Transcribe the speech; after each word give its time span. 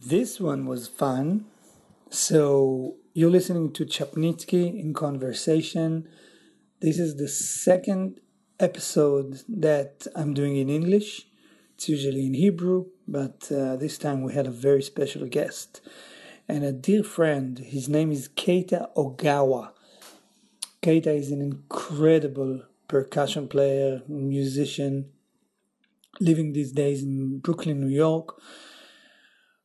This 0.00 0.38
one 0.38 0.66
was 0.66 0.86
fun. 0.86 1.46
So 2.08 2.94
you're 3.14 3.32
listening 3.32 3.72
to 3.72 3.84
Chapnizky 3.84 4.78
in 4.78 4.94
conversation. 4.94 6.06
This 6.78 7.00
is 7.00 7.16
the 7.16 7.26
second 7.26 8.20
episode 8.60 9.42
that 9.48 10.06
I'm 10.14 10.34
doing 10.34 10.56
in 10.56 10.70
English. 10.70 11.26
It's 11.74 11.88
usually 11.88 12.26
in 12.26 12.34
Hebrew, 12.34 12.86
but 13.08 13.50
uh, 13.50 13.74
this 13.74 13.98
time 13.98 14.22
we 14.22 14.34
had 14.34 14.46
a 14.46 14.52
very 14.52 14.82
special 14.82 15.26
guest 15.26 15.80
and 16.46 16.62
a 16.62 16.70
dear 16.70 17.02
friend. 17.02 17.58
His 17.58 17.88
name 17.88 18.12
is 18.12 18.28
Keita 18.28 18.94
Ogawa. 18.94 19.72
Keita 20.80 21.08
is 21.08 21.32
an 21.32 21.42
incredible 21.42 22.62
percussion 22.86 23.48
player, 23.48 24.02
musician, 24.06 25.10
living 26.20 26.52
these 26.52 26.70
days 26.70 27.02
in 27.02 27.40
Brooklyn, 27.40 27.80
New 27.80 27.94
York 27.94 28.40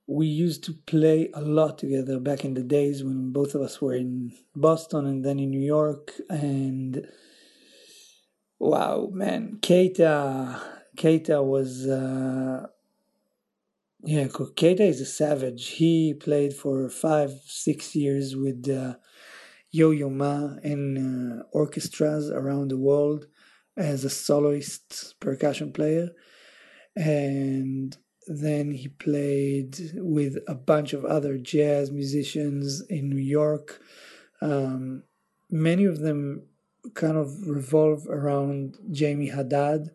we 0.08 0.28
used 0.28 0.64
to 0.66 0.74
play 0.74 1.30
a 1.34 1.42
lot 1.42 1.78
together 1.78 2.20
back 2.20 2.44
in 2.44 2.54
the 2.54 2.64
days 2.64 3.04
when 3.04 3.32
both 3.32 3.56
of 3.56 3.62
us 3.62 3.82
were 3.82 3.94
in 3.94 4.34
Boston 4.56 5.06
and 5.06 5.24
then 5.24 5.40
in 5.40 5.50
New 5.50 5.62
York. 5.62 6.12
And 6.30 7.08
wow, 8.60 9.10
man, 9.14 9.60
Keita, 9.62 10.60
Keita 10.98 11.44
was, 11.44 11.88
uh, 11.88 12.68
yeah, 14.04 14.28
Keita 14.28 14.82
is 14.82 15.00
a 15.00 15.06
savage. 15.06 15.70
He 15.70 16.14
played 16.14 16.54
for 16.54 16.90
five, 16.90 17.32
six 17.46 17.96
years 17.96 18.36
with 18.36 18.70
uh, 18.70 18.96
Yo 19.72 19.92
Yo 19.92 20.10
Ma 20.10 20.56
in 20.64 21.40
uh, 21.40 21.44
orchestras 21.54 22.30
around 22.30 22.68
the 22.72 22.78
world 22.78 23.28
as 23.78 24.04
a 24.04 24.10
soloist 24.10 25.16
percussion 25.22 25.72
player. 25.72 26.10
And 26.96 27.98
then 28.28 28.72
he 28.72 28.88
played 28.88 29.92
with 29.96 30.38
a 30.48 30.56
bunch 30.56 30.94
of 30.94 31.06
other 31.06 31.38
jazz 31.38 31.92
musicians 31.92 32.82
in 32.90 33.10
New 33.10 33.22
York. 33.22 33.82
Um, 34.42 35.04
many 35.50 35.86
of 35.86 36.00
them 36.00 36.44
kind 36.94 37.18
of 37.18 37.48
revolve 37.48 38.08
around 38.08 38.78
Jamey 38.92 39.34
Haddad, 39.34 39.92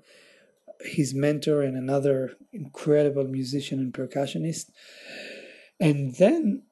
his 0.81 1.15
mentor 1.15 1.63
and 1.63 1.77
another 1.77 2.37
incredible 2.53 3.25
musician 3.25 3.79
and 3.79 3.93
percussionist. 3.93 4.71
And 5.81 6.15
then 6.17 6.63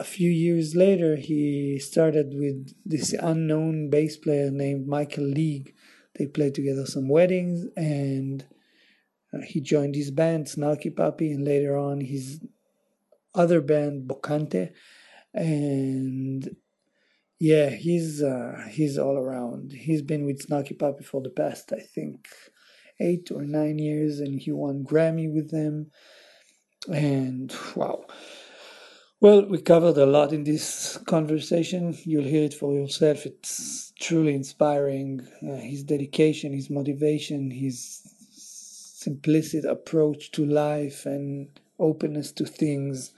a 0.00 0.04
few 0.04 0.30
years 0.30 0.74
later, 0.74 1.16
he 1.16 1.78
started 1.78 2.32
with 2.34 2.74
this 2.84 3.12
unknown 3.12 3.88
bass 3.88 4.16
player 4.16 4.50
named 4.50 4.86
Michael 4.86 5.24
League. 5.24 5.74
They 6.16 6.26
played 6.26 6.54
together 6.54 6.86
some 6.86 7.08
weddings 7.08 7.66
and 7.76 8.44
he 9.46 9.60
joined 9.60 9.94
his 9.94 10.10
band, 10.10 10.46
Snarky 10.46 10.94
Puppy, 10.94 11.32
and 11.32 11.44
later 11.44 11.76
on 11.76 12.00
his 12.00 12.40
other 13.34 13.60
band, 13.60 14.08
Bokanté. 14.08 14.72
And 15.34 16.56
yeah, 17.38 17.70
he's 17.70 18.22
uh, 18.22 18.66
he's 18.70 18.98
all 18.98 19.16
around. 19.16 19.72
He's 19.72 20.02
been 20.02 20.26
with 20.26 20.46
Snarky 20.46 20.78
Puppy 20.78 21.04
for 21.04 21.20
the 21.22 21.30
past, 21.30 21.72
I 21.72 21.80
think, 21.80 22.28
eight 23.00 23.30
or 23.30 23.42
nine 23.42 23.78
years, 23.78 24.20
and 24.20 24.38
he 24.40 24.52
won 24.52 24.84
Grammy 24.84 25.32
with 25.32 25.50
them. 25.50 25.90
And 26.88 27.54
wow. 27.74 28.04
Well, 29.20 29.46
we 29.46 29.62
covered 29.62 29.98
a 29.98 30.06
lot 30.06 30.32
in 30.32 30.42
this 30.42 30.98
conversation. 31.06 31.96
You'll 32.02 32.24
hear 32.24 32.42
it 32.42 32.54
for 32.54 32.74
yourself. 32.74 33.24
It's 33.24 33.92
truly 34.00 34.34
inspiring. 34.34 35.24
Uh, 35.48 35.54
his 35.54 35.84
dedication, 35.84 36.52
his 36.52 36.68
motivation, 36.68 37.48
his 37.48 38.11
simplicity 39.02 39.66
approach 39.66 40.30
to 40.32 40.44
life 40.44 41.06
and 41.06 41.48
openness 41.78 42.32
to 42.32 42.44
things. 42.44 43.12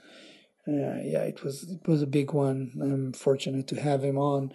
Uh, 0.67 0.99
yeah, 1.03 1.23
it 1.23 1.43
was 1.43 1.63
it 1.63 1.87
was 1.87 2.01
a 2.01 2.07
big 2.07 2.33
one. 2.33 2.71
I'm 2.81 3.13
fortunate 3.13 3.67
to 3.67 3.79
have 3.79 4.03
him 4.03 4.17
on. 4.17 4.51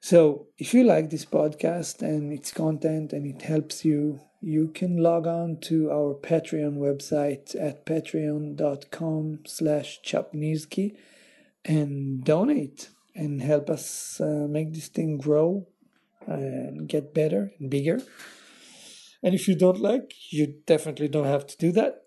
So, 0.00 0.46
if 0.58 0.72
you 0.74 0.84
like 0.84 1.10
this 1.10 1.24
podcast 1.24 2.02
and 2.02 2.32
its 2.32 2.52
content 2.52 3.12
and 3.12 3.26
it 3.26 3.42
helps 3.42 3.84
you, 3.84 4.20
you 4.40 4.68
can 4.68 4.98
log 4.98 5.26
on 5.26 5.58
to 5.62 5.90
our 5.90 6.14
Patreon 6.14 6.76
website 6.78 7.56
at 7.60 7.84
patreon.com 7.86 9.40
slash 9.46 10.00
chapnizky 10.04 10.94
and 11.64 12.22
donate 12.22 12.90
and 13.14 13.42
help 13.42 13.68
us 13.70 14.20
uh, 14.20 14.46
make 14.48 14.72
this 14.72 14.88
thing 14.88 15.18
grow 15.18 15.66
and 16.26 16.88
get 16.88 17.14
better 17.14 17.52
and 17.58 17.70
bigger. 17.70 18.00
And 19.26 19.34
if 19.34 19.48
you 19.48 19.56
don't 19.56 19.80
like, 19.80 20.14
you 20.30 20.54
definitely 20.66 21.08
don't 21.08 21.26
have 21.26 21.48
to 21.48 21.56
do 21.56 21.72
that. 21.72 22.04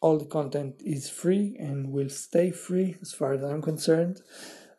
All 0.00 0.16
the 0.16 0.24
content 0.24 0.76
is 0.78 1.10
free 1.10 1.56
and 1.58 1.90
will 1.90 2.08
stay 2.08 2.52
free 2.52 2.98
as 3.02 3.12
far 3.12 3.32
as 3.32 3.42
I'm 3.42 3.60
concerned. 3.60 4.20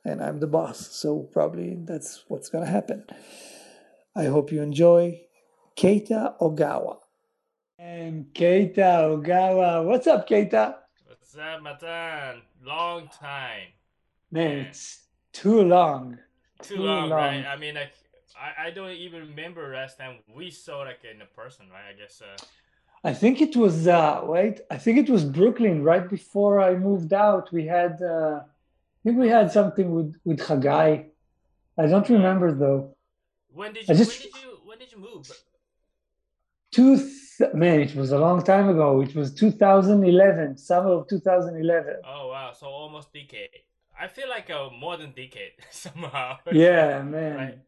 And 0.05 0.23
I'm 0.23 0.39
the 0.39 0.47
boss, 0.47 0.95
so 0.95 1.23
probably 1.33 1.75
that's 1.77 2.23
what's 2.29 2.47
gonna 2.47 2.67
happen. 2.67 3.03
I 4.15 4.27
hope 4.27 4.49
you 4.49 4.61
enjoy 4.61 5.23
Keita 5.75 6.39
Ogawa. 6.39 6.99
And 7.77 8.27
Keita 8.33 9.03
Ogawa. 9.11 9.83
What's 9.83 10.07
up, 10.07 10.25
Keita? 10.25 10.75
What's 11.05 11.35
up, 11.35 11.61
Matan? 11.61 12.43
Long 12.63 13.09
time. 13.09 13.67
Man, 14.31 14.67
it's 14.67 15.07
too 15.33 15.63
long. 15.63 16.17
Too, 16.61 16.77
too 16.77 16.81
long, 16.81 17.09
long, 17.09 17.19
right? 17.19 17.45
I 17.45 17.57
mean, 17.57 17.75
like 17.75 17.91
I, 18.39 18.67
I 18.67 18.71
don't 18.71 18.91
even 18.91 19.21
remember 19.29 19.73
last 19.73 19.97
time 19.97 20.17
we 20.35 20.49
saw 20.49 20.79
like 20.79 21.01
in 21.03 21.21
a 21.21 21.25
person, 21.25 21.65
right? 21.71 21.93
I 21.93 21.99
guess. 21.99 22.21
Uh... 22.21 22.37
I 23.03 23.13
think 23.13 23.41
it 23.41 23.55
was 23.55 23.87
uh 23.87 24.21
wait, 24.23 24.61
I 24.71 24.77
think 24.77 24.97
it 24.97 25.09
was 25.09 25.23
Brooklyn 25.23 25.83
right 25.83 26.09
before 26.09 26.61
I 26.61 26.75
moved 26.75 27.13
out. 27.13 27.51
We 27.51 27.65
had 27.65 28.01
uh 28.01 28.41
I 28.43 28.99
think 29.03 29.17
we 29.19 29.29
had 29.29 29.51
something 29.51 29.93
with 29.93 30.15
with 30.23 30.39
Hagai. 30.39 31.05
I 31.77 31.85
don't 31.87 32.09
remember 32.09 32.51
though. 32.53 32.95
When 33.49 33.73
did 33.73 33.87
you 33.87 33.95
just, 33.95 34.11
when 34.11 34.31
did 34.31 34.41
you 34.43 34.59
when 34.65 34.79
did 34.79 34.91
you 34.91 34.99
move? 34.99 35.31
Two 36.71 36.97
man, 37.53 37.81
it 37.81 37.95
was 37.95 38.11
a 38.11 38.17
long 38.17 38.43
time 38.43 38.69
ago. 38.69 39.01
It 39.01 39.15
was 39.15 39.33
2011, 39.33 40.57
summer 40.57 40.91
of 40.91 41.07
2011. 41.07 41.95
Oh 42.05 42.29
wow, 42.29 42.51
so 42.53 42.67
almost 42.67 43.13
decade. 43.13 43.49
I 43.99 44.07
feel 44.07 44.29
like 44.29 44.49
a 44.49 44.69
more 44.69 44.97
than 44.97 45.11
decade 45.11 45.53
somehow. 45.71 46.37
Yeah, 46.51 47.01
man. 47.01 47.35
Right? 47.35 47.59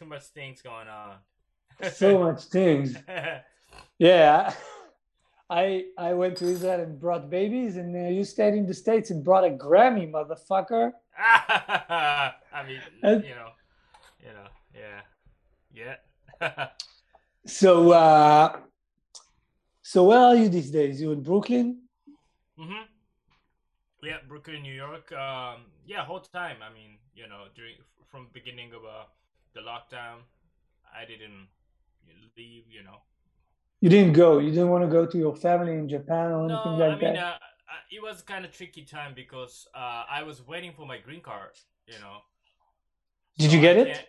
Too 0.00 0.06
much 0.06 0.22
things 0.34 0.62
going 0.62 0.88
on. 0.88 1.16
so 1.92 2.18
much 2.18 2.44
things. 2.44 2.96
Yeah. 3.98 4.52
I 5.48 5.84
I 5.98 6.14
went 6.14 6.36
to 6.38 6.46
Israel 6.46 6.80
and 6.80 6.98
brought 6.98 7.28
babies, 7.28 7.76
and 7.76 7.94
uh, 7.94 8.08
you 8.08 8.24
stayed 8.24 8.54
in 8.54 8.66
the 8.66 8.74
states 8.74 9.10
and 9.10 9.22
brought 9.22 9.44
a 9.44 9.50
Grammy, 9.50 10.10
motherfucker. 10.10 10.92
I 11.18 12.32
mean, 12.66 12.80
and, 13.02 13.22
you 13.24 13.34
know, 13.40 13.50
you 14.26 14.32
know, 14.36 14.48
yeah, 14.82 15.96
yeah. 16.40 16.68
so, 17.46 17.92
uh, 17.92 18.58
so 19.82 20.04
where 20.04 20.20
are 20.20 20.36
you 20.36 20.48
these 20.48 20.70
days? 20.70 21.00
You 21.00 21.12
in 21.12 21.22
Brooklyn? 21.22 21.82
Mm-hmm. 22.58 22.84
Yeah, 24.02 24.18
Brooklyn, 24.26 24.62
New 24.62 24.74
York. 24.74 25.12
Um, 25.12 25.66
yeah, 25.84 26.04
whole 26.04 26.20
time. 26.20 26.56
I 26.62 26.72
mean, 26.72 26.98
you 27.14 27.28
know, 27.28 27.44
during 27.54 27.74
from 28.10 28.28
beginning 28.32 28.72
of 28.72 28.84
uh, 28.84 29.04
the 29.54 29.60
lockdown, 29.60 30.22
I 30.94 31.04
didn't 31.04 31.48
leave. 32.36 32.64
You 32.68 32.84
know. 32.84 33.02
You 33.80 33.88
didn't 33.88 34.12
go. 34.12 34.38
You 34.38 34.50
didn't 34.50 34.68
want 34.68 34.84
to 34.84 34.90
go 34.90 35.06
to 35.06 35.18
your 35.18 35.34
family 35.34 35.72
in 35.72 35.88
Japan 35.88 36.32
or 36.32 36.44
anything 36.44 36.78
no, 36.78 36.86
like 36.86 36.98
I 36.98 37.00
mean, 37.00 37.14
that. 37.14 37.34
Uh, 37.34 37.38
it 37.90 38.02
was 38.02 38.20
kind 38.20 38.44
of 38.44 38.52
tricky 38.52 38.82
time 38.82 39.12
because 39.14 39.66
uh, 39.74 40.04
I 40.10 40.22
was 40.22 40.46
waiting 40.46 40.72
for 40.72 40.86
my 40.86 40.98
green 40.98 41.20
card. 41.20 41.52
You 41.86 41.98
know. 42.00 42.18
Did 43.38 43.50
so 43.50 43.56
you 43.56 43.62
get 43.62 43.76
I 43.76 43.80
it? 43.80 44.08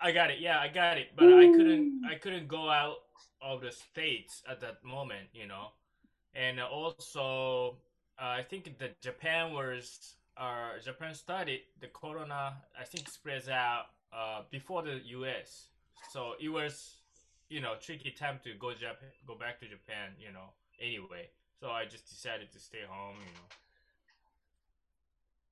I 0.00 0.12
got 0.12 0.30
it. 0.30 0.40
Yeah, 0.40 0.58
I 0.58 0.68
got 0.68 0.98
it, 0.98 1.08
but 1.16 1.26
Ooh. 1.26 1.38
I 1.38 1.56
couldn't. 1.56 2.02
I 2.10 2.14
couldn't 2.16 2.48
go 2.48 2.68
out 2.68 2.96
of 3.40 3.60
the 3.60 3.70
states 3.70 4.42
at 4.50 4.60
that 4.60 4.82
moment. 4.84 5.28
You 5.32 5.46
know, 5.46 5.68
and 6.34 6.60
also 6.60 7.76
uh, 8.20 8.24
I 8.24 8.42
think 8.48 8.78
that 8.78 9.00
Japan 9.00 9.52
was. 9.52 10.16
Uh, 10.34 10.80
Japan 10.82 11.14
started 11.14 11.60
the 11.80 11.88
corona. 11.88 12.54
I 12.78 12.84
think 12.84 13.06
spreads 13.06 13.50
out 13.50 13.84
uh, 14.12 14.42
before 14.50 14.82
the 14.82 15.00
U.S. 15.04 15.68
So 16.10 16.32
it 16.40 16.48
was, 16.48 16.96
you 17.48 17.60
know, 17.60 17.74
tricky 17.80 18.10
time 18.10 18.40
to 18.44 18.54
go 18.54 18.72
Japan, 18.72 19.10
go 19.26 19.34
back 19.34 19.60
to 19.60 19.66
Japan, 19.66 20.10
you 20.18 20.32
know. 20.32 20.52
Anyway, 20.80 21.28
so 21.60 21.70
I 21.70 21.84
just 21.84 22.08
decided 22.08 22.52
to 22.52 22.58
stay 22.58 22.84
home, 22.88 23.16
you 23.18 23.32
know. 23.34 23.48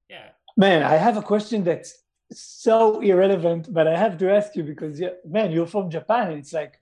Yeah. 0.09 0.29
Man, 0.57 0.83
I 0.83 0.97
have 0.97 1.17
a 1.17 1.23
question 1.23 1.63
that's 1.63 2.03
so 2.33 3.01
irrelevant, 3.01 3.73
but 3.73 3.87
I 3.87 3.97
have 3.97 4.19
to 4.19 4.33
ask 4.33 4.57
you 4.57 4.65
because, 4.65 4.99
yeah, 4.99 5.11
man, 5.25 5.53
you're 5.53 5.67
from 5.67 5.91
Japan. 5.91 6.31
And 6.31 6.39
it's 6.39 6.53
like 6.53 6.81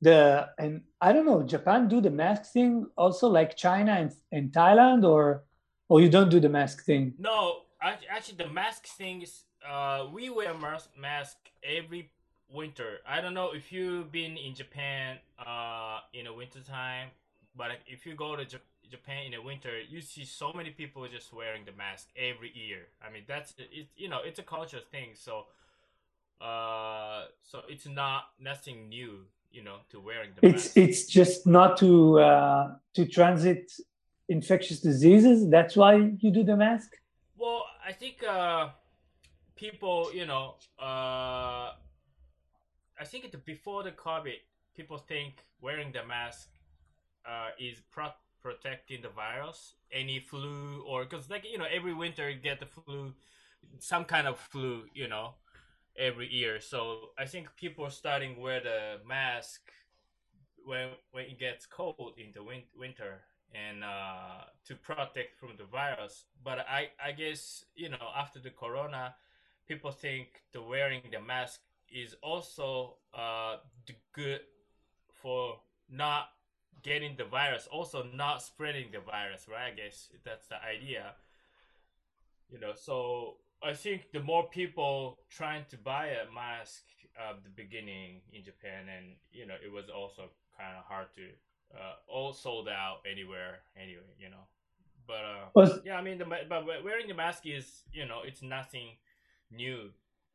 the 0.00 0.48
and 0.58 0.82
I 1.00 1.12
don't 1.12 1.24
know, 1.24 1.42
Japan 1.42 1.88
do 1.88 2.00
the 2.00 2.10
mask 2.10 2.52
thing 2.52 2.86
also 2.96 3.28
like 3.28 3.56
China 3.56 3.92
and, 3.92 4.12
and 4.32 4.52
Thailand, 4.52 5.04
or 5.04 5.44
or 5.88 6.00
you 6.00 6.08
don't 6.08 6.30
do 6.30 6.40
the 6.40 6.48
mask 6.48 6.84
thing? 6.84 7.14
No, 7.18 7.62
actually, 7.80 8.36
the 8.36 8.48
mask 8.48 8.86
thing 8.86 9.22
is 9.22 9.44
uh, 9.68 10.06
we 10.12 10.30
wear 10.30 10.54
mask, 10.54 10.90
mask 10.98 11.36
every 11.62 12.10
winter. 12.52 12.98
I 13.08 13.20
don't 13.20 13.34
know 13.34 13.52
if 13.54 13.72
you've 13.72 14.12
been 14.12 14.36
in 14.36 14.54
Japan 14.54 15.18
uh, 15.44 16.00
in 16.12 16.26
the 16.26 16.32
winter 16.32 16.60
time, 16.60 17.08
but 17.56 17.70
if 17.86 18.06
you 18.06 18.14
go 18.14 18.36
to 18.36 18.44
Japan 18.44 19.24
in 19.26 19.32
the 19.32 19.42
winter, 19.42 19.80
you 19.80 20.00
see 20.00 20.24
so 20.24 20.52
many 20.54 20.70
people 20.70 21.06
just 21.08 21.32
wearing 21.32 21.64
the 21.64 21.72
mask 21.72 22.08
every 22.16 22.52
year. 22.54 22.88
I 23.06 23.12
mean, 23.12 23.22
that's 23.26 23.54
it. 23.58 23.88
You 23.96 24.08
know, 24.08 24.20
it's 24.24 24.38
a 24.38 24.42
culture 24.42 24.80
thing. 24.90 25.10
So, 25.14 25.46
uh, 26.40 27.26
so 27.42 27.62
it's 27.68 27.86
not 27.86 28.24
nothing 28.40 28.88
new. 28.88 29.20
You 29.50 29.62
know, 29.62 29.76
to 29.90 30.00
wearing 30.00 30.30
the 30.34 30.48
it's 30.48 30.64
mask. 30.64 30.76
it's 30.76 31.06
just 31.06 31.46
not 31.46 31.76
to 31.76 32.18
uh, 32.18 32.74
to 32.94 33.06
transit 33.06 33.72
infectious 34.28 34.80
diseases. 34.80 35.48
That's 35.48 35.76
why 35.76 36.10
you 36.18 36.32
do 36.32 36.42
the 36.42 36.56
mask. 36.56 36.90
Well, 37.38 37.64
I 37.86 37.92
think 37.92 38.24
uh, 38.28 38.70
people, 39.56 40.10
you 40.14 40.26
know, 40.26 40.54
uh, 40.80 41.72
I 42.98 43.04
think 43.04 43.24
it, 43.24 43.44
before 43.44 43.82
the 43.82 43.92
COVID, 43.92 44.38
people 44.76 44.98
think 44.98 45.44
wearing 45.60 45.92
the 45.92 46.04
mask 46.04 46.48
uh, 47.26 47.48
is 47.58 47.80
pro- 47.90 48.12
protecting 48.42 49.02
the 49.02 49.08
virus, 49.08 49.74
any 49.92 50.20
flu 50.20 50.84
or 50.86 51.04
because 51.04 51.30
like 51.30 51.44
you 51.50 51.58
know 51.58 51.66
every 51.72 51.94
winter 51.94 52.28
you 52.30 52.38
get 52.40 52.60
the 52.60 52.66
flu, 52.66 53.14
some 53.78 54.04
kind 54.04 54.26
of 54.26 54.38
flu, 54.38 54.84
you 54.94 55.08
know, 55.08 55.34
every 55.96 56.32
year. 56.32 56.60
So 56.60 57.10
I 57.18 57.26
think 57.26 57.48
people 57.56 57.90
starting 57.90 58.40
wear 58.40 58.60
the 58.60 58.98
mask 59.06 59.70
when 60.64 60.90
when 61.12 61.24
it 61.24 61.38
gets 61.38 61.66
cold 61.66 62.14
in 62.18 62.32
the 62.34 62.42
win- 62.42 62.70
winter 62.76 63.22
and 63.54 63.84
uh, 63.84 64.44
to 64.66 64.74
protect 64.74 65.38
from 65.38 65.50
the 65.58 65.64
virus. 65.64 66.24
But 66.42 66.60
I 66.68 66.90
I 67.02 67.12
guess 67.12 67.64
you 67.74 67.88
know 67.88 68.10
after 68.16 68.38
the 68.40 68.50
corona, 68.50 69.14
people 69.66 69.90
think 69.90 70.42
the 70.52 70.62
wearing 70.62 71.02
the 71.10 71.20
mask 71.20 71.60
is 71.90 72.14
also 72.22 72.96
uh, 73.16 73.56
good 74.12 74.40
for 75.12 75.58
not 75.90 76.28
getting 76.82 77.16
the 77.16 77.24
virus, 77.24 77.68
also 77.70 78.06
not 78.14 78.42
spreading 78.42 78.88
the 78.92 79.00
virus, 79.00 79.46
right? 79.48 79.72
I 79.72 79.74
guess 79.74 80.08
that's 80.24 80.46
the 80.48 80.56
idea. 80.62 81.14
You 82.50 82.60
know, 82.60 82.72
so 82.74 83.36
I 83.62 83.72
think 83.72 84.12
the 84.12 84.20
more 84.20 84.48
people 84.48 85.18
trying 85.30 85.64
to 85.70 85.78
buy 85.78 86.08
a 86.08 86.32
mask 86.32 86.82
at 87.16 87.42
the 87.42 87.50
beginning 87.50 88.20
in 88.32 88.44
Japan, 88.44 88.86
and 88.94 89.16
you 89.32 89.46
know, 89.46 89.54
it 89.64 89.72
was 89.72 89.88
also 89.88 90.30
kind 90.58 90.76
of 90.76 90.84
hard 90.84 91.06
to 91.16 91.22
uh, 91.78 91.94
all 92.06 92.32
sold 92.32 92.68
out 92.68 92.98
anywhere 93.10 93.60
anyway, 93.76 94.14
you 94.18 94.28
know. 94.30 94.44
But 95.06 95.22
uh, 95.56 95.78
yeah, 95.84 95.96
I 95.96 96.02
mean, 96.02 96.18
the, 96.18 96.24
but 96.24 96.66
wearing 96.66 97.08
the 97.08 97.14
mask 97.14 97.46
is, 97.46 97.82
you 97.92 98.06
know, 98.06 98.20
it's 98.24 98.42
nothing 98.42 98.88
new 99.50 99.90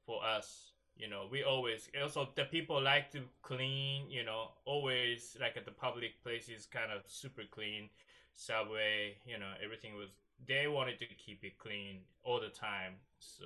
for 0.06 0.24
us 0.26 0.72
you 1.00 1.10
know. 1.10 1.28
We 1.32 1.44
always 1.44 1.90
also 2.00 2.30
the 2.36 2.44
people 2.44 2.82
like 2.84 3.10
to 3.12 3.22
clean 3.42 4.12
you 4.12 4.24
know 4.24 4.50
always 4.66 5.38
like 5.40 5.56
at 5.58 5.66
the 5.66 5.72
public 5.72 6.22
places 6.22 6.68
kind 6.68 6.92
of 6.92 7.02
super 7.08 7.44
clean. 7.50 7.90
Subway 8.34 9.18
you 9.26 9.40
know 9.40 9.52
everything 9.64 9.96
was 9.96 10.10
they 10.48 10.68
wanted 10.68 11.00
to 11.00 11.06
keep 11.06 11.44
it 11.44 11.58
clean 11.58 12.02
all 12.24 12.40
the 12.40 12.50
time 12.50 12.94
so 13.20 13.46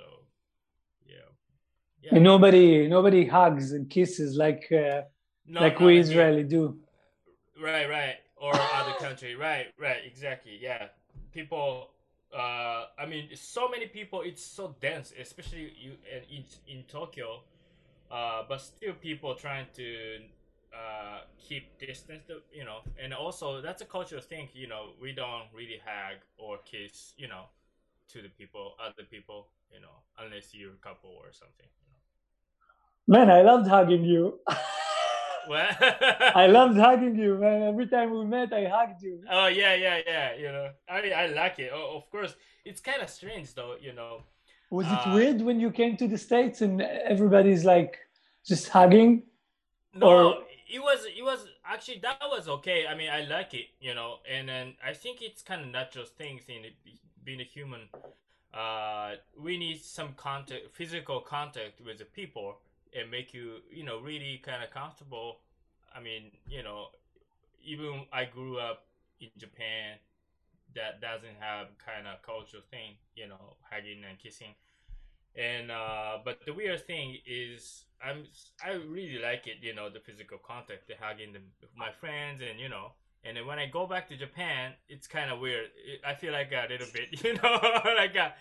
yeah, 1.06 1.16
yeah. 2.02 2.16
And 2.16 2.24
nobody 2.24 2.88
nobody 2.88 3.26
hugs 3.26 3.72
and 3.72 3.90
kisses 3.90 4.36
like 4.36 4.72
uh, 4.72 5.02
no, 5.48 5.62
like 5.62 5.80
we 5.80 5.98
israeli 5.98 6.44
do. 6.44 6.78
right 7.62 7.90
right. 7.90 8.16
Or 8.36 8.52
other 8.54 8.94
country. 9.00 9.36
Right 9.36 9.68
right 9.80 10.02
exactly 10.06 10.60
yeah. 10.62 10.88
People 11.32 11.90
uh, 12.34 12.86
I 12.98 13.06
mean, 13.06 13.30
so 13.36 13.70
many 13.70 13.88
people. 13.88 14.22
It's 14.22 14.44
so 14.44 14.76
dense, 14.82 15.14
especially 15.20 15.74
you 15.80 15.94
in 16.30 16.44
in 16.68 16.84
Tokyo. 16.84 17.42
Uh, 18.12 18.44
but 18.48 18.62
still, 18.62 18.94
people 18.94 19.36
trying 19.36 19.68
to 19.76 20.18
uh, 20.74 21.22
keep 21.38 21.78
distance. 21.80 22.24
You 22.52 22.66
know, 22.66 22.80
and 23.02 23.14
also 23.14 23.62
that's 23.62 23.82
a 23.82 23.86
cultural 23.86 24.22
thing. 24.22 24.50
You 24.54 24.68
know, 24.68 24.92
we 25.02 25.12
don't 25.14 25.48
really 25.54 25.80
hug 25.86 26.18
or 26.38 26.58
kiss. 26.66 27.14
You 27.18 27.28
know, 27.28 27.46
to 28.10 28.22
the 28.22 28.30
people, 28.30 28.74
other 28.84 29.04
people. 29.10 29.48
You 29.74 29.82
know, 29.82 30.04
unless 30.20 30.54
you're 30.54 30.74
a 30.74 30.84
couple 30.88 31.12
or 31.12 31.32
something. 31.32 31.68
You 31.82 33.16
know. 33.16 33.20
Man, 33.20 33.30
I 33.30 33.42
loved 33.42 33.68
hugging 33.68 34.04
you. 34.04 34.40
What? 35.48 35.78
I 36.36 36.48
loved 36.48 36.78
hugging 36.78 37.16
you, 37.16 37.38
man. 37.38 37.64
Every 37.64 37.88
time 37.88 38.12
we 38.12 38.26
met, 38.26 38.54
I 38.54 38.66
hugged 38.66 39.02
you. 39.02 39.22
Oh 39.30 39.48
yeah, 39.48 39.76
yeah, 39.76 40.00
yeah. 40.06 40.36
You 40.36 40.52
know, 40.52 40.70
I 40.90 41.02
mean, 41.02 41.14
I 41.14 41.28
like 41.28 41.60
it. 41.60 41.72
Oh, 41.74 41.98
of 41.98 42.10
course, 42.10 42.36
it's 42.66 42.82
kind 42.82 43.02
of 43.02 43.10
strange 43.10 43.54
though. 43.54 43.76
You 43.80 43.94
know. 43.94 44.24
Was 44.70 44.88
it 44.88 45.08
uh, 45.08 45.14
weird 45.14 45.42
when 45.42 45.60
you 45.60 45.72
came 45.72 45.98
to 45.98 46.08
the 46.08 46.18
states 46.18 46.62
and 46.62 46.82
everybody's 46.82 47.64
like 47.64 48.00
just 48.46 48.70
hugging? 48.70 49.24
No, 49.94 50.08
or... 50.08 50.38
it 50.72 50.80
was. 50.80 51.06
It 51.06 51.24
was 51.24 51.46
actually 51.66 52.00
that 52.00 52.20
was 52.24 52.48
okay. 52.48 52.88
I 52.88 52.96
mean, 52.96 53.10
I 53.10 53.22
like 53.26 53.54
it. 53.54 53.68
You 53.80 53.94
know, 53.94 54.18
and 54.30 54.50
then 54.50 54.74
I 54.86 54.94
think 54.94 55.22
it's 55.22 55.42
kind 55.42 55.62
of 55.62 55.68
natural 55.68 56.06
things 56.06 56.44
in 56.48 56.66
it, 56.66 56.74
being 57.24 57.42
a 57.42 57.46
human. 57.46 57.82
Uh, 58.54 59.14
we 59.42 59.58
need 59.58 59.82
some 59.82 60.14
contact, 60.16 60.70
physical 60.74 61.20
contact 61.20 61.82
with 61.82 61.98
the 61.98 62.06
people 62.06 62.58
and 63.00 63.10
make 63.10 63.34
you 63.34 63.58
you 63.72 63.84
know 63.84 64.00
really 64.00 64.42
kind 64.44 64.64
of 64.64 64.72
comfortable. 64.72 65.40
I 65.96 66.00
mean 66.02 66.32
you 66.48 66.64
know 66.64 66.88
even 67.66 68.06
i 68.12 68.26
grew 68.26 68.58
up 68.60 68.86
in 69.22 69.30
japan 69.38 69.96
that 70.76 71.00
doesn't 71.02 71.38
have 71.40 71.68
kind 71.78 72.08
of 72.08 72.22
cultural 72.22 72.64
thing 72.72 72.96
you 73.16 73.28
know 73.28 73.56
hugging 73.72 74.04
and 74.10 74.20
kissing. 74.20 74.56
And 75.36 75.72
uh 75.72 76.18
but 76.24 76.46
the 76.46 76.54
weird 76.54 76.86
thing 76.86 77.18
is 77.26 77.86
i'm 78.04 78.26
i 78.64 78.72
really 78.74 79.20
like 79.20 79.48
it 79.48 79.58
you 79.62 79.74
know 79.74 79.90
the 79.90 80.00
physical 80.00 80.38
contact 80.38 80.88
the 80.88 80.96
hugging 81.00 81.34
the, 81.34 81.40
my 81.76 81.92
friends 81.92 82.42
and 82.42 82.60
you 82.60 82.70
know. 82.70 82.92
And 83.26 83.38
then 83.38 83.48
when 83.48 83.60
i 83.60 83.68
go 83.68 83.88
back 83.88 84.10
to 84.10 84.18
japan 84.18 84.74
it's 84.90 85.08
kind 85.08 85.32
of 85.32 85.40
weird. 85.40 85.68
It, 85.86 86.02
i 86.06 86.14
feel 86.14 86.34
like 86.34 86.52
a 86.52 86.68
little 86.70 86.88
bit 86.94 87.08
you 87.24 87.34
know 87.36 87.60
like 87.98 88.16
a, 88.16 88.34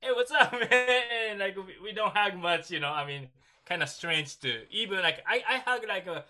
hey 0.00 0.10
what's 0.12 0.30
up 0.32 0.52
man? 0.70 1.38
Like 1.38 1.56
we, 1.56 1.74
we 1.82 1.92
don't 1.92 2.14
hug 2.14 2.36
much 2.36 2.70
you 2.70 2.80
know 2.80 2.90
i 2.90 3.06
mean 3.06 3.28
kind 3.66 3.82
of 3.82 3.88
strange 3.88 4.38
to 4.40 4.62
even 4.70 5.02
like 5.02 5.22
I, 5.26 5.42
I 5.48 5.56
hug 5.58 5.82
like 5.88 6.06
a 6.06 6.24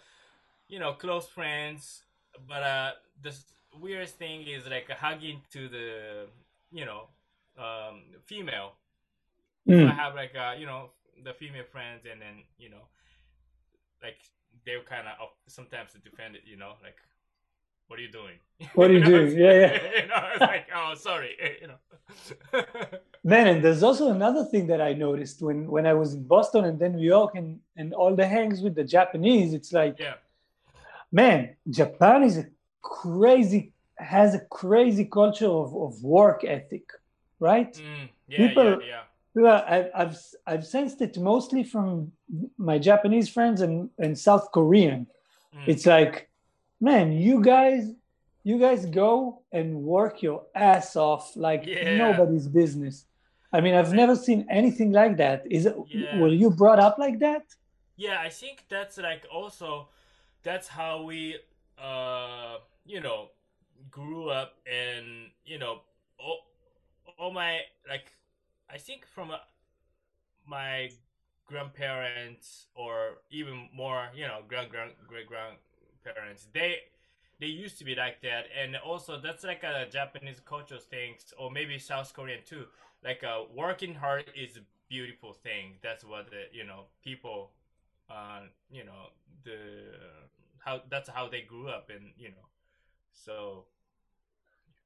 you 0.69 0.79
know 0.79 0.93
close 0.94 1.29
friends 1.29 2.03
but 2.49 2.62
uh 2.62 2.91
the 3.23 3.35
weirdest 3.81 4.17
thing 4.17 4.47
is 4.47 4.67
like 4.69 4.91
hugging 4.91 5.41
to 5.53 5.69
the 5.69 6.27
you 6.73 6.85
know 6.85 7.09
um 7.59 8.03
female 8.25 8.73
mm. 9.69 9.91
i 9.91 9.94
have 9.94 10.15
like 10.15 10.35
uh 10.35 10.55
you 10.59 10.67
know 10.67 10.91
the 11.25 11.33
female 11.35 11.65
friends 11.71 12.03
and 12.11 12.21
then 12.21 12.43
you 12.59 12.69
know 12.69 12.88
like 14.03 14.19
they're 14.65 14.83
kind 14.83 15.06
of 15.06 15.29
sometimes 15.47 15.91
defend 16.05 16.35
it 16.35 16.43
you 16.44 16.56
know 16.56 16.73
like 16.83 16.97
what 17.88 17.99
are 17.99 18.03
you 18.03 18.11
doing? 18.11 18.38
What 18.75 18.91
are 18.91 18.93
you, 18.93 18.99
you 19.05 19.05
know, 19.05 19.11
doing? 19.11 19.38
Yeah, 19.38 19.53
yeah. 19.53 19.73
you 20.03 20.09
know, 20.09 20.29
it's 20.33 20.41
like, 20.41 20.67
oh, 20.75 20.94
sorry, 20.94 21.37
you 21.61 21.69
know. 21.69 22.65
Man, 23.25 23.47
and 23.49 23.64
there's 23.64 23.83
also 23.83 24.11
another 24.11 24.45
thing 24.45 24.66
that 24.69 24.81
I 24.81 24.93
noticed 24.93 25.43
when 25.43 25.66
when 25.66 25.87
I 25.87 25.95
was 25.95 26.14
in 26.14 26.25
Boston 26.25 26.64
and 26.64 26.78
then 26.78 26.97
New 26.97 27.07
York 27.07 27.35
and 27.35 27.61
and 27.76 27.93
all 27.95 28.14
the 28.14 28.26
hangs 28.26 28.61
with 28.61 28.75
the 28.75 28.85
Japanese. 28.85 29.55
It's 29.55 29.73
like, 29.73 29.97
yeah, 29.99 30.14
man, 31.12 31.57
Japan 31.69 32.23
is 32.23 32.38
a 32.38 32.47
crazy 32.83 33.73
has 33.99 34.35
a 34.35 34.40
crazy 34.40 35.05
culture 35.05 35.49
of, 35.49 35.75
of 35.75 36.02
work 36.02 36.45
ethic, 36.45 36.90
right? 37.40 37.73
Mm, 37.75 38.09
yeah, 38.28 38.37
People, 38.37 38.83
yeah, 38.83 39.02
yeah. 39.35 39.50
I, 39.50 40.02
I've 40.02 40.19
I've 40.47 40.66
sensed 40.66 41.00
it 41.00 41.19
mostly 41.19 41.64
from 41.64 42.12
my 42.59 42.78
Japanese 42.78 43.28
friends 43.28 43.61
and, 43.61 43.90
and 43.99 44.19
South 44.19 44.50
Korean. 44.52 45.07
Mm. 45.55 45.69
It's 45.69 45.87
like 45.87 46.25
man, 46.80 47.12
you 47.12 47.42
guys, 47.42 47.90
you 48.45 48.59
guys 48.59 48.87
go 48.87 49.42
and 49.52 49.83
work 49.83 50.23
your 50.23 50.47
ass 50.54 50.97
off 50.97 51.37
like 51.37 51.66
yeah. 51.66 51.97
nobody's 51.97 52.47
business. 52.47 53.06
I 53.52 53.61
mean, 53.61 53.75
I've 53.75 53.92
never 53.92 54.16
seen 54.16 54.47
anything 54.50 54.92
like 54.92 55.16
that. 55.16 55.45
Is 55.50 55.66
it? 55.66 55.76
Yeah. 55.88 56.18
Were 56.18 56.28
you 56.28 56.50
brought 56.50 56.78
up 56.78 56.99
like 56.99 57.18
that? 57.21 57.42
Yeah, 57.97 58.21
I 58.21 58.28
think 58.28 58.64
that's 58.68 58.99
like 58.99 59.25
also 59.33 59.88
that's 60.42 60.68
how 60.68 61.02
we, 61.02 61.37
uh, 61.83 62.56
you 62.85 63.00
know, 63.00 63.30
grew 63.90 64.28
up 64.28 64.54
and 64.66 65.30
you 65.45 65.59
know, 65.59 65.80
all, 66.18 66.40
all 67.18 67.33
my 67.33 67.61
like, 67.88 68.12
I 68.68 68.78
think 68.78 69.06
from 69.06 69.30
uh, 69.30 69.38
my 70.47 70.90
grandparents 71.47 72.66
or 72.75 73.18
even 73.30 73.68
more, 73.75 74.09
you 74.14 74.26
know, 74.26 74.40
grand 74.47 74.71
grand 74.71 74.92
great 75.09 75.26
grand 75.26 75.56
parents. 76.14 76.46
They 76.52 76.78
they 77.40 77.46
used 77.46 77.78
to 77.78 77.84
be 77.84 77.94
like 77.94 78.22
that, 78.22 78.44
and 78.58 78.76
also 78.76 79.20
that's 79.20 79.44
like 79.44 79.62
a 79.62 79.86
Japanese 79.90 80.40
cultural 80.40 80.80
thing, 80.80 81.14
or 81.38 81.50
maybe 81.50 81.78
South 81.78 82.12
Korean 82.14 82.40
too. 82.44 82.64
Like 83.04 83.22
uh, 83.25 83.42
working 83.54 83.94
hard 83.94 84.25
is 84.34 84.56
a 84.56 84.64
beautiful 84.88 85.32
thing. 85.32 85.75
That's 85.82 86.04
what 86.04 86.30
the, 86.30 86.44
you 86.52 86.64
know 86.64 86.84
people, 87.04 87.50
uh, 88.10 88.40
you 88.70 88.84
know 88.84 89.10
the 89.44 89.58
how 90.64 90.80
that's 90.90 91.08
how 91.08 91.28
they 91.28 91.42
grew 91.42 91.68
up, 91.68 91.90
and 91.90 92.12
you 92.18 92.28
know, 92.28 92.46
so. 93.12 93.64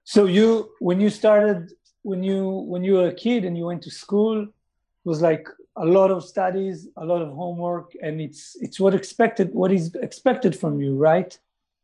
So 0.05 0.25
you 0.25 0.71
when 0.81 1.01
you 1.01 1.11
started 1.11 1.73
when 2.03 2.23
you 2.23 2.49
when 2.49 2.83
you 2.83 2.95
were 2.95 3.09
a 3.09 3.15
kid 3.15 3.45
and 3.45 3.57
you 3.57 3.67
went 3.67 3.83
to 3.83 3.91
school, 3.91 4.47
was 5.05 5.23
like 5.23 5.49
a 5.77 5.85
lot 5.85 6.11
of 6.11 6.25
studies, 6.25 6.89
a 6.97 7.05
lot 7.05 7.23
of 7.23 7.33
homework, 7.33 7.93
and 8.03 8.21
it's 8.21 8.57
it's 8.61 8.79
what 8.79 8.95
expected 8.95 9.55
what 9.55 9.73
is 9.73 9.95
expected 9.97 10.55
from 10.59 10.81
you, 10.81 10.97
right? 10.97 11.39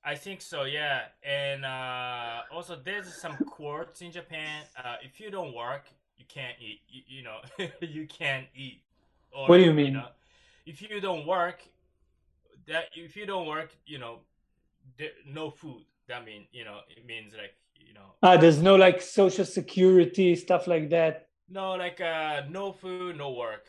I 0.05 0.15
think 0.15 0.41
so, 0.41 0.63
yeah. 0.63 1.01
And 1.25 1.65
uh, 1.65 2.43
also, 2.53 2.79
there's 2.83 3.13
some 3.13 3.37
quotes 3.51 4.03
in 4.03 4.13
Japan. 4.13 4.63
Uh, 4.79 4.97
if 5.03 5.19
you 5.19 5.33
don't 5.33 5.53
work, 5.53 5.87
you 6.17 6.25
can't 6.29 6.55
eat. 6.61 6.81
You, 6.89 7.03
you 7.09 7.23
know, 7.25 7.39
you 7.81 8.07
can't 8.07 8.47
eat. 8.55 8.83
Or, 9.33 9.49
what 9.49 9.57
do 9.57 9.65
you 9.65 9.73
mean? 9.73 9.87
You 9.87 9.93
know, 9.93 10.09
if 10.65 10.81
you 10.81 11.01
don't 11.01 11.27
work, 11.27 11.67
that 12.69 12.85
if 12.95 13.17
you 13.17 13.27
don't 13.27 13.47
work, 13.47 13.71
you 13.85 13.99
know, 13.99 14.21
there, 14.97 15.11
no 15.27 15.51
food. 15.51 15.83
That 16.09 16.25
mean 16.25 16.47
you 16.53 16.65
know 16.65 16.79
it 16.89 17.05
means 17.05 17.33
like 17.33 17.55
you 17.75 17.95
know. 17.95 18.15
Ah, 18.23 18.37
there's 18.37 18.63
no 18.63 18.77
like 18.77 19.03
social 19.03 19.45
security 19.45 20.37
stuff 20.37 20.67
like 20.67 20.89
that. 20.91 21.26
No, 21.49 21.75
like 21.75 22.01
uh, 22.01 22.43
no 22.51 22.73
food, 22.73 23.17
no 23.17 23.31
work. 23.31 23.67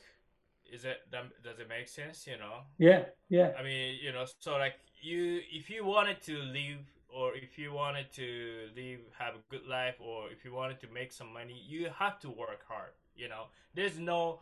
Is 0.71 0.83
it 0.83 0.97
does 1.11 1.59
it 1.59 1.69
make 1.69 1.87
sense? 1.87 2.27
You 2.27 2.37
know. 2.37 2.63
Yeah, 2.77 3.03
yeah. 3.29 3.51
I 3.57 3.63
mean, 3.63 3.97
you 4.01 4.11
know, 4.11 4.25
so 4.39 4.57
like 4.57 4.75
you, 5.01 5.41
if 5.51 5.69
you 5.69 5.85
wanted 5.85 6.21
to 6.23 6.37
live, 6.37 6.79
or 7.07 7.35
if 7.35 7.57
you 7.57 7.71
wanted 7.73 8.11
to 8.13 8.69
live, 8.75 8.99
have 9.17 9.35
a 9.35 9.43
good 9.49 9.65
life, 9.67 9.95
or 9.99 10.29
if 10.31 10.43
you 10.43 10.53
wanted 10.53 10.79
to 10.81 10.87
make 10.93 11.11
some 11.11 11.31
money, 11.31 11.61
you 11.67 11.89
have 11.97 12.19
to 12.19 12.29
work 12.29 12.65
hard. 12.67 12.91
You 13.15 13.29
know, 13.29 13.45
there's 13.75 13.99
no 13.99 14.41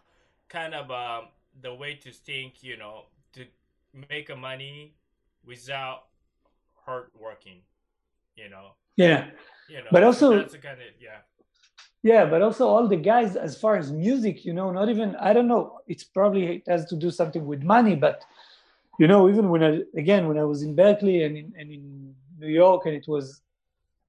kind 0.50 0.74
of 0.74 0.90
um, 0.90 1.30
the 1.62 1.74
way 1.74 1.96
to 1.96 2.12
think. 2.12 2.64
You 2.64 2.78
know, 2.78 3.04
to 3.34 3.46
make 4.10 4.30
a 4.30 4.36
money 4.36 4.96
without 5.46 6.06
hard 6.86 7.08
working. 7.20 7.62
You 8.36 8.50
know. 8.50 8.72
Yeah. 8.96 9.28
You 9.70 9.78
know, 9.78 9.90
but 9.92 10.04
also 10.04 10.38
that's 10.38 10.54
kind 10.56 10.80
of 10.80 10.88
yeah. 11.00 11.20
Yeah, 12.06 12.26
but 12.26 12.44
also 12.44 12.68
all 12.68 12.88
the 12.88 12.98
guys, 12.98 13.36
as 13.36 13.58
far 13.58 13.78
as 13.78 13.92
music, 13.92 14.46
you 14.46 14.54
know, 14.54 14.70
not 14.70 14.90
even 14.90 15.16
I 15.16 15.34
don't 15.34 15.48
know. 15.48 15.80
It's 15.88 16.04
probably 16.04 16.58
it 16.58 16.64
has 16.68 16.86
to 16.92 16.96
do 16.96 17.10
something 17.10 17.44
with 17.48 17.64
money, 17.64 17.96
but 17.96 18.24
you 19.00 19.08
know, 19.08 19.28
even 19.28 19.50
when 19.50 19.64
I 19.64 19.82
again 19.98 20.28
when 20.28 20.38
I 20.38 20.44
was 20.44 20.62
in 20.62 20.76
berklee 20.76 21.26
and 21.26 21.36
in 21.36 21.52
and 21.58 21.72
in 21.72 22.14
New 22.38 22.54
York, 22.64 22.86
and 22.86 22.94
it 22.94 23.08
was, 23.08 23.42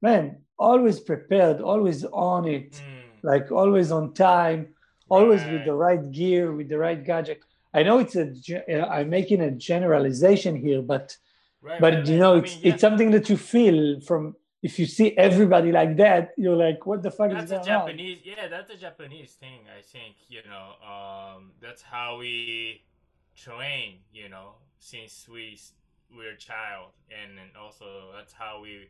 man, 0.03 0.37
always 0.59 1.01
prepared, 1.01 1.63
always 1.63 2.05
on 2.13 2.47
it, 2.47 2.73
mm. 2.73 2.83
like 3.23 3.51
always 3.51 3.91
on 3.91 4.13
time, 4.13 4.75
always 5.09 5.41
right. 5.45 5.55
with 5.55 5.65
the 5.65 5.73
right 5.73 6.05
gear, 6.13 6.53
with 6.53 6.69
the 6.69 6.77
right 6.77 7.03
gadget. 7.03 7.41
I 7.73 7.83
know 7.83 7.97
it's 7.99 8.15
a 8.15 8.27
I'm 8.93 9.09
making 9.09 9.41
a 9.41 9.53
generalization 9.53 10.55
here, 10.55 10.83
but 10.83 11.17
right, 11.63 11.81
but 11.81 11.95
right, 11.95 12.07
you 12.07 12.19
know, 12.19 12.35
it's 12.41 12.57
mean, 12.57 12.61
yeah. 12.63 12.73
it's 12.75 12.83
something 12.83 13.11
that 13.13 13.31
you 13.31 13.39
feel 13.39 14.03
from 14.03 14.37
if 14.63 14.79
you 14.79 14.87
see 14.87 15.17
everybody 15.17 15.71
like 15.71 15.97
that, 15.97 16.33
you're 16.37 16.57
like, 16.57 16.87
what 16.87 17.03
the 17.03 17.11
fuck 17.11 17.31
that's 17.31 17.45
is 17.45 17.51
going 17.51 17.63
a 17.63 17.65
Japanese, 17.65 18.19
on? 18.19 18.33
Yeah, 18.33 18.49
that's 18.49 18.71
a 18.71 18.77
Japanese 18.77 19.33
thing. 19.33 19.61
I 19.79 19.83
think 19.83 20.17
you 20.29 20.41
know, 20.49 20.75
um, 20.87 21.53
that's 21.61 21.83
how 21.83 22.19
we 22.19 22.83
train. 23.37 23.99
You 24.13 24.29
know, 24.29 24.55
since 24.79 25.29
we 25.29 25.59
we're 26.15 26.33
a 26.33 26.37
child, 26.37 26.91
and, 27.11 27.39
and 27.39 27.51
also 27.61 28.13
that's 28.17 28.33
how 28.33 28.61
we 28.63 28.89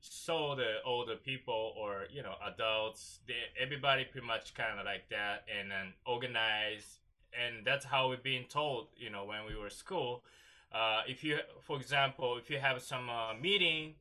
saw 0.00 0.54
the 0.54 0.76
older 0.86 1.16
people 1.16 1.74
or 1.76 2.04
you 2.10 2.22
know 2.22 2.34
adults. 2.46 3.20
They, 3.26 3.34
everybody 3.60 4.04
pretty 4.04 4.26
much 4.26 4.54
kind 4.54 4.78
of 4.78 4.86
like 4.86 5.08
that, 5.10 5.44
and 5.48 5.70
then 5.70 5.94
organize, 6.06 7.00
and 7.32 7.66
that's 7.66 7.84
how 7.84 8.10
we've 8.10 8.22
been 8.22 8.44
told. 8.48 8.88
You 8.96 9.10
know, 9.10 9.24
when 9.24 9.40
we 9.46 9.60
were 9.60 9.70
school. 9.70 10.22
Uh, 10.70 11.00
if 11.08 11.24
you, 11.24 11.38
for 11.62 11.78
example, 11.78 12.36
if 12.36 12.50
you 12.50 12.58
have 12.58 12.82
some 12.82 13.08
uh, 13.08 13.32
meeting 13.32 13.94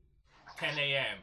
10 0.58 0.96
a.m. 0.96 1.18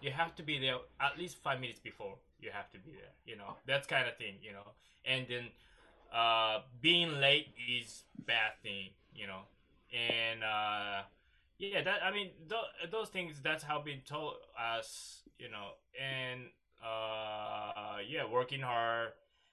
You 0.00 0.10
have 0.10 0.34
to 0.36 0.42
be 0.42 0.58
there 0.58 0.76
at 1.00 1.18
least 1.18 1.38
five 1.42 1.60
minutes 1.60 1.80
before. 1.80 2.16
You 2.40 2.50
have 2.52 2.70
to 2.70 2.78
be 2.78 2.92
there. 2.92 3.12
You 3.26 3.36
know 3.36 3.56
that's 3.66 3.86
kind 3.86 4.08
of 4.08 4.16
thing. 4.16 4.36
You 4.42 4.52
know, 4.52 4.72
and 5.04 5.26
then 5.28 5.44
uh, 6.12 6.60
being 6.80 7.20
late 7.20 7.48
is 7.68 8.04
bad 8.26 8.52
thing. 8.62 8.90
You 9.14 9.26
know, 9.26 9.42
and 9.92 10.42
uh, 10.42 11.02
yeah, 11.58 11.82
that 11.82 12.02
I 12.04 12.12
mean 12.12 12.30
th- 12.48 12.90
those 12.90 13.08
things. 13.08 13.40
That's 13.42 13.62
how 13.62 13.80
been 13.80 14.00
told 14.06 14.34
us. 14.58 15.22
You 15.38 15.50
know, 15.50 15.72
and 15.98 16.42
uh, 16.84 17.98
yeah, 18.08 18.24
working 18.30 18.60
hard, 18.60 19.10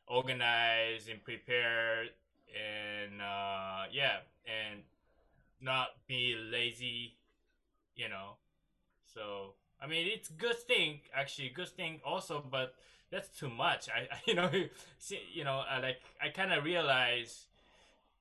organized, 0.08 1.10
and 1.10 1.24
prepared, 1.24 2.10
and 2.51 3.22
uh, 3.22 3.84
yeah, 3.91 4.17
and 4.46 4.82
not 5.62 5.89
be 6.08 6.36
lazy. 6.36 7.15
You 7.96 8.10
know, 8.10 8.38
so 9.17 9.53
I 9.81 9.88
mean, 9.88 10.07
it's 10.07 10.29
good 10.29 10.59
thing 10.59 11.00
actually, 11.15 11.50
good 11.50 11.69
thing 11.69 12.00
also, 12.05 12.43
but 12.51 12.75
that's 13.12 13.29
too 13.29 13.50
much. 13.50 13.89
I, 13.89 14.01
I 14.13 14.17
you 14.27 14.36
know, 14.36 14.50
see, 15.00 15.19
you 15.33 15.43
know, 15.43 15.63
I 15.69 15.79
like 15.79 16.01
I 16.21 16.29
kind 16.29 16.53
of 16.53 16.63
realize, 16.63 17.47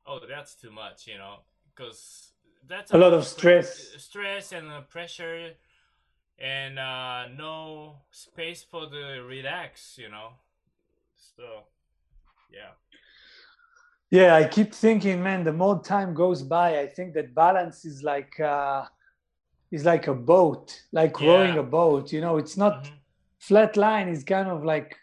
oh, 0.07 0.21
that's 0.27 0.55
too 0.55 0.71
much, 0.71 1.07
you 1.07 1.19
know, 1.19 1.37
because 1.75 2.31
that's 2.67 2.93
a, 2.93 2.97
a 2.97 2.99
lot 2.99 3.13
of 3.13 3.27
stress, 3.27 3.91
stress 3.99 4.53
and 4.53 4.67
pressure, 4.89 5.51
and 6.39 6.79
uh, 6.79 7.29
no 7.37 7.97
space 8.11 8.63
for 8.63 8.87
the 8.87 9.23
relax, 9.29 9.99
you 9.99 10.09
know. 10.09 10.31
So, 11.37 11.65
yeah. 12.51 12.73
Yeah, 14.09 14.37
I 14.37 14.45
keep 14.45 14.73
thinking, 14.73 15.23
man, 15.23 15.45
the 15.45 15.53
more 15.53 15.83
time 15.83 16.15
goes 16.15 16.43
by, 16.43 16.79
I 16.79 16.87
think 16.87 17.13
that 17.15 17.35
balance 17.35 17.85
is 17.85 18.05
like 18.05 18.39
uh, 18.39 18.85
is 19.71 19.85
like 19.85 20.07
a 20.07 20.15
boat, 20.15 20.83
like 20.93 21.21
yeah. 21.21 21.29
rowing 21.29 21.59
a 21.59 21.63
boat. 21.63 22.13
You 22.13 22.21
know, 22.21 22.37
it's 22.37 22.57
not 22.57 22.85
mm-hmm. 22.85 22.95
flat 23.39 23.77
line. 23.77 24.09
Is 24.09 24.25
kind 24.25 24.49
of 24.49 24.65
like 24.65 24.97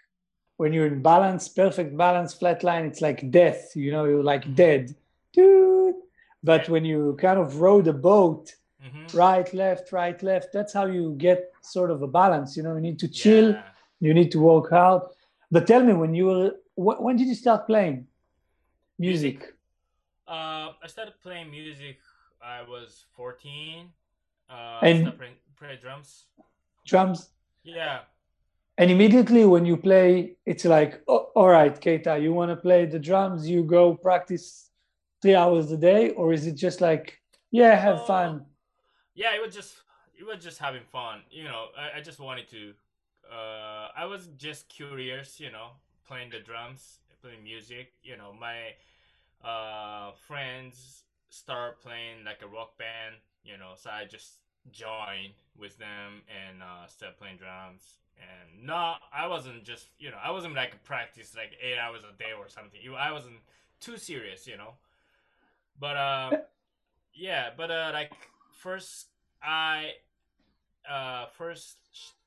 when 0.57 0.73
you're 0.73 0.87
in 0.87 1.01
balance, 1.01 1.47
perfect 1.47 1.95
balance, 1.97 2.33
flat 2.33 2.63
line. 2.63 2.85
It's 2.85 3.01
like 3.01 3.29
death. 3.31 3.75
You 3.75 3.91
know, 3.91 4.05
you're 4.05 4.23
like 4.23 4.43
mm-hmm. 4.43 4.55
dead, 4.55 4.95
dude. 5.33 5.95
But 6.43 6.67
when 6.69 6.83
you 6.83 7.17
kind 7.19 7.39
of 7.39 7.61
row 7.61 7.81
the 7.81 7.93
boat, 7.93 8.53
mm-hmm. 8.83 9.17
right, 9.17 9.51
left, 9.53 9.91
right, 9.91 10.21
left. 10.21 10.51
That's 10.51 10.73
how 10.73 10.85
you 10.85 11.15
get 11.17 11.51
sort 11.61 11.89
of 11.91 12.01
a 12.01 12.07
balance. 12.07 12.57
You 12.57 12.63
know, 12.63 12.75
you 12.75 12.81
need 12.81 12.99
to 12.99 13.07
chill. 13.07 13.51
Yeah. 13.51 13.63
You 13.99 14.13
need 14.13 14.31
to 14.31 14.39
work 14.39 14.73
out. 14.73 15.15
But 15.49 15.67
tell 15.67 15.81
me, 15.81 15.93
when 15.93 16.13
you 16.13 16.25
were, 16.25 16.55
when 16.75 17.15
did 17.15 17.27
you 17.27 17.35
start 17.35 17.67
playing 17.67 18.07
music? 18.99 19.53
Uh, 20.27 20.73
I 20.83 20.87
started 20.87 21.13
playing 21.21 21.51
music. 21.51 21.99
I 22.41 22.63
was 22.63 23.05
14 23.15 23.87
uh, 24.49 24.79
and 24.81 25.17
play, 25.17 25.31
play 25.57 25.77
drums. 25.81 26.25
Drums. 26.85 27.29
Yeah. 27.63 27.99
And 28.77 28.89
immediately 28.89 29.45
when 29.45 29.65
you 29.65 29.77
play, 29.77 30.35
it's 30.45 30.65
like, 30.65 31.01
oh, 31.07 31.29
all 31.35 31.49
right, 31.49 31.79
Keita, 31.79 32.21
you 32.21 32.33
want 32.33 32.49
to 32.49 32.55
play 32.55 32.85
the 32.85 32.99
drums? 32.99 33.47
You 33.47 33.63
go 33.63 33.93
practice 33.93 34.71
three 35.21 35.35
hours 35.35 35.71
a 35.71 35.77
day, 35.77 36.09
or 36.11 36.33
is 36.33 36.47
it 36.47 36.55
just 36.55 36.81
like, 36.81 37.19
yeah, 37.51 37.75
have 37.75 37.97
uh, 37.97 38.05
fun? 38.05 38.45
Yeah, 39.13 39.35
it 39.35 39.41
was 39.41 39.53
just 39.53 39.75
it 40.17 40.25
was 40.25 40.43
just 40.43 40.57
having 40.57 40.83
fun. 40.91 41.21
You 41.29 41.43
know, 41.43 41.67
I, 41.77 41.99
I 41.99 42.01
just 42.01 42.19
wanted 42.19 42.47
to. 42.49 42.73
Uh, 43.31 43.89
I 43.95 44.05
was 44.05 44.27
just 44.37 44.69
curious. 44.69 45.39
You 45.39 45.51
know, 45.51 45.69
playing 46.07 46.31
the 46.31 46.39
drums, 46.39 46.99
playing 47.21 47.43
music. 47.43 47.93
You 48.01 48.17
know, 48.17 48.33
my 48.33 48.73
uh, 49.47 50.13
friends 50.27 51.03
start 51.29 51.81
playing 51.81 52.25
like 52.25 52.41
a 52.41 52.47
rock 52.47 52.77
band 52.77 53.15
you 53.43 53.57
know, 53.57 53.73
so 53.75 53.89
I 53.89 54.05
just 54.05 54.39
joined 54.71 55.33
with 55.57 55.77
them 55.77 56.23
and 56.27 56.61
uh, 56.61 56.87
started 56.87 57.17
playing 57.17 57.37
drums. 57.37 57.97
And 58.17 58.65
no, 58.65 58.95
I 59.13 59.27
wasn't 59.27 59.63
just, 59.63 59.87
you 59.99 60.09
know, 60.11 60.17
I 60.23 60.31
wasn't 60.31 60.55
like 60.55 60.83
practice 60.83 61.35
like 61.35 61.51
eight 61.61 61.77
hours 61.77 62.01
a 62.03 62.17
day 62.17 62.31
or 62.37 62.47
something. 62.47 62.79
I 62.97 63.11
wasn't 63.11 63.37
too 63.79 63.97
serious, 63.97 64.47
you 64.47 64.57
know. 64.57 64.75
But 65.79 65.97
uh, 65.97 66.31
yeah, 67.13 67.49
but 67.55 67.71
uh, 67.71 67.91
like 67.93 68.11
first 68.51 69.07
I 69.41 69.91
uh 70.89 71.27
first 71.37 71.77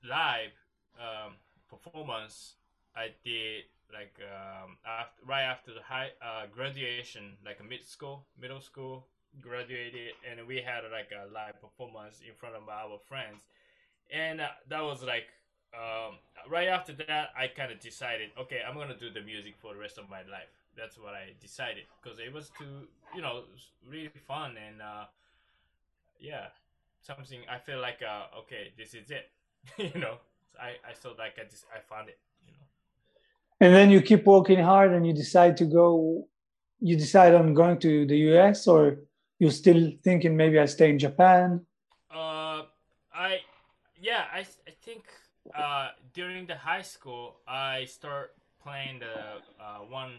live 0.09 0.53
um 0.99 1.35
performance 1.69 2.55
I 2.97 3.09
did 3.25 3.65
like 3.93 4.17
um 4.23 4.79
after, 4.87 5.23
right 5.27 5.43
after 5.43 5.75
the 5.75 5.83
high 5.83 6.11
uh 6.23 6.47
graduation 6.53 7.37
like 7.45 7.61
a 7.61 7.65
mid 7.65 7.85
school 7.85 8.27
middle 8.41 8.61
school 8.61 9.07
graduated 9.41 10.13
and 10.29 10.47
we 10.47 10.57
had 10.57 10.83
like 10.91 11.11
a 11.13 11.33
live 11.33 11.61
performance 11.61 12.21
in 12.27 12.35
front 12.35 12.55
of 12.55 12.69
our 12.69 12.99
friends. 13.09 13.43
And 14.13 14.41
uh, 14.41 14.49
that 14.69 14.83
was 14.83 15.03
like 15.03 15.27
um, 15.75 16.15
right 16.49 16.69
after 16.69 16.93
that 16.93 17.31
i 17.37 17.49
kind 17.49 17.73
of 17.73 17.81
decided 17.81 18.31
okay 18.39 18.61
i'm 18.67 18.77
gonna 18.77 18.97
do 18.97 19.11
the 19.11 19.21
music 19.21 19.55
for 19.59 19.75
the 19.75 19.81
rest 19.81 19.99
of 19.99 20.09
my 20.09 20.19
life. 20.31 20.53
That's 20.77 20.99
what 20.99 21.15
i 21.15 21.33
decided 21.41 21.85
because 22.03 22.19
it 22.19 22.33
was 22.33 22.51
too 22.59 22.87
you 23.15 23.23
know 23.23 23.45
really 23.89 24.11
fun 24.27 24.55
and 24.57 24.81
uh, 24.81 25.05
yeah 26.21 26.47
something 27.03 27.41
i 27.51 27.59
feel 27.59 27.81
like 27.81 28.01
uh, 28.03 28.39
okay 28.41 28.73
this 28.77 28.95
is 28.95 29.11
it 29.11 29.31
you 29.95 30.01
know? 30.01 30.17
I 30.61 30.77
i 30.89 30.93
felt 30.95 31.19
like 31.19 31.35
i 31.39 31.45
just 31.45 31.65
i 31.75 31.81
found 31.81 32.09
it 32.09 32.19
you 32.47 32.53
know? 32.53 33.67
And 33.67 33.75
then 33.75 33.91
you 33.91 34.01
keep 34.01 34.25
working 34.25 34.61
hard 34.61 34.93
and 34.93 35.07
you 35.07 35.13
decide 35.13 35.57
to 35.59 35.65
go 35.65 36.27
you 36.81 36.97
decide 36.97 37.35
on 37.35 37.55
going 37.55 37.79
to 37.81 38.07
the 38.07 38.17
us 38.17 38.67
or 38.67 38.99
you 39.39 39.51
still 39.51 39.93
thinking 40.03 40.37
maybe 40.37 40.59
I 40.59 40.67
stay 40.67 40.91
in 40.91 40.99
Japan? 40.99 41.65
Uh, 42.11 42.63
I 43.15 43.41
yeah, 44.01 44.25
I 44.33 44.41
I 44.41 44.73
think 44.83 45.05
uh 45.55 45.91
during 46.13 46.47
the 46.47 46.57
high 46.57 46.83
school 46.83 47.37
I 47.47 47.85
start 47.85 48.35
playing 48.63 49.01
the 49.01 49.41
uh 49.61 49.79
one 49.89 50.19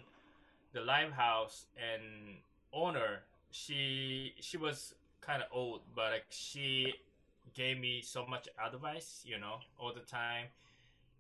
the 0.74 0.82
live 0.82 1.12
house 1.12 1.66
and 1.76 2.38
owner 2.74 3.24
she 3.52 4.34
she 4.40 4.58
was 4.58 4.94
kind 5.22 5.42
of 5.42 5.48
old 5.52 5.82
but 5.96 6.12
like 6.12 6.26
she 6.30 6.94
gave 7.54 7.80
me 7.80 8.02
so 8.02 8.26
much 8.26 8.48
advice, 8.64 9.24
you 9.26 9.40
know, 9.40 9.56
all 9.80 9.94
the 9.94 10.02
time. 10.02 10.46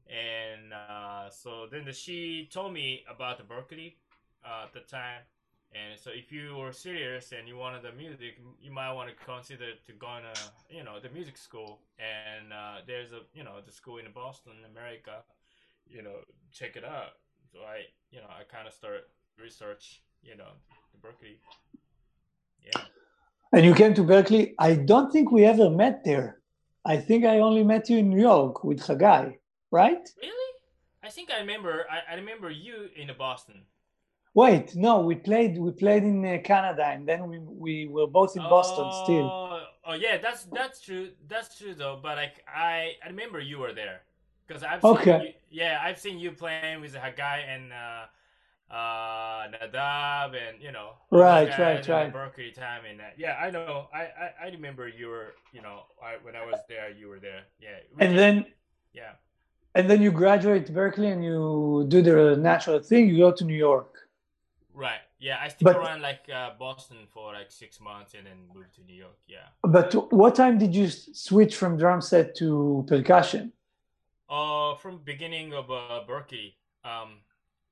And 0.08 0.74
uh, 0.74 1.30
so 1.30 1.68
then 1.70 1.86
the, 1.86 1.94
she 1.94 2.48
told 2.52 2.74
me 2.74 3.04
about 3.10 3.38
the 3.38 3.44
Berklee 3.44 3.94
uh, 4.46 4.66
at 4.66 4.74
the 4.74 4.82
time. 4.82 5.22
And 5.74 6.00
so 6.00 6.12
if 6.12 6.32
you 6.32 6.56
were 6.56 6.72
serious 6.72 7.34
and 7.38 7.48
you 7.48 7.58
wanted 7.58 7.84
the 7.84 7.92
music, 7.92 8.40
you 8.62 8.72
might 8.72 8.92
want 8.94 9.10
to 9.10 9.16
consider 9.16 9.74
to 9.86 9.92
go 9.94 10.08
to, 10.08 10.76
you 10.76 10.84
know, 10.84 11.00
the 11.00 11.10
music 11.10 11.38
school. 11.38 11.80
And 12.00 12.54
uh, 12.54 12.82
there's 12.88 13.12
a, 13.12 13.22
you 13.34 13.44
know, 13.44 13.56
the 13.66 13.72
school 13.72 13.98
in 13.98 14.06
Boston, 14.14 14.54
America, 14.72 15.24
you 15.86 16.02
know, 16.02 16.16
check 16.52 16.76
it 16.76 16.86
out. 16.86 17.20
So 17.52 17.60
I, 17.60 17.84
you 18.12 18.20
know, 18.20 18.28
I 18.28 18.44
kind 18.44 18.68
of 18.68 18.74
start 18.74 19.10
research, 19.38 20.02
you 20.24 20.36
know, 20.38 20.52
the 20.94 21.08
Berklee. 21.08 21.38
Yeah. 22.64 22.82
And 23.54 23.66
you 23.66 23.74
came 23.74 23.94
to 23.94 24.04
Berklee. 24.04 24.54
I 24.60 24.76
don't 24.76 25.12
think 25.12 25.32
we 25.32 25.46
ever 25.46 25.70
met 25.70 26.04
there. 26.04 26.40
I 26.86 26.98
think 26.98 27.26
I 27.26 27.40
only 27.40 27.64
met 27.64 27.90
you 27.90 27.98
in 27.98 28.10
New 28.10 28.22
York 28.22 28.64
with 28.64 28.80
Hagai, 28.80 29.38
right? 29.72 30.10
Really? 30.22 30.54
I 31.04 31.10
think 31.10 31.30
I 31.32 31.40
remember. 31.40 31.86
I, 31.90 32.14
I 32.14 32.16
remember 32.16 32.50
you 32.50 32.90
in 32.96 33.10
Boston. 33.18 33.64
Wait, 34.38 34.76
no, 34.76 35.00
we 35.00 35.16
played. 35.16 35.58
We 35.58 35.72
played 35.72 36.04
in 36.04 36.24
uh, 36.24 36.38
Canada, 36.44 36.86
and 36.86 37.08
then 37.10 37.28
we 37.28 37.40
we 37.40 37.88
were 37.88 38.06
both 38.06 38.38
in 38.38 38.44
Boston 38.44 38.86
oh, 38.88 39.04
still. 39.04 39.30
Oh 39.84 39.96
yeah, 40.00 40.20
that's 40.20 40.44
that's 40.58 40.80
true. 40.80 41.10
That's 41.28 41.58
true 41.58 41.74
though. 41.74 41.98
But 42.04 42.18
like 42.18 42.36
I, 42.48 42.92
I 43.04 43.08
remember 43.08 43.40
you 43.40 43.58
were 43.58 43.74
there 43.74 44.02
because 44.46 44.62
I've 44.62 44.84
okay. 44.84 45.34
You, 45.50 45.62
yeah, 45.62 45.80
I've 45.82 45.98
seen 45.98 46.20
you 46.20 46.32
playing 46.32 46.82
with 46.82 46.94
Hagai 46.94 47.40
and. 47.54 47.74
Uh, 47.74 48.06
uh 48.70 49.48
Nadav 49.54 50.36
and 50.36 50.62
you 50.62 50.74
know 50.74 50.90
right 51.10 51.58
right 51.58 51.88
right 51.88 52.14
Berklee 52.14 52.54
time 52.54 52.82
and 52.84 53.00
that 53.00 53.14
yeah 53.18 53.38
I 53.42 53.50
know 53.50 53.88
I, 53.94 54.02
I 54.24 54.28
I 54.44 54.48
remember 54.50 54.90
you 54.90 55.08
were 55.08 55.36
you 55.54 55.62
know 55.62 55.84
I 56.04 56.16
when 56.22 56.36
I 56.36 56.46
was 56.46 56.60
there 56.68 56.92
you 56.92 57.08
were 57.08 57.18
there 57.18 57.44
yeah 57.62 57.78
and 57.98 58.18
then 58.18 58.46
yeah 58.92 59.14
and 59.74 59.90
then 59.90 60.02
you 60.02 60.12
graduate 60.12 60.68
Berklee 60.74 61.14
and 61.14 61.24
you 61.24 61.86
do 61.88 62.02
the 62.02 62.36
natural 62.36 62.80
thing 62.84 63.08
you 63.08 63.20
go 63.20 63.32
to 63.32 63.46
New 63.46 63.56
York 63.70 64.07
right. 64.78 65.04
Yeah 65.20 65.38
I 65.42 65.48
stick 65.50 65.66
but, 65.66 65.76
around 65.76 66.02
like 66.02 66.24
uh, 66.34 66.52
Boston 66.60 66.98
for 67.14 67.34
like 67.34 67.52
six 67.52 67.80
months 67.82 68.14
and 68.14 68.26
then 68.28 68.38
moved 68.54 68.76
to 68.76 68.82
New 68.90 68.98
York 69.06 69.18
yeah. 69.28 69.48
But 69.64 69.94
what 70.14 70.36
time 70.36 70.58
did 70.58 70.74
you 70.76 70.88
switch 70.90 71.56
from 71.56 71.78
drum 71.78 72.02
set 72.02 72.36
to 72.38 72.86
percussion? 72.88 73.54
Uh 74.30 74.76
from 74.76 75.00
beginning 75.04 75.54
of 75.54 75.72
uh, 75.72 76.02
Berklee 76.08 76.54
um 76.84 77.20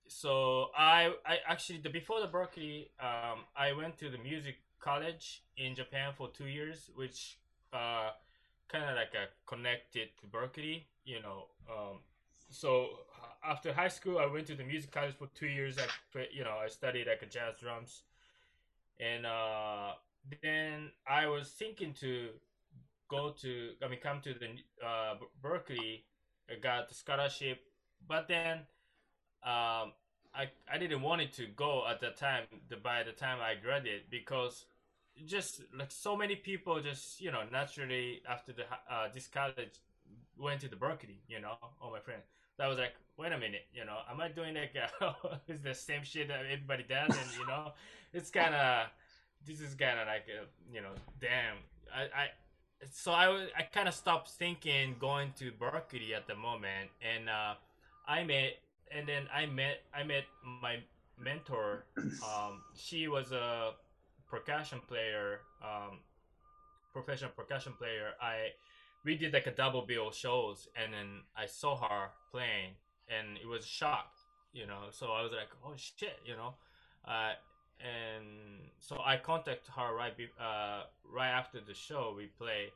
so 0.08 0.70
I 0.78 1.14
I 1.26 1.38
actually 1.48 1.80
the 1.80 1.90
before 1.90 2.22
the 2.22 2.28
Berklee 2.28 2.88
um, 3.00 3.40
I 3.56 3.74
went 3.74 3.98
to 4.00 4.10
the 4.10 4.18
music 4.18 4.58
college 4.80 5.44
in 5.58 5.76
Japan 5.76 6.14
for 6.16 6.30
two 6.30 6.48
years, 6.48 6.92
which 6.96 7.38
uh, 7.74 8.12
kind 8.68 8.86
of 8.86 8.96
like 8.96 9.14
a 9.16 9.26
connected 9.48 10.10
to 10.22 10.28
Berklee, 10.28 10.84
you 11.06 11.22
know. 11.22 11.48
Um, 11.70 12.00
so 12.50 13.00
after 13.48 13.74
high 13.74 13.88
school, 13.88 14.20
I 14.20 14.26
went 14.26 14.48
to 14.48 14.56
the 14.56 14.64
music 14.64 14.92
college 14.92 15.16
for 15.16 15.28
two 15.36 15.48
years. 15.48 15.78
I 15.78 16.26
you 16.32 16.44
know 16.44 16.58
I 16.64 16.68
studied 16.68 17.08
like 17.08 17.22
a 17.22 17.26
jazz 17.26 17.56
drums, 17.60 18.04
and 19.00 19.26
uh, 19.26 19.94
then 20.42 20.92
I 21.08 21.28
was 21.28 21.50
thinking 21.50 21.94
to 22.02 22.30
go 23.08 23.32
to 23.42 23.72
I 23.84 23.88
mean 23.88 24.00
come 24.02 24.22
to 24.22 24.34
the 24.34 24.48
uh, 24.86 25.16
Berklee. 25.44 26.02
I 26.50 26.56
got 26.62 26.90
the 26.90 26.96
scholarship, 26.96 27.60
but 28.08 28.28
then 28.28 28.60
um, 29.44 29.94
I 30.34 30.50
I 30.72 30.78
didn't 30.78 31.02
want 31.02 31.22
it 31.22 31.34
to 31.34 31.48
go 31.48 31.88
at 31.90 32.02
that 32.02 32.18
time. 32.18 32.46
The, 32.70 32.78
by 32.78 33.04
the 33.04 33.12
time 33.12 33.40
I 33.42 33.56
graduated, 33.62 34.10
because 34.10 34.66
just 35.26 35.62
like 35.78 35.92
so 35.92 36.16
many 36.16 36.36
people, 36.36 36.82
just 36.82 37.22
you 37.22 37.32
know, 37.32 37.44
naturally 37.52 38.22
after 38.30 38.54
the 38.54 38.64
uh, 38.90 39.08
this 39.14 39.28
college 39.28 39.80
went 40.38 40.62
to 40.62 40.68
the 40.68 40.76
Berklee. 40.76 41.20
You 41.28 41.42
know, 41.42 41.56
all 41.82 41.92
my 41.92 42.00
friends. 42.00 42.26
That 42.58 42.68
was 42.68 42.78
like, 42.78 42.94
wait 43.18 43.32
a 43.32 43.38
minute, 43.38 43.68
you 43.74 43.86
know, 43.86 43.98
am 44.10 44.20
I 44.22 44.30
doing 44.30 44.56
like 44.56 44.74
uh, 45.02 45.14
is 45.48 45.62
the 45.62 45.74
same 45.74 46.04
shit 46.04 46.28
that 46.30 46.42
everybody 46.52 46.84
does? 46.88 47.16
And 47.18 47.28
you 47.40 47.46
know, 47.48 47.74
it's 48.14 48.30
kind 48.30 48.56
of 48.56 48.88
this 49.46 49.62
is 49.62 49.74
kind 49.76 50.00
of 50.00 50.08
like 50.08 50.26
a, 50.28 50.46
you 50.74 50.82
know, 50.82 50.92
damn. 51.20 51.58
I 51.94 52.04
I 52.04 52.28
so 52.92 53.12
I 53.12 53.48
I 53.58 53.64
kind 53.64 53.88
of 53.88 53.94
stopped 53.94 54.30
thinking 54.30 54.96
going 55.00 55.34
to 55.40 55.52
Berklee 55.52 56.16
at 56.16 56.28
the 56.28 56.36
moment, 56.36 56.90
and 57.02 57.30
uh, 57.30 57.56
I 58.08 58.24
met 58.24 58.58
and 58.92 59.08
then 59.08 59.28
I 59.34 59.46
met 59.46 59.82
I 59.94 60.04
met 60.04 60.24
my 60.62 60.78
mentor. 61.18 61.86
Um, 62.26 62.62
she 62.76 63.08
was 63.08 63.32
a 63.32 63.74
percussion 64.30 64.82
player, 64.88 65.42
um, 65.64 66.00
professional 66.94 67.32
percussion 67.32 67.74
player. 67.78 68.14
I 68.22 68.52
we 69.06 69.16
did 69.16 69.34
like 69.34 69.48
a 69.48 69.52
double 69.52 69.84
bill 69.84 70.12
shows, 70.12 70.68
and 70.76 70.94
then 70.94 71.22
I 71.38 71.46
saw 71.46 71.78
her 71.78 72.10
playing, 72.32 72.74
and 73.08 73.38
it 73.38 73.48
was 73.48 73.66
shocked, 73.66 74.20
you 74.52 74.66
know. 74.66 74.90
So 74.92 75.08
I 75.08 75.22
was 75.22 75.32
like, 75.32 75.50
oh 75.64 75.74
shit, 75.76 76.20
you 76.26 76.36
know. 76.36 76.56
Uh, 77.08 77.34
and 77.80 78.26
so 78.80 78.98
I 79.06 79.18
contacted 79.18 79.72
her 79.76 79.96
right 79.96 80.16
be, 80.18 80.28
uh, 80.40 80.84
right 81.14 81.30
after 81.30 81.60
the 81.66 81.74
show 81.74 82.14
we 82.18 82.26
play, 82.26 82.72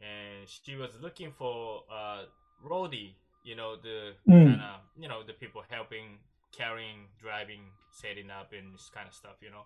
and 0.00 0.48
she 0.48 0.74
was 0.74 0.90
looking 1.00 1.32
for 1.38 1.84
uh, 1.90 2.24
roadie 2.66 3.14
you 3.44 3.56
know 3.56 3.76
the 3.76 4.12
mm. 4.28 4.46
kind 4.46 4.60
of 4.60 4.80
you 4.98 5.08
know 5.08 5.22
the 5.26 5.32
people 5.32 5.62
helping 5.68 6.18
carrying 6.56 7.06
driving 7.20 7.60
setting 7.90 8.30
up 8.30 8.52
and 8.56 8.74
this 8.74 8.90
kind 8.94 9.06
of 9.08 9.14
stuff 9.14 9.36
you 9.40 9.50
know 9.50 9.64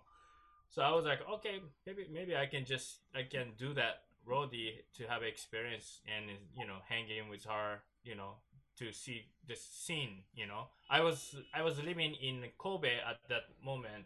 so 0.71 0.83
i 0.83 0.91
was 0.91 1.05
like 1.05 1.21
okay 1.31 1.61
maybe 1.87 2.07
maybe 2.13 2.37
i 2.37 2.47
can 2.47 2.65
just 2.65 2.99
i 3.15 3.23
can 3.23 3.49
do 3.59 3.75
that 3.75 4.03
roadie 4.29 4.83
to 4.97 5.05
have 5.07 5.23
experience 5.23 6.01
and 6.07 6.31
you 6.57 6.67
know 6.67 6.79
hanging 6.89 7.29
with 7.29 7.45
her 7.45 7.83
you 8.05 8.15
know 8.15 8.35
to 8.79 8.93
see 8.93 9.27
the 9.47 9.55
scene 9.55 10.23
you 10.35 10.47
know 10.47 10.67
i 10.91 11.01
was 11.01 11.37
i 11.55 11.63
was 11.63 11.83
living 11.83 12.15
in 12.15 12.43
kobe 12.59 12.97
at 13.09 13.19
that 13.29 13.45
moment 13.65 14.05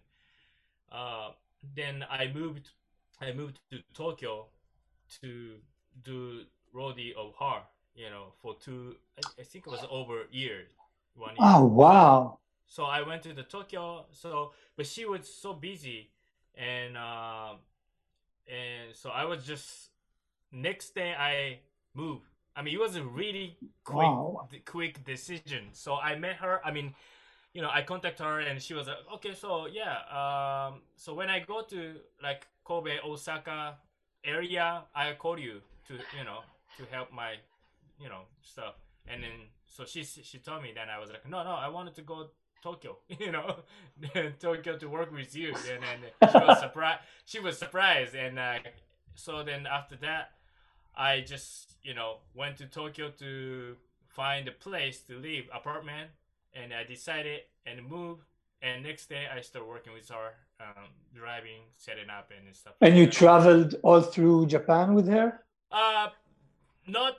uh 0.92 1.30
then 1.74 2.04
i 2.10 2.30
moved 2.34 2.70
i 3.20 3.32
moved 3.32 3.58
to 3.70 3.78
tokyo 3.94 4.46
to 5.20 5.54
do 6.02 6.42
roadie 6.74 7.14
of 7.16 7.34
her 7.38 7.62
you 7.98 8.10
know, 8.10 8.26
for 8.40 8.54
two, 8.54 8.94
I, 9.18 9.40
I 9.40 9.42
think 9.42 9.66
it 9.66 9.70
was 9.70 9.84
over 9.90 10.20
a 10.20 10.26
year, 10.30 10.68
one 11.16 11.30
year. 11.30 11.38
Oh, 11.40 11.64
wow. 11.64 12.38
So 12.68 12.84
I 12.84 13.02
went 13.02 13.22
to 13.24 13.32
the 13.32 13.42
Tokyo. 13.42 14.06
So, 14.12 14.52
but 14.76 14.86
she 14.86 15.04
was 15.04 15.28
so 15.28 15.52
busy, 15.52 16.10
and 16.54 16.96
uh, 16.96 17.54
and 18.46 18.94
so 18.94 19.10
I 19.10 19.24
was 19.24 19.44
just 19.44 19.87
next 20.52 20.94
day 20.94 21.14
I 21.14 21.60
move. 21.94 22.20
I 22.56 22.62
mean, 22.62 22.74
it 22.74 22.80
was 22.80 22.96
a 22.96 23.04
really 23.04 23.56
quick 23.84 23.96
wow. 23.96 24.48
quick 24.64 25.04
decision. 25.04 25.68
So 25.72 25.96
I 25.96 26.16
met 26.16 26.36
her. 26.36 26.60
I 26.64 26.72
mean, 26.72 26.94
you 27.54 27.62
know, 27.62 27.70
I 27.72 27.82
contacted 27.82 28.26
her, 28.26 28.40
and 28.40 28.60
she 28.60 28.74
was 28.74 28.88
like, 28.88 28.96
"Okay, 29.14 29.34
so 29.34 29.66
yeah, 29.66 30.02
um, 30.10 30.82
so 30.96 31.14
when 31.14 31.30
I 31.30 31.40
go 31.40 31.62
to 31.62 31.94
like 32.22 32.46
Kobe, 32.64 32.98
Osaka 33.04 33.76
area, 34.24 34.82
I 34.94 35.12
call 35.14 35.38
you 35.38 35.60
to 35.88 35.94
you 35.94 36.24
know 36.24 36.40
to 36.76 36.84
help 36.90 37.12
my 37.12 37.34
you 37.98 38.08
know 38.08 38.22
stuff 38.42 38.74
and 39.06 39.22
then 39.22 39.30
so 39.66 39.84
she 39.84 40.04
she 40.04 40.38
told 40.38 40.62
me 40.62 40.72
then 40.74 40.88
i 40.88 40.98
was 40.98 41.10
like 41.10 41.28
no 41.28 41.42
no 41.42 41.50
i 41.50 41.68
wanted 41.68 41.94
to 41.94 42.02
go 42.02 42.28
tokyo 42.62 42.96
you 43.18 43.32
know 43.32 43.56
tokyo 44.40 44.76
to 44.76 44.88
work 44.88 45.12
with 45.12 45.34
you 45.34 45.48
and 45.48 45.82
then 45.82 46.30
she 46.30 46.38
was 46.38 46.60
surprised 46.60 47.00
she 47.24 47.40
was 47.40 47.58
surprised 47.58 48.14
and 48.14 48.38
uh, 48.38 48.58
so 49.14 49.42
then 49.42 49.66
after 49.66 49.96
that 49.96 50.32
i 50.98 51.20
just 51.20 51.76
you 51.82 51.94
know 51.94 52.16
went 52.34 52.56
to 52.58 52.66
tokyo 52.66 53.10
to 53.10 53.76
find 54.08 54.48
a 54.48 54.52
place 54.52 55.00
to 55.00 55.14
live 55.18 55.44
apartment 55.54 56.10
and 56.54 56.74
i 56.74 56.84
decided 56.84 57.40
and 57.66 57.88
moved 57.88 58.24
and 58.62 58.82
next 58.82 59.08
day 59.08 59.26
i 59.34 59.40
started 59.40 59.68
working 59.68 59.92
with 59.92 60.08
her 60.08 60.34
um, 60.60 60.88
driving 61.14 61.62
setting 61.76 62.10
up 62.10 62.30
and 62.36 62.54
stuff 62.54 62.74
and 62.80 62.94
like 62.94 62.98
you 62.98 63.06
that. 63.06 63.12
traveled 63.14 63.74
all 63.82 64.02
through 64.02 64.46
japan 64.46 64.94
with 64.94 65.08
her 65.08 65.40
uh 65.72 66.08
not 66.86 67.18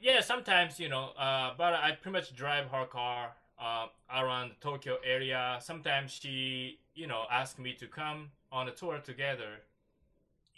yeah, 0.00 0.20
sometimes 0.20 0.80
you 0.80 0.88
know, 0.88 1.10
uh, 1.18 1.52
but 1.56 1.74
I 1.74 1.92
pretty 2.00 2.12
much 2.12 2.34
drive 2.34 2.66
her 2.68 2.86
car 2.86 3.32
uh, 3.60 3.86
around 4.14 4.50
the 4.50 4.54
Tokyo 4.60 4.96
area. 5.04 5.58
Sometimes 5.60 6.12
she, 6.12 6.78
you 6.94 7.06
know, 7.06 7.24
asked 7.30 7.58
me 7.58 7.74
to 7.74 7.86
come 7.86 8.30
on 8.50 8.68
a 8.68 8.72
tour 8.72 8.98
together. 8.98 9.60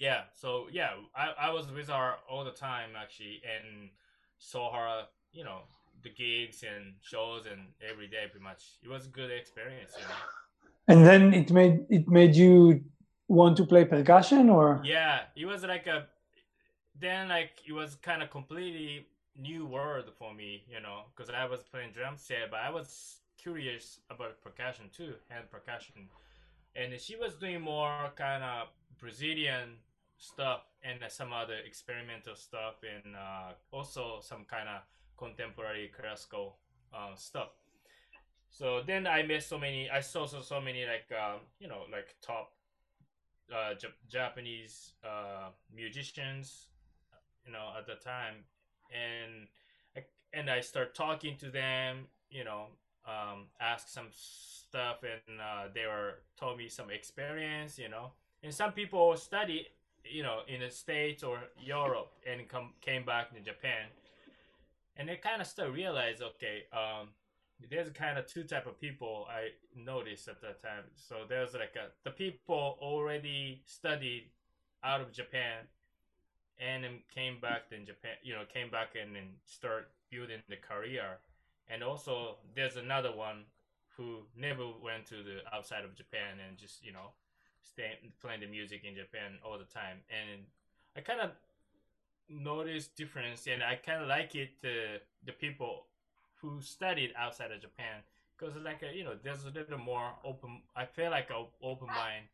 Yeah, 0.02 0.22
so 0.34 0.66
yeah, 0.72 0.90
I, 1.14 1.46
I 1.46 1.50
was 1.52 1.70
with 1.70 1.88
her 1.88 2.14
all 2.28 2.44
the 2.44 2.50
time 2.50 2.90
actually, 3.00 3.40
and 3.46 3.88
saw 4.36 4.74
her, 4.74 5.02
you 5.32 5.44
know, 5.44 5.60
the 6.02 6.10
gigs 6.10 6.64
and 6.64 6.94
shows 7.02 7.46
and 7.46 7.68
every 7.88 8.08
day 8.08 8.24
pretty 8.28 8.42
much. 8.42 8.64
It 8.82 8.88
was 8.88 9.06
a 9.06 9.10
good 9.10 9.30
experience, 9.30 9.92
you 9.96 10.04
know. 10.08 10.24
And 10.88 11.06
then 11.06 11.32
it 11.32 11.52
made 11.52 11.86
it 11.88 12.08
made 12.08 12.34
you 12.34 12.82
want 13.28 13.56
to 13.58 13.64
play 13.64 13.84
percussion, 13.84 14.50
or 14.50 14.80
yeah, 14.84 15.20
it 15.36 15.46
was 15.46 15.62
like 15.62 15.86
a 15.86 16.08
then 16.98 17.28
like 17.28 17.52
it 17.64 17.72
was 17.72 17.94
kind 17.94 18.24
of 18.24 18.30
completely 18.30 19.06
new 19.38 19.66
world 19.66 20.10
for 20.18 20.34
me, 20.34 20.64
you 20.68 20.80
know, 20.80 21.02
because 21.14 21.30
I 21.30 21.44
was 21.44 21.60
playing 21.60 21.92
drum 21.92 22.14
set, 22.16 22.50
but 22.50 22.58
I 22.58 22.70
was 22.70 23.18
curious 23.38 24.00
about 24.10 24.42
percussion 24.42 24.86
too, 24.92 25.14
hand 25.28 25.44
percussion. 25.48 26.08
And 26.74 27.00
she 27.00 27.14
was 27.14 27.34
doing 27.34 27.60
more 27.60 28.10
kind 28.16 28.42
of 28.42 28.66
Brazilian 28.98 29.78
stuff 30.22 30.60
and 30.84 31.00
some 31.08 31.32
other 31.32 31.56
experimental 31.66 32.36
stuff 32.36 32.74
and 32.86 33.16
uh, 33.16 33.52
also 33.72 34.20
some 34.20 34.44
kind 34.48 34.68
of 34.68 34.82
contemporary 35.16 35.90
classical 35.90 36.56
uh, 36.94 37.14
stuff. 37.16 37.48
So 38.48 38.82
then 38.86 39.06
I 39.06 39.22
met 39.24 39.42
so 39.42 39.58
many. 39.58 39.90
I 39.90 40.00
saw 40.00 40.26
so 40.26 40.40
so 40.40 40.60
many 40.60 40.84
like 40.86 41.10
um, 41.18 41.40
you 41.58 41.68
know 41.68 41.82
like 41.90 42.14
top 42.22 42.52
uh, 43.52 43.74
J- 43.74 43.88
Japanese 44.08 44.92
uh, 45.02 45.50
musicians, 45.74 46.68
you 47.46 47.52
know, 47.52 47.72
at 47.76 47.86
the 47.86 47.94
time, 47.94 48.44
and 48.92 49.48
and 50.34 50.48
I 50.50 50.60
start 50.60 50.94
talking 50.94 51.36
to 51.38 51.50
them, 51.50 52.06
you 52.30 52.44
know, 52.44 52.66
um, 53.06 53.48
ask 53.60 53.88
some 53.88 54.08
stuff, 54.12 55.02
and 55.02 55.40
uh, 55.40 55.68
they 55.74 55.86
were 55.86 56.20
told 56.38 56.58
me 56.58 56.68
some 56.68 56.90
experience, 56.90 57.78
you 57.78 57.88
know, 57.88 58.12
and 58.42 58.52
some 58.54 58.72
people 58.72 59.16
study, 59.16 59.66
you 60.04 60.22
know, 60.22 60.40
in 60.48 60.60
the 60.60 60.70
states 60.70 61.22
or 61.22 61.40
Europe 61.58 62.12
and 62.26 62.48
come 62.48 62.72
came 62.80 63.04
back 63.04 63.34
to 63.34 63.40
Japan, 63.40 63.86
and 64.96 65.08
they 65.08 65.16
kind 65.16 65.40
of 65.40 65.46
still 65.46 65.70
realize, 65.70 66.20
okay, 66.22 66.64
um, 66.72 67.08
there's 67.70 67.88
kind 67.90 68.18
of 68.18 68.26
two 68.26 68.44
type 68.44 68.66
of 68.66 68.80
people 68.80 69.26
I 69.30 69.50
noticed 69.76 70.28
at 70.28 70.40
that 70.42 70.62
time. 70.62 70.84
So 70.94 71.16
there's 71.28 71.54
like 71.54 71.76
a, 71.76 71.88
the 72.04 72.10
people 72.10 72.78
already 72.80 73.62
studied 73.66 74.30
out 74.84 75.00
of 75.00 75.12
Japan 75.12 75.66
and 76.58 76.84
then 76.84 76.98
came 77.14 77.40
back 77.40 77.62
in 77.70 77.86
Japan, 77.86 78.12
you 78.22 78.34
know, 78.34 78.42
came 78.52 78.70
back 78.70 78.90
and 79.00 79.14
then 79.14 79.28
start 79.46 79.90
building 80.10 80.38
the 80.48 80.56
career. 80.56 81.18
And 81.68 81.82
also 81.82 82.36
there's 82.54 82.76
another 82.76 83.14
one 83.14 83.44
who 83.96 84.20
never 84.36 84.66
went 84.82 85.06
to 85.06 85.22
the 85.22 85.40
outside 85.54 85.84
of 85.84 85.94
Japan 85.94 86.38
and 86.46 86.58
just, 86.58 86.84
you 86.84 86.92
know, 86.92 87.12
stay 87.62 87.98
playing 88.20 88.40
the 88.40 88.46
music 88.46 88.82
in 88.84 88.94
Japan 88.94 89.38
all 89.44 89.58
the 89.58 89.64
time. 89.64 89.98
And 90.10 90.42
I 90.96 91.00
kind 91.00 91.20
of 91.20 91.30
noticed 92.28 92.96
difference 92.96 93.46
and 93.46 93.62
I 93.62 93.76
kind 93.76 94.02
of 94.02 94.08
like 94.08 94.34
it 94.34 94.50
uh, 94.64 94.98
the 95.26 95.32
people 95.32 95.86
who 96.40 96.60
studied 96.60 97.12
outside 97.16 97.52
of 97.52 97.60
Japan 97.60 98.02
because 98.42 98.56
like 98.56 98.82
a, 98.82 98.94
you 98.94 99.04
know 99.04 99.14
there's 99.22 99.44
a 99.44 99.50
little 99.50 99.78
more 99.78 100.10
open. 100.24 100.62
I 100.74 100.84
feel 100.84 101.10
like 101.10 101.30
a 101.30 101.44
open 101.64 101.86
mind. 101.88 102.26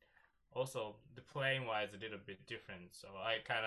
Also, 0.54 0.96
the 1.14 1.20
playing 1.20 1.66
wise 1.66 1.88
a 1.94 2.02
little 2.02 2.18
bit 2.26 2.44
different, 2.46 2.82
so 2.90 3.08
I 3.08 3.36
kind 3.46 3.66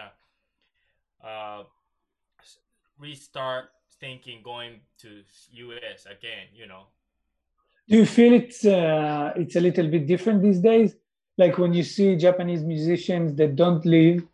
of 1.22 1.28
uh, 1.28 1.64
restart 3.00 3.66
thinking 4.00 4.42
going 4.44 4.80
to 5.00 5.22
US 5.52 6.06
again. 6.06 6.48
You 6.56 6.68
know. 6.68 6.84
Do 7.88 7.98
you 7.98 8.06
feel 8.06 8.34
it's 8.34 8.66
uh, 8.66 9.34
it's 9.36 9.56
a 9.56 9.60
little 9.62 9.88
bit 9.88 10.08
different 10.08 10.42
these 10.42 10.60
days? 10.60 10.96
Like 11.38 11.58
when 11.58 11.74
you 11.74 11.84
see 11.84 12.16
Japanese 12.16 12.64
musicians 12.64 13.36
that 13.36 13.56
don't 13.56 13.86
leave 13.86 14.28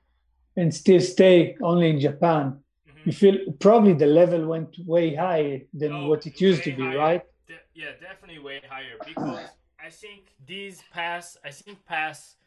and 0.56 0.74
still 0.74 1.00
stay 1.00 1.56
only 1.62 1.90
in 1.90 2.00
Japan, 2.00 2.58
mm-hmm. 2.90 3.00
you 3.06 3.12
feel 3.12 3.38
probably 3.60 3.94
the 3.94 4.08
level 4.08 4.46
went 4.48 4.76
way 4.86 5.16
higher 5.16 5.62
than 5.74 5.94
oh, 5.94 6.08
what 6.08 6.26
it 6.26 6.42
used 6.42 6.64
to 6.64 6.76
be, 6.76 6.84
higher. 6.84 6.98
right? 6.98 7.22
De- 7.48 7.54
yeah, 7.76 7.92
definitely 8.02 8.40
way 8.40 8.62
higher 8.68 8.98
because 9.06 9.40
I 9.80 9.90
think 9.90 10.34
these 10.46 10.82
past, 10.92 11.38
I 11.46 11.52
think 11.52 11.86
past 11.86 12.38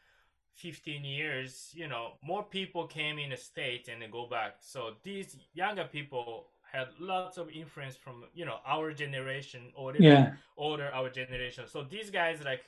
15 0.60 1.04
years, 1.04 1.70
you 1.74 1.88
know, 1.88 2.12
more 2.22 2.42
people 2.42 2.86
came 2.86 3.18
in 3.18 3.30
the 3.30 3.36
state 3.36 3.88
and 3.88 4.02
they 4.02 4.08
go 4.08 4.26
back. 4.28 4.56
So 4.60 4.90
these 5.02 5.36
younger 5.54 5.84
people 5.84 6.48
had 6.70 6.88
lots 6.98 7.38
of 7.38 7.48
influence 7.50 7.96
from, 7.96 8.24
you 8.34 8.44
know, 8.44 8.58
our 8.66 8.92
generation 8.92 9.72
or 9.74 9.94
yeah. 9.98 10.32
older 10.56 10.90
our 10.92 11.08
generation. 11.08 11.64
So 11.66 11.82
these 11.82 12.10
guys 12.10 12.44
like, 12.44 12.62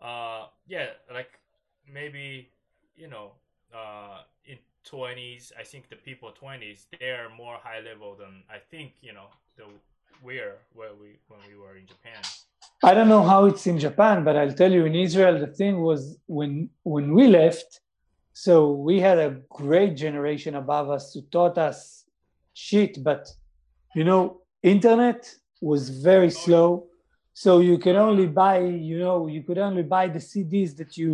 uh, 0.00 0.46
yeah, 0.66 0.86
like 1.12 1.38
maybe, 1.92 2.48
you 2.96 3.08
know, 3.08 3.32
uh, 3.74 4.22
in 4.44 4.58
20s 4.90 5.52
i 5.58 5.62
think 5.62 5.88
the 5.88 5.96
people 5.96 6.32
20s 6.42 6.86
they're 6.98 7.28
more 7.36 7.58
high 7.62 7.80
level 7.80 8.16
than 8.16 8.42
i 8.50 8.58
think 8.70 8.92
you 9.02 9.12
know 9.12 9.26
the 9.56 9.64
we're 10.22 10.56
where 10.74 10.94
we 11.00 11.18
when 11.28 11.40
we 11.48 11.56
were 11.56 11.76
in 11.76 11.86
japan. 11.86 12.22
I 12.82 12.92
don't 12.94 13.08
know 13.08 13.22
how 13.22 13.44
it's 13.46 13.66
in 13.66 13.78
japan 13.78 14.24
but 14.24 14.36
i'll 14.36 14.52
tell 14.52 14.72
you 14.72 14.84
in 14.86 14.94
israel 14.94 15.38
the 15.38 15.46
thing 15.46 15.80
was 15.80 16.18
when 16.26 16.70
when 16.82 17.14
we 17.14 17.26
left 17.26 17.80
so 18.32 18.72
we 18.72 19.00
had 19.00 19.18
a 19.18 19.36
great 19.48 19.96
generation 19.96 20.54
above 20.54 20.90
us 20.90 21.12
who 21.12 21.22
taught 21.30 21.58
us 21.58 22.04
shit 22.54 23.02
but 23.02 23.28
you 23.94 24.04
know 24.04 24.40
internet 24.62 25.34
was 25.60 25.90
very 25.90 26.26
oh, 26.26 26.40
slow 26.44 26.86
so 27.42 27.50
you 27.60 27.76
can 27.84 27.96
only 27.96 28.26
buy 28.26 28.58
you 28.58 28.98
know 29.04 29.18
you 29.34 29.42
could 29.46 29.58
only 29.68 29.82
buy 29.96 30.04
the 30.16 30.22
cds 30.30 30.70
that 30.78 30.92
you 31.00 31.10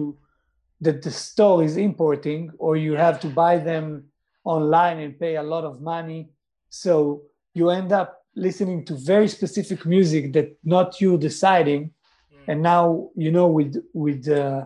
that 0.80 1.02
the 1.02 1.10
store 1.10 1.62
is 1.62 1.76
importing 1.76 2.50
or 2.58 2.76
you 2.76 2.92
have 2.94 3.18
to 3.20 3.28
buy 3.28 3.56
them 3.58 4.04
online 4.44 4.98
and 5.00 5.18
pay 5.18 5.36
a 5.36 5.42
lot 5.42 5.64
of 5.64 5.80
money. 5.80 6.28
So 6.70 7.22
you 7.54 7.70
end 7.70 7.92
up 7.92 8.24
listening 8.34 8.84
to 8.84 8.94
very 8.94 9.28
specific 9.28 9.86
music 9.86 10.32
that 10.34 10.56
not 10.64 11.00
you 11.00 11.18
deciding. 11.18 11.82
Mm. 12.34 12.48
and 12.50 12.58
now 12.72 12.84
you 13.24 13.30
know 13.36 13.48
with 13.58 13.74
with 14.04 14.22
uh, 14.28 14.62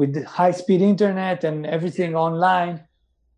with 0.00 0.12
high 0.38 0.54
speed 0.60 0.80
internet 0.92 1.38
and 1.48 1.58
everything 1.76 2.10
online 2.28 2.74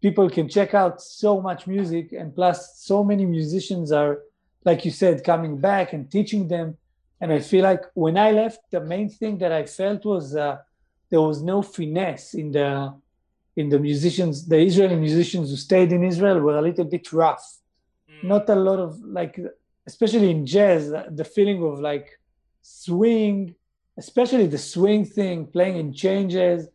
people 0.04 0.28
can 0.36 0.46
check 0.56 0.70
out 0.80 0.94
so 1.00 1.30
much 1.48 1.60
music 1.76 2.06
and 2.18 2.34
plus 2.38 2.56
so 2.90 2.96
many 3.10 3.24
musicians 3.36 3.88
are 4.00 4.12
like 4.68 4.80
you 4.86 4.92
said 5.02 5.24
coming 5.32 5.54
back 5.68 5.86
and 5.94 6.02
teaching 6.16 6.42
them 6.54 6.66
and 7.24 7.32
i 7.32 7.40
feel 7.40 7.64
like 7.70 7.84
when 7.94 8.16
i 8.18 8.30
left 8.30 8.60
the 8.70 8.82
main 8.92 9.08
thing 9.08 9.38
that 9.38 9.50
i 9.60 9.64
felt 9.64 10.04
was 10.04 10.36
uh, 10.36 10.58
there 11.10 11.22
was 11.30 11.38
no 11.42 11.62
finesse 11.62 12.34
in 12.34 12.52
the 12.52 12.68
in 13.56 13.66
the 13.70 13.80
musicians 13.88 14.46
the 14.52 14.60
israeli 14.70 14.98
musicians 15.06 15.46
who 15.50 15.56
stayed 15.56 15.90
in 15.96 16.04
israel 16.12 16.38
were 16.46 16.58
a 16.58 16.66
little 16.68 16.88
bit 16.94 17.06
rough 17.22 17.46
mm. 18.10 18.22
not 18.32 18.44
a 18.56 18.58
lot 18.68 18.78
of 18.86 18.90
like 19.18 19.34
especially 19.86 20.30
in 20.36 20.44
jazz 20.44 20.82
the 21.20 21.28
feeling 21.36 21.60
of 21.70 21.80
like 21.90 22.08
swing 22.60 23.54
especially 23.96 24.46
the 24.46 24.62
swing 24.72 25.02
thing 25.16 25.46
playing 25.56 25.76
in 25.82 25.88
changes 26.04 26.68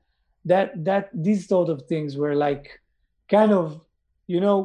that 0.52 0.68
that 0.90 1.06
these 1.14 1.48
sort 1.48 1.70
of 1.70 1.78
things 1.92 2.18
were 2.22 2.36
like 2.48 2.66
kind 3.36 3.52
of 3.52 3.66
you 4.34 4.40
know 4.46 4.58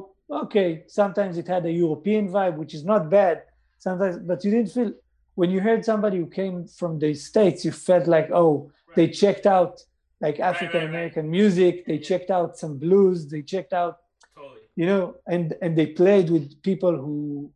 okay 0.43 0.85
sometimes 0.87 1.37
it 1.37 1.47
had 1.55 1.67
a 1.67 1.75
european 1.85 2.25
vibe 2.37 2.57
which 2.57 2.75
is 2.79 2.85
not 2.93 3.11
bad 3.11 3.37
sometimes 3.79 4.17
but 4.31 4.43
you 4.45 4.51
didn't 4.51 4.73
feel 4.79 4.93
when 5.35 5.51
you 5.51 5.61
heard 5.61 5.85
somebody 5.85 6.19
who 6.19 6.27
came 6.27 6.67
from 6.67 6.99
the 6.99 7.15
states 7.15 7.65
you 7.65 7.73
felt 7.73 8.07
like 8.07 8.31
oh 8.33 8.71
they 8.95 9.09
checked 9.09 9.47
out 9.47 9.81
like 10.21 10.41
African 10.41 10.83
American 10.85 11.27
right, 11.27 11.31
right, 11.31 11.39
music. 11.39 11.87
They 11.87 11.99
checked 11.99 12.31
out 12.31 12.57
some 12.57 12.79
blues. 12.79 13.29
They 13.29 13.43
checked 13.43 13.73
out, 13.73 13.99
totally. 14.35 14.63
you 14.77 14.87
know, 14.87 15.17
and 15.27 15.55
and 15.63 15.77
they 15.79 15.87
played 15.87 16.31
with 16.31 16.63
people 16.63 16.95
who, 16.97 17.51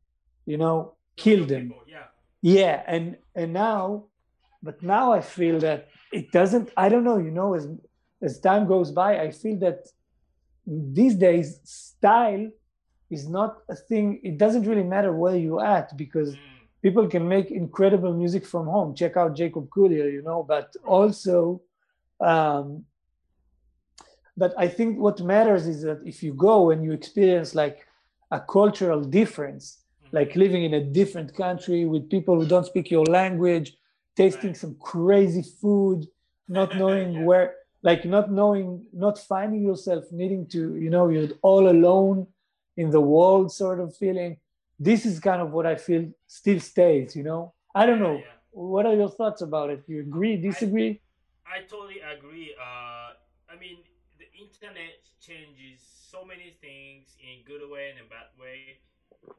you 0.46 0.58
know, 0.62 0.94
killed 1.16 1.48
them. 1.48 1.68
People, 1.68 1.84
yeah. 1.86 2.06
Yeah, 2.42 2.82
and 2.86 3.16
and 3.34 3.52
now, 3.52 3.82
but 4.62 4.82
now 4.82 5.12
I 5.12 5.20
feel 5.20 5.58
that 5.60 5.88
it 6.12 6.30
doesn't. 6.32 6.70
I 6.76 6.88
don't 6.88 7.04
know. 7.04 7.18
You 7.18 7.30
know, 7.30 7.54
as 7.54 7.64
as 8.22 8.40
time 8.40 8.66
goes 8.66 8.90
by, 8.90 9.10
I 9.26 9.30
feel 9.30 9.58
that 9.60 9.80
these 10.66 11.14
days 11.14 11.60
style 11.64 12.50
is 13.10 13.28
not 13.28 13.50
a 13.70 13.76
thing. 13.88 14.20
It 14.22 14.36
doesn't 14.36 14.64
really 14.70 14.88
matter 14.94 15.12
where 15.12 15.36
you're 15.36 15.64
at 15.64 15.96
because. 15.96 16.34
Mm 16.34 16.57
people 16.82 17.08
can 17.08 17.28
make 17.28 17.50
incredible 17.50 18.12
music 18.12 18.46
from 18.46 18.66
home. 18.66 18.94
Check 18.94 19.16
out 19.16 19.36
Jacob 19.36 19.68
Collier, 19.70 20.08
you 20.08 20.22
know, 20.22 20.42
but 20.42 20.74
also, 20.84 21.60
um, 22.20 22.84
but 24.36 24.54
I 24.56 24.68
think 24.68 24.98
what 24.98 25.20
matters 25.20 25.66
is 25.66 25.82
that 25.82 26.00
if 26.04 26.22
you 26.22 26.32
go 26.32 26.70
and 26.70 26.84
you 26.84 26.92
experience 26.92 27.54
like 27.54 27.86
a 28.30 28.40
cultural 28.40 29.02
difference, 29.02 29.78
mm-hmm. 30.04 30.16
like 30.16 30.36
living 30.36 30.64
in 30.64 30.74
a 30.74 30.84
different 30.84 31.34
country 31.34 31.84
with 31.84 32.10
people 32.10 32.40
who 32.40 32.46
don't 32.46 32.66
speak 32.66 32.90
your 32.90 33.06
language, 33.06 33.76
tasting 34.16 34.54
some 34.54 34.76
crazy 34.76 35.42
food, 35.42 36.06
not 36.48 36.76
knowing 36.80 37.12
yeah. 37.12 37.22
where, 37.24 37.54
like 37.82 38.04
not 38.04 38.30
knowing, 38.30 38.84
not 38.92 39.18
finding 39.18 39.62
yourself 39.62 40.04
needing 40.12 40.46
to, 40.48 40.76
you 40.76 40.90
know, 40.90 41.08
you're 41.08 41.30
all 41.42 41.68
alone 41.68 42.26
in 42.76 42.90
the 42.90 43.00
world 43.00 43.52
sort 43.52 43.80
of 43.80 43.96
feeling 43.96 44.36
this 44.78 45.04
is 45.06 45.20
kind 45.20 45.42
of 45.42 45.50
what 45.50 45.66
I 45.66 45.76
feel 45.76 46.08
still 46.26 46.60
stays, 46.60 47.16
you 47.16 47.22
know? 47.22 47.54
I 47.74 47.86
don't 47.86 48.00
know. 48.00 48.18
Yeah. 48.18 48.32
What 48.50 48.86
are 48.86 48.94
your 48.94 49.10
thoughts 49.10 49.42
about 49.42 49.70
it? 49.70 49.82
You 49.86 50.00
agree, 50.00 50.36
disagree? 50.36 51.00
I, 51.46 51.58
I 51.58 51.60
totally 51.62 52.00
agree. 52.00 52.54
Uh, 52.60 53.12
I 53.52 53.56
mean, 53.58 53.78
the 54.18 54.26
internet 54.38 54.98
changes 55.20 55.80
so 56.10 56.24
many 56.24 56.56
things 56.60 57.16
in 57.20 57.44
good 57.44 57.68
way 57.70 57.90
and 57.90 57.98
in 57.98 58.08
bad 58.08 58.30
way. 58.40 58.78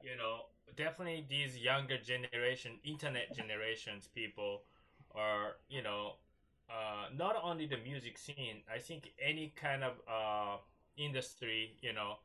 You 0.02 0.16
know, 0.18 0.46
definitely 0.76 1.26
these 1.30 1.58
younger 1.58 1.98
generation, 1.98 2.80
internet 2.84 3.36
generations 3.36 4.08
people 4.14 4.62
are, 5.16 5.58
you 5.70 5.82
know, 5.82 6.14
uh, 6.70 7.08
not 7.18 7.36
only 7.42 7.66
the 7.66 7.78
music 7.78 8.18
scene, 8.18 8.62
I 8.74 8.78
think 8.78 9.12
any 9.20 9.54
kind 9.56 9.84
of 9.84 9.94
uh, 10.08 10.58
industry, 10.98 11.76
you 11.82 11.94
know, 11.94 12.20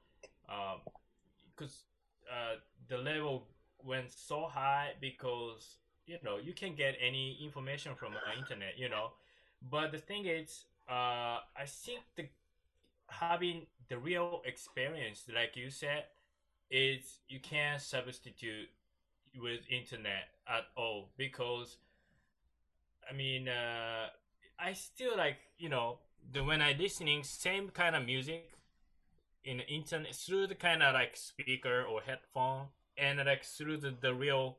because 0.47 1.73
um, 1.73 1.94
uh, 2.31 2.57
the 2.89 2.99
level 2.99 3.47
went 3.83 4.13
so 4.13 4.47
high 4.47 4.93
because 5.01 5.77
you 6.07 6.19
know 6.23 6.39
you 6.39 6.53
can 6.53 6.75
get 6.75 6.97
any 7.01 7.39
information 7.43 7.95
from 7.95 8.13
the 8.13 8.39
internet 8.39 8.79
you 8.79 8.89
know. 8.89 9.13
But 9.71 9.93
the 9.93 9.99
thing 9.99 10.27
is 10.27 10.67
uh 10.87 11.41
i 11.57 11.65
think 11.65 12.01
the 12.15 12.29
having 13.09 13.67
the 13.89 13.99
real 13.99 14.43
experience, 14.45 15.25
like 15.33 15.57
you 15.57 15.71
said, 15.71 16.05
is 16.71 17.21
you 17.29 17.41
can't 17.41 17.81
substitute 17.81 18.69
with 19.41 19.61
internet 19.71 20.29
at 20.49 20.65
all 20.77 21.11
because 21.17 21.77
I 23.09 23.15
mean 23.15 23.49
uh, 23.49 24.07
I 24.59 24.73
still 24.73 25.17
like 25.17 25.37
you 25.59 25.69
know 25.69 25.99
the 26.33 26.43
when 26.43 26.63
I 26.63 26.73
listening 26.79 27.23
same 27.25 27.69
kind 27.69 27.97
of 27.97 28.05
music 28.07 28.51
in 29.45 29.59
the 29.59 29.69
internet 29.69 30.15
through 30.15 30.47
the 30.47 30.55
kind 30.55 30.83
of 30.83 30.95
like 30.95 31.17
speaker 31.17 31.79
or 31.83 31.95
headphone 31.97 32.61
and 32.91 33.13
like 33.19 33.39
through 33.45 33.77
the, 33.77 33.95
the 34.01 34.15
real 34.15 34.57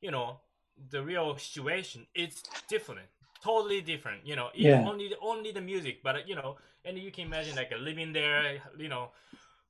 you 0.00 0.10
know 0.10 0.40
the 0.90 1.02
real 1.02 1.36
situation 1.36 2.06
it's 2.14 2.44
different 2.68 3.08
totally 3.42 3.80
different 3.80 4.26
you 4.26 4.36
know 4.36 4.48
Yeah. 4.54 4.84
only 4.84 5.08
the, 5.08 5.16
only 5.22 5.52
the 5.52 5.60
music 5.60 6.02
but 6.02 6.28
you 6.28 6.34
know 6.34 6.56
and 6.84 6.98
you 6.98 7.10
can 7.10 7.26
imagine 7.26 7.56
like 7.56 7.72
living 7.80 8.12
there 8.12 8.58
you 8.78 8.88
know 8.88 9.08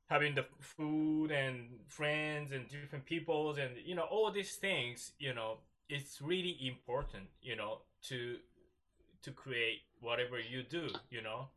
having 0.08 0.34
the 0.34 0.44
food 0.60 1.30
and 1.30 1.68
friends 1.88 2.52
and 2.52 2.68
different 2.68 2.96
peoples 2.98 3.50
and 3.58 3.64
you 3.84 3.94
know 3.94 4.02
all 4.02 4.30
these 4.30 4.46
things 4.48 5.12
you 5.18 5.32
know 5.34 5.58
it's 5.88 6.20
really 6.20 6.56
important 6.66 7.24
you 7.42 7.56
know 7.56 7.78
to 8.02 8.36
to 9.22 9.30
create 9.30 9.80
whatever 10.00 10.38
you 10.38 10.62
do 10.62 10.98
you 11.10 11.22
know 11.22 11.48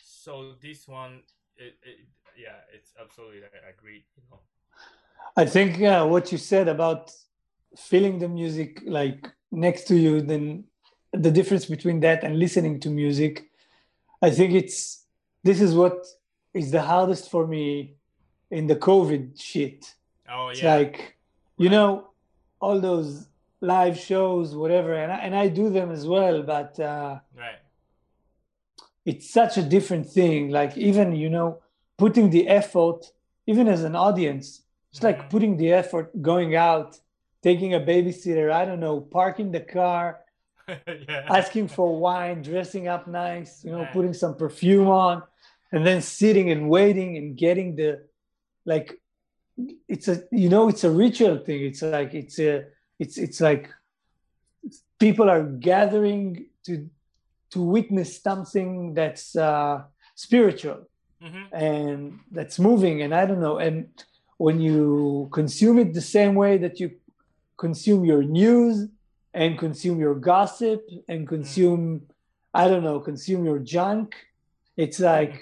so 0.00 0.52
this 0.60 0.88
one 0.88 1.20
it, 1.56 1.74
it 1.82 1.96
yeah 2.36 2.58
it's 2.72 2.92
absolutely 3.00 3.40
i 3.42 3.70
agree 3.70 4.04
you 4.16 4.22
know. 4.30 4.40
I 5.36 5.46
think 5.46 5.78
yeah, 5.78 6.02
what 6.02 6.32
you 6.32 6.38
said 6.38 6.68
about 6.68 7.12
feeling 7.76 8.18
the 8.18 8.28
music 8.28 8.82
like 8.84 9.30
next 9.50 9.84
to 9.88 9.96
you, 9.96 10.20
then 10.20 10.64
the 11.12 11.30
difference 11.30 11.66
between 11.66 12.00
that 12.00 12.24
and 12.24 12.38
listening 12.38 12.80
to 12.80 12.90
music, 12.90 13.48
I 14.22 14.30
think 14.30 14.54
it's 14.54 15.04
this 15.42 15.60
is 15.60 15.74
what 15.74 16.06
is 16.52 16.70
the 16.70 16.82
hardest 16.82 17.30
for 17.30 17.46
me 17.46 17.94
in 18.50 18.66
the 18.66 18.76
COVID 18.76 19.40
shit. 19.40 19.94
oh 20.28 20.48
It's 20.48 20.62
yeah. 20.62 20.74
like, 20.74 21.16
you 21.56 21.68
know, 21.68 22.10
all 22.60 22.80
those 22.80 23.28
live 23.60 23.98
shows, 23.98 24.56
whatever, 24.56 24.94
and 24.94 25.12
I, 25.12 25.16
and 25.18 25.34
I 25.34 25.48
do 25.48 25.70
them 25.70 25.90
as 25.92 26.06
well, 26.06 26.42
but 26.42 26.78
uh, 26.80 27.20
right 27.36 27.60
it's 29.04 29.30
such 29.30 29.56
a 29.56 29.62
different 29.62 30.06
thing. 30.08 30.50
Like 30.50 30.76
even 30.76 31.14
you 31.16 31.30
know, 31.30 31.60
putting 31.98 32.30
the 32.30 32.48
effort, 32.48 33.12
even 33.46 33.68
as 33.68 33.84
an 33.84 33.96
audience, 33.96 34.62
it's 34.90 35.02
like 35.02 35.20
Mhm. 35.22 35.30
putting 35.30 35.56
the 35.56 35.72
effort, 35.72 36.10
going 36.22 36.54
out, 36.56 36.98
taking 37.42 37.74
a 37.74 37.80
babysitter. 37.80 38.50
I 38.52 38.64
don't 38.64 38.80
know, 38.80 39.00
parking 39.00 39.50
the 39.52 39.60
car, 39.60 40.20
yeah 40.68 41.26
asking 41.28 41.68
for 41.68 41.98
wine, 41.98 42.42
dressing 42.42 42.88
up 42.88 43.06
nice, 43.06 43.64
you 43.64 43.70
know, 43.72 43.82
Right. 43.84 43.92
putting 43.92 44.14
some 44.14 44.34
perfume 44.36 44.88
on, 44.88 45.22
and 45.72 45.86
then 45.86 46.00
sitting 46.02 46.50
and 46.50 46.68
waiting 46.68 47.16
and 47.16 47.36
getting 47.36 47.76
the 47.76 48.06
like 48.66 49.00
it's 49.88 50.08
a 50.08 50.22
you 50.32 50.48
know 50.48 50.68
it's 50.68 50.84
a 50.84 50.90
ritual 50.90 51.38
thing. 51.38 51.60
It's 51.64 51.82
like 51.82 52.14
it's 52.14 52.38
a 52.38 52.64
it's 52.98 53.16
it's 53.18 53.40
like 53.40 53.70
people 54.98 55.28
are 55.30 55.42
gathering 55.42 56.46
to 56.66 56.88
to 57.50 57.62
witness 57.62 58.20
something 58.22 58.94
that's 58.94 59.36
uh, 59.36 59.82
spiritual 60.14 60.78
hmm 61.22 61.44
and 61.52 62.18
that's 62.30 62.58
moving 62.58 63.02
and 63.02 63.12
i 63.14 63.26
don't 63.26 63.40
know. 63.40 63.58
And 63.58 63.88
when 64.38 64.60
you 64.60 65.28
consume 65.32 65.78
it 65.78 65.92
the 65.92 66.00
same 66.00 66.34
way 66.34 66.56
that 66.58 66.80
you 66.80 66.88
consume 67.58 68.04
your 68.04 68.22
news 68.22 68.88
and 69.34 69.58
consume 69.58 69.98
your 70.00 70.14
gossip 70.14 70.80
and 71.08 71.28
consume 71.28 72.02
i 72.54 72.66
don't 72.68 72.84
know 72.88 72.98
consume 73.00 73.44
your 73.44 73.58
junk 73.58 74.14
it's 74.76 74.98
like 74.98 75.34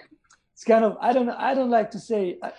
it's 0.52 0.64
kind 0.64 0.84
of 0.84 0.96
i 1.00 1.12
don't 1.12 1.26
know, 1.26 1.36
i 1.38 1.54
don't 1.54 1.70
like 1.70 1.90
to 1.92 2.00
say 2.00 2.38
i, 2.42 2.50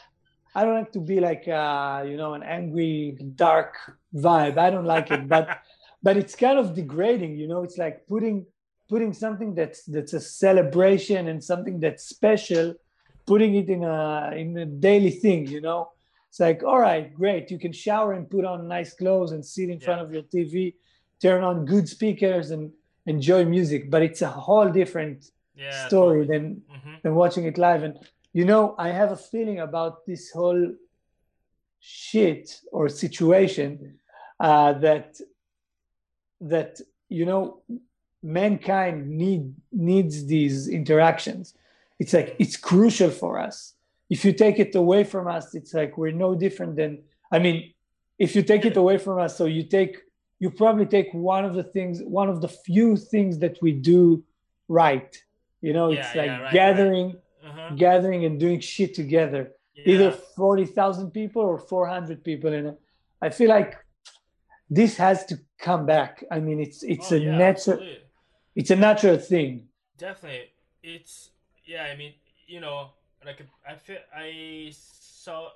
I 0.56 0.66
don't 0.66 0.76
like 0.76 0.92
to 0.94 1.00
be 1.00 1.20
like 1.20 1.48
uh, 1.48 2.04
you 2.10 2.18
know 2.18 2.34
an 2.34 2.44
angry 2.44 3.18
dark 3.36 3.76
vibe. 4.16 4.58
I 4.58 4.70
don't 4.70 4.86
like 4.86 5.12
it 5.12 5.28
but 5.28 5.60
but 6.04 6.18
it's 6.18 6.36
kind 6.36 6.58
of 6.58 6.74
degrading 6.74 7.38
you 7.38 7.48
know? 7.48 7.64
It's 7.64 7.78
like 7.78 8.08
putting 8.08 8.46
putting 8.90 9.14
something 9.14 9.54
that's 9.56 9.84
that's 9.84 10.14
a 10.14 10.20
celebration 10.20 11.28
and 11.28 11.44
something 11.44 11.80
that's 11.80 12.04
special 12.06 12.74
putting 13.28 13.56
it 13.56 13.70
in 13.70 13.84
a 13.84 14.32
in 14.36 14.58
a 14.58 14.66
daily 14.66 15.12
thing 15.12 15.48
you 15.48 15.62
know? 15.62 15.90
It's 16.30 16.40
like 16.40 16.64
all 16.64 16.80
right 16.80 17.14
great. 17.14 17.52
You 17.52 17.60
can 17.60 17.74
shower 17.74 18.14
and 18.14 18.30
put 18.30 18.46
on 18.46 18.68
nice 18.68 18.94
clothes 18.94 19.32
and 19.32 19.46
sit 19.46 19.70
in 19.70 19.80
front 19.80 20.02
of 20.02 20.12
your 20.14 20.24
tv 20.24 20.76
turn 21.22 21.44
on 21.44 21.66
good 21.66 21.88
speakers 21.88 22.52
and 22.52 22.72
enjoy 23.06 23.46
music 23.46 23.90
but 23.90 24.02
it's 24.02 24.22
a 24.22 24.28
whole 24.28 24.70
different 24.70 25.26
yeah 25.56 25.72
story 25.88 26.26
than 26.26 26.62
hmm 26.70 26.96
than 27.04 27.16
watching 27.16 27.46
it 27.46 27.58
live. 27.58 27.84
And 27.84 27.96
you 28.34 28.46
know 28.46 28.76
i 28.78 28.90
have 28.90 29.12
a 29.12 29.22
feeling 29.32 29.60
about 29.60 30.06
this 30.06 30.32
whole 30.32 30.64
shit 31.80 32.60
or 32.72 32.90
situation 32.90 34.00
uh, 34.40 34.74
that 34.74 35.18
that 36.42 36.80
you 37.10 37.26
know 37.26 37.62
mankind 38.24 39.10
need 39.10 39.54
needs 39.72 40.26
these 40.26 40.68
interactions 40.68 41.54
it's 42.00 42.14
like 42.14 42.36
it's 42.40 42.58
crucial 42.58 43.10
for 43.10 43.40
us 43.40 43.74
if 44.10 44.26
you 44.26 44.34
take 44.34 44.60
it 44.60 44.76
away 44.76 45.04
from 45.04 45.28
us 45.28 45.56
it's 45.56 45.74
like 45.74 45.98
we're 45.98 46.12
no 46.12 46.36
different 46.36 46.76
than 46.76 47.00
i 47.32 47.40
mean 47.40 47.74
if 48.18 48.36
you 48.36 48.44
take 48.44 48.66
it 48.66 48.76
away 48.78 48.98
from 48.98 49.20
us 49.20 49.38
so 49.38 49.46
you 49.46 49.64
take 49.64 49.98
you 50.40 50.50
probably 50.50 50.86
take 50.86 51.08
one 51.14 51.46
of 51.46 51.54
the 51.56 51.64
things 51.64 52.02
one 52.04 52.30
of 52.30 52.42
the 52.42 52.48
few 52.48 52.98
things 52.98 53.40
that 53.40 53.58
we 53.62 53.72
do 53.72 54.24
right 54.68 55.16
you 55.62 55.74
know 55.74 55.92
it's 55.92 56.14
Yeah, 56.14 56.22
like 56.22 56.28
yeah, 56.28 56.40
right, 56.42 56.54
gathering 56.54 57.18
uh-huh. 57.46 57.70
gathering 57.76 58.26
and 58.26 58.40
doing 58.40 58.60
shit 58.60 58.94
together 58.94 59.52
yeah. 59.76 59.94
either 59.94 60.12
40,000 60.12 61.12
people 61.12 61.42
or 61.42 61.58
400 61.58 62.24
people 62.24 62.52
and 62.54 62.76
i 63.22 63.30
feel 63.30 63.50
like 63.50 63.78
this 64.70 64.98
has 64.98 65.26
to 65.28 65.40
come 65.58 65.86
back 65.86 66.24
i 66.32 66.40
mean 66.40 66.60
it's 66.60 66.84
it's 66.84 67.12
Oh, 67.12 67.16
a 67.16 67.20
natural 67.20 67.78
absolutely. 67.80 67.98
It's 68.56 68.72
a 68.72 68.76
natural 68.76 69.18
thing. 69.18 69.68
Definitely. 69.98 70.52
It's 70.82 71.32
yeah 71.70 71.84
i 71.84 71.96
mean 71.96 72.14
you 72.48 72.60
know 72.60 72.90
like 73.24 73.42
i 73.68 73.76
feel 73.76 73.98
i 74.16 74.72
saw 74.74 75.50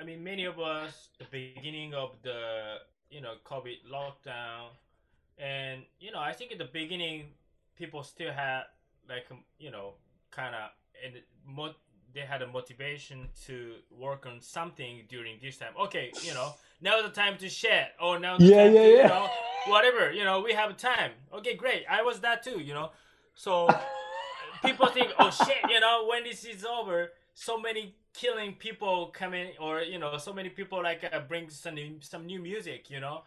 i 0.00 0.04
mean 0.04 0.22
many 0.22 0.44
of 0.44 0.60
us 0.60 1.08
the 1.18 1.26
beginning 1.30 1.92
of 1.92 2.14
the 2.22 2.76
you 3.10 3.20
know 3.20 3.34
covid 3.44 3.78
lockdown 3.92 4.68
and 5.38 5.82
you 5.98 6.12
know 6.12 6.20
i 6.20 6.32
think 6.32 6.52
at 6.52 6.58
the 6.58 6.70
beginning 6.72 7.24
people 7.76 8.02
still 8.04 8.32
had 8.32 8.62
like 9.08 9.24
um, 9.32 9.38
you 9.58 9.72
know 9.72 9.94
kind 10.30 10.54
of 10.54 10.70
and 11.04 11.14
mo- 11.44 11.74
they 12.14 12.20
had 12.20 12.42
a 12.42 12.46
motivation 12.46 13.28
to 13.46 13.74
work 13.90 14.26
on 14.26 14.40
something 14.40 15.02
during 15.08 15.36
this 15.42 15.56
time. 15.56 15.72
Okay 15.80 16.12
you 16.22 16.34
know 16.34 16.52
now's 16.80 17.02
the 17.04 17.10
time 17.10 17.36
to 17.38 17.48
share. 17.48 17.88
Or 18.00 18.18
now 18.18 18.38
the 18.38 18.46
Yeah, 18.46 18.64
time 18.64 18.74
yeah, 18.74 18.82
to, 18.82 18.88
yeah. 18.88 19.02
you 19.02 19.08
know 19.08 19.28
whatever 19.66 20.12
you 20.12 20.24
know 20.24 20.40
we 20.40 20.52
have 20.52 20.70
a 20.70 20.74
time. 20.74 21.12
Okay 21.34 21.54
great. 21.56 21.84
I 21.88 22.02
was 22.02 22.20
that 22.20 22.42
too 22.42 22.60
you 22.60 22.74
know. 22.74 22.90
So 23.34 23.68
people 24.64 24.86
think 24.88 25.12
oh 25.18 25.30
shit 25.30 25.58
you 25.68 25.80
know 25.80 26.06
when 26.08 26.24
this 26.24 26.44
is 26.44 26.64
over 26.64 27.12
so 27.34 27.58
many 27.58 27.94
killing 28.12 28.54
people 28.54 29.06
coming 29.08 29.52
or 29.60 29.80
you 29.82 29.98
know 29.98 30.16
so 30.18 30.32
many 30.32 30.48
people 30.48 30.82
like 30.82 31.04
uh, 31.10 31.20
bring 31.20 31.48
some 31.50 31.74
new, 31.74 31.96
some 32.00 32.26
new 32.26 32.40
music 32.40 32.90
you 32.90 33.00
know. 33.00 33.22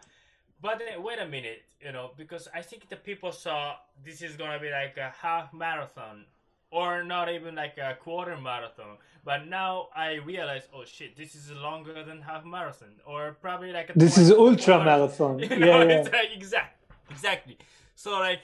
But 0.62 0.80
then, 0.80 1.04
wait 1.04 1.20
a 1.20 1.28
minute 1.28 1.64
you 1.82 1.92
know 1.92 2.12
because 2.18 2.48
i 2.54 2.62
think 2.62 2.88
the 2.90 2.96
people 2.96 3.32
saw 3.32 3.76
this 4.06 4.22
is 4.22 4.38
gonna 4.38 4.60
be 4.60 4.70
like 4.70 4.98
a 4.98 5.14
half 5.22 5.54
marathon 5.54 6.26
or 6.74 7.04
not 7.04 7.26
even 7.38 7.54
like 7.64 7.78
a 7.78 7.96
quarter 8.06 8.38
marathon 8.38 8.98
but 9.24 9.40
now 9.48 9.88
i 9.96 10.10
realize 10.32 10.64
oh 10.76 10.84
shit 10.96 11.16
this 11.16 11.36
is 11.36 11.52
longer 11.68 12.04
than 12.04 12.22
half 12.22 12.44
marathon 12.46 12.94
or 13.06 13.22
probably 13.46 13.72
like 13.72 13.90
a 13.90 13.94
this 13.96 14.18
is 14.18 14.32
ultra 14.32 14.84
marathon 14.84 15.40
you 15.44 15.48
yeah 15.50 15.58
know, 15.58 15.82
yeah 15.88 16.00
it's 16.00 16.12
like 16.12 16.32
exact, 16.36 16.74
exactly. 17.10 17.58
So 17.96 18.20
like, 18.20 18.44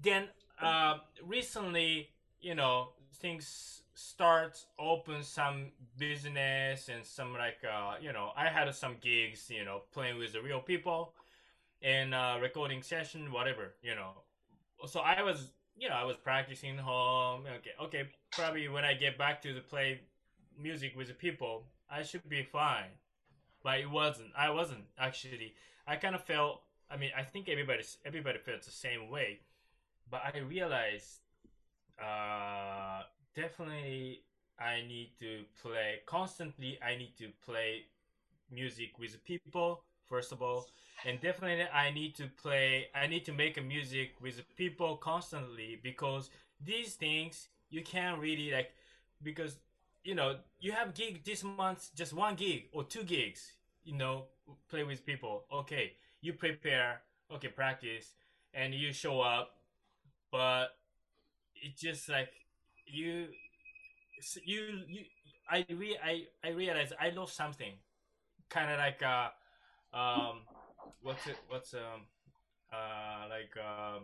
then 0.00 0.28
uh, 0.60 0.98
recently, 1.24 2.10
you 2.40 2.54
know, 2.54 2.90
things 3.16 3.82
start 3.94 4.64
open 4.78 5.22
some 5.22 5.72
business 5.98 6.88
and 6.88 7.04
some 7.04 7.32
like, 7.34 7.58
uh, 7.64 7.94
you 8.00 8.12
know, 8.12 8.30
I 8.36 8.46
had 8.48 8.72
some 8.74 8.96
gigs, 9.00 9.50
you 9.50 9.64
know, 9.64 9.82
playing 9.92 10.18
with 10.18 10.32
the 10.32 10.42
real 10.42 10.60
people, 10.60 11.14
and 11.82 12.14
uh, 12.14 12.38
recording 12.40 12.82
session, 12.82 13.32
whatever, 13.32 13.74
you 13.82 13.94
know. 13.94 14.10
So 14.86 15.00
I 15.00 15.22
was, 15.22 15.50
you 15.76 15.88
know, 15.88 15.94
I 15.94 16.04
was 16.04 16.16
practicing 16.16 16.76
home. 16.78 17.42
Okay, 17.58 17.72
okay, 17.82 18.08
probably 18.32 18.68
when 18.68 18.84
I 18.84 18.94
get 18.94 19.18
back 19.18 19.42
to 19.42 19.54
the 19.54 19.60
play 19.60 20.00
music 20.58 20.94
with 20.96 21.08
the 21.08 21.14
people, 21.14 21.64
I 21.90 22.02
should 22.02 22.28
be 22.28 22.42
fine 22.42 22.90
but 23.62 23.80
it 23.80 23.90
wasn't. 23.90 24.30
I 24.36 24.50
wasn't 24.50 24.84
actually. 24.98 25.54
I 25.86 25.96
kind 25.96 26.14
of 26.14 26.24
felt. 26.24 26.62
I 26.90 26.96
mean, 26.96 27.10
I 27.16 27.22
think 27.22 27.48
everybody 27.48 27.82
everybody 28.04 28.38
felt 28.38 28.62
the 28.62 28.70
same 28.70 29.10
way, 29.10 29.40
but 30.10 30.22
I 30.24 30.38
realized 30.38 31.20
uh, 32.00 33.02
definitely 33.34 34.22
I 34.58 34.82
need 34.86 35.12
to 35.20 35.44
play 35.62 36.00
constantly. 36.06 36.78
I 36.84 36.96
need 36.96 37.14
to 37.18 37.28
play 37.44 37.82
music 38.50 38.98
with 38.98 39.22
people 39.24 39.84
first 40.08 40.32
of 40.32 40.42
all, 40.42 40.66
and 41.04 41.20
definitely 41.20 41.64
I 41.72 41.90
need 41.90 42.14
to 42.16 42.26
play. 42.42 42.88
I 42.94 43.06
need 43.06 43.24
to 43.26 43.32
make 43.32 43.56
a 43.56 43.60
music 43.62 44.12
with 44.20 44.42
people 44.56 44.96
constantly 44.96 45.78
because 45.82 46.30
these 46.64 46.94
things 46.94 47.48
you 47.70 47.82
can't 47.82 48.20
really 48.20 48.50
like 48.52 48.70
because 49.22 49.56
you 50.04 50.14
know 50.14 50.36
you 50.60 50.72
have 50.72 50.94
gig 50.94 51.24
this 51.24 51.42
month, 51.44 51.90
just 51.94 52.12
one 52.12 52.34
gig 52.36 52.64
or 52.72 52.84
two 52.84 53.02
gigs. 53.04 53.52
You 53.84 53.96
know, 53.96 54.24
play 54.68 54.84
with 54.84 55.04
people. 55.04 55.44
Okay, 55.52 55.92
you 56.20 56.32
prepare. 56.34 57.02
Okay, 57.32 57.48
practice, 57.48 58.12
and 58.52 58.74
you 58.74 58.92
show 58.92 59.20
up, 59.22 59.56
but 60.30 60.68
it's 61.56 61.80
just 61.80 62.08
like 62.08 62.28
you, 62.86 63.28
you, 64.44 64.62
you. 64.88 65.04
I 65.50 65.64
re 65.68 65.96
I 66.02 66.24
I 66.44 66.50
realize 66.50 66.92
I 67.00 67.10
lost 67.10 67.36
something, 67.36 67.72
kind 68.48 68.70
of 68.70 68.78
like 68.78 69.02
uh, 69.02 69.28
um, 69.96 70.40
what's 71.02 71.26
it? 71.26 71.36
What's 71.48 71.74
um, 71.74 72.06
uh, 72.72 73.28
like 73.28 73.56
um, 73.56 74.02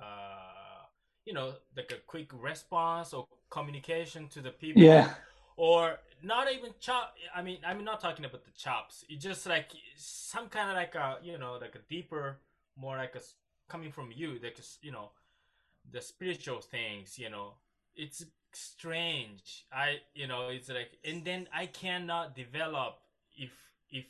uh, 0.00 0.84
you 1.24 1.34
know, 1.34 1.52
like 1.76 1.92
a 1.92 2.00
quick 2.06 2.30
response 2.32 3.12
or 3.12 3.26
communication 3.50 4.28
to 4.28 4.40
the 4.40 4.50
people. 4.50 4.82
Yeah. 4.82 5.10
Or 5.56 5.98
not 6.22 6.52
even 6.52 6.70
chop. 6.80 7.14
I 7.34 7.42
mean, 7.42 7.58
I'm 7.66 7.84
not 7.84 8.00
talking 8.00 8.24
about 8.24 8.44
the 8.44 8.52
chops. 8.52 9.04
It's 9.08 9.24
just 9.24 9.46
like 9.46 9.70
some 9.96 10.48
kind 10.48 10.70
of 10.70 10.76
like 10.76 10.94
a, 10.94 11.18
you 11.22 11.36
know, 11.36 11.58
like 11.60 11.74
a 11.74 11.80
deeper, 11.90 12.38
more 12.76 12.96
like 12.96 13.14
a 13.16 13.20
coming 13.68 13.90
from 13.92 14.10
you, 14.14 14.38
like 14.42 14.58
a, 14.58 14.62
you 14.86 14.92
know, 14.92 15.10
the 15.90 16.00
spiritual 16.00 16.60
things. 16.60 17.18
You 17.18 17.30
know, 17.30 17.54
it's 17.96 18.24
strange. 18.52 19.66
I, 19.72 19.96
you 20.14 20.28
know, 20.28 20.48
it's 20.48 20.68
like, 20.68 20.98
and 21.04 21.24
then 21.24 21.48
I 21.52 21.66
cannot 21.66 22.36
develop 22.36 23.00
if 23.36 23.50
if 23.90 24.06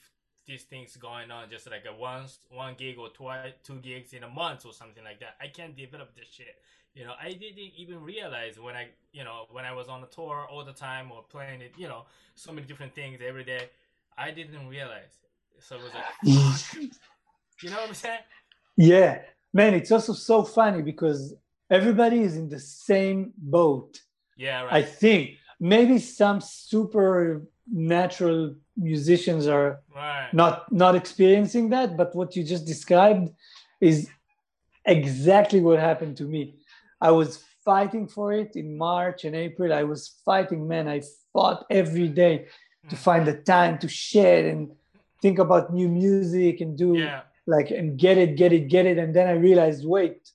these 0.48 0.64
things 0.64 0.96
going 0.96 1.30
on 1.30 1.50
just 1.50 1.70
like 1.70 1.84
a 1.88 1.94
once 1.96 2.38
one 2.50 2.74
gig 2.76 2.98
or 2.98 3.10
twice 3.10 3.52
two 3.62 3.76
gigs 3.76 4.14
in 4.14 4.24
a 4.24 4.28
month 4.28 4.66
or 4.66 4.72
something 4.72 5.04
like 5.04 5.20
that. 5.20 5.36
I 5.40 5.48
can't 5.48 5.76
develop 5.76 6.16
this 6.16 6.26
shit. 6.32 6.56
You 6.94 7.04
know, 7.04 7.12
I 7.22 7.28
didn't 7.28 7.72
even 7.76 8.02
realize 8.02 8.58
when 8.58 8.74
I 8.74 8.88
you 9.12 9.22
know 9.22 9.44
when 9.52 9.64
I 9.64 9.72
was 9.72 9.88
on 9.88 10.00
the 10.00 10.08
tour 10.08 10.46
all 10.50 10.64
the 10.64 10.72
time 10.72 11.12
or 11.12 11.22
playing 11.22 11.60
it, 11.60 11.72
you 11.76 11.86
know, 11.86 12.06
so 12.34 12.50
many 12.50 12.66
different 12.66 12.94
things 12.94 13.20
every 13.24 13.44
day. 13.44 13.68
I 14.16 14.30
didn't 14.32 14.66
realize. 14.68 15.18
So 15.60 15.76
it 15.76 15.82
was 15.82 15.92
like, 15.94 16.92
you 17.62 17.70
know 17.70 17.76
what 17.76 17.88
I'm 17.88 17.94
saying? 17.94 18.20
Yeah, 18.76 19.20
man, 19.52 19.74
it's 19.74 19.92
also 19.92 20.12
so 20.12 20.42
funny 20.42 20.82
because 20.82 21.34
everybody 21.70 22.20
is 22.20 22.36
in 22.36 22.48
the 22.48 22.58
same 22.58 23.32
boat. 23.36 24.00
Yeah, 24.36 24.62
right. 24.62 24.72
I 24.72 24.82
think 24.82 25.32
maybe 25.60 25.98
some 25.98 26.40
super 26.40 27.42
natural 27.72 28.54
musicians 28.76 29.46
are 29.46 29.80
right. 29.94 30.28
not 30.32 30.70
not 30.72 30.94
experiencing 30.94 31.68
that 31.70 31.96
but 31.96 32.14
what 32.14 32.34
you 32.36 32.42
just 32.44 32.64
described 32.66 33.30
is 33.80 34.08
exactly 34.84 35.60
what 35.60 35.78
happened 35.78 36.16
to 36.16 36.24
me 36.24 36.54
i 37.00 37.10
was 37.10 37.44
fighting 37.64 38.06
for 38.08 38.32
it 38.32 38.56
in 38.56 38.76
march 38.78 39.24
and 39.24 39.34
april 39.36 39.72
i 39.72 39.82
was 39.82 40.00
fighting 40.24 40.66
man 40.66 40.88
i 40.88 41.00
fought 41.32 41.64
every 41.70 42.08
day 42.08 42.46
to 42.88 42.96
Hmm. 42.96 43.02
find 43.08 43.26
the 43.26 43.34
time 43.34 43.76
to 43.78 43.88
share 43.88 44.48
and 44.48 44.70
think 45.20 45.38
about 45.38 45.72
new 45.74 45.88
music 45.88 46.60
and 46.62 46.78
do 46.78 46.96
Yeah. 46.96 47.22
like 47.46 47.70
and 47.70 47.98
get 47.98 48.16
it 48.16 48.36
get 48.36 48.52
it 48.52 48.68
get 48.68 48.86
it 48.86 48.96
and 48.98 49.12
then 49.14 49.26
i 49.28 49.32
realized 49.32 49.84
wait 49.86 50.30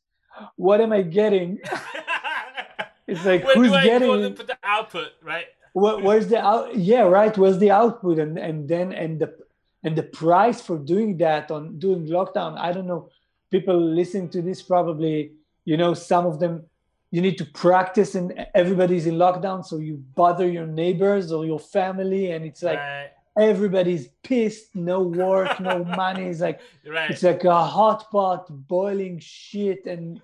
what 0.56 0.82
am 0.82 0.92
i 0.92 1.02
getting 1.02 1.60
it's 3.08 3.26
like 3.26 3.44
Where 3.46 3.56
who's 3.56 3.70
do 3.72 3.76
I 3.76 3.84
getting 3.84 4.08
go 4.10 4.16
it? 4.20 4.30
to 4.30 4.36
put 4.36 4.48
the 4.48 4.58
output, 4.64 5.10
right? 5.22 5.48
Where, 5.74 5.98
where's 5.98 6.28
the 6.28 6.40
out 6.40 6.76
yeah 6.76 7.02
right 7.02 7.36
where's 7.38 7.58
the 7.58 7.72
output 7.72 8.20
and 8.20 8.38
and 8.38 8.68
then 8.68 8.94
and 8.94 9.20
the 9.20 9.36
and 9.84 9.96
the 9.96 10.04
price 10.04 10.62
for 10.62 10.78
doing 10.78 11.18
that 11.18 11.50
on 11.52 11.80
doing 11.80 12.06
lockdown 12.08 12.58
i 12.60 12.72
don't 12.72 12.88
know 12.88 13.10
people 13.52 13.80
listening 13.80 14.30
to 14.30 14.42
this 14.42 14.62
probably 14.62 15.32
you 15.66 15.76
know 15.78 15.94
some 15.94 16.26
of 16.26 16.40
them 16.40 16.64
you 17.12 17.22
need 17.22 17.38
to 17.38 17.46
practice 17.46 18.16
and 18.16 18.34
everybody's 18.56 19.06
in 19.08 19.16
lockdown 19.16 19.64
so 19.66 19.78
you 19.78 19.96
bother 20.16 20.48
your 20.50 20.66
neighbors 20.68 21.32
or 21.32 21.46
your 21.46 21.60
family 21.60 22.32
and 22.32 22.46
it's 22.46 22.64
like 22.64 22.80
right. 22.80 23.10
everybody's 23.38 24.08
pissed 24.24 24.76
no 24.76 25.02
work 25.02 25.60
no 25.60 25.84
money 26.04 26.26
it's 26.26 26.40
like 26.42 26.60
Right. 26.88 27.10
it's 27.12 27.24
like 27.24 27.44
a 27.44 27.66
hot 27.66 28.12
pot 28.12 28.46
boiling 28.68 29.20
shit 29.20 29.86
and 29.86 30.22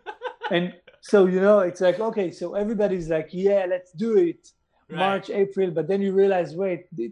and 0.52 0.74
so 1.02 1.26
you 1.26 1.40
know 1.42 1.60
it's 1.60 1.82
like 1.82 2.00
okay 2.00 2.30
so 2.32 2.54
everybody's 2.56 3.10
like 3.10 3.30
yeah 3.32 3.66
let's 3.68 3.92
do 3.92 4.18
it 4.18 4.52
Right. 4.90 4.98
march 4.98 5.30
april 5.30 5.70
but 5.70 5.88
then 5.88 6.02
you 6.02 6.12
realize 6.14 6.56
wait 6.56 6.88
it, 6.98 7.12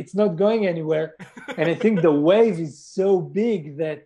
it's 0.00 0.14
not 0.14 0.30
going 0.44 0.66
anywhere 0.66 1.14
and 1.56 1.68
i 1.68 1.74
think 1.82 2.02
the 2.02 2.10
wave 2.10 2.58
is 2.58 2.84
so 2.84 3.20
big 3.20 3.76
that 3.78 4.04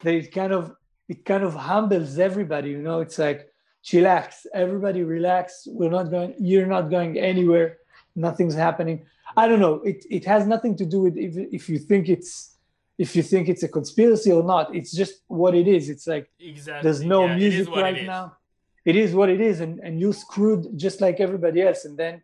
that 0.00 0.14
it 0.14 0.32
kind 0.32 0.52
of 0.52 0.74
it 1.08 1.24
kind 1.24 1.44
of 1.44 1.54
humbles 1.54 2.18
everybody 2.18 2.68
you 2.70 2.82
know 2.82 3.00
it's 3.00 3.18
like 3.18 3.40
chillax 3.82 4.44
everybody 4.52 5.02
relax 5.02 5.66
we're 5.66 5.90
not 5.98 6.10
going 6.10 6.34
you're 6.38 6.66
not 6.66 6.90
going 6.90 7.18
anywhere 7.18 7.78
nothing's 8.16 8.54
happening 8.54 9.04
i 9.36 9.48
don't 9.48 9.60
know 9.60 9.76
it 9.90 10.04
it 10.10 10.24
has 10.24 10.46
nothing 10.46 10.76
to 10.76 10.84
do 10.84 11.00
with 11.00 11.16
if, 11.16 11.34
if 11.58 11.68
you 11.70 11.78
think 11.78 12.08
it's 12.08 12.56
if 12.98 13.16
you 13.16 13.22
think 13.22 13.48
it's 13.48 13.62
a 13.62 13.68
conspiracy 13.68 14.30
or 14.30 14.42
not 14.42 14.74
it's 14.74 14.92
just 14.92 15.14
what 15.28 15.54
it 15.54 15.66
is 15.66 15.88
it's 15.88 16.06
like 16.06 16.30
exactly. 16.38 16.82
there's 16.84 17.02
no 17.02 17.26
Yeah, 17.26 17.36
music 17.36 17.68
right 17.74 18.04
now 18.04 18.36
it 18.84 18.96
is 18.96 19.14
what 19.14 19.28
it 19.28 19.40
is 19.40 19.60
and, 19.60 19.78
and 19.80 20.00
you're 20.00 20.12
screwed 20.12 20.66
just 20.76 21.00
like 21.00 21.20
everybody 21.20 21.62
else. 21.62 21.84
And 21.84 21.96
then 21.96 22.22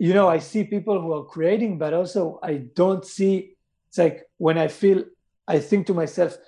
you 0.00 0.14
know 0.14 0.28
i 0.28 0.38
see 0.38 0.64
people 0.64 0.98
who 1.00 1.12
are 1.12 1.24
creating 1.24 1.76
but 1.76 1.92
also 1.92 2.40
i 2.42 2.54
don't 2.74 3.04
see 3.04 3.52
it's 3.86 3.98
like 3.98 4.26
when 4.38 4.56
i 4.56 4.66
feel 4.66 5.04
i 5.46 5.58
think 5.58 5.86
to 5.86 5.92
myself 5.92 6.38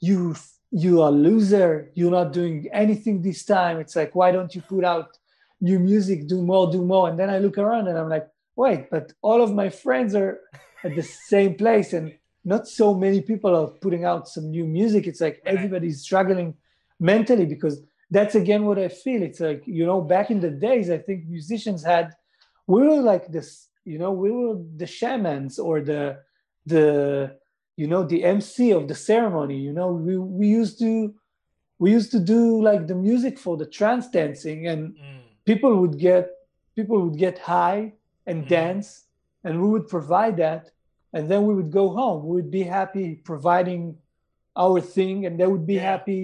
you 0.00 0.34
you 0.70 1.00
are 1.00 1.08
a 1.08 1.12
loser. 1.12 1.90
You're 1.94 2.10
not 2.10 2.34
doing 2.34 2.68
anything 2.74 3.22
this 3.22 3.42
time. 3.44 3.80
It's 3.80 3.96
like 3.96 4.14
why 4.14 4.32
don't 4.32 4.54
you 4.54 4.60
put 4.60 4.84
out 4.84 5.16
new 5.60 5.78
music 5.78 6.26
do 6.28 6.42
more 6.42 6.70
do 6.70 6.84
more? 6.84 7.08
And 7.08 7.18
then 7.18 7.30
i 7.30 7.38
look 7.38 7.56
around 7.56 7.88
and 7.88 7.96
i'm 7.98 8.08
like 8.08 8.28
wait 8.54 8.90
but 8.90 9.12
all 9.22 9.40
of 9.40 9.54
my 9.54 9.68
friends 9.70 10.14
are 10.14 10.40
at 10.84 10.94
the 10.94 11.02
same 11.02 11.54
place 11.54 11.92
and 11.92 12.12
not 12.44 12.66
so 12.66 12.94
many 12.94 13.20
people 13.20 13.54
are 13.54 13.68
putting 13.68 14.04
out 14.04 14.28
some 14.28 14.50
new 14.50 14.64
music. 14.64 15.06
It's 15.06 15.20
like 15.20 15.42
everybody's 15.44 16.00
struggling 16.02 16.54
mentally 16.98 17.46
because 17.46 17.82
that's 18.10 18.34
again 18.34 18.64
what 18.64 18.78
i 18.78 18.88
feel 18.88 19.22
it's 19.22 19.40
like 19.40 19.62
you 19.66 19.84
know 19.84 20.00
back 20.00 20.30
in 20.30 20.40
the 20.40 20.50
days 20.50 20.90
i 20.90 20.98
think 20.98 21.26
musicians 21.26 21.84
had 21.84 22.12
we 22.66 22.82
were 22.82 23.00
like 23.02 23.26
this 23.28 23.68
you 23.84 23.98
know 23.98 24.12
we 24.12 24.30
were 24.30 24.56
the 24.76 24.86
shamans 24.86 25.58
or 25.58 25.80
the 25.80 26.18
the 26.66 27.36
you 27.76 27.86
know 27.86 28.02
the 28.04 28.24
mc 28.24 28.70
of 28.72 28.88
the 28.88 28.94
ceremony 28.94 29.58
you 29.58 29.72
know 29.72 29.92
we, 29.92 30.16
we 30.18 30.46
used 30.48 30.78
to 30.78 31.14
we 31.78 31.92
used 31.92 32.10
to 32.10 32.18
do 32.20 32.60
like 32.62 32.86
the 32.86 32.94
music 32.94 33.38
for 33.38 33.56
the 33.56 33.66
trance 33.66 34.08
dancing 34.10 34.66
and 34.66 34.92
Mm. 34.94 35.20
people 35.44 35.76
would 35.80 35.98
get 35.98 36.24
people 36.76 37.00
would 37.04 37.18
get 37.18 37.38
high 37.38 37.92
and 38.26 38.44
Mhm. 38.44 38.48
dance 38.48 38.88
and 39.44 39.60
we 39.62 39.68
would 39.68 39.86
provide 39.88 40.36
that 40.36 40.70
and 41.14 41.28
then 41.30 41.40
we 41.46 41.54
would 41.54 41.70
go 41.80 41.88
home 42.00 42.26
we 42.26 42.34
would 42.38 42.50
be 42.50 42.64
happy 42.78 43.16
providing 43.32 43.96
our 44.56 44.80
thing 44.80 45.24
and 45.26 45.38
they 45.38 45.46
would 45.46 45.66
be 45.66 45.74
Yeah. 45.80 45.90
happy 45.92 46.22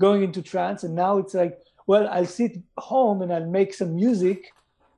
going 0.00 0.22
into 0.22 0.42
trance 0.42 0.82
and 0.84 0.94
now 0.94 1.18
it's 1.18 1.34
like 1.34 1.58
well 1.86 2.06
i'll 2.08 2.26
sit 2.26 2.58
home 2.78 3.22
and 3.22 3.32
i'll 3.32 3.46
make 3.60 3.72
some 3.74 3.94
music 3.94 4.52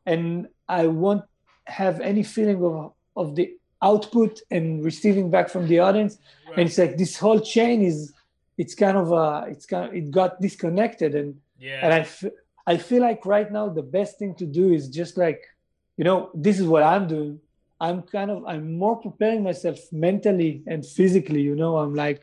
and 0.06 0.48
i 0.68 0.86
won't 0.86 1.22
have 1.66 2.00
any 2.00 2.22
feeling 2.22 2.62
of 2.64 2.92
of 3.16 3.34
the 3.36 3.54
output 3.82 4.40
and 4.50 4.84
receiving 4.84 5.30
back 5.30 5.48
from 5.48 5.66
the 5.68 5.78
audience 5.78 6.18
Right. 6.48 6.58
and 6.60 6.68
it's 6.68 6.78
like 6.78 6.96
this 6.96 7.16
whole 7.18 7.40
chain 7.40 7.82
is 7.82 8.12
it's 8.56 8.74
kind 8.74 8.96
of 8.96 9.12
uh 9.12 9.44
it's 9.48 9.66
kind 9.66 9.88
of, 9.88 9.94
it 9.94 10.10
got 10.10 10.40
disconnected 10.40 11.14
and 11.14 11.36
yeah. 11.60 11.80
and 11.82 11.92
I, 11.92 12.00
f- 12.00 12.24
I 12.66 12.76
feel 12.76 13.02
like 13.02 13.24
right 13.26 13.50
now 13.52 13.68
the 13.68 13.82
best 13.82 14.18
thing 14.18 14.34
to 14.36 14.46
do 14.46 14.72
is 14.72 14.88
just 14.88 15.16
like 15.18 15.40
you 15.98 16.04
know 16.04 16.30
this 16.34 16.58
is 16.58 16.66
what 16.66 16.82
i'm 16.82 17.06
doing 17.06 17.38
i'm 17.80 18.02
kind 18.02 18.30
of 18.30 18.44
i'm 18.46 18.72
more 18.84 18.96
preparing 18.96 19.42
myself 19.42 19.78
mentally 19.92 20.62
and 20.66 20.84
physically 20.86 21.42
you 21.42 21.54
know 21.54 21.76
i'm 21.76 21.94
like 21.94 22.22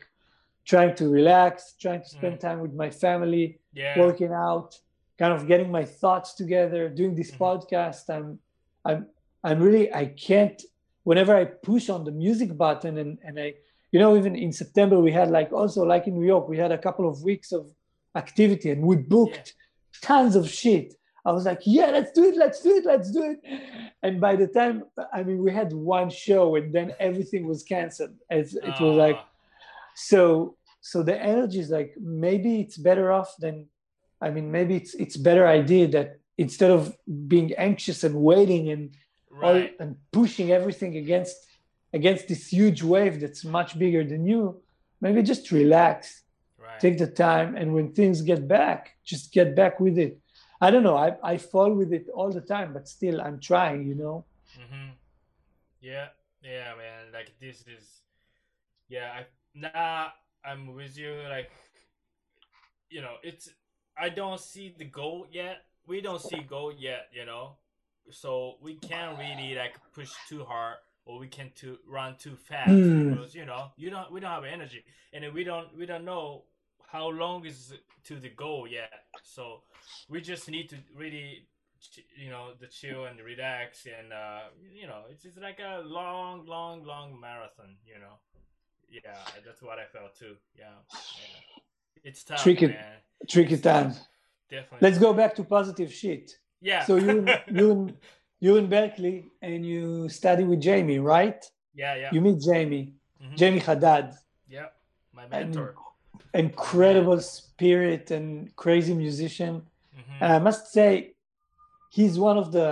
trying 0.72 0.94
to 1.00 1.04
relax 1.08 1.74
trying 1.84 2.02
to 2.06 2.08
spend 2.18 2.34
time 2.40 2.58
with 2.64 2.74
my 2.82 2.90
family 3.04 3.44
yeah. 3.72 3.98
working 4.04 4.32
out 4.32 4.70
kind 5.18 5.32
of 5.32 5.46
getting 5.50 5.70
my 5.70 5.84
thoughts 6.00 6.34
together 6.34 6.88
doing 7.00 7.14
this 7.14 7.30
Mhm. 7.32 7.38
podcast. 7.44 8.02
I'm 8.16 8.28
i'm 8.88 9.00
i'm 9.46 9.58
really 9.66 9.86
i 10.02 10.04
can't 10.28 10.58
whenever 11.08 11.32
i 11.42 11.44
push 11.70 11.88
on 11.94 12.00
the 12.08 12.14
music 12.24 12.50
button 12.64 12.94
and 13.02 13.12
and 13.26 13.34
i 13.46 13.48
you 13.92 13.98
know 14.02 14.10
even 14.20 14.32
in 14.44 14.50
september 14.62 14.96
we 15.06 15.12
had 15.20 15.28
like 15.38 15.50
also 15.60 15.80
like 15.92 16.04
in 16.08 16.14
new 16.18 16.26
york 16.34 16.44
we 16.52 16.58
had 16.64 16.72
a 16.78 16.80
couple 16.86 17.06
of 17.12 17.16
weeks 17.30 17.48
of 17.58 17.62
activity 18.22 18.68
and 18.74 18.80
we 18.90 18.96
booked 18.96 19.54
tons 20.02 20.34
of 20.40 20.44
shit. 20.60 20.88
I 21.28 21.32
was 21.36 21.44
like 21.50 21.62
yeah 21.76 21.88
let's 21.96 22.12
do 22.18 22.22
it 22.30 22.36
let's 22.44 22.60
do 22.66 22.72
it 22.78 22.84
let's 22.92 23.10
do 23.18 23.22
it. 23.32 23.38
And 24.04 24.20
by 24.26 24.32
the 24.42 24.48
time 24.58 24.76
i 25.16 25.22
mean 25.26 25.38
we 25.46 25.50
had 25.60 25.70
one 25.72 26.08
show 26.24 26.44
and 26.58 26.66
then 26.76 26.88
everything 27.08 27.42
was 27.52 27.60
canceled. 27.74 28.14
As 28.38 28.46
it 28.70 28.76
was 28.84 28.96
like 29.06 29.18
Ah, 29.20 29.28
so 29.96 30.56
so 30.80 31.02
the 31.02 31.16
energy 31.20 31.58
is 31.58 31.70
like 31.70 31.94
maybe 32.00 32.60
it's 32.60 32.76
better 32.76 33.10
off 33.10 33.34
than 33.38 33.66
i 34.20 34.30
mean 34.30 34.50
maybe 34.52 34.76
it's 34.76 34.94
it's 34.94 35.16
better 35.16 35.46
idea 35.46 35.88
that 35.88 36.20
instead 36.38 36.70
of 36.70 36.96
being 37.26 37.52
anxious 37.54 38.04
and 38.04 38.14
waiting 38.14 38.70
and 38.70 38.94
all, 39.42 39.52
right. 39.54 39.74
and 39.80 39.96
pushing 40.12 40.52
everything 40.52 40.96
against 40.96 41.36
against 41.92 42.28
this 42.28 42.48
huge 42.48 42.82
wave 42.82 43.20
that's 43.20 43.44
much 43.44 43.78
bigger 43.78 44.04
than 44.04 44.26
you 44.26 44.60
maybe 45.00 45.22
just 45.22 45.50
relax 45.50 46.22
Right. 46.58 46.80
take 46.80 46.98
the 46.98 47.06
time 47.06 47.54
and 47.54 47.72
when 47.74 47.92
things 47.92 48.22
get 48.22 48.48
back 48.48 48.96
just 49.04 49.30
get 49.30 49.54
back 49.54 49.78
with 49.78 49.98
it 49.98 50.18
I 50.60 50.70
don't 50.70 50.82
know. 50.82 50.96
I 50.96 51.16
I 51.22 51.36
fall 51.36 51.72
with 51.72 51.92
it 51.92 52.08
all 52.14 52.30
the 52.32 52.40
time, 52.40 52.72
but 52.72 52.88
still, 52.88 53.20
I'm 53.20 53.40
trying. 53.40 53.86
You 53.86 53.94
know. 53.94 54.24
Mm-hmm. 54.58 54.90
Yeah, 55.80 56.08
yeah, 56.42 56.72
man. 56.76 57.12
Like 57.12 57.34
this 57.40 57.64
is, 57.66 58.00
yeah. 58.88 59.12
I 59.12 59.26
nah, 59.56 60.08
I'm 60.44 60.74
with 60.74 60.96
you. 60.98 61.14
Like, 61.28 61.50
you 62.90 63.00
know, 63.00 63.14
it's. 63.22 63.48
I 63.98 64.10
don't 64.10 64.40
see 64.40 64.74
the 64.76 64.84
goal 64.84 65.26
yet. 65.30 65.62
We 65.86 66.00
don't 66.00 66.20
see 66.20 66.40
goal 66.40 66.72
yet. 66.72 67.08
You 67.12 67.24
know, 67.26 67.56
so 68.10 68.56
we 68.60 68.74
can't 68.76 69.18
really 69.18 69.54
like 69.54 69.74
push 69.94 70.12
too 70.28 70.44
hard 70.44 70.76
or 71.04 71.18
we 71.18 71.28
can 71.28 71.50
to 71.56 71.78
run 71.88 72.16
too 72.18 72.36
fast 72.36 72.70
Hmm. 72.70 73.10
because 73.14 73.34
you 73.34 73.44
know 73.46 73.70
you 73.76 73.90
don't 73.90 74.10
we 74.12 74.20
don't 74.20 74.30
have 74.30 74.44
energy 74.44 74.82
and 75.12 75.32
we 75.32 75.44
don't 75.44 75.68
we 75.78 75.86
don't 75.86 76.04
know 76.04 76.42
how 76.90 77.08
long 77.08 77.44
is 77.46 77.72
to 78.04 78.16
the 78.16 78.28
goal 78.28 78.66
yet 78.68 78.90
so 79.22 79.62
we 80.08 80.20
just 80.20 80.48
need 80.48 80.68
to 80.68 80.76
really 80.96 81.46
you 82.16 82.28
know 82.30 82.50
the 82.58 82.66
chill 82.66 83.04
and 83.04 83.20
relax 83.20 83.86
and 83.86 84.12
uh 84.12 84.40
you 84.74 84.86
know 84.86 85.02
it's 85.10 85.22
just 85.22 85.40
like 85.40 85.60
a 85.60 85.82
long 85.84 86.44
long 86.46 86.84
long 86.84 87.18
marathon 87.20 87.76
you 87.86 87.98
know 88.00 88.18
yeah 88.90 89.00
that's 89.44 89.62
what 89.62 89.78
i 89.78 89.84
felt 89.84 90.14
too 90.18 90.34
yeah, 90.56 90.64
yeah. 90.90 92.04
it's 92.04 92.22
tough 92.24 92.42
Tricky- 92.42 92.68
man 92.68 92.96
Tricky 93.28 93.54
It's 93.54 93.62
time. 93.62 93.88
tough. 93.90 93.98
definitely 94.50 94.78
Let's 94.88 94.98
go 94.98 95.12
back 95.14 95.34
to 95.36 95.42
positive 95.44 95.90
shit. 95.92 96.26
yeah 96.60 96.84
So 96.84 96.96
you 96.96 97.26
you 97.58 97.70
in- 97.72 97.96
you 98.40 98.56
in 98.58 98.68
Berklee 98.68 99.24
and 99.40 99.64
you 99.66 100.08
study 100.10 100.44
with 100.44 100.60
Jamey, 100.62 100.98
right? 101.02 101.40
yeah 101.74 101.94
yeah 102.02 102.10
You 102.14 102.20
meet 102.20 102.38
Jamey, 102.48 102.92
Mhm. 103.22 103.36
Jamey 103.40 103.62
Haddad, 103.62 104.08
yeah 104.48 104.68
my 105.12 105.26
mentor 105.28 105.74
incredible 106.34 107.20
spirit 107.20 108.10
and 108.10 108.54
crazy 108.56 108.94
musician. 108.94 109.62
Mhm. 109.96 110.16
And 110.20 110.32
I 110.32 110.38
must 110.38 110.72
say, 110.72 111.14
he's 111.90 112.18
one 112.18 112.36
of 112.36 112.52
the 112.52 112.68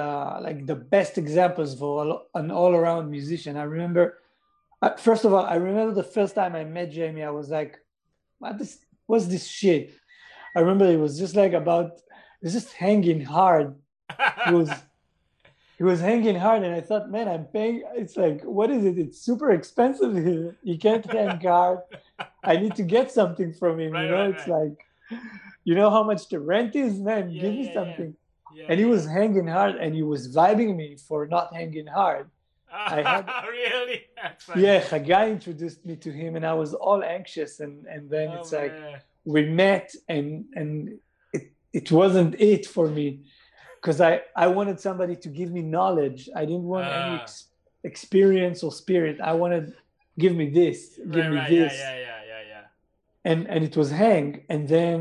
like 0.47 0.67
the 0.67 0.75
best 0.95 1.17
examples 1.19 1.71
for 1.79 2.23
an 2.35 2.51
all-around 2.51 3.11
musician. 3.11 3.57
I 3.57 3.63
remember, 3.65 4.19
first 4.91 5.25
of 5.25 5.33
all, 5.33 5.45
I 5.45 5.57
remember 5.57 5.95
the 5.95 6.03
first 6.03 6.35
time 6.35 6.55
I 6.55 6.65
met 6.65 6.93
Jamey. 6.93 7.25
I 7.25 7.31
was 7.31 7.49
like, 7.49 7.79
"What 8.39 8.59
this? 8.59 8.79
What's 9.07 9.27
this 9.27 9.47
shit?" 9.47 9.95
I 10.55 10.61
remember 10.61 10.87
it 10.87 10.99
was 10.99 11.19
just 11.19 11.35
like 11.35 11.53
about, 11.53 11.87
it 11.97 12.45
was 12.45 12.53
just 12.53 12.73
hanging 12.73 13.23
hard. 13.23 13.75
He 14.47 14.53
was, 14.53 14.71
he 15.79 15.85
was 15.85 16.01
hanging 16.01 16.37
hard, 16.37 16.63
and 16.63 16.75
I 16.75 16.81
thought, 16.81 17.11
man, 17.11 17.29
I'm 17.29 17.45
paying. 17.47 17.83
It's 17.95 18.17
like, 18.17 18.43
what 18.43 18.71
is 18.71 18.85
it? 18.85 18.99
It's 18.99 19.21
super 19.21 19.51
expensive 19.51 20.15
here. 20.15 20.57
You 20.63 20.79
can't 20.79 21.05
hang 21.11 21.41
hard. 21.41 21.81
I 22.45 22.57
need 22.57 22.77
to 22.77 22.83
get 22.83 23.11
something 23.11 23.53
from 23.53 23.81
him. 23.81 23.93
Right, 23.93 24.05
you 24.05 24.11
know, 24.11 24.21
right, 24.21 24.35
it's 24.35 24.49
right. 24.49 24.71
like, 25.11 25.21
you 25.65 25.75
know 25.75 25.91
how 25.91 26.05
much 26.05 26.29
the 26.29 26.39
rent 26.39 26.77
is, 26.77 27.01
man. 27.01 27.31
Yeah, 27.31 27.43
Give 27.43 27.53
me 27.53 27.67
yeah, 27.67 27.75
something. 27.75 28.17
Yeah, 28.55 28.67
And 28.69 28.79
he 28.79 28.85
was 28.85 29.07
hanging 29.07 29.49
hard, 29.49 29.75
and 29.77 29.95
he 29.95 30.05
was 30.05 30.35
vibing 30.35 30.77
me 30.77 30.97
for 30.97 31.27
not 31.27 31.53
hanging 31.53 31.89
hard. 31.89 32.31
I 32.75 33.03
had- 33.03 33.31
really. 33.59 34.01
Yeah, 34.57 34.81
Hagai 34.81 35.31
introduced 35.31 35.85
me 35.87 35.97
to 35.97 36.11
him, 36.11 36.37
and 36.37 36.45
I 36.45 36.55
was 36.55 36.75
all 36.75 37.03
anxious. 37.19 37.61
And 37.61 37.87
and 37.87 38.11
then 38.11 38.29
Oh, 38.31 38.35
it's 38.41 38.53
like 38.53 38.75
we 39.25 39.41
met, 39.65 39.95
and 40.09 40.45
and 40.55 40.99
it 41.33 41.45
it 41.73 41.89
wasn't 41.93 42.35
it 42.41 42.67
for 42.67 42.87
me, 42.89 43.07
because 43.81 44.01
I 44.01 44.23
I 44.37 44.47
wanted 44.49 44.79
somebody 44.81 45.17
to 45.25 45.29
give 45.29 45.51
me 45.53 45.63
knowledge. 45.63 46.29
I 46.35 46.45
didn't 46.45 46.69
want 46.75 46.87
any 46.87 47.17
Ah. 47.19 47.23
ex- 47.23 47.49
experience 47.85 48.59
or 48.67 48.73
spirit. 48.73 49.17
I 49.21 49.33
wanted 49.43 49.65
give 50.19 50.35
me 50.41 50.47
this, 50.51 50.79
give 50.97 51.25
right, 51.27 51.31
me 51.31 51.37
right, 51.39 51.51
this. 51.51 51.73
Yeah, 51.79 51.95
yeah, 51.97 52.01
yeah, 52.01 52.23
yeah, 52.33 52.43
yeah. 52.53 53.31
and 53.31 53.41
and 53.53 53.61
it 53.69 53.75
was 53.81 53.91
hang 54.05 54.29
and 54.53 54.63
then 54.75 54.99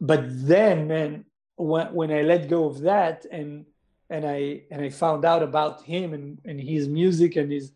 but 0.00 0.22
then 0.52 0.76
man 0.92 1.24
when 1.56 1.86
when 1.98 2.10
i 2.18 2.20
let 2.32 2.42
go 2.48 2.60
of 2.70 2.76
that 2.90 3.18
and 3.38 3.50
and 4.10 4.26
i 4.26 4.60
and 4.70 4.82
i 4.82 4.88
found 4.88 5.24
out 5.24 5.42
about 5.42 5.82
him 5.82 6.12
and 6.14 6.38
and 6.44 6.60
his 6.60 6.88
music 6.88 7.36
and 7.36 7.50
his 7.50 7.72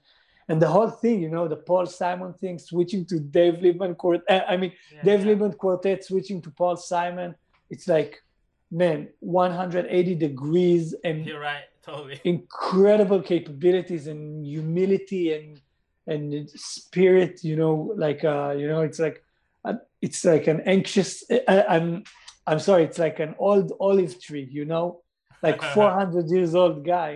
and 0.49 0.61
the 0.61 0.67
whole 0.67 0.91
thing 0.91 1.23
you 1.23 1.29
know 1.29 1.49
the 1.49 1.57
paul 1.57 1.87
simon 1.87 2.35
thing 2.35 2.59
switching 2.59 3.05
to 3.05 3.19
dave 3.19 3.55
liebman 3.55 3.97
quartet 3.97 4.45
i 4.49 4.57
mean 4.57 4.73
yeah 4.93 5.03
dave 5.03 5.25
yeah. 5.25 5.33
liebman 5.33 5.57
quartet 5.57 6.05
switching 6.05 6.43
to 6.43 6.51
paul 6.51 6.77
simon 6.77 7.35
it's 7.71 7.89
like 7.89 8.23
man 8.71 9.09
180 9.21 10.15
degrees 10.17 10.95
and 11.05 11.27
You're 11.27 11.41
right. 11.41 11.65
Totally. 11.83 12.19
incredible 12.25 13.21
capabilities 13.21 14.07
and 14.07 14.47
humility 14.47 15.35
and 15.35 15.61
and 16.07 16.49
spirit 16.51 17.45
you 17.45 17.57
know 17.57 17.93
like 17.97 18.25
uh 18.25 18.55
you 18.57 18.67
know 18.69 18.81
it's 18.81 18.99
like 18.99 19.23
uh, 19.67 19.75
it's 20.01 20.25
like 20.25 20.47
an 20.47 20.61
anxious 20.63 21.25
uh, 21.31 21.63
i'm 21.69 22.03
i'm 22.47 22.59
sorry 22.59 22.85
it's 22.85 22.99
like 22.99 23.21
an 23.21 23.35
old 23.39 23.73
olive 23.81 24.19
tree 24.21 24.49
you 24.51 24.65
know 24.65 25.03
like 25.47 25.61
400 25.79 26.29
years 26.35 26.53
old 26.63 26.77
guy 26.95 27.13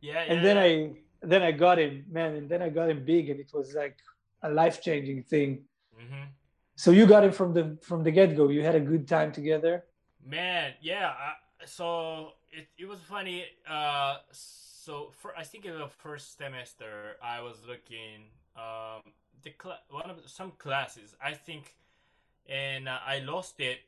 Yeah, 0.00 0.12
yeah. 0.14 0.30
and 0.32 0.38
then 0.46 0.56
i 0.66 0.70
then 1.32 1.42
i 1.48 1.52
got 1.64 1.76
him 1.84 1.92
man 2.18 2.30
and 2.38 2.46
then 2.52 2.60
i 2.66 2.68
got 2.78 2.86
him 2.92 3.00
big 3.12 3.24
and 3.30 3.38
it 3.44 3.50
was 3.58 3.68
like 3.82 3.96
a 4.48 4.50
life-changing 4.60 5.20
thing 5.32 5.50
Mhm. 6.02 6.24
so 6.82 6.88
you 6.98 7.04
got 7.14 7.22
him 7.26 7.32
from 7.40 7.50
the 7.58 7.64
from 7.88 8.00
the 8.06 8.12
get-go 8.18 8.44
you 8.56 8.62
had 8.70 8.76
a 8.82 8.84
good 8.92 9.04
time 9.16 9.30
together 9.40 9.74
Man, 10.38 10.68
yeah. 10.90 11.08
I, 11.26 11.30
so 11.78 11.86
it, 12.58 12.66
it 12.82 12.86
was 12.92 12.98
funny. 13.14 13.38
Uh, 13.76 14.14
so 14.32 14.92
for 15.20 15.30
I 15.42 15.44
think 15.50 15.62
in 15.70 15.74
the 15.84 15.86
first 16.04 16.26
semester, 16.40 17.14
I 17.22 17.38
was 17.48 17.56
looking 17.72 18.16
um 18.64 19.02
the 19.44 19.52
cl- 19.62 19.84
one 20.00 20.08
of 20.12 20.16
the, 20.20 20.28
some 20.28 20.50
classes. 20.64 21.08
I 21.30 21.32
think, 21.46 21.64
and 22.48 22.82
uh, 22.94 22.98
I 23.14 23.16
lost 23.32 23.54
it. 23.70 23.78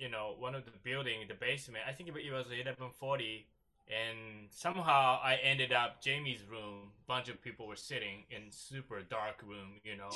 You 0.00 0.08
know, 0.08 0.34
one 0.38 0.54
of 0.54 0.64
the 0.64 0.72
building, 0.82 1.18
the 1.28 1.34
basement. 1.34 1.84
I 1.86 1.92
think 1.92 2.08
it 2.08 2.32
was 2.32 2.46
eleven 2.46 2.88
forty, 2.98 3.46
and 3.86 4.48
somehow 4.50 5.20
I 5.22 5.38
ended 5.42 5.72
up 5.72 6.00
Jamey's 6.02 6.42
room. 6.50 6.92
Bunch 7.06 7.28
of 7.28 7.42
people 7.42 7.66
were 7.66 7.76
sitting 7.76 8.24
in 8.30 8.50
super 8.50 9.02
dark 9.02 9.42
room. 9.46 9.70
You 9.84 9.96
know, 9.96 10.10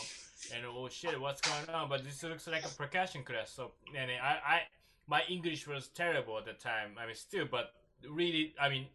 and 0.54 0.64
oh 0.66 0.88
shit, 0.88 1.20
what's 1.20 1.42
going 1.42 1.68
on? 1.68 1.88
But 1.90 2.02
this 2.02 2.22
looks 2.22 2.46
like 2.46 2.64
a 2.64 2.74
percussion 2.82 3.22
class. 3.24 3.50
So 3.50 3.72
and 3.94 4.10
I 4.10 4.38
I 4.54 4.62
my 5.06 5.22
English 5.28 5.66
was 5.66 5.88
terrible 5.88 6.38
at 6.38 6.46
the 6.46 6.54
time. 6.54 6.92
I 6.98 7.06
mean, 7.06 7.14
still, 7.14 7.46
but 7.50 7.72
really, 8.08 8.54
I 8.60 8.68
mean, 8.68 8.86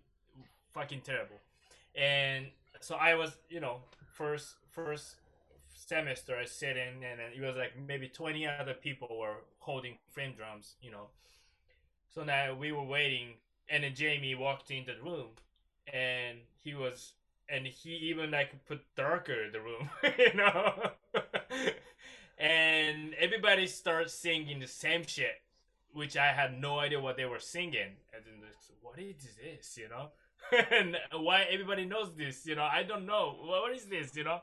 fucking 0.74 1.02
terrible. 1.02 1.40
And 1.96 2.48
so 2.80 2.96
I 2.96 3.16
was, 3.16 3.38
you 3.50 3.60
know, 3.60 3.78
first 4.12 4.56
first 4.72 5.16
semester 5.90 6.38
I 6.38 6.46
sit 6.46 6.78
in, 6.78 7.04
and 7.04 7.20
it 7.36 7.42
was 7.42 7.56
like 7.56 7.74
maybe 7.88 8.08
twenty 8.08 8.48
other 8.48 8.74
people 8.74 9.10
were 9.20 9.38
holding 9.60 9.98
frame 10.12 10.34
drums, 10.38 10.76
you 10.82 10.92
know. 10.92 11.08
So 12.14 12.24
now 12.24 12.54
we 12.54 12.72
were 12.72 12.84
waiting, 12.84 13.34
and 13.70 13.84
then 13.84 13.94
Jamey 13.94 14.38
walked 14.38 14.72
into 14.72 14.94
the 14.94 15.02
room, 15.02 15.30
and 15.92 16.38
he 16.64 16.74
was, 16.74 17.14
and 17.50 17.66
he 17.66 17.92
even 18.12 18.32
like 18.32 18.66
put 18.66 18.82
darker 18.96 19.52
the 19.52 19.60
room, 19.60 19.90
you 20.18 20.34
know. 20.36 20.92
and 22.38 23.14
everybody 23.20 23.68
starts 23.68 24.14
singing 24.14 24.60
the 24.60 24.68
same 24.68 25.06
shit 25.06 25.42
which 25.94 26.18
I 26.18 26.28
had 26.28 26.60
no 26.60 26.80
idea 26.80 27.00
what 27.00 27.18
they 27.18 27.26
were 27.26 27.40
singing. 27.40 27.98
And 28.14 28.24
then 28.26 28.48
it's, 28.50 28.72
what 28.82 29.00
is 29.00 29.36
this, 29.36 29.78
you 29.78 29.90
know? 29.90 30.10
and 30.72 30.98
why 31.12 31.46
everybody 31.52 31.86
knows 31.86 32.12
this, 32.16 32.46
you 32.46 32.56
know? 32.56 32.64
I 32.64 32.84
don't 32.84 33.06
know. 33.06 33.36
What 33.42 33.74
is 33.74 33.86
this, 33.86 34.16
you 34.16 34.24
know? 34.24 34.42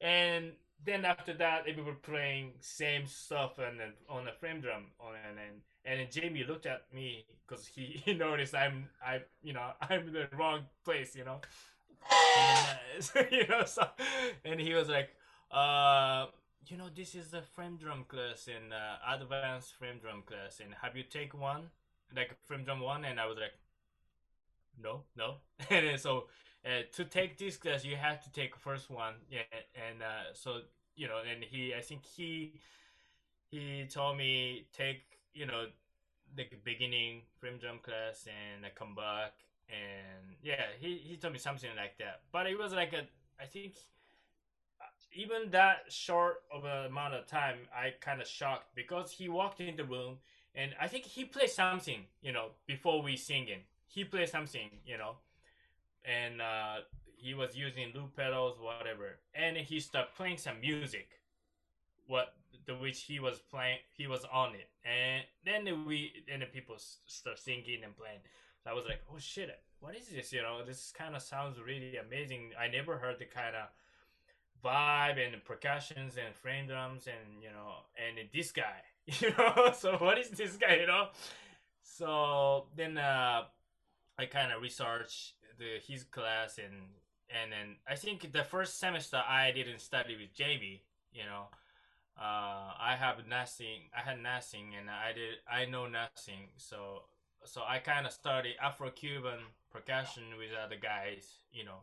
And 0.00 0.52
then 0.84 1.04
after 1.04 1.32
that, 1.34 1.64
they 1.64 1.80
were 1.80 1.94
playing 1.94 2.52
same 2.60 3.06
stuff 3.06 3.58
and 3.58 3.78
then 3.78 3.92
on 4.08 4.28
a 4.28 4.32
frame 4.32 4.60
drum 4.60 4.86
on 5.00 5.14
and 5.28 5.38
then 5.38 5.62
and 5.84 6.00
then 6.00 6.06
Jamey 6.06 6.46
looked 6.46 6.66
at 6.66 6.82
me 6.94 7.24
because 7.46 7.66
he, 7.66 8.02
he 8.04 8.14
noticed 8.14 8.54
I'm 8.54 8.88
I 9.04 9.20
you 9.42 9.52
know 9.52 9.70
I'm 9.80 10.08
in 10.08 10.12
the 10.12 10.28
wrong 10.36 10.60
place, 10.84 11.14
you 11.14 11.24
know. 11.24 11.40
And, 12.10 13.10
uh, 13.16 13.22
you 13.30 13.46
know, 13.46 13.64
so 13.64 13.86
and 14.44 14.60
he 14.60 14.74
was 14.74 14.88
like, 14.88 15.10
uh, 15.50 16.26
you 16.66 16.76
know, 16.76 16.88
this 16.94 17.14
is 17.14 17.30
the 17.30 17.42
frame 17.42 17.76
drum 17.76 18.04
class 18.08 18.48
in 18.48 18.72
uh, 18.72 18.96
advanced 19.14 19.74
frame 19.74 19.98
drum 20.00 20.22
class, 20.26 20.60
and 20.60 20.74
have 20.82 20.96
you 20.96 21.04
take 21.04 21.38
one, 21.38 21.70
like 22.16 22.36
frame 22.44 22.64
drum 22.64 22.80
one? 22.80 23.04
And 23.04 23.20
I 23.20 23.26
was 23.26 23.36
like, 23.36 23.52
no, 24.82 25.02
no. 25.16 25.36
and 25.70 25.86
then 25.86 25.98
so 25.98 26.24
uh, 26.64 26.82
to 26.92 27.04
take 27.04 27.38
this 27.38 27.56
class, 27.56 27.84
you 27.84 27.96
have 27.96 28.22
to 28.24 28.32
take 28.32 28.56
first 28.56 28.90
one, 28.90 29.14
yeah. 29.30 29.42
And 29.74 30.02
uh, 30.02 30.32
so 30.34 30.60
you 30.96 31.08
know, 31.08 31.18
and 31.30 31.42
he, 31.42 31.74
I 31.74 31.80
think 31.80 32.04
he, 32.04 32.54
he 33.50 33.86
told 33.88 34.16
me 34.16 34.66
take, 34.72 35.02
you 35.34 35.46
know, 35.46 35.66
the 36.34 36.46
beginning 36.64 37.22
frame 37.38 37.58
drum 37.58 37.78
class 37.82 38.26
and 38.26 38.64
I 38.64 38.70
come 38.70 38.94
back 38.94 39.34
and 39.68 40.36
yeah, 40.42 40.64
he, 40.80 40.96
he 40.96 41.16
told 41.16 41.32
me 41.32 41.38
something 41.38 41.70
like 41.76 41.98
that. 41.98 42.20
But 42.32 42.46
it 42.46 42.58
was 42.58 42.72
like 42.72 42.92
a, 42.92 43.02
I 43.40 43.46
think 43.46 43.76
even 45.14 45.50
that 45.50 45.84
short 45.88 46.42
of 46.52 46.64
an 46.64 46.86
amount 46.86 47.14
of 47.14 47.26
time, 47.26 47.56
I 47.74 47.94
kind 48.00 48.20
of 48.20 48.26
shocked 48.26 48.74
because 48.74 49.10
he 49.12 49.28
walked 49.28 49.60
in 49.60 49.76
the 49.76 49.84
room 49.84 50.18
and 50.54 50.72
I 50.80 50.88
think 50.88 51.04
he 51.04 51.24
played 51.24 51.50
something, 51.50 52.04
you 52.22 52.32
know, 52.32 52.48
before 52.66 53.02
we 53.02 53.16
singing. 53.16 53.60
He 53.86 54.04
played 54.04 54.28
something, 54.28 54.70
you 54.86 54.96
know, 54.96 55.16
and 56.04 56.40
uh, 56.40 56.76
he 57.16 57.34
was 57.34 57.56
using 57.56 57.92
loop 57.94 58.16
pedals, 58.16 58.58
whatever, 58.60 59.18
and 59.34 59.56
he 59.56 59.80
started 59.80 60.14
playing 60.16 60.38
some 60.38 60.60
music, 60.60 61.08
what 62.06 62.34
the 62.66 62.74
which 62.74 63.02
he 63.02 63.18
was 63.18 63.40
playing 63.50 63.78
he 63.96 64.06
was 64.06 64.24
on 64.32 64.54
it. 64.54 64.68
And 64.84 65.24
then 65.44 65.86
we 65.86 66.12
and 66.32 66.42
the 66.42 66.46
people 66.46 66.76
start 67.06 67.38
singing 67.38 67.80
and 67.84 67.96
playing. 67.96 68.20
So 68.62 68.70
i 68.70 68.74
was 68.74 68.84
like 68.84 69.00
oh 69.12 69.18
shit 69.18 69.50
what 69.82 69.96
is 69.96 70.06
this? 70.06 70.32
You 70.32 70.42
know 70.42 70.64
this 70.64 70.92
kind 70.96 71.16
of 71.16 71.22
sounds 71.22 71.58
really 71.60 71.96
amazing. 71.96 72.52
I 72.58 72.68
never 72.68 72.96
heard 72.96 73.18
the 73.18 73.24
kind 73.24 73.56
of 73.56 73.68
vibe 74.64 75.18
and 75.18 75.44
percussions 75.44 76.16
and 76.24 76.34
frame 76.36 76.68
drums 76.68 77.08
and 77.08 77.42
you 77.42 77.50
know 77.50 77.82
and 77.98 78.28
this 78.32 78.52
guy 78.52 78.80
you 79.06 79.30
know? 79.36 79.72
So 79.76 79.96
what 79.96 80.18
is 80.18 80.30
this 80.30 80.56
guy 80.56 80.76
you 80.76 80.86
know? 80.86 81.08
So 81.82 82.66
then 82.76 82.96
uh 82.96 83.42
i 84.18 84.26
kind 84.26 84.52
of 84.52 84.62
researched 84.62 85.34
the 85.58 85.78
his 85.86 86.04
class 86.04 86.58
and 86.58 86.74
and 87.30 87.52
then 87.52 87.76
i 87.88 87.94
think 87.94 88.32
the 88.32 88.44
first 88.44 88.78
semester 88.78 89.22
i 89.28 89.50
didn't 89.52 89.80
study 89.80 90.16
with 90.16 90.34
jb 90.34 90.80
you 91.12 91.24
know 91.24 91.46
uh, 92.18 92.76
I 92.78 92.94
have 92.98 93.26
nothing. 93.26 93.88
I 93.96 94.00
had 94.08 94.22
nothing, 94.22 94.74
and 94.78 94.90
I 94.90 95.12
did. 95.12 95.40
I 95.50 95.64
know 95.64 95.86
nothing. 95.86 96.50
So, 96.56 97.04
so 97.44 97.62
I 97.66 97.78
kind 97.78 98.06
of 98.06 98.12
studied 98.12 98.56
Afro-Cuban 98.62 99.40
percussion 99.70 100.24
with 100.38 100.50
other 100.52 100.76
guys. 100.76 101.38
You 101.52 101.64
know. 101.64 101.80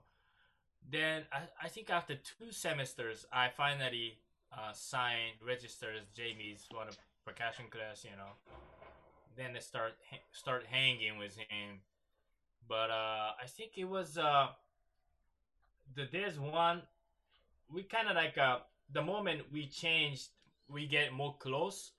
Then 0.90 1.24
I, 1.34 1.66
I 1.66 1.68
think 1.68 1.90
after 1.90 2.16
two 2.16 2.52
semesters, 2.52 3.26
I 3.34 3.50
finally 3.50 4.20
uh, 4.54 4.72
signed, 4.74 5.42
registered 5.46 6.02
Jamey's 6.16 6.66
one 6.72 6.88
of 6.88 6.98
percussion 7.26 7.66
class. 7.70 8.04
You 8.04 8.16
know. 8.16 8.34
Then 9.36 9.56
I 9.56 9.60
start 9.60 9.94
start 10.32 10.66
hanging 10.70 11.18
with 11.18 11.36
him, 11.36 11.82
but 12.70 12.90
uh, 12.92 13.32
I 13.42 13.48
think 13.48 13.72
it 13.78 13.86
was 13.86 14.18
uh, 14.18 14.48
the 15.96 16.08
there's 16.12 16.40
one 16.40 16.84
we 17.72 17.84
kind 17.84 18.08
of 18.08 18.16
like 18.16 18.38
uh 18.38 18.60
the 18.92 19.02
moment 19.02 19.42
we 19.52 19.68
changed, 19.68 20.30
we 20.68 20.88
get 20.88 21.14
more 21.14 21.36
close. 21.40 21.92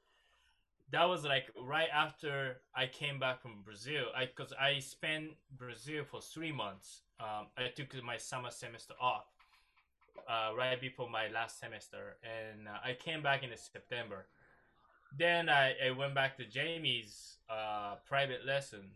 That 0.90 1.04
was 1.04 1.24
like 1.24 1.46
right 1.56 1.88
after 1.94 2.56
I 2.74 2.86
came 2.86 3.20
back 3.20 3.40
from 3.40 3.62
Brazil. 3.64 4.06
I 4.16 4.26
because 4.26 4.52
I 4.58 4.80
spent 4.80 5.30
Brazil 5.56 6.04
for 6.04 6.20
three 6.20 6.52
months. 6.52 7.02
Um, 7.20 7.46
I 7.56 7.68
took 7.68 7.92
my 8.02 8.16
summer 8.16 8.50
semester 8.50 8.94
off 9.00 9.26
uh, 10.28 10.52
right 10.56 10.80
before 10.80 11.08
my 11.08 11.28
last 11.28 11.60
semester, 11.60 12.16
and 12.24 12.66
uh, 12.66 12.78
I 12.84 12.94
came 12.94 13.22
back 13.22 13.42
in 13.42 13.50
September. 13.56 14.26
Then 15.16 15.48
I, 15.48 15.74
I 15.86 15.90
went 15.90 16.14
back 16.14 16.36
to 16.38 16.44
Jamey's 16.44 17.36
uh, 17.48 17.96
private 18.08 18.46
lesson, 18.46 18.90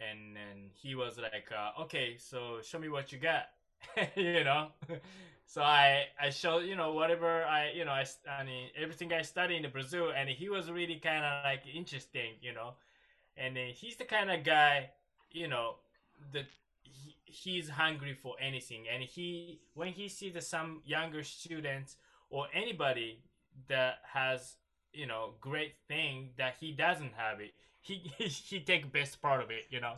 and 0.00 0.36
then 0.36 0.70
he 0.74 0.94
was 0.94 1.18
like, 1.18 1.50
uh, 1.56 1.82
"Okay, 1.82 2.16
so 2.18 2.60
show 2.62 2.78
me 2.78 2.88
what 2.88 3.12
you 3.12 3.18
got," 3.18 3.46
you 4.16 4.44
know. 4.44 4.68
So 5.46 5.62
I 5.62 6.04
I 6.20 6.30
showed 6.30 6.60
you 6.60 6.76
know 6.76 6.92
whatever 6.92 7.44
I 7.44 7.72
you 7.74 7.84
know 7.84 7.90
I, 7.90 8.04
I 8.30 8.44
mean 8.44 8.68
everything 8.76 9.12
I 9.12 9.22
studied 9.22 9.64
in 9.64 9.70
Brazil 9.72 10.12
and 10.16 10.28
he 10.28 10.48
was 10.48 10.70
really 10.70 11.00
kind 11.00 11.24
of 11.24 11.42
like 11.44 11.62
interesting 11.74 12.34
you 12.40 12.52
know, 12.54 12.74
and 13.36 13.56
he's 13.56 13.96
the 13.96 14.04
kind 14.04 14.30
of 14.30 14.44
guy 14.44 14.90
you 15.30 15.48
know 15.48 15.76
that 16.32 16.46
he, 16.82 17.16
he's 17.24 17.68
hungry 17.70 18.14
for 18.14 18.36
anything 18.40 18.86
and 18.92 19.02
he 19.02 19.60
when 19.74 19.88
he 19.88 20.08
sees 20.08 20.46
some 20.46 20.82
younger 20.84 21.22
students 21.22 21.96
or 22.30 22.46
anybody 22.52 23.22
that 23.68 23.96
has 24.12 24.56
you 24.92 25.06
know 25.06 25.34
great 25.40 25.74
thing 25.88 26.30
that 26.36 26.54
he 26.60 26.72
doesn't 26.72 27.12
have 27.14 27.40
it 27.40 27.52
he 27.80 28.10
he, 28.16 28.24
he 28.50 28.60
take 28.60 28.92
best 28.92 29.20
part 29.20 29.42
of 29.42 29.50
it 29.50 29.66
you 29.70 29.80
know? 29.80 29.94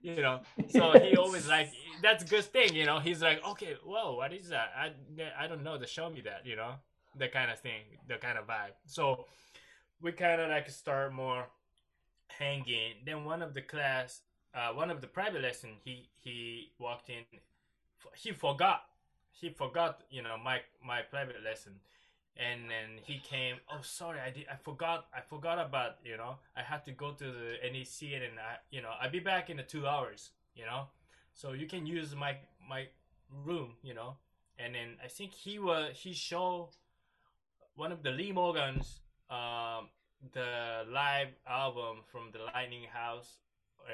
You 0.00 0.20
know? 0.20 0.40
So 0.68 0.92
he 0.98 1.16
always 1.16 1.46
like 1.48 1.70
that's 2.02 2.24
a 2.24 2.26
good 2.26 2.44
thing 2.44 2.74
you 2.74 2.86
know? 2.86 2.98
He's 2.98 3.22
like 3.22 3.44
okay 3.46 3.76
whoa 3.84 4.14
what 4.16 4.32
is 4.32 4.48
that? 4.48 4.72
I 4.76 4.92
i 5.38 5.46
don't 5.46 5.62
know 5.62 5.78
to 5.78 5.86
show 5.86 6.10
me 6.10 6.20
that 6.22 6.44
you 6.44 6.56
know? 6.56 6.74
The 7.16 7.28
kind 7.28 7.50
of 7.50 7.58
thing 7.58 7.82
the 8.08 8.16
kind 8.16 8.38
of 8.38 8.46
vibe. 8.46 8.74
So 8.86 9.26
we 10.00 10.12
kind 10.12 10.40
of 10.40 10.50
like 10.50 10.68
start 10.70 11.12
more 11.12 11.46
hanging. 12.28 12.94
Then 13.04 13.24
one 13.24 13.42
of 13.42 13.54
the 13.54 13.62
class 13.62 14.22
uh, 14.54 14.68
one 14.72 14.90
of 14.90 15.00
the 15.00 15.06
private 15.06 15.42
lesson 15.42 15.70
he 15.84 16.08
he 16.22 16.72
walked 16.78 17.08
in 17.08 17.24
he 18.14 18.32
forgot 18.32 18.82
he 19.30 19.48
forgot 19.48 20.02
you 20.10 20.22
know 20.22 20.36
my 20.42 20.60
my 20.84 21.00
private 21.02 21.42
lesson 21.44 21.72
and 22.36 22.62
then 22.70 22.98
he 23.04 23.18
came 23.18 23.56
oh 23.70 23.80
sorry 23.82 24.18
i 24.20 24.30
did 24.30 24.46
i 24.50 24.56
forgot 24.56 25.06
i 25.14 25.20
forgot 25.20 25.58
about 25.58 25.96
you 26.04 26.16
know 26.16 26.36
i 26.56 26.62
had 26.62 26.84
to 26.84 26.90
go 26.92 27.12
to 27.12 27.24
the 27.24 27.56
nec 27.70 28.02
and 28.14 28.38
i 28.38 28.56
you 28.70 28.80
know 28.80 28.90
i'll 29.00 29.10
be 29.10 29.20
back 29.20 29.50
in 29.50 29.56
the 29.58 29.62
two 29.62 29.86
hours 29.86 30.30
you 30.54 30.64
know? 30.66 30.86
So 31.34 31.52
you 31.52 31.66
can 31.66 31.86
use 31.86 32.14
my 32.14 32.36
my 32.68 32.88
room 33.44 33.72
you 33.82 33.94
know? 33.94 34.16
And 34.58 34.74
then 34.74 34.96
i 35.02 35.08
think 35.08 35.32
he 35.32 35.58
was 35.58 35.96
he 35.96 36.12
showed 36.12 36.70
one 37.74 37.92
of 37.92 38.02
the 38.02 38.10
lee 38.10 38.32
morgans 38.32 39.00
um 39.30 39.88
the 40.32 40.84
live 40.90 41.28
album 41.48 41.98
from 42.10 42.30
the 42.32 42.38
lightning 42.54 42.84
house 42.92 43.38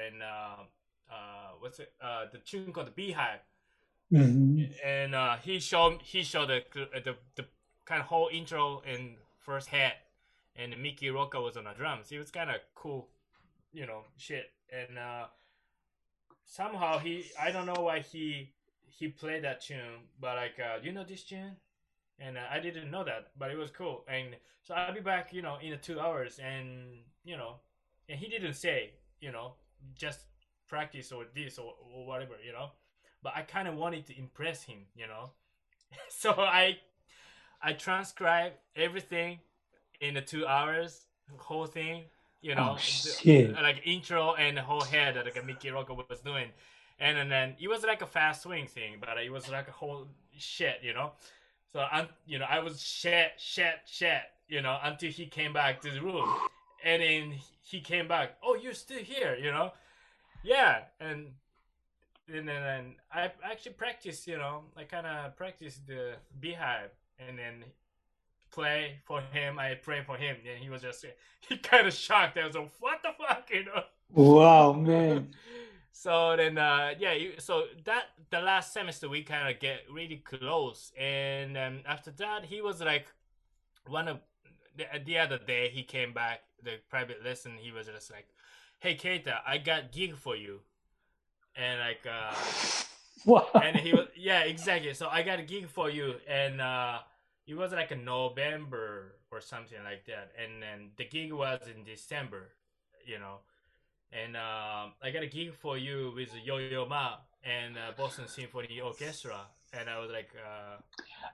and 0.05 0.21
uh 0.21 0.63
uh 1.11 1.49
what's 1.59 1.79
it 1.79 1.93
uh 2.01 2.25
the 2.31 2.37
tune 2.39 2.71
called 2.71 2.87
the 2.87 2.91
beehive. 2.91 3.39
Mm-hmm. 4.11 4.63
and 4.83 5.13
uh 5.13 5.37
he 5.37 5.59
showed 5.59 6.01
he 6.01 6.23
showed 6.23 6.49
the 6.49 6.63
the, 6.73 7.15
the 7.35 7.45
kind 7.89 8.01
of 8.01 8.07
whole 8.07 8.29
intro 8.31 8.83
and 8.85 9.15
first 9.39 9.67
hat, 9.67 9.93
and 10.55 10.75
Mickey 10.81 11.09
Roker 11.09 11.41
was 11.41 11.57
on 11.57 11.63
the 11.63 11.73
drums. 11.75 12.11
It 12.11 12.19
was 12.19 12.29
kind 12.29 12.51
of 12.51 12.57
cool, 12.75 13.07
you 13.73 13.87
know, 13.87 14.01
shit. 14.15 14.51
And 14.71 14.99
uh, 14.99 15.25
somehow 16.45 16.99
he, 16.99 17.25
I 17.41 17.51
don't 17.51 17.65
know 17.65 17.81
why 17.81 17.99
he 17.99 18.51
he 18.85 19.07
played 19.07 19.43
that 19.43 19.61
tune, 19.61 20.05
but 20.21 20.35
like, 20.35 20.59
uh, 20.59 20.77
you 20.83 20.91
know 20.91 21.03
this 21.03 21.23
tune? 21.23 21.55
And 22.19 22.37
uh, 22.37 22.41
I 22.51 22.59
didn't 22.59 22.91
know 22.91 23.03
that, 23.03 23.31
but 23.39 23.49
it 23.49 23.57
was 23.57 23.71
cool. 23.71 24.03
And 24.07 24.35
so 24.61 24.75
I'll 24.75 24.93
be 24.93 24.99
back, 24.99 25.33
you 25.33 25.41
know, 25.41 25.57
in 25.61 25.77
two 25.79 25.99
hours, 25.99 26.39
and 26.39 26.99
you 27.23 27.37
know, 27.37 27.55
and 28.07 28.19
he 28.19 28.27
didn't 28.27 28.53
say, 28.53 28.91
you 29.19 29.31
know, 29.31 29.53
just 29.95 30.19
practice 30.67 31.11
or 31.11 31.25
this 31.33 31.57
or, 31.57 31.73
or 31.91 32.05
whatever, 32.05 32.33
you 32.45 32.51
know. 32.51 32.69
But 33.23 33.33
I 33.35 33.41
kind 33.41 33.67
of 33.67 33.75
wanted 33.75 34.05
to 34.07 34.19
impress 34.19 34.63
him, 34.63 34.85
you 34.95 35.07
know. 35.07 35.31
so 36.09 36.33
I 36.37 36.77
I 37.61 37.73
transcribed 37.73 38.55
everything 38.75 39.39
in 40.01 40.13
the 40.13 40.21
two 40.21 40.45
hours, 40.45 41.05
whole 41.37 41.65
thing. 41.65 42.03
You 42.41 42.55
know, 42.55 42.77
oh, 42.77 43.61
like 43.61 43.81
intro 43.85 44.33
and 44.35 44.55
the 44.55 44.61
whole 44.61 44.79
head 44.81 45.17
that 45.17 45.25
like 45.25 45.45
Mickey 45.45 45.71
Roker 45.71 45.93
was 45.93 46.21
doing, 46.21 46.47
and, 46.97 47.17
and 47.17 47.29
then 47.29 47.55
it 47.59 47.67
was 47.67 47.83
like 47.83 48.01
a 48.01 48.05
fast 48.05 48.43
swing 48.43 48.65
thing, 48.65 48.95
but 48.97 49.17
it 49.17 49.29
was 49.29 49.49
like 49.49 49.67
a 49.67 49.71
whole 49.71 50.07
shit, 50.37 50.79
you 50.81 50.93
know. 50.93 51.11
So 51.73 51.85
I'm, 51.91 52.07
you 52.25 52.39
know, 52.39 52.45
I 52.49 52.59
was 52.59 52.81
shit, 52.81 53.33
shit, 53.37 53.81
shit, 53.85 54.21
you 54.47 54.61
know, 54.61 54.77
until 54.81 55.11
he 55.11 55.25
came 55.25 55.51
back 55.51 55.81
to 55.81 55.91
the 55.91 56.01
room, 56.01 56.33
and 56.83 57.01
then 57.01 57.33
he 57.61 57.81
came 57.81 58.07
back. 58.07 58.37
Oh, 58.41 58.55
you're 58.55 58.73
still 58.73 59.03
here, 59.03 59.35
you 59.35 59.51
know? 59.51 59.73
Yeah, 60.41 60.83
and 61.01 61.33
and 62.33 62.47
then 62.47 62.63
and 62.63 62.95
I 63.13 63.31
actually 63.43 63.73
practiced, 63.73 64.27
you 64.27 64.37
know, 64.37 64.63
I 64.77 64.85
kind 64.85 65.05
of 65.05 65.35
practiced 65.35 65.85
the 65.87 66.13
beehive 66.39 66.91
and 67.27 67.37
then 67.37 67.63
play 68.51 68.99
for 69.05 69.21
him. 69.21 69.59
I 69.59 69.75
pray 69.75 70.01
for 70.03 70.17
him, 70.17 70.37
and 70.49 70.63
he 70.63 70.69
was 70.69 70.81
just 70.81 71.05
he 71.47 71.57
kind 71.57 71.87
of 71.87 71.93
shocked. 71.93 72.37
I 72.37 72.45
was 72.45 72.55
like, 72.55 72.71
"What 72.79 73.03
the 73.03 73.09
fuck?" 73.17 73.49
You 73.53 73.65
know. 73.65 73.83
Wow, 74.13 74.73
man. 74.73 75.29
so 75.91 76.35
then, 76.37 76.57
uh, 76.57 76.93
yeah. 76.99 77.13
You, 77.13 77.33
so 77.39 77.65
that 77.85 78.05
the 78.31 78.41
last 78.41 78.73
semester 78.73 79.09
we 79.09 79.23
kind 79.23 79.53
of 79.53 79.59
get 79.59 79.81
really 79.91 80.17
close, 80.17 80.91
and 80.97 81.57
um, 81.57 81.79
after 81.85 82.11
that 82.11 82.45
he 82.45 82.61
was 82.61 82.81
like 82.81 83.07
one 83.87 84.07
of 84.07 84.19
the, 84.77 84.85
the 85.05 85.17
other 85.19 85.37
day 85.37 85.69
he 85.69 85.83
came 85.83 86.13
back 86.13 86.41
the 86.63 86.75
private 86.89 87.23
lesson. 87.23 87.53
He 87.59 87.71
was 87.71 87.87
just 87.87 88.11
like, 88.11 88.27
"Hey, 88.79 88.95
Keita, 88.95 89.39
I 89.45 89.57
got 89.57 89.91
gig 89.91 90.15
for 90.17 90.35
you," 90.35 90.61
and 91.55 91.79
like. 91.79 92.05
uh 92.05 92.33
What? 93.25 93.49
And 93.61 93.75
he 93.75 93.93
was 93.93 94.07
yeah, 94.15 94.41
exactly. 94.41 94.93
So 94.93 95.07
I 95.09 95.23
got 95.23 95.39
a 95.39 95.43
gig 95.43 95.67
for 95.67 95.89
you, 95.89 96.15
and 96.27 96.61
uh, 96.61 96.99
it 97.49 97.57
was 97.57 97.71
like 97.71 97.91
a 97.91 97.95
November 97.95 99.15
or 99.31 99.41
something 99.41 99.79
like 99.83 100.05
that, 100.05 100.31
and 100.37 100.61
then 100.61 100.91
the 100.97 101.05
gig 101.05 101.33
was 101.33 101.59
in 101.75 101.83
December, 101.83 102.49
you 103.05 103.17
know. 103.17 103.39
And 104.11 104.35
uh, 104.35 104.87
I 105.01 105.11
got 105.11 105.23
a 105.23 105.27
gig 105.27 105.53
for 105.53 105.77
you 105.77 106.13
with 106.15 106.29
Yo 106.43 106.57
Yo 106.57 106.85
Ma 106.85 107.17
and 107.43 107.75
uh, 107.77 107.91
Boston 107.97 108.27
Symphony 108.27 108.79
Orchestra, 108.81 109.41
and 109.73 109.89
I 109.89 109.99
was 109.99 110.11
like, 110.11 110.29
uh, 110.37 110.77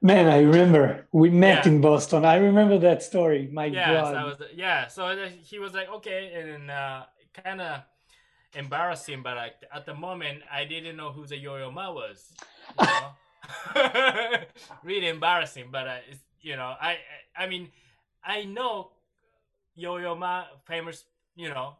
"Man, 0.02 0.28
I 0.28 0.40
remember 0.40 1.08
we 1.12 1.30
met 1.30 1.66
yeah. 1.66 1.72
in 1.72 1.82
Boston. 1.82 2.24
I 2.24 2.38
remember 2.38 2.78
that 2.80 3.04
story. 3.04 3.50
My 3.52 3.66
yeah, 3.66 3.94
God." 3.94 4.12
So 4.12 4.18
I 4.18 4.24
was, 4.24 4.38
yeah, 4.56 4.88
so 4.88 5.28
he 5.42 5.60
was 5.60 5.74
like, 5.74 5.90
"Okay," 5.90 6.32
and 6.34 6.72
uh, 6.72 7.04
kind 7.44 7.60
of 7.60 7.82
embarrassing, 8.54 9.22
but 9.22 9.36
like 9.36 9.56
at 9.74 9.86
the 9.86 9.94
moment, 9.94 10.44
I 10.52 10.64
didn't 10.64 10.96
know 10.96 11.12
who 11.12 11.26
the 11.26 11.38
Yo-Yo 11.38 11.72
Ma 11.72 11.92
was. 11.92 12.32
You 12.80 12.86
know? 12.86 13.10
really 14.84 15.08
embarrassing, 15.08 15.68
but 15.72 15.88
uh, 15.88 15.98
it's, 16.10 16.22
you 16.42 16.56
know, 16.56 16.74
I 16.80 16.98
I 17.38 17.48
mean, 17.48 17.70
I 18.24 18.46
know 18.46 18.92
Yo-Yo 19.76 20.16
Ma, 20.16 20.46
famous, 20.66 21.06
you 21.36 21.50
know, 21.50 21.76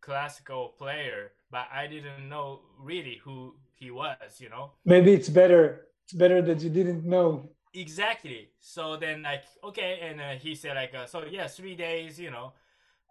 classical 0.00 0.74
player, 0.78 1.32
but 1.50 1.66
I 1.72 1.86
didn't 1.86 2.28
know 2.28 2.60
really 2.78 3.20
who 3.22 3.54
he 3.74 3.90
was. 3.90 4.40
You 4.40 4.48
know. 4.48 4.72
Maybe 4.84 5.12
it's 5.12 5.28
better. 5.28 5.86
It's 6.04 6.14
better 6.14 6.42
that 6.42 6.60
you 6.60 6.70
didn't 6.70 7.04
know 7.04 7.48
exactly. 7.74 8.50
So 8.60 8.96
then 8.96 9.22
like 9.22 9.44
okay, 9.64 10.00
and 10.02 10.20
uh, 10.20 10.30
he 10.40 10.54
said 10.54 10.76
like 10.76 10.94
uh, 10.94 11.06
so 11.06 11.24
yeah, 11.24 11.46
three 11.46 11.74
days, 11.74 12.18
you 12.18 12.30
know, 12.30 12.52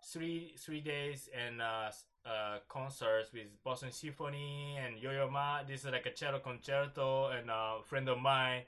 three 0.06 0.56
three 0.58 0.82
days 0.82 1.30
and 1.34 1.62
uh, 1.62 1.92
uh, 2.26 2.58
concerts 2.68 3.32
with 3.34 3.48
Boston 3.64 3.92
Symphony 3.92 4.78
and 4.78 4.98
Yo-Yo 4.98 5.30
Ma. 5.30 5.64
This 5.64 5.82
is 5.86 5.92
like 5.92 6.06
a 6.06 6.12
cello 6.12 6.40
concerto, 6.40 7.28
and 7.28 7.50
a 7.50 7.78
friend 7.84 8.08
of 8.10 8.20
mine, 8.20 8.64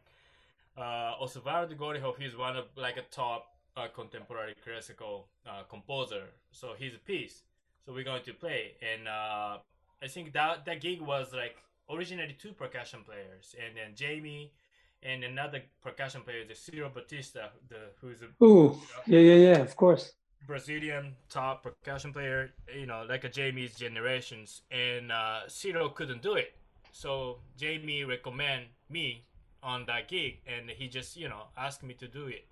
uh, 0.77 1.13
Osvaldo 1.21 1.75
Golijov, 1.75 2.17
he's 2.17 2.35
one 2.35 2.57
of 2.57 2.65
like 2.75 2.97
a 2.97 3.03
top 3.11 3.47
uh, 3.77 3.87
contemporary 3.93 4.55
classical 4.63 5.27
uh, 5.47 5.63
composer. 5.69 6.23
So 6.51 6.73
his 6.77 6.93
piece. 7.05 7.43
So 7.85 7.93
we're 7.93 8.03
going 8.03 8.23
to 8.23 8.33
play, 8.33 8.73
and 8.81 9.07
uh, 9.07 9.57
I 10.03 10.07
think 10.07 10.33
that 10.33 10.65
that 10.65 10.81
gig 10.81 11.01
was 11.01 11.33
like 11.33 11.55
originally 11.89 12.35
two 12.39 12.53
percussion 12.53 12.99
players, 13.03 13.55
and 13.57 13.75
then 13.75 13.95
Jamey 13.95 14.51
and 15.03 15.23
another 15.23 15.63
percussion 15.81 16.21
player, 16.21 16.45
the 16.47 16.53
Cyro 16.53 16.89
Baptista, 16.89 17.49
the 17.67 17.89
who's 17.99 18.21
a 18.21 18.43
Ooh, 18.43 18.77
yeah, 19.07 19.19
yeah, 19.19 19.33
yeah, 19.33 19.57
of 19.57 19.75
course. 19.75 20.13
Brazilian 20.47 21.15
top 21.29 21.63
percussion 21.63 22.13
player, 22.13 22.51
you 22.75 22.85
know, 22.85 23.05
like 23.07 23.23
a 23.23 23.29
Jamey's 23.29 23.75
generations, 23.75 24.61
and 24.71 25.11
uh, 25.11 25.47
Cyro 25.47 25.89
couldn't 25.89 26.21
do 26.21 26.33
it. 26.33 26.53
So 26.91 27.39
Jamey 27.57 28.07
recommend 28.07 28.65
me 28.89 29.25
on 29.63 29.85
that 29.85 30.07
gig, 30.07 30.39
and 30.47 30.69
he 30.69 30.87
just, 30.87 31.15
you 31.15 31.29
know, 31.29 31.43
asked 31.57 31.83
me 31.83 31.93
to 31.95 32.07
do 32.07 32.27
it. 32.27 32.45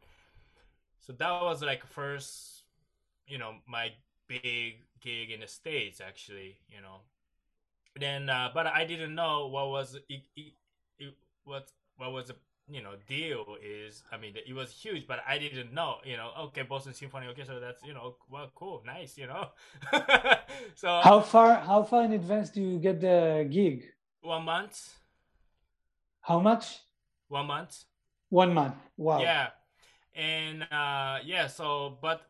So 1.00 1.14
that 1.14 1.42
was 1.42 1.62
like 1.62 1.86
first, 1.86 2.64
you 3.28 3.38
know, 3.38 3.56
my 3.68 3.92
big 4.28 4.86
gig 5.02 5.32
in 5.32 5.40
the 5.42 5.48
states, 5.48 6.02
actually, 6.02 6.58
you 6.70 6.82
know. 6.82 7.02
Then, 8.00 8.30
uh, 8.30 8.50
but 8.54 8.68
I 8.68 8.86
didn't 8.86 9.16
know 9.16 9.48
what 9.48 9.70
was 9.70 9.96
it, 10.08 10.22
it, 10.36 10.54
it 11.00 11.14
what 11.44 11.72
what 11.98 12.14
was 12.14 12.28
the 12.28 12.36
you 12.72 12.82
know 12.82 12.94
deal 13.08 13.58
is 13.64 14.04
i 14.12 14.18
mean 14.18 14.34
it 14.36 14.54
was 14.54 14.72
huge 14.72 15.08
but 15.08 15.20
i 15.28 15.38
didn't 15.38 15.74
know 15.74 15.96
you 16.06 16.16
know 16.16 16.30
okay 16.40 16.62
boston 16.62 16.94
symphony 16.94 17.26
orchestra 17.28 17.60
that's 17.60 17.84
you 17.84 17.94
know 17.94 18.16
well 18.30 18.52
cool 18.56 18.84
nice 18.86 19.18
you 19.18 19.26
know 19.28 19.48
so 20.76 21.02
How 21.04 21.20
far? 21.20 21.56
How 21.56 21.84
far 21.84 22.04
in 22.04 22.14
advance 22.14 22.50
do 22.52 22.62
you 22.62 22.78
get 22.80 23.02
the 23.02 23.48
gig? 23.50 23.86
one 24.22 24.44
month 24.46 24.94
How 26.22 26.40
much? 26.40 26.80
one 27.28 27.48
month 27.48 27.86
One 28.30 28.54
month. 28.54 28.76
Wow. 28.98 29.22
yeah 29.22 29.50
and 30.16 30.64
uh 30.72 31.20
yeah 31.24 31.48
so 31.48 31.98
but 32.02 32.28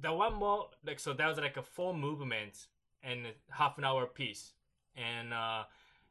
the 0.00 0.12
one 0.12 0.34
more 0.34 0.68
like 0.84 0.98
so 0.98 1.12
that 1.12 1.26
was 1.26 1.38
like 1.38 1.56
a 1.56 1.62
four 1.62 1.94
movements 1.94 2.68
and 3.02 3.26
half 3.50 3.78
an 3.78 3.84
hour 3.84 4.06
piece 4.06 4.52
and 4.96 5.32
uh 5.32 5.64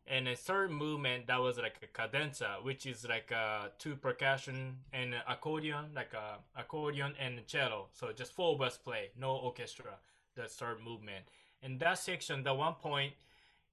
and 0.08 0.28
a 0.28 0.36
third 0.36 0.72
movement 0.72 1.28
that 1.28 1.39
was 1.39 1.58
like 1.58 1.76
a 1.84 1.88
cadenza 1.88 2.58
which 2.64 2.86
is 2.86 3.06
like 3.08 3.32
uh 3.32 3.68
two 3.78 3.95
percussion 3.95 4.78
and 4.93 5.14
accordion 5.28 5.86
like 5.95 6.14
a 6.14 6.60
accordion 6.60 7.14
and 7.20 7.45
cello. 7.47 7.88
So 7.93 8.12
just 8.12 8.34
four 8.34 8.56
of 8.56 8.62
us 8.62 8.78
play 8.78 9.12
no 9.20 9.36
orchestra 9.36 9.95
the 10.36 10.43
third 10.43 10.78
movement. 10.84 11.26
And 11.62 11.80
that 11.80 11.99
section 11.99 12.43
the 12.43 12.54
one 12.54 12.76
point 12.76 13.14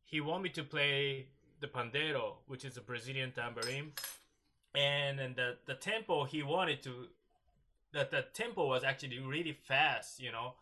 he 0.04 0.20
want 0.20 0.42
me 0.42 0.50
to 0.50 0.62
play 0.62 1.26
the 1.60 1.66
pandero 1.66 2.34
which 2.46 2.64
is 2.64 2.76
a 2.76 2.82
brazilian 2.82 3.32
tambourine. 3.32 3.92
And, 4.74 5.18
and 5.18 5.34
the 5.34 5.56
the 5.66 5.74
tempo 5.74 6.24
he 6.24 6.42
wanted 6.42 6.82
to 6.82 7.08
that 7.92 8.10
the 8.10 8.26
tempo 8.34 8.66
was 8.66 8.84
actually 8.84 9.18
really 9.18 9.52
fast 9.52 10.20
you 10.20 10.30
know? 10.30 10.54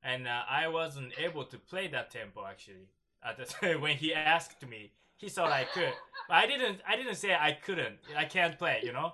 And 0.00 0.28
uh, 0.28 0.42
i 0.48 0.68
wasn't 0.68 1.12
able 1.18 1.44
to 1.44 1.58
play 1.58 1.88
that 1.88 2.12
tempo 2.12 2.46
actually 2.46 2.88
at 3.22 3.36
the 3.36 3.44
time 3.44 3.80
when 3.84 3.96
he 3.96 4.14
asked 4.14 4.66
me 4.66 4.92
he 5.18 5.28
thought 5.28 5.52
i 5.52 5.64
could 5.64 5.92
but 6.28 6.34
i 6.36 6.46
didn't 6.46 6.80
i 6.88 6.96
didn't 6.96 7.14
say 7.16 7.34
i 7.34 7.52
couldn't 7.52 7.96
i 8.16 8.24
can't 8.24 8.58
play 8.58 8.80
you 8.82 8.92
know 8.92 9.12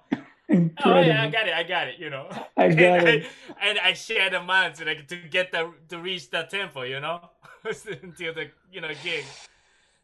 oh 0.84 1.00
yeah 1.00 1.22
i 1.22 1.28
got 1.28 1.48
it 1.48 1.54
i 1.54 1.62
got 1.62 1.88
it 1.88 1.98
you 1.98 2.08
know 2.10 2.28
I 2.56 2.68
got 2.82 3.00
and 3.00 3.08
it. 3.08 3.26
I, 3.60 3.68
and 3.68 3.78
I 3.78 3.92
shared 3.94 4.32
the 4.32 4.42
months 4.42 4.80
like 4.84 5.08
to 5.08 5.16
get 5.16 5.50
the 5.52 5.72
to 5.88 5.98
reach 5.98 6.30
the 6.30 6.42
tempo 6.44 6.82
you 6.82 7.00
know 7.00 7.30
until 7.64 8.34
the 8.34 8.50
you 8.70 8.80
know 8.80 8.90
gig 9.02 9.24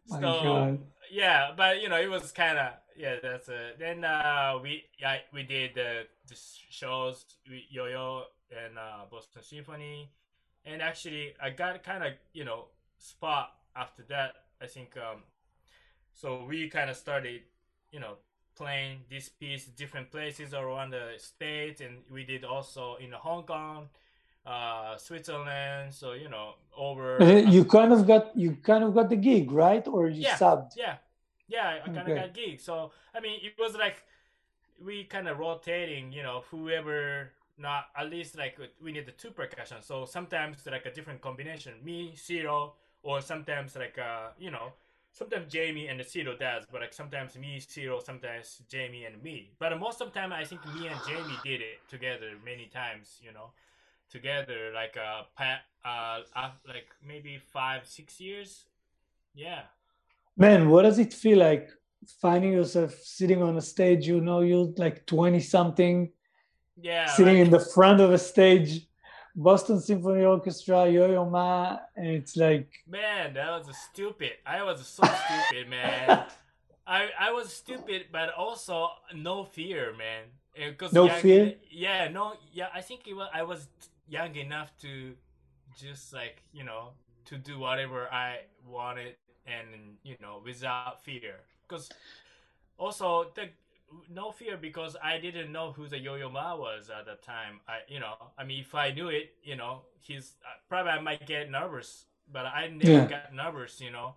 My 0.09 0.21
so 0.21 0.43
God. 0.43 0.79
yeah, 1.11 1.53
but 1.57 1.83
you 1.83 1.89
know, 1.89 1.97
it 2.01 2.09
was 2.11 2.33
kind 2.33 2.59
of 2.59 2.73
yeah. 2.97 3.17
That's 3.23 3.49
uh, 3.49 3.73
then 3.79 4.05
uh, 4.05 4.59
we 4.63 4.85
yeah 4.99 5.19
we 5.33 5.43
did 5.43 5.75
the, 5.75 6.07
the 6.29 6.37
shows 6.71 7.25
with 7.49 7.63
Yo-Yo 7.71 8.25
and 8.51 8.79
uh, 8.79 9.05
Boston 9.11 9.43
Symphony, 9.43 10.11
and 10.65 10.83
actually 10.83 11.35
I 11.43 11.51
got 11.51 11.83
kind 11.83 12.05
of 12.05 12.13
you 12.33 12.45
know 12.45 12.67
spot 12.99 13.53
after 13.77 14.03
that. 14.09 14.35
I 14.63 14.67
think 14.67 14.97
um, 14.97 15.23
so 16.21 16.45
we 16.49 16.69
kind 16.69 16.91
of 16.91 16.97
started 16.97 17.43
you 17.93 18.01
know 18.01 18.15
playing 18.57 19.01
this 19.09 19.29
piece 19.29 19.67
different 19.67 20.11
places 20.11 20.53
around 20.55 20.91
the 20.91 21.15
states, 21.17 21.81
and 21.81 21.99
we 22.11 22.25
did 22.25 22.45
also 22.45 22.97
in 22.97 23.13
Hong 23.13 23.45
Kong, 23.45 23.89
uh, 24.47 24.97
Switzerland. 24.97 25.95
So 25.95 26.13
you 26.13 26.29
know 26.29 26.55
over. 26.77 27.21
Uh, 27.21 27.27
You 27.49 27.65
kind 27.65 27.93
of 27.93 28.07
got 28.07 28.37
you 28.37 28.57
kind 28.63 28.85
of 28.85 28.95
got 28.95 29.11
the 29.11 29.17
gig, 29.17 29.51
right? 29.53 29.87
Or 29.87 30.09
you 30.09 30.25
Yeah. 30.25 30.37
subbed? 30.37 30.77
Yeah, 30.77 30.97
yeah, 31.49 31.81
I 31.85 31.89
kind 31.89 32.09
of 32.09 32.15
got 32.15 32.35
gigs. 32.35 32.65
So 32.65 32.93
I 33.15 33.21
mean, 33.21 33.41
it 33.43 33.55
was 33.59 33.75
like 33.75 34.05
we 34.85 35.05
kind 35.05 35.29
of 35.29 35.39
rotating. 35.39 36.13
You 36.13 36.23
know, 36.23 36.45
whoever 36.51 37.33
not 37.59 37.87
at 37.97 38.11
least 38.11 38.37
like 38.37 38.59
we 38.83 38.93
need 38.93 39.07
the 39.07 39.13
two 39.13 39.31
percussion. 39.31 39.83
So 39.83 40.05
sometimes 40.07 40.67
like 40.67 40.87
a 40.87 40.93
different 40.93 41.21
combination, 41.21 41.75
me, 41.85 42.15
Cyro, 42.17 42.75
or 43.03 43.21
sometimes 43.21 43.77
like 43.77 43.99
uh 43.99 44.31
you 44.39 44.51
know. 44.51 44.73
Sometimes 45.13 45.53
Jamey 45.53 45.91
and 45.91 46.05
Cyro 46.07 46.37
does, 46.37 46.65
but 46.71 46.81
like 46.81 46.95
sometimes 46.95 47.37
me, 47.37 47.61
Cyro, 47.61 48.01
sometimes 48.01 48.63
Jamey 48.71 49.07
and 49.07 49.23
me. 49.23 49.51
But 49.59 49.79
most 49.79 50.01
of 50.01 50.13
the 50.13 50.19
time, 50.19 50.33
I 50.33 50.45
think 50.45 50.65
me 50.75 50.87
and 50.87 50.97
Jamey 51.01 51.43
did 51.43 51.61
it 51.61 51.81
together 51.89 52.33
many 52.45 52.67
times. 52.67 53.19
You 53.23 53.33
know, 53.33 53.51
together 54.11 54.71
like 54.75 54.97
uh, 54.97 55.23
uh, 55.85 56.21
uh 56.37 56.51
like 56.67 56.89
maybe 57.07 57.39
five, 57.39 57.87
six 57.87 58.21
years. 58.21 58.65
Yeah. 59.35 59.63
Man, 60.37 60.71
what 60.71 60.83
does 60.83 60.99
it 60.99 61.13
feel 61.13 61.39
like 61.39 61.69
finding 62.21 62.53
yourself 62.53 62.95
sitting 63.03 63.43
on 63.43 63.57
a 63.57 63.61
stage? 63.61 64.07
You 64.07 64.21
know, 64.21 64.41
you're 64.41 64.73
like 64.77 65.07
20 65.07 65.41
something, 65.41 66.11
Yeah. 66.81 67.07
sitting 67.07 67.37
right. 67.37 67.47
in 67.47 67.51
the 67.51 67.61
front 67.61 68.01
of 68.01 68.13
a 68.13 68.19
stage, 68.19 68.89
Boston 69.35 69.81
Symphony 69.81 70.25
Orchestra, 70.25 70.89
Yo 70.89 71.11
Yo 71.11 71.25
Ma, 71.25 71.79
and 71.97 72.07
it's 72.07 72.37
like, 72.37 72.69
Man, 72.89 73.35
that 73.35 73.51
was 73.51 73.77
stupid. 73.91 74.33
I 74.47 74.63
was 74.63 74.87
so 74.87 75.03
stupid, 75.05 75.69
man. 75.69 76.25
I 76.87 77.09
I 77.19 77.31
was 77.33 77.53
stupid, 77.53 78.07
but 78.11 78.35
also 78.35 78.89
no 79.15 79.45
fear, 79.45 79.95
man. 79.97 80.25
Eh, 80.57 80.71
because 80.71 80.93
No 80.93 81.09
fear? 81.09 81.55
Yeah, 81.71 82.09
no. 82.09 82.35
Yeah, 82.53 82.67
I 82.75 82.81
think 82.81 83.07
it 83.07 83.15
was. 83.15 83.29
I 83.33 83.45
was 83.45 83.69
young 84.09 84.35
enough 84.35 84.73
to 84.83 85.15
just 85.79 86.13
like 86.13 86.43
you 86.53 86.65
know 86.65 86.91
to 87.27 87.39
do 87.39 87.59
whatever 87.59 88.09
I 88.13 88.41
wanted, 88.67 89.15
and 89.47 89.99
you 90.03 90.17
know 90.21 90.43
without 90.45 91.05
fear. 91.05 91.37
Because 91.63 91.89
also 92.77 93.31
the 93.37 93.51
no 94.11 94.31
fear 94.31 94.57
because 94.57 94.97
I 95.03 95.19
didn't 95.19 95.53
know 95.53 95.73
who 95.73 95.89
the 95.89 95.99
Yo-Yo 95.99 96.31
Ma 96.31 96.57
was 96.57 96.91
at 96.91 97.07
the 97.07 97.17
time. 97.17 97.61
I 97.69 97.79
you 97.89 98.01
know 98.01 98.15
I 98.39 98.45
mean 98.45 98.61
if 98.61 98.75
I 98.75 98.91
knew 98.93 99.09
it, 99.09 99.35
you 99.43 99.57
know 99.57 99.83
he's 100.01 100.35
uh, 100.45 100.59
probably 100.69 100.93
I 100.93 101.01
might 101.01 101.27
get 101.27 101.51
nervous, 101.51 102.07
but 102.31 102.47
I 102.47 102.69
never 102.69 103.01
Yeah. 103.01 103.07
got 103.07 103.35
nervous, 103.35 103.81
you 103.81 103.91
know. 103.91 104.15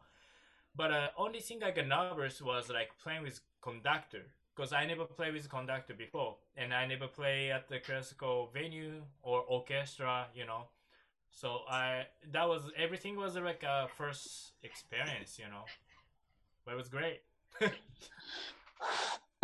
But 0.75 0.91
uh, 0.91 1.07
only 1.17 1.39
thing 1.39 1.63
I 1.63 1.71
got 1.71 1.87
nervous 1.87 2.41
was 2.41 2.69
like 2.69 2.97
playing 3.01 3.23
with 3.23 3.39
conductor 3.61 4.23
because 4.55 4.73
I 4.73 4.85
never 4.85 5.05
played 5.05 5.33
with 5.33 5.49
conductor 5.49 5.93
before, 5.93 6.37
and 6.55 6.73
I 6.73 6.85
never 6.85 7.07
play 7.07 7.51
at 7.51 7.67
the 7.69 7.79
classical 7.79 8.49
venue 8.53 9.03
or 9.21 9.41
orchestra, 9.41 10.27
you 10.35 10.45
know. 10.45 10.67
So 11.31 11.61
I 11.69 12.07
that 12.31 12.47
was 12.47 12.63
everything 12.77 13.15
was 13.17 13.35
like 13.37 13.63
a 13.63 13.87
first 13.97 14.53
experience, 14.63 15.39
you 15.39 15.45
know. 15.49 15.65
But 16.65 16.73
it 16.73 16.77
was 16.77 16.89
great. 16.89 17.21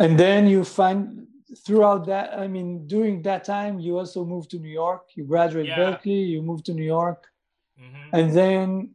and 0.00 0.18
then 0.18 0.46
you 0.48 0.64
find 0.64 1.26
throughout 1.64 2.06
that, 2.06 2.38
I 2.38 2.48
mean, 2.48 2.86
during 2.86 3.22
that 3.22 3.44
time, 3.44 3.78
you 3.78 3.98
also 3.98 4.24
moved 4.24 4.50
to 4.50 4.58
New 4.58 4.74
York. 4.84 5.02
You 5.14 5.24
graduate 5.24 5.66
Yeah. 5.66 5.78
Berklee, 5.78 6.26
you 6.28 6.42
moved 6.42 6.66
to 6.66 6.74
New 6.74 6.88
York, 6.98 7.28
hmm 7.78 8.10
and 8.12 8.32
then 8.32 8.94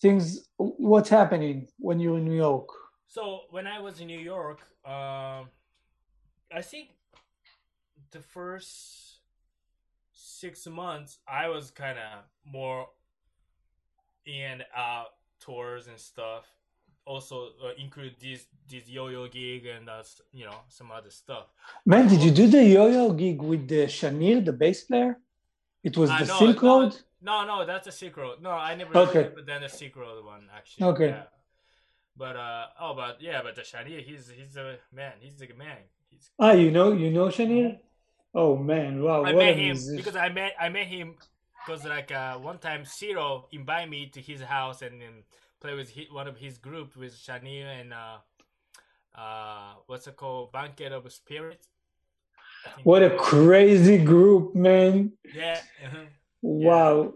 things, 0.00 0.48
what's 0.56 1.08
happening 1.08 1.68
when 1.78 2.00
you're 2.00 2.18
in 2.18 2.24
New 2.24 2.36
York? 2.36 2.68
So 3.06 3.42
when 3.50 3.66
I 3.66 3.78
was 3.80 4.00
in 4.00 4.06
New 4.06 4.18
York, 4.18 4.60
um, 4.84 5.48
I 6.52 6.62
think 6.62 6.90
the 8.10 8.20
first 8.20 9.20
six 10.12 10.66
months 10.66 11.18
I 11.26 11.48
was 11.48 11.70
kind 11.70 11.98
of 11.98 12.24
more 12.44 12.88
in 14.26 14.34
and 14.34 14.64
out 14.76 15.08
tours 15.40 15.88
and 15.88 15.98
stuff. 15.98 16.44
Also 17.14 17.36
uh, 17.64 17.72
include 17.84 18.14
this 18.20 18.40
this 18.70 18.84
yo-yo 18.96 19.22
gig 19.36 19.62
and 19.74 19.88
uh, 19.88 20.02
you 20.38 20.44
know 20.48 20.58
some 20.68 20.88
other 20.98 21.10
stuff. 21.22 21.46
Man, 21.86 22.04
did 22.12 22.20
you 22.26 22.32
do 22.40 22.46
the 22.56 22.62
yo-yo 22.76 23.04
gig 23.20 23.40
with 23.50 23.62
the 23.72 23.82
Shanir, 23.96 24.44
the 24.44 24.52
bass 24.62 24.80
player? 24.88 25.12
It 25.88 25.94
was 25.96 26.10
Uh, 26.10 26.18
the 26.22 26.26
no, 26.32 26.38
Silk 26.40 26.62
no, 26.62 26.68
Road. 26.68 26.92
No, 27.30 27.36
no, 27.50 27.56
that's 27.70 27.86
a 27.92 27.94
Silk 28.00 28.16
Road. 28.22 28.36
No, 28.46 28.50
I 28.50 28.74
never, 28.80 28.92
Okay. 29.06 29.22
Never 29.30 29.42
done 29.50 29.62
the 29.62 29.68
Silk 29.80 29.96
Road 29.96 30.24
one 30.34 30.44
actually. 30.58 30.86
Okay. 30.92 31.08
Yeah. 31.16 31.22
But 32.22 32.34
uh 32.36 32.66
oh, 32.84 32.92
but 33.00 33.14
yeah, 33.28 33.40
but 33.42 33.54
the 33.58 33.62
Shanir, 33.70 34.00
he's 34.08 34.24
he's 34.38 34.56
a 34.56 34.76
man. 34.92 35.14
He's 35.20 35.40
a 35.40 35.54
man. 35.54 35.78
He's, 36.10 36.30
Ah, 36.38 36.52
you 36.52 36.70
know, 36.76 36.88
you 36.92 37.10
know 37.16 37.26
Shanir? 37.36 37.78
Oh 38.34 38.52
man, 38.72 39.02
wow, 39.02 39.24
I 39.24 39.32
met 39.32 39.56
him 39.56 39.76
musician. 39.76 39.96
because 39.96 40.16
I 40.16 40.28
met 40.28 40.52
I 40.60 40.68
met 40.68 40.86
him 40.96 41.14
because 41.64 41.84
like 41.96 42.10
uh, 42.12 42.34
one 42.50 42.58
time 42.58 42.84
Cyro 42.84 43.46
invited 43.52 43.88
me 43.90 44.00
to 44.14 44.20
his 44.20 44.40
house 44.42 44.82
and 44.82 45.00
then 45.02 45.16
play 45.60 45.74
with 45.74 45.94
hi 45.94 46.06
one 46.10 46.28
of 46.28 46.36
his 46.36 46.58
group 46.58 46.96
with 46.96 47.14
Shanir 47.14 47.66
and 47.80 47.92
uh, 47.92 48.18
uh, 49.14 49.74
what's 49.86 50.06
it 50.06 50.16
called 50.16 50.52
Banquet 50.52 50.92
of 50.92 51.10
Spirits. 51.12 51.68
What 52.82 53.02
a 53.02 53.10
crazy 53.16 53.98
group, 53.98 54.54
man. 54.54 55.12
yeah. 55.34 55.60
uh-huh. 55.84 56.04
Wow. 56.42 57.14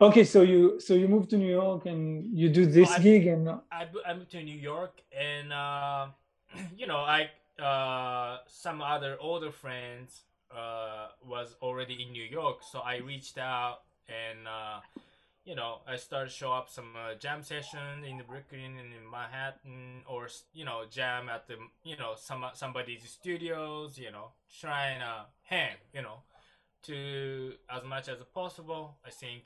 Okay, 0.00 0.24
so 0.24 0.42
you 0.42 0.78
so 0.80 0.94
you 0.94 1.08
moved 1.08 1.30
to 1.30 1.36
New 1.36 1.50
York 1.50 1.86
and 1.86 2.26
you 2.36 2.48
do 2.50 2.66
this 2.66 2.90
I- 2.90 2.98
gig 2.98 3.26
and 3.26 3.48
I, 3.48 3.88
I 4.06 4.14
moved 4.14 4.30
to 4.32 4.42
New 4.42 4.58
York 4.58 5.00
and 5.12 5.52
uh, 5.52 6.06
you 6.76 6.86
know 6.86 6.98
I 6.98 7.30
uh, 7.62 8.38
some 8.46 8.82
other 8.82 9.16
older 9.20 9.50
friends 9.50 10.22
uh, 10.54 11.08
was 11.24 11.56
already 11.62 12.02
in 12.02 12.12
New 12.12 12.24
York 12.24 12.58
so 12.70 12.80
I 12.80 12.98
reached 12.98 13.38
out 13.38 13.80
and 14.08 14.46
uh, 14.46 14.80
you 15.46 15.54
know 15.54 15.78
I 15.86 15.96
started 15.96 16.32
show 16.32 16.52
up 16.52 16.68
some 16.68 16.92
uh, 16.96 17.14
jam 17.14 17.42
session 17.42 18.04
in 18.04 18.18
the 18.18 18.24
Brooklyn 18.24 18.72
and 18.80 18.92
in 18.92 19.08
Manhattan 19.10 20.02
or 20.06 20.28
you 20.52 20.64
know 20.64 20.82
jam 20.90 21.28
at 21.28 21.46
the 21.46 21.54
you 21.84 21.96
know 21.96 22.14
some 22.16 22.44
somebody's 22.54 23.08
studios 23.08 23.96
you 23.96 24.10
know 24.10 24.32
trying 24.60 24.98
to 24.98 25.26
hang 25.44 25.76
you 25.94 26.02
know 26.02 26.18
to 26.82 27.52
as 27.70 27.84
much 27.84 28.08
as 28.08 28.18
possible 28.34 28.96
I 29.06 29.10
think. 29.10 29.44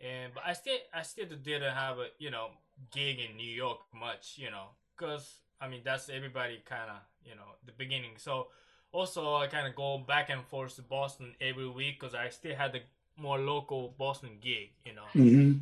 And 0.00 0.32
but 0.32 0.44
I 0.46 0.52
still 0.52 0.78
I 0.94 1.02
still 1.02 1.26
didn't 1.26 1.74
have 1.74 1.98
a 1.98 2.06
you 2.18 2.30
know 2.30 2.50
gig 2.92 3.18
in 3.18 3.36
New 3.36 3.52
York 3.52 3.78
much 3.92 4.34
you 4.36 4.50
know 4.50 4.68
because 4.96 5.40
I 5.60 5.68
mean 5.68 5.80
that's 5.84 6.08
everybody 6.08 6.62
kind 6.64 6.88
of 6.88 6.98
you 7.24 7.34
know 7.34 7.56
the 7.64 7.72
beginning. 7.72 8.12
So 8.18 8.46
also 8.92 9.34
I 9.34 9.48
kind 9.48 9.66
of 9.66 9.74
go 9.74 9.98
back 9.98 10.30
and 10.30 10.44
forth 10.44 10.76
to 10.76 10.82
Boston 10.82 11.34
every 11.40 11.68
week 11.68 11.98
because 11.98 12.14
I 12.14 12.28
still 12.28 12.54
had 12.54 12.72
the 12.72 12.82
more 13.16 13.38
local 13.38 13.94
Boston 13.98 14.38
gig 14.40 14.70
you 14.84 14.94
know. 14.94 15.08
Mhm. 15.14 15.60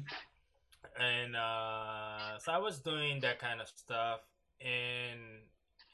and 0.99 1.35
uh, 1.37 2.39
so 2.39 2.53
I 2.53 2.59
was 2.59 2.79
doing 2.81 3.21
that 3.21 3.39
kind 3.39 3.61
of 3.61 3.69
stuff, 3.69 4.21
and 4.61 5.21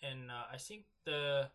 and 0.03 0.31
uh, 0.31 0.45
I 0.53 0.57
think 0.59 0.85
the 1.05 1.49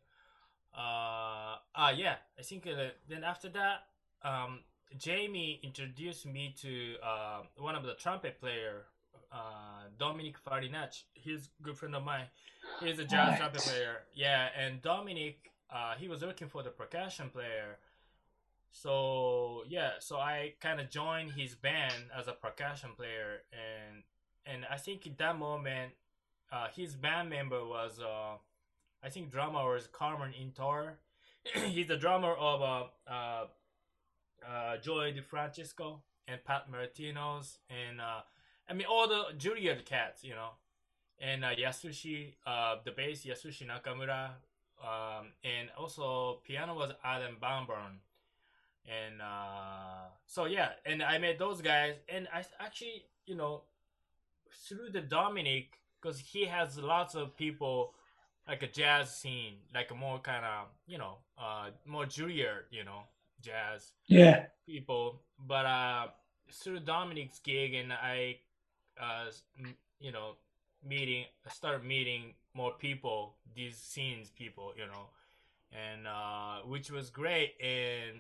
uh 0.74 1.56
ah 1.74 1.90
yeah 1.96 2.16
I 2.38 2.42
think 2.42 2.68
uh, 2.68 2.90
then 3.08 3.24
after 3.24 3.48
that 3.50 3.88
um 4.24 4.60
Jamey 4.98 5.62
introduced 5.64 6.26
me 6.26 6.54
to 6.62 6.96
uh, 7.04 7.42
one 7.58 7.76
of 7.76 7.84
the 7.84 7.94
trumpet 7.94 8.40
player 8.42 8.86
uh 9.32 9.88
Dominick 9.98 10.36
Farinacci 10.44 11.04
he's 11.14 11.50
a 11.60 11.64
good 11.64 11.78
friend 11.78 11.96
of 11.96 12.04
mine. 12.04 12.26
He's 12.82 13.00
a 13.00 13.06
jazz 13.06 13.30
Right. 13.30 13.38
trumpet 13.40 13.62
player. 13.62 14.04
Yeah 14.14 14.50
and 14.58 14.82
Dominic 14.82 15.52
uh 15.70 15.96
he 15.98 16.08
was 16.10 16.22
looking 16.22 16.50
for 16.50 16.62
the 16.62 16.70
percussion 16.72 17.30
player 17.30 17.78
so 18.72 19.64
yeah 19.68 19.92
so 20.00 20.18
i 20.18 20.54
kind 20.60 20.80
of 20.80 20.90
joined 20.90 21.32
his 21.32 21.56
band 21.56 21.94
as 22.18 22.28
a 22.28 22.34
percussion 22.34 22.90
player 22.96 23.42
and 23.52 24.04
and 24.46 24.66
i 24.72 24.78
think 24.78 25.06
in 25.06 25.14
that 25.18 25.38
moment 25.38 25.92
uh, 26.52 26.68
his 26.76 26.96
band 26.96 27.30
member 27.30 27.66
was 27.66 28.00
uh, 28.00 28.36
i 29.04 29.10
think 29.10 29.32
drummer 29.32 29.74
was 29.74 29.88
Carmen 29.88 30.34
Intorre. 30.34 30.94
He's 31.54 31.88
the 31.88 31.98
drummer 31.98 32.34
of 32.34 32.62
uh, 32.62 33.12
uh, 33.12 33.46
uh, 34.48 34.78
Joey 34.78 35.14
DeFrancesco 35.14 36.00
and 36.28 36.44
Pat 36.44 36.70
Martino's 36.72 37.60
and 37.70 38.02
uh, 38.02 38.22
i 38.70 38.74
mean 38.74 38.88
all 38.90 39.08
the 39.08 39.26
juilliard 39.38 39.86
cats 39.86 40.24
you 40.24 40.32
know 40.32 40.50
and 41.20 41.46
uh, 41.46 41.50
yasushi 41.56 42.34
uh, 42.46 42.76
the 42.84 42.92
bass 42.92 43.26
yasushi 43.26 43.68
nakamura 43.68 44.32
um, 44.84 45.28
and 45.44 45.70
also 45.78 46.40
piano 46.46 46.76
was 46.76 46.92
Adam 47.04 47.38
Birnbaum 47.40 48.00
and 48.88 49.22
uh, 49.22 50.08
so 50.26 50.46
yeah 50.46 50.70
and 50.86 51.02
i 51.04 51.18
met 51.18 51.40
those 51.40 51.62
guys 51.62 51.96
and 52.10 52.28
i 52.34 52.44
actually 52.60 53.04
you 53.26 53.36
know 53.36 53.64
through 54.68 54.90
the 54.92 55.02
dominic 55.02 55.80
because 56.02 56.20
he 56.20 56.46
has 56.46 56.78
lots 56.78 57.16
of 57.16 57.36
people 57.38 57.94
like 58.48 58.62
a 58.64 58.68
jazz 58.68 59.16
scene 59.16 59.56
like 59.74 59.92
a 59.92 59.96
more 59.96 60.20
kind 60.20 60.46
of 60.46 60.68
you 60.88 60.98
know 60.98 61.18
uh 61.38 61.70
more 61.86 62.06
junior 62.06 62.66
you 62.72 62.84
know 62.84 63.02
jazz 63.42 63.94
Yeah. 64.08 64.46
people 64.68 65.22
but 65.48 65.66
uh 65.66 66.08
through 66.52 66.80
dominic's 66.82 67.40
gig 67.40 67.74
and 67.74 67.92
i 67.92 68.38
uh 69.02 69.26
you 70.00 70.12
know 70.12 70.36
meeting 70.88 71.26
I 71.46 71.50
started 71.50 71.84
meeting 71.84 72.34
more 72.54 72.74
people 72.78 73.36
these 73.56 73.78
scenes 73.78 74.30
people 74.30 74.74
you 74.78 74.86
know 74.86 75.10
and 75.72 76.08
uh 76.08 76.58
which 76.68 76.92
was 76.92 77.10
great 77.10 77.54
and 77.62 78.20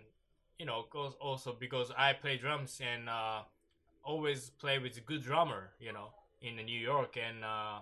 you 0.59 0.65
know 0.65 0.85
also 1.19 1.55
because 1.59 1.91
i 1.97 2.13
play 2.13 2.37
drums 2.37 2.79
and 2.81 3.09
uh 3.09 3.41
always 4.03 4.51
play 4.51 4.77
with 4.77 4.97
a 4.97 5.01
good 5.01 5.21
drummer 5.23 5.69
you 5.79 5.91
know 5.91 6.07
in 6.41 6.55
new 6.57 6.79
york 6.79 7.17
and 7.17 7.43
uh 7.43 7.79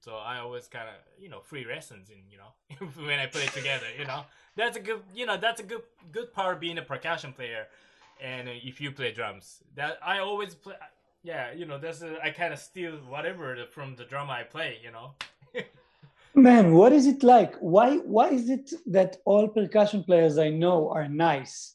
so 0.00 0.16
i 0.16 0.38
always 0.38 0.66
kind 0.66 0.88
of 0.88 0.94
you 1.22 1.28
know 1.28 1.40
free 1.40 1.64
lessons 1.66 2.10
in 2.10 2.18
you 2.30 2.38
know 2.38 2.86
when 3.06 3.18
i 3.18 3.26
play 3.26 3.46
together 3.46 3.86
you 3.98 4.04
know 4.04 4.22
that's 4.56 4.76
a 4.76 4.80
good 4.80 5.00
you 5.14 5.26
know 5.26 5.36
that's 5.36 5.60
a 5.60 5.64
good 5.64 5.82
good 6.12 6.32
part 6.32 6.60
being 6.60 6.78
a 6.78 6.82
percussion 6.82 7.32
player 7.32 7.66
and 8.22 8.48
uh, 8.48 8.52
if 8.62 8.80
you 8.80 8.90
play 8.90 9.12
drums 9.12 9.62
that 9.74 9.98
i 10.04 10.18
always 10.18 10.54
play 10.54 10.74
yeah 11.22 11.52
you 11.52 11.66
know 11.66 11.78
that's 11.78 12.02
a, 12.02 12.22
i 12.22 12.30
kind 12.30 12.52
of 12.52 12.58
steal 12.58 12.92
whatever 13.08 13.56
from 13.70 13.96
the 13.96 14.04
drummer 14.04 14.32
i 14.32 14.42
play 14.42 14.78
you 14.82 14.90
know 14.90 15.10
Man, 16.36 16.74
what 16.74 16.92
is 16.92 17.06
it 17.06 17.22
like? 17.22 17.54
Why 17.58 17.98
why 17.98 18.30
is 18.30 18.50
it 18.50 18.72
that 18.86 19.18
all 19.24 19.46
percussion 19.46 20.02
players 20.02 20.36
I 20.36 20.48
know 20.48 20.90
are 20.90 21.08
nice? 21.08 21.73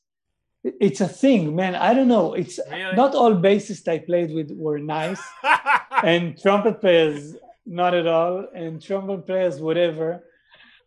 It's 0.63 0.99
a 1.01 1.07
thing, 1.07 1.55
man. 1.55 1.75
I 1.75 1.93
don't 1.93 2.09
know. 2.09 2.33
It's 2.33 2.59
Really? 2.69 2.95
not 2.95 3.15
all 3.15 3.33
bassists 3.33 3.87
I 3.87 3.99
played 3.99 4.33
with 4.33 4.51
were 4.51 4.79
nice, 4.79 5.21
and 6.03 6.37
trumpet 6.41 6.81
players 6.81 7.35
not 7.65 7.93
at 7.93 8.07
all, 8.07 8.45
and 8.53 8.81
trumpet 8.81 9.25
players 9.25 9.61
whatever. 9.61 10.25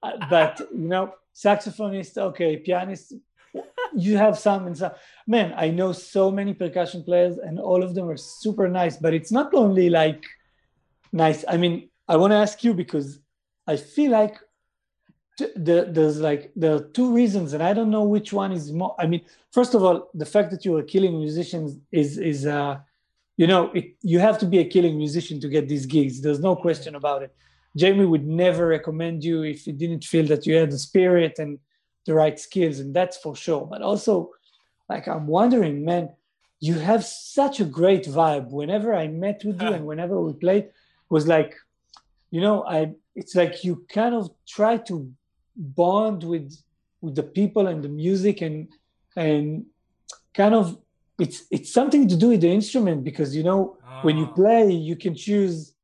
Uh, 0.03 0.12
But 0.29 0.61
you 0.73 0.89
know, 0.89 1.14
saxophonist, 1.35 2.18
okay, 2.18 2.57
pianist, 2.59 3.14
you 3.95 4.16
have 4.18 4.39
some 4.39 4.66
and 4.66 4.77
some. 4.77 4.93
Man, 5.27 5.55
I 5.57 5.70
know 5.70 5.93
so 5.93 6.31
many 6.31 6.53
percussion 6.53 7.03
players, 7.05 7.39
and 7.39 7.59
all 7.59 7.83
of 7.83 7.95
them 7.95 8.09
are 8.11 8.16
super 8.18 8.68
nice. 8.68 8.97
But 8.99 9.14
it's 9.14 9.33
not 9.33 9.55
only 9.55 9.89
like 9.89 10.23
nice. 11.12 11.45
I 11.49 11.57
mean, 11.57 11.89
I 12.09 12.16
want 12.16 12.33
to 12.33 12.37
ask 12.37 12.62
you 12.64 12.75
because 12.75 13.20
I 13.66 13.77
feel 13.77 14.11
like 14.11 14.37
the, 15.57 15.88
there's 15.90 16.20
like 16.20 16.53
there 16.57 16.74
are 16.74 16.80
two 16.80 17.12
reasons, 17.14 17.53
and 17.53 17.62
I 17.62 17.72
don't 17.72 17.90
know 17.90 18.05
which 18.05 18.32
one 18.32 18.53
is 18.53 18.72
more. 18.72 18.95
I 18.99 19.07
mean, 19.07 19.22
first 19.51 19.74
of 19.74 19.82
all, 19.82 20.11
the 20.14 20.26
fact 20.26 20.51
that 20.51 20.64
you 20.64 20.76
are 20.76 20.82
killing 20.82 21.18
musicians 21.18 21.78
is 21.90 22.18
is 22.18 22.47
uh, 22.47 22.78
you 23.36 23.47
know, 23.47 23.70
it, 23.72 23.95
you 24.03 24.18
have 24.18 24.38
to 24.38 24.47
be 24.47 24.59
a 24.59 24.64
killing 24.64 24.97
musician 24.97 25.40
to 25.40 25.49
get 25.49 25.68
these 25.68 25.86
gigs. 25.86 26.20
There's 26.20 26.40
no 26.40 26.55
question 26.55 26.95
about 26.95 27.22
it. 27.22 27.34
Jamey 27.78 28.09
would 28.09 28.26
never 28.26 28.66
recommend 28.66 29.24
you 29.24 29.43
if 29.43 29.64
he 29.64 29.72
didn't 29.72 30.05
feel 30.05 30.26
that 30.26 30.47
you 30.47 30.55
had 30.57 30.70
the 30.70 30.78
spirit 30.78 31.38
and 31.38 31.59
the 32.07 32.14
right 32.14 32.38
skills, 32.38 32.78
and 32.80 32.95
that's 32.95 33.16
for 33.16 33.34
sure. 33.34 33.66
But 33.66 33.82
also, 33.82 34.30
like 34.88 35.09
I'm 35.09 35.26
wondering, 35.26 35.84
man, 35.84 36.11
you 36.61 36.74
have 36.74 37.05
such 37.05 37.61
a 37.61 37.64
great 37.64 38.05
vibe. 38.05 38.51
Whenever 38.51 38.95
I 38.95 39.09
met 39.09 39.43
with 39.45 39.61
you 39.62 39.68
and 39.68 39.86
whenever 39.86 40.20
we 40.20 40.32
played, 40.34 40.68
was 41.09 41.26
like, 41.26 41.55
you 42.30 42.40
know, 42.40 42.64
I 42.64 42.95
it's 43.14 43.34
like 43.34 43.64
you 43.64 43.84
kind 43.88 44.14
of 44.14 44.30
try 44.47 44.76
to 44.88 45.11
bond 45.57 46.25
with 46.25 46.57
with 47.01 47.15
the 47.15 47.23
people 47.23 47.67
and 47.67 47.83
the 47.83 47.89
music 47.89 48.41
and 48.43 48.69
and 49.17 49.67
kind 50.35 50.55
of 50.55 50.79
it's 51.19 51.45
it's 51.51 51.73
something 51.73 52.09
to 52.09 52.17
do 52.17 52.29
with 52.29 52.41
the 52.41 52.49
instrument 52.51 53.05
because 53.05 53.37
you 53.37 53.43
know 53.43 53.77
when 54.01 54.17
you 54.17 54.27
Oh. 54.27 54.35
play 54.35 54.71
you 54.73 54.97
can 54.97 55.15
choose 55.15 55.75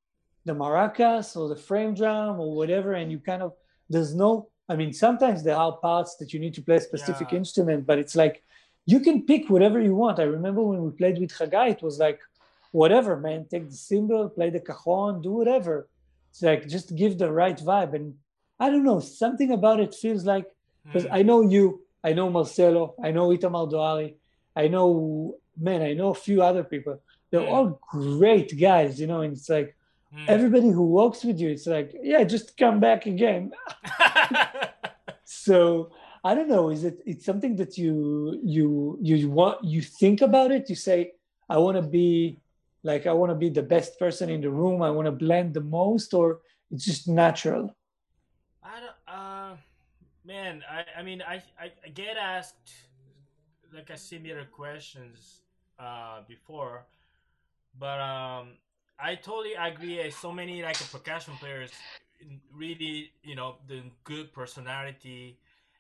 the 0.47 0.53
maracas 0.55 1.37
or 1.37 1.49
the 1.49 1.57
frame 1.57 1.95
drum 1.95 2.41
or 2.41 2.55
whatever 2.57 2.95
and 2.95 3.13
you 3.13 3.19
kind 3.19 3.43
of 3.43 3.53
there's 3.91 4.15
no 4.15 4.49
i 4.69 4.75
mean 4.75 4.93
sometimes 4.93 5.43
there 5.43 5.57
are 5.57 5.73
parts 5.77 6.17
that 6.17 6.33
you 6.33 6.41
need 6.41 6.55
to 6.55 6.63
play 6.63 6.77
a 6.77 6.81
specific 6.81 7.33
Yeah. 7.33 7.39
instrument 7.39 7.87
but 7.87 7.99
it's 7.99 8.17
like 8.17 8.43
you 8.87 9.01
can 9.01 9.27
pick 9.27 9.51
whatever 9.51 9.79
you 9.81 9.95
want 9.95 10.19
i 10.19 10.23
remember 10.23 10.63
when 10.63 10.83
we 10.83 10.91
played 10.91 11.19
with 11.19 11.31
Chagai, 11.31 11.73
it 11.73 11.83
was 11.83 11.99
like 11.99 12.21
whatever 12.73 13.17
man 13.17 13.47
take 13.51 13.69
the 13.69 13.77
cymbal 13.77 14.29
play 14.31 14.49
the 14.51 14.61
cajon 14.61 15.21
do 15.21 15.33
whatever 15.33 15.89
it's 16.31 16.43
like 16.43 16.67
just 16.69 16.97
give 16.97 17.19
the 17.19 17.31
right 17.31 17.59
vibe 17.59 17.93
and 17.95 18.15
i 18.61 18.69
don't 18.71 18.85
know 18.85 19.01
something 19.01 19.51
about 19.53 19.81
it 19.81 19.95
feels 19.95 20.25
like 20.25 20.47
because 20.85 21.07
Hmm. 21.07 21.15
I 21.19 21.23
know 21.23 21.43
you, 21.43 21.83
I 22.03 22.13
know 22.15 22.31
Marcelo, 22.31 22.95
I 23.03 23.11
know 23.11 23.29
Itamar 23.29 23.71
Doari, 23.73 24.15
I 24.57 24.69
know, 24.69 25.37
man, 25.61 25.83
I 25.83 25.93
know 25.93 26.11
a 26.11 26.15
few 26.27 26.43
other 26.43 26.65
people. 26.65 26.97
They're 27.31 27.41
Mm. 27.49 27.53
all 27.55 27.81
great 27.91 28.51
guys, 28.59 28.99
you 29.01 29.07
know, 29.07 29.21
and 29.21 29.33
it's 29.37 29.51
like 29.51 29.77
Hmm. 30.11 30.25
everybody 30.35 30.71
who 30.71 30.85
works 31.01 31.21
with 31.25 31.39
you, 31.41 31.51
it's 31.51 31.67
like, 31.67 31.91
yeah, 32.03 32.25
just 32.25 32.57
come 32.57 32.81
back 32.81 33.07
again. 33.07 33.53
So 35.25 35.91
I 36.25 36.35
don't 36.35 36.49
know, 36.49 36.71
is 36.71 36.85
it 36.85 36.99
it's 37.07 37.25
something 37.25 37.57
that 37.57 37.77
you 37.79 38.41
you 38.43 38.99
you 39.01 39.29
want 39.31 39.63
you 39.63 39.83
think 39.83 40.21
about 40.23 40.51
it? 40.51 40.69
You 40.71 40.77
say, 40.77 41.13
I 41.49 41.59
want 41.59 41.77
to 41.77 41.83
be 41.83 42.41
like 42.83 43.07
I 43.07 43.13
want 43.13 43.31
to 43.31 43.35
be 43.37 43.51
the 43.51 43.63
best 43.63 43.99
person 43.99 44.31
in 44.31 44.41
the 44.41 44.51
room, 44.51 44.83
I 44.83 44.91
want 44.91 45.07
to 45.07 45.13
blend 45.13 45.55
the 45.55 45.61
most, 45.61 46.15
or 46.15 46.41
it's 46.71 46.85
just 46.85 47.09
natural. 47.09 47.77
Uh, 50.29 50.33
man, 50.33 50.63
I, 50.71 51.01
I 51.01 51.03
mean, 51.03 51.23
I, 51.23 51.43
I, 51.61 51.89
get 51.89 52.17
asked 52.17 52.73
like 53.75 53.91
a 53.91 53.97
similar 53.97 54.45
questions 54.45 55.43
uh, 55.79 56.21
before, 56.27 56.87
but 57.79 58.01
um, 58.01 58.49
I 58.99 59.15
totally 59.15 59.55
agree. 59.55 60.11
So 60.11 60.33
many 60.33 60.63
like 60.63 60.77
percussion 60.91 61.35
players 61.41 61.71
really, 62.53 63.13
you 63.23 63.37
know, 63.37 63.57
the 63.69 63.83
good 64.05 64.33
personality 64.33 65.39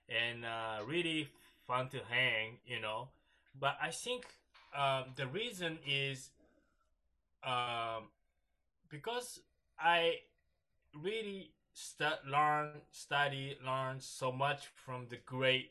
and 0.09 0.44
uh, 0.44 0.84
really 0.86 1.28
fun 1.66 1.88
to 1.90 1.99
hang, 2.09 2.59
you 2.66 2.80
know. 2.80 3.09
But 3.59 3.76
I 3.82 3.90
think 3.90 4.26
um, 4.76 5.07
the 5.16 5.26
reason 5.26 5.78
is 5.86 6.30
um, 7.44 8.05
because 8.88 9.40
I 9.78 10.16
really 10.94 11.51
st- 11.78 12.26
learn, 12.26 12.70
study, 12.90 13.56
learn 13.64 14.00
so 14.00 14.32
much 14.32 14.66
from 14.74 15.06
the 15.08 15.18
great 15.24 15.70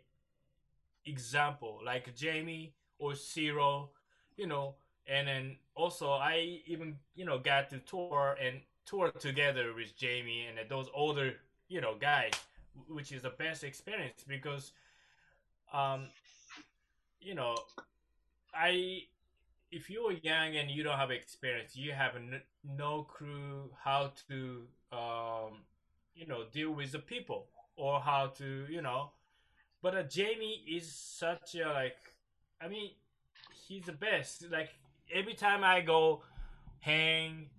example 1.05 1.79
like 1.85 2.15
Jamey 2.15 2.71
or 2.97 3.13
Cyro, 3.15 3.89
you 4.37 4.47
know, 4.47 4.75
and 5.05 5.27
then 5.27 5.57
also 5.75 6.11
I 6.11 6.61
even 6.65 6.95
you 7.15 7.25
know 7.25 7.39
got 7.39 7.69
to 7.71 7.79
tour 7.79 8.37
and 8.41 8.61
tour 8.85 9.11
together 9.11 9.73
with 9.73 9.97
Jamey 9.97 10.45
and 10.49 10.57
those 10.69 10.87
older 10.93 11.33
you 11.67 11.81
know 11.81 11.95
guys, 11.99 12.31
which 12.87 13.11
is 13.11 13.23
the 13.23 13.31
best 13.31 13.63
experience 13.63 14.23
because, 14.25 14.71
um, 15.73 16.07
you 17.19 17.35
know, 17.35 17.55
I 18.53 19.03
if 19.71 19.89
you're 19.89 20.13
young 20.13 20.55
and 20.55 20.71
you 20.71 20.83
don't 20.83 20.97
have 20.97 21.11
experience, 21.11 21.75
you 21.75 21.91
have 21.91 22.13
no 22.63 23.03
clue 23.03 23.69
how 23.83 24.13
to 24.29 24.61
um, 24.93 25.63
you 26.18 26.28
know 26.28 26.43
deal 26.51 26.72
with 26.72 26.91
the 26.91 26.99
people 26.99 27.45
or 27.76 27.99
how 27.99 28.28
to 28.38 28.65
you 28.70 28.82
know. 28.82 29.11
But 29.82 29.95
uh, 29.95 30.03
Jamey 30.03 30.55
is 30.68 30.91
such 30.91 31.55
a 31.55 31.70
like, 31.72 31.97
I 32.61 32.68
mean, 32.68 32.91
he's 33.68 33.84
the 33.86 33.91
best. 33.91 34.45
Like 34.51 34.70
every 35.13 35.36
time 35.36 35.63
I 35.63 35.82
go 35.82 36.24
hang 36.80 37.49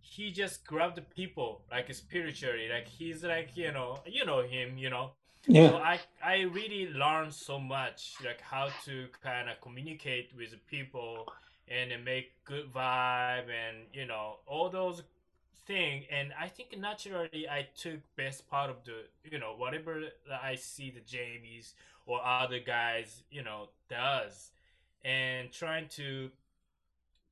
he 0.00 0.30
just 0.32 0.66
grabbed 0.66 0.96
the 0.96 1.02
people 1.02 1.62
like 1.70 1.92
spiritually 1.94 2.68
like 2.68 2.88
he's 2.88 3.22
like 3.22 3.50
you 3.56 3.70
know 3.72 3.98
you 4.04 4.24
know 4.24 4.42
him 4.42 4.76
you 4.76 4.90
know 4.90 5.12
Yeah. 5.46 5.70
so 5.70 5.76
i 5.76 6.00
i 6.22 6.40
really 6.40 6.88
learned 6.92 7.32
so 7.32 7.58
much 7.58 8.14
like 8.24 8.40
how 8.40 8.68
to 8.86 9.06
kind 9.22 9.48
of 9.48 9.60
communicate 9.60 10.30
with 10.36 10.54
people 10.68 11.26
and 11.68 11.92
make 12.04 12.32
good 12.44 12.72
vibe 12.72 13.48
and 13.48 13.76
you 13.92 14.04
know 14.06 14.38
all 14.46 14.68
those 14.68 15.02
thing 15.70 16.04
and 16.10 16.32
i 16.40 16.48
think 16.48 16.76
naturally 16.78 17.46
i 17.48 17.66
took 17.76 18.00
best 18.16 18.48
part 18.50 18.70
of 18.70 18.76
the 18.84 18.96
you 19.30 19.38
know 19.38 19.54
whatever 19.56 20.02
i 20.42 20.54
see 20.54 20.90
the 20.90 21.00
Jameys 21.00 21.74
or 22.06 22.20
other 22.24 22.58
guys 22.58 23.22
you 23.30 23.42
know 23.42 23.68
does 23.88 24.50
and 25.04 25.52
trying 25.52 25.86
to 25.88 26.30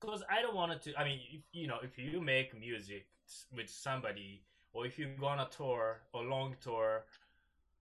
because 0.00 0.22
I 0.30 0.42
don't 0.42 0.54
want 0.54 0.80
to. 0.82 0.98
I 0.98 1.04
mean, 1.04 1.20
if, 1.30 1.40
you 1.52 1.66
know, 1.66 1.78
if 1.82 1.98
you 1.98 2.20
make 2.20 2.58
music 2.58 3.06
with 3.54 3.68
somebody, 3.68 4.42
or 4.72 4.86
if 4.86 4.98
you 4.98 5.08
go 5.18 5.26
on 5.26 5.40
a 5.40 5.48
tour 5.48 6.00
or 6.12 6.22
long 6.22 6.54
tour, 6.62 7.04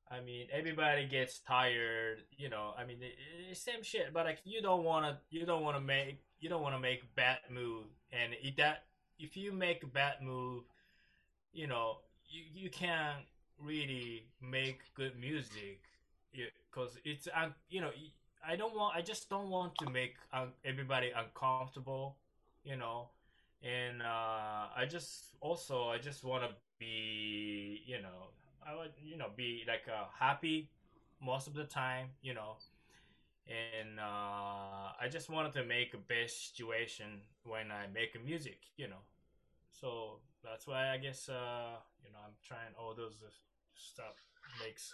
I 0.10 0.22
mean, 0.22 0.48
everybody 0.52 1.06
gets 1.06 1.40
tired. 1.40 2.20
You 2.38 2.50
know, 2.50 2.74
I 2.78 2.86
mean, 2.86 2.98
it, 3.02 3.58
same 3.58 3.84
shit. 3.84 4.14
But 4.14 4.26
like, 4.26 4.40
you 4.44 4.62
don't 4.62 4.84
want 4.84 5.06
to. 5.06 5.18
You 5.30 5.46
don't 5.46 5.64
want 5.64 5.78
to 5.78 5.82
make. 5.82 6.20
You 6.40 6.50
don't 6.50 6.62
want 6.62 6.76
to 6.76 6.80
make 6.80 7.04
bad 7.16 7.40
move. 7.52 7.86
And 8.12 8.34
if 8.42 8.56
that, 8.58 8.84
if 9.20 9.36
you 9.38 9.52
make 9.52 9.84
a 9.84 9.88
bad 9.88 10.22
move, 10.22 10.64
you 11.54 11.68
know, 11.68 11.98
you 12.28 12.44
you 12.54 12.70
can't 12.70 13.26
really 13.60 14.26
make 14.42 14.82
good 14.96 15.18
music 15.20 15.82
because 16.34 16.98
it's 17.04 17.28
you 17.70 17.82
know 17.82 17.92
I 18.48 18.56
don't 18.56 18.76
want. 18.76 18.96
I 18.96 19.02
just 19.02 19.30
don't 19.30 19.50
want 19.50 19.76
to 19.80 19.90
make 19.90 20.16
uh, 20.34 20.48
everybody 20.66 21.12
uncomfortable, 21.16 22.16
you 22.64 22.76
know. 22.78 23.10
And 23.64 24.02
uh, 24.02 24.70
I 24.76 24.86
just 24.90 25.36
also 25.42 25.90
I 25.90 25.98
just 25.98 26.24
want 26.24 26.44
to 26.44 26.50
be, 26.80 27.82
you 27.86 28.02
know, 28.02 28.30
I 28.66 28.76
would 28.76 28.92
you 29.04 29.18
know 29.18 29.28
be 29.36 29.64
like 29.68 29.88
uh, 29.88 30.06
happy 30.20 30.70
most 31.22 31.48
of 31.48 31.54
the 31.54 31.66
time, 31.66 32.10
you 32.22 32.34
know. 32.34 32.58
And 33.48 34.00
uh, 34.00 34.92
I 35.00 35.08
just 35.10 35.30
wanted 35.30 35.54
to 35.54 35.64
make 35.64 35.94
a 35.94 35.98
best 35.98 36.50
situation 36.50 37.22
when 37.44 37.72
I 37.72 37.88
make 37.94 38.16
a 38.16 38.20
music, 38.20 38.60
you 38.76 38.88
know. 38.88 39.04
So 39.72 40.20
that's 40.44 40.68
why 40.68 40.90
I 40.90 40.98
guess 40.98 41.30
uh, 41.30 41.80
you 42.04 42.12
know 42.12 42.20
I'm 42.26 42.36
trying 42.44 42.74
all 42.78 42.94
those 42.94 43.24
uh, 43.26 43.30
stuff 43.76 44.16
makes 44.64 44.94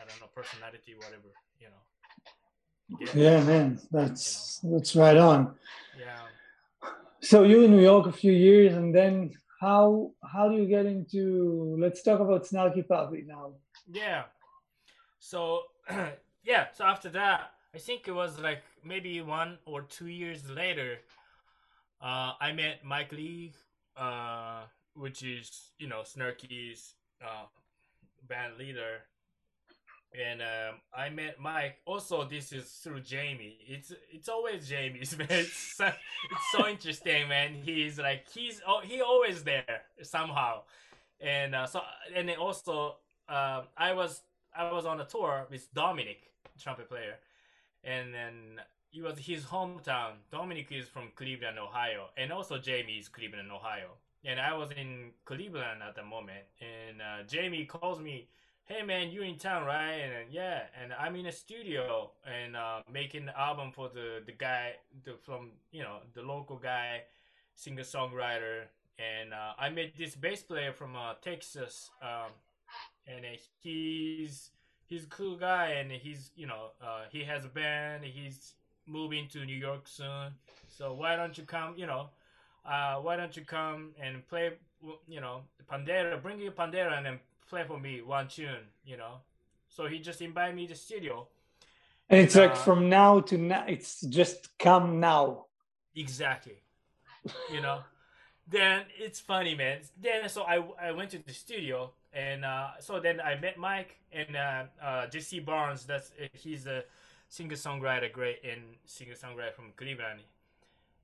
I 0.00 0.04
don't 0.06 0.20
know 0.20 0.28
personality 0.34 0.94
whatever, 0.94 1.34
you 1.58 1.68
know. 1.68 2.96
Get 2.98 3.14
it? 3.14 3.20
Yeah, 3.20 3.42
man, 3.44 3.80
that's 3.90 4.60
that's 4.62 4.94
right 4.94 5.16
on. 5.16 5.54
Yeah. 5.98 6.88
So 7.22 7.42
you 7.42 7.64
in 7.64 7.70
New 7.70 7.82
York 7.82 8.06
a 8.06 8.12
few 8.12 8.32
years, 8.32 8.74
and 8.74 8.94
then 8.94 9.32
how 9.60 10.12
how 10.24 10.48
do 10.48 10.56
you 10.56 10.66
get 10.66 10.86
into? 10.86 11.76
Let's 11.78 12.02
talk 12.02 12.20
about 12.20 12.44
Snarky 12.44 12.86
Puppy 12.86 13.24
now. 13.26 13.52
Yeah. 13.90 14.24
So 15.18 15.64
yeah, 16.44 16.66
so 16.72 16.84
after 16.84 17.10
that, 17.10 17.52
I 17.74 17.78
think 17.78 18.08
it 18.08 18.12
was 18.12 18.38
like 18.40 18.62
maybe 18.84 19.20
one 19.20 19.58
or 19.64 19.82
two 19.82 20.08
years 20.08 20.48
later, 20.50 20.98
uh, 22.02 22.32
I 22.40 22.52
met 22.52 22.84
Mike 22.84 23.12
League, 23.12 23.54
uh, 23.96 24.62
which 24.94 25.22
is 25.22 25.70
you 25.78 25.86
know 25.86 26.00
Snarky's 26.00 26.94
uh, 27.22 27.46
band 28.26 28.54
leader, 28.58 29.02
and 30.18 30.42
um, 30.42 30.80
I 30.92 31.10
met 31.10 31.38
Mike. 31.38 31.76
Also, 31.86 32.24
this 32.24 32.52
is 32.52 32.68
through 32.82 33.02
Jamey. 33.02 33.54
It's 33.68 33.92
it's 34.12 34.28
always 34.28 34.68
Jamey's 34.68 35.16
man. 35.18 35.28
It's 35.30 35.76
so, 35.76 35.86
it's 35.86 36.50
so 36.52 36.66
interesting, 36.66 37.28
man. 37.28 37.54
He's 37.62 38.00
like 38.00 38.26
he's 38.34 38.60
oh, 38.66 38.80
he 38.82 39.00
always 39.00 39.44
there 39.44 39.82
somehow, 40.02 40.62
and 41.20 41.54
uh, 41.54 41.66
so 41.66 41.82
and 42.16 42.28
then 42.28 42.36
also 42.36 42.96
uh, 43.28 43.62
I 43.76 43.92
was 43.92 44.22
I 44.56 44.72
was 44.72 44.86
on 44.86 45.00
a 45.00 45.04
tour 45.04 45.46
with 45.48 45.72
Dominic, 45.72 46.32
trumpet 46.58 46.88
player, 46.88 47.14
and 47.84 48.12
then 48.14 48.60
it 48.92 49.02
was 49.02 49.18
his 49.18 49.44
hometown. 49.44 50.12
Dominic 50.30 50.68
is 50.70 50.88
from 50.88 51.10
Cleveland, 51.14 51.58
Ohio, 51.58 52.08
and 52.16 52.32
also 52.32 52.58
Jamey 52.58 52.98
is 52.98 53.08
Cleveland, 53.08 53.50
Ohio. 53.52 53.90
And 54.24 54.38
I 54.38 54.52
was 54.54 54.70
in 54.72 55.12
Cleveland 55.24 55.82
at 55.86 55.94
the 55.94 56.04
moment, 56.04 56.44
and 56.60 57.00
uh, 57.00 57.24
Jamey 57.26 57.66
calls 57.66 58.00
me 58.00 58.28
hey 58.70 58.82
man, 58.84 59.10
you 59.10 59.22
in 59.22 59.36
town, 59.36 59.66
right? 59.66 59.94
And 59.94 60.32
yeah, 60.32 60.62
and 60.80 60.92
I'm 60.92 61.16
in 61.16 61.26
a 61.26 61.32
studio 61.32 62.12
and 62.24 62.54
uh, 62.54 62.82
making 62.90 63.26
the 63.26 63.38
album 63.38 63.72
for 63.72 63.88
the 63.88 64.22
the 64.24 64.32
guy 64.32 64.74
the, 65.04 65.14
from 65.24 65.50
you 65.72 65.82
know 65.82 65.98
the 66.14 66.22
local 66.22 66.56
guy, 66.56 67.02
singer 67.56 67.82
songwriter, 67.82 68.70
and 68.98 69.34
uh, 69.34 69.52
I 69.58 69.70
met 69.70 69.96
this 69.98 70.14
bass 70.14 70.42
player 70.42 70.72
from 70.72 70.94
uh, 70.94 71.14
Texas, 71.20 71.90
um, 72.00 72.30
and 73.08 73.24
he's 73.60 74.50
he's 74.90 75.04
a 75.04 75.06
cool 75.06 75.36
guy, 75.36 75.66
and 75.78 75.90
he's 75.90 76.32
you 76.36 76.46
know 76.46 76.72
uh, 76.82 77.04
he 77.10 77.24
has 77.24 77.46
a 77.46 77.48
band, 77.48 78.04
he's 78.04 78.52
moving 78.86 79.28
to 79.28 79.46
New 79.46 79.56
York 79.56 79.88
soon, 79.88 80.34
so 80.68 80.92
why 80.92 81.16
don't 81.16 81.38
you 81.38 81.44
come, 81.44 81.74
you 81.78 81.86
know. 81.86 82.10
Uh, 82.66 82.96
why 82.96 83.16
don't 83.16 83.34
you 83.34 83.44
come 83.44 83.94
and 84.02 84.26
play, 84.28 84.50
you 85.08 85.20
know, 85.20 85.40
Pandera, 85.72 86.20
bring 86.20 86.38
your 86.38 86.52
Pandera 86.52 86.92
and 86.98 87.06
then 87.06 87.18
play 87.48 87.64
for 87.66 87.80
me 87.80 88.02
one 88.02 88.28
tune, 88.28 88.66
you 88.84 88.98
know. 88.98 89.14
So 89.70 89.86
he 89.86 89.98
just 89.98 90.20
invited 90.20 90.54
me 90.54 90.66
to 90.66 90.74
the 90.74 90.78
studio. 90.78 91.26
And 92.10 92.20
it's 92.20 92.36
like 92.36 92.52
Uh, 92.52 92.54
from 92.66 92.88
now 92.90 93.20
to 93.20 93.38
now, 93.38 93.64
it's 93.66 94.02
just 94.02 94.58
come 94.58 95.00
now. 95.00 95.46
Exactly. 95.94 96.58
You 97.50 97.60
know. 97.62 97.80
then 98.50 98.82
it's 98.98 99.20
funny, 99.20 99.54
man. 99.54 99.78
Then 99.96 100.28
so 100.28 100.42
I 100.42 100.56
I 100.88 100.92
went 100.92 101.10
to 101.12 101.18
the 101.18 101.32
studio 101.32 101.92
and 102.12 102.44
uh, 102.44 102.70
so 102.80 103.00
then 103.00 103.20
I 103.20 103.38
met 103.38 103.58
Mike 103.58 103.96
and 104.12 104.36
uh, 104.36 104.62
uh, 104.82 105.06
Jesse 105.06 105.40
Barnes. 105.40 105.84
That's 105.86 106.12
he's 106.32 106.66
a 106.66 106.84
singer 107.28 107.56
songwriter, 107.56 108.10
great 108.12 108.40
and 108.44 108.62
singer 108.84 109.14
songwriter 109.14 109.52
from 109.54 109.72
Cleveland. 109.76 110.20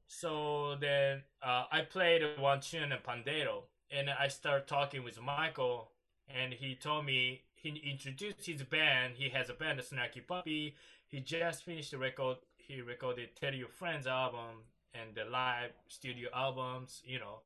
So 0.08 0.76
then 0.80 1.22
uh, 1.42 1.64
I 1.70 1.82
played 1.82 2.22
one 2.38 2.60
tune 2.60 2.92
in 2.92 2.98
Pandero, 2.98 3.62
and 3.90 4.08
I 4.10 4.28
started 4.28 4.66
talking 4.66 5.02
with 5.04 5.20
Michael, 5.20 5.90
and 6.28 6.52
he 6.52 6.74
told 6.74 7.06
me 7.06 7.42
he 7.54 7.80
introduced 7.84 8.46
his 8.46 8.62
band. 8.62 9.14
He 9.16 9.28
has 9.30 9.48
a 9.48 9.54
band, 9.54 9.80
Snarky 9.80 10.26
Puppy. 10.26 10.74
He 11.08 11.20
just 11.20 11.64
finished 11.64 11.92
the 11.92 11.98
record. 11.98 12.38
He 12.56 12.80
recorded 12.80 13.30
"Tell 13.40 13.54
Your 13.54 13.68
Friends" 13.68 14.06
album 14.06 14.64
and 14.94 15.14
the 15.14 15.24
live 15.30 15.70
studio 15.88 16.30
albums, 16.34 17.02
you 17.04 17.18
know. 17.18 17.40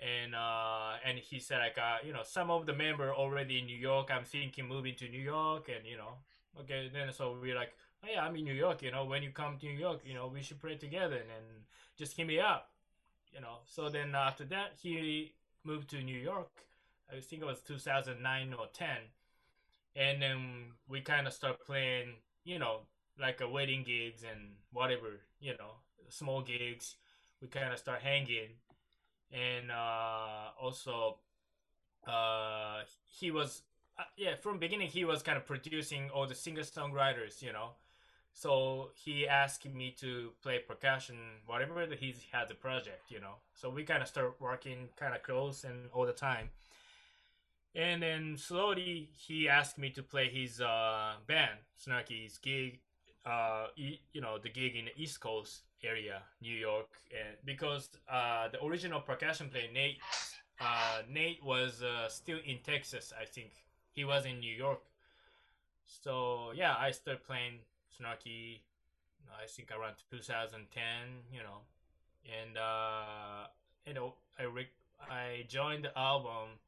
And 0.00 0.34
uh, 0.34 0.94
and 1.06 1.18
he 1.18 1.38
said 1.38 1.58
like 1.58 1.78
uh, 1.78 1.98
you 2.04 2.12
know 2.12 2.22
some 2.24 2.50
of 2.50 2.66
the 2.66 2.74
member 2.74 3.14
already 3.14 3.58
in 3.58 3.66
New 3.66 3.76
York. 3.76 4.10
I'm 4.12 4.24
thinking 4.24 4.66
moving 4.68 4.94
to 4.96 5.08
New 5.08 5.20
York, 5.20 5.68
and 5.74 5.86
you 5.86 5.96
know, 5.96 6.18
okay. 6.60 6.90
Then 6.92 7.12
so 7.12 7.36
we're 7.40 7.54
like, 7.54 7.72
oh 8.02 8.08
yeah, 8.12 8.24
I'm 8.24 8.34
in 8.36 8.44
New 8.44 8.54
York. 8.54 8.82
You 8.82 8.90
know, 8.90 9.04
when 9.04 9.22
you 9.22 9.30
come 9.30 9.56
to 9.58 9.66
New 9.66 9.78
York, 9.78 10.00
you 10.04 10.14
know, 10.14 10.26
we 10.26 10.42
should 10.42 10.60
play 10.60 10.76
together, 10.76 11.16
and 11.16 11.30
then 11.30 11.64
just 11.96 12.16
hit 12.16 12.26
me 12.26 12.40
up, 12.40 12.70
you 13.32 13.40
know. 13.40 13.58
So 13.66 13.88
then 13.88 14.14
after 14.14 14.44
that, 14.46 14.72
he 14.82 15.32
moved 15.64 15.90
to 15.90 16.02
New 16.02 16.18
York. 16.18 16.50
I 17.10 17.20
think 17.20 17.42
it 17.42 17.46
was 17.46 17.60
2009 17.60 18.54
or 18.54 18.66
10, 18.72 18.88
and 19.96 20.20
then 20.20 20.72
we 20.88 21.00
kind 21.00 21.26
of 21.26 21.32
start 21.32 21.64
playing, 21.64 22.14
you 22.44 22.58
know, 22.58 22.80
like 23.20 23.40
a 23.40 23.48
wedding 23.48 23.84
gigs 23.84 24.22
and 24.24 24.52
whatever, 24.72 25.20
you 25.40 25.52
know, 25.52 25.78
small 26.08 26.42
gigs. 26.42 26.96
We 27.40 27.48
kind 27.48 27.72
of 27.72 27.78
start 27.78 28.00
hanging, 28.00 28.56
and 29.34 29.70
uh, 29.70 30.50
also 30.60 31.16
uh, 32.06 32.80
he 33.06 33.30
was 33.30 33.62
uh, 33.98 34.02
yeah 34.16 34.34
from 34.36 34.58
beginning 34.58 34.88
he 34.88 35.04
was 35.04 35.22
kind 35.22 35.36
of 35.36 35.44
producing 35.46 36.10
all 36.10 36.26
the 36.26 36.34
singer 36.34 36.62
songwriters, 36.62 37.42
you 37.42 37.52
know. 37.52 37.70
So 38.36 38.90
he 38.94 39.28
asked 39.28 39.64
me 39.64 39.94
to 40.00 40.30
play 40.42 40.58
percussion, 40.58 41.16
whatever 41.46 41.86
that 41.86 41.98
he 42.00 42.14
had 42.32 42.48
the 42.48 42.54
project, 42.54 43.08
you 43.08 43.20
know. 43.20 43.36
So 43.54 43.70
we 43.70 43.84
kind 43.84 44.02
of 44.02 44.08
start 44.08 44.40
working 44.40 44.88
kind 44.96 45.14
of 45.14 45.22
close 45.22 45.62
and 45.62 45.88
all 45.92 46.04
the 46.04 46.12
time. 46.12 46.50
And 47.76 48.02
then 48.02 48.36
slowly 48.36 49.10
he 49.16 49.48
asked 49.48 49.78
me 49.78 49.90
to 49.90 50.02
play 50.02 50.28
his 50.28 50.60
uh, 50.60 51.14
band, 51.26 51.58
Snarky's 51.80 52.38
gig, 52.38 52.80
uh, 53.26 53.66
you 53.76 54.20
know, 54.20 54.38
the 54.38 54.48
gig 54.50 54.76
in 54.76 54.86
the 54.86 55.02
East 55.02 55.20
Coast 55.20 55.62
area, 55.82 56.22
New 56.42 56.54
York, 56.54 56.88
and 57.10 57.36
because 57.44 57.88
uh, 58.10 58.48
the 58.48 58.62
original 58.64 59.00
percussion 59.00 59.48
player 59.48 59.68
Nate, 59.72 59.98
uh, 60.60 61.02
Nate 61.10 61.42
was 61.42 61.82
uh, 61.82 62.08
still 62.08 62.38
in 62.44 62.58
Texas, 62.64 63.12
I 63.18 63.24
think 63.24 63.50
he 63.92 64.04
was 64.04 64.26
in 64.26 64.40
New 64.40 64.54
York. 64.54 64.80
So 65.86 66.52
yeah, 66.54 66.74
I 66.78 66.90
started 66.90 67.24
playing 67.24 67.60
Snarky, 67.92 68.60
I 69.30 69.46
think 69.46 69.70
around 69.70 69.94
2010, 70.10 70.82
you 71.32 71.40
know, 71.40 71.64
and 72.24 72.56
uh, 72.58 73.46
you 73.86 73.94
know, 73.94 74.14
I 74.38 74.44
rec- 74.44 74.80
I 75.10 75.44
joined 75.48 75.84
the 75.84 75.98
album 75.98 76.60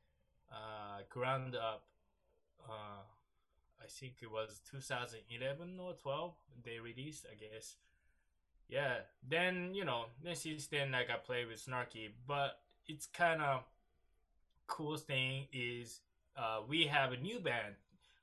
uh, 0.50 1.02
ground 1.10 1.54
up. 1.54 1.84
Uh, 2.68 3.02
I 3.82 3.86
think 3.88 4.14
it 4.22 4.30
was 4.30 4.60
2011 4.70 5.78
or 5.80 5.92
12 5.94 6.34
they 6.64 6.78
released, 6.78 7.26
I 7.30 7.34
guess. 7.34 7.76
Yeah, 8.68 8.98
then 9.26 9.74
you 9.74 9.84
know, 9.84 10.06
then 10.22 10.34
since 10.34 10.66
then 10.66 10.92
like 10.92 11.08
I 11.10 11.16
play 11.16 11.44
with 11.44 11.64
Snarky, 11.64 12.08
but 12.26 12.58
it's 12.86 13.06
kind 13.06 13.40
of 13.40 13.62
cool 14.66 14.96
thing 14.96 15.46
is 15.52 16.00
uh, 16.36 16.60
we 16.68 16.86
have 16.86 17.12
a 17.12 17.16
new 17.16 17.38
band 17.38 17.74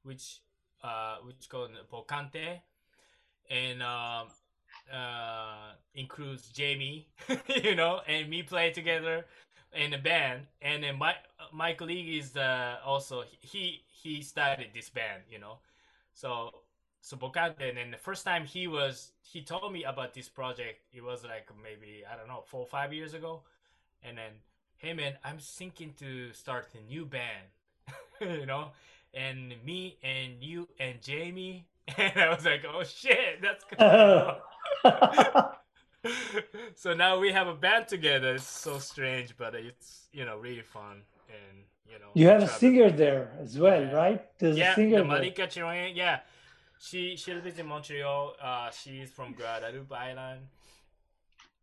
which 0.03 0.41
uh, 0.83 1.17
which 1.23 1.47
called 1.47 1.71
Bokanté, 1.91 2.59
and 3.49 3.81
um, 3.81 4.27
uh, 4.93 5.71
includes 5.95 6.51
Jamey, 6.51 7.05
you 7.63 7.75
know, 7.75 8.01
and 8.05 8.29
me 8.29 8.43
play 8.43 8.71
together 8.71 9.25
in 9.75 9.93
a 9.93 9.97
band, 9.97 10.47
and 10.61 10.83
then 10.83 10.97
my 10.97 11.15
Mike 11.51 11.81
League 11.81 12.09
is 12.09 12.35
uh, 12.37 12.77
also 12.85 13.23
he 13.41 13.83
he 13.87 14.21
started 14.21 14.67
this 14.73 14.89
band, 14.89 15.23
you 15.29 15.39
know, 15.39 15.59
so 16.13 16.51
so 17.01 17.17
Bokanté, 17.17 17.69
and 17.69 17.77
then 17.77 17.91
the 17.91 17.97
first 17.97 18.25
time 18.25 18.45
he 18.45 18.67
was 18.67 19.11
he 19.21 19.41
told 19.41 19.71
me 19.73 19.83
about 19.83 20.13
this 20.13 20.29
project, 20.29 20.79
it 20.93 21.03
was 21.03 21.23
like 21.23 21.47
maybe 21.63 22.03
I 22.11 22.15
don't 22.17 22.27
know 22.27 22.43
four 22.45 22.61
or 22.61 22.67
five 22.67 22.93
years 22.93 23.13
ago, 23.13 23.41
and 24.03 24.17
then 24.17 24.31
hey 24.77 24.93
man, 24.93 25.13
I'm 25.23 25.37
thinking 25.39 25.93
to 25.99 26.33
start 26.33 26.67
a 26.75 26.91
new 26.91 27.05
band, 27.05 27.47
you 28.21 28.45
know, 28.45 28.69
and 29.13 29.53
me 29.65 29.97
and 30.03 30.41
you 30.41 30.67
and 30.79 31.01
Jamey, 31.01 31.63
and 31.97 32.17
I 32.19 32.29
was 32.29 32.45
like, 32.45 32.63
oh 32.71 32.83
shit, 32.83 33.41
that's 33.41 33.63
good. 33.65 35.45
so 36.75 36.93
now 36.93 37.19
we 37.19 37.31
have 37.31 37.47
a 37.47 37.53
band 37.55 37.87
together. 37.87 38.35
It's 38.35 38.43
so 38.47 38.79
strange, 38.79 39.35
but 39.37 39.55
it's 39.55 40.07
you 40.11 40.25
know 40.25 40.37
really 40.37 40.61
fun 40.61 41.01
and 41.29 41.63
you 41.89 41.99
know. 41.99 42.09
You 42.13 42.27
have 42.27 42.43
a 42.43 42.47
singer 42.47 42.89
there 42.91 43.31
as 43.39 43.57
well, 43.57 43.81
Yeah. 43.81 43.91
right? 43.91 44.39
There's 44.39 44.57
yeah, 44.57 44.71
a 44.71 44.75
singer 44.75 44.97
the 44.97 45.07
there. 45.07 45.17
Malika 45.19 45.47
Tirolien, 45.47 45.95
yeah. 45.95 46.19
She 46.79 47.15
she 47.15 47.33
lives 47.33 47.57
in 47.59 47.67
Montreal. 47.67 48.35
Uh, 48.41 48.69
she's 48.71 49.09
from 49.11 49.33
Guadeloupe 49.33 49.91
Island. 49.91 50.41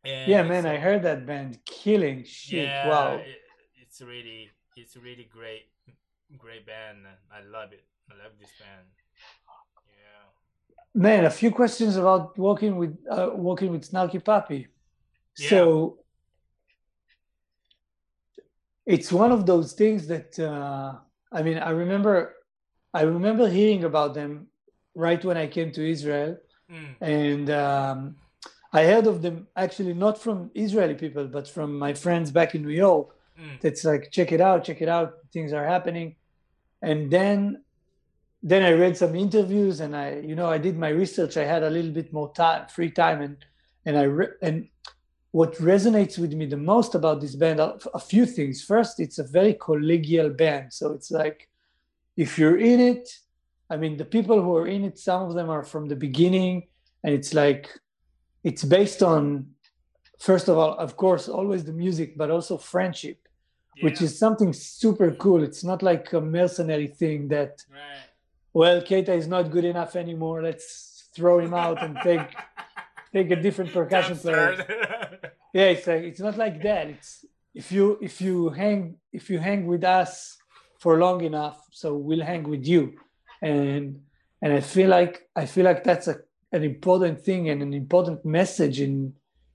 And 0.05 0.31
Yeah, 0.31 0.43
man, 0.45 0.65
I 0.65 0.77
heard 0.79 1.03
that 1.03 1.27
band 1.27 1.59
killing 1.67 2.25
shit. 2.25 2.65
Yeah, 2.65 2.89
wow. 2.89 3.17
it- 3.17 3.43
it's 3.83 4.01
really 4.01 4.51
it's 4.77 4.97
really 4.97 5.25
great 5.25 5.67
great 6.39 6.65
band. 6.65 6.99
I 7.31 7.41
love 7.43 7.73
it. 7.73 7.85
I 8.11 8.15
love 8.23 8.33
this 8.39 8.51
band. 8.59 8.87
Man, 10.95 11.25
a 11.25 11.31
few 11.31 11.51
questions 11.53 11.97
about 11.97 12.37
working 12.37 12.77
with 12.77 12.97
uh, 13.11 13.31
working 13.35 13.71
with 13.71 13.91
Snarky 13.91 14.23
Puppy. 14.25 14.67
Yeah. 15.39 15.51
So 15.51 15.99
it's 18.87 19.13
one 19.13 19.33
of 19.33 19.47
those 19.47 19.73
things 19.73 20.07
that 20.09 20.39
uh, 20.39 20.95
I 21.33 21.43
mean, 21.43 21.59
I 21.59 21.71
remember 21.71 22.35
I 22.93 23.03
remember 23.03 23.49
hearing 23.49 23.85
about 23.85 24.15
them 24.15 24.49
right 24.95 25.25
when 25.25 25.37
I 25.37 25.47
came 25.47 25.71
to 25.73 25.89
Israel, 25.89 26.37
Mm, 26.71 26.95
and 27.01 27.51
um, 27.51 28.15
I 28.73 28.85
heard 28.85 29.09
of 29.09 29.23
them 29.23 29.49
actually 29.57 29.93
not 29.93 30.23
from 30.23 30.53
Israeli 30.55 30.95
people, 30.95 31.27
but 31.27 31.49
from 31.49 31.77
my 31.77 31.95
friends 31.95 32.31
back 32.31 32.55
in 32.55 32.63
New 32.63 32.77
York. 32.87 33.09
mm, 33.37 33.61
That's 33.61 33.85
like, 33.85 34.13
check 34.13 34.31
it 34.31 34.41
out, 34.41 34.63
check 34.63 34.81
it 34.81 34.89
out. 34.89 35.15
Things 35.33 35.53
are 35.53 35.67
happening, 35.67 36.15
and 36.81 37.11
then 37.11 37.65
then 38.43 38.63
I 38.63 38.73
read 38.73 38.97
some 38.97 39.15
interviews 39.15 39.81
and 39.81 39.95
I, 39.95 40.21
you 40.21 40.35
know, 40.35 40.49
I 40.49 40.59
did 40.59 40.79
my 40.79 40.89
research. 40.89 41.37
I 41.37 41.45
had 41.45 41.63
a 41.63 41.71
little 41.71 41.91
bit 41.91 42.13
more 42.13 42.33
time, 42.33 42.69
free 42.69 42.91
time, 42.91 43.21
and 43.21 43.37
and 43.85 43.99
I 43.99 44.03
re- 44.03 44.37
and 44.43 44.69
what 45.33 45.55
resonates 45.57 46.19
with 46.19 46.33
me 46.33 46.47
the 46.47 46.57
most 46.57 46.95
about 46.95 47.21
this 47.21 47.37
band 47.37 47.61
are 47.61 47.79
a 47.95 47.99
few 47.99 48.27
things. 48.27 48.65
First, 48.65 48.99
it's 48.99 49.19
a 49.19 49.25
very 49.25 49.55
collegial 49.55 50.37
band, 50.37 50.73
so 50.73 50.93
it's 50.93 51.11
like 51.11 51.49
if 52.17 52.39
you're 52.39 52.59
in 52.59 52.81
it, 52.81 53.09
I 53.69 53.77
mean, 53.77 53.97
the 53.97 54.05
people 54.05 54.43
who 54.43 54.57
are 54.57 54.67
in 54.67 54.85
it, 54.85 54.99
some 54.99 55.23
of 55.23 55.35
them 55.35 55.51
are 55.51 55.63
from 55.63 55.87
the 55.89 55.97
beginning, 55.97 56.69
and 57.05 57.15
it's 57.15 57.35
like 57.35 57.69
it's 58.43 58.65
based 58.65 59.03
on 59.03 59.47
first 60.19 60.49
of 60.49 60.59
all, 60.59 60.75
of 60.79 60.97
course, 60.97 61.29
always 61.29 61.65
the 61.65 61.73
music, 61.73 62.17
but 62.17 62.31
also 62.31 62.57
friendship 62.57 63.21
which 63.81 64.03
is 64.03 64.19
something 64.19 64.53
super 64.53 65.11
cool. 65.13 65.43
It's 65.43 65.65
not 65.65 65.83
like 65.83 66.13
a 66.13 66.21
mercenary 66.21 66.87
thing 66.87 67.29
that, 67.29 67.65
right. 67.73 68.03
Well, 68.53 68.81
Keita 68.83 69.11
is 69.11 69.29
not 69.29 69.51
good 69.51 69.65
enough 69.65 69.97
anymore. 69.97 70.43
Let's 70.43 71.09
throw 71.15 71.39
him 71.41 71.55
out 71.55 71.83
and 71.83 71.97
take 72.03 72.21
take 73.13 73.31
a 73.31 73.37
different 73.37 73.73
percussion 73.73 74.17
player. 74.17 74.57
Yeah, 75.53 75.71
it's 75.75 75.85
like 75.85 76.03
it's 76.05 76.21
not 76.21 76.37
like 76.39 76.63
that. 76.63 76.87
It's 76.91 77.25
if 77.55 77.73
you 77.73 77.99
if 78.01 78.21
you 78.21 78.51
hang 78.51 78.99
if 79.13 79.29
you 79.29 79.41
hang 79.41 79.67
with 79.67 79.83
us 79.83 80.39
for 80.79 80.97
long 80.99 81.25
enough, 81.25 81.59
so 81.73 81.97
we'll 81.97 82.23
hang 82.25 82.45
with 82.45 82.65
you, 82.65 82.93
and 83.43 84.01
and 84.41 84.53
I 84.53 84.61
feel 84.61 84.89
like 84.89 85.23
I 85.35 85.47
feel 85.47 85.65
like 85.65 85.83
that's 85.83 86.07
a 86.07 86.19
an 86.53 86.63
important 86.63 87.21
thing 87.25 87.49
and 87.51 87.63
an 87.63 87.75
important 87.75 88.25
message 88.25 88.81
in 88.81 89.13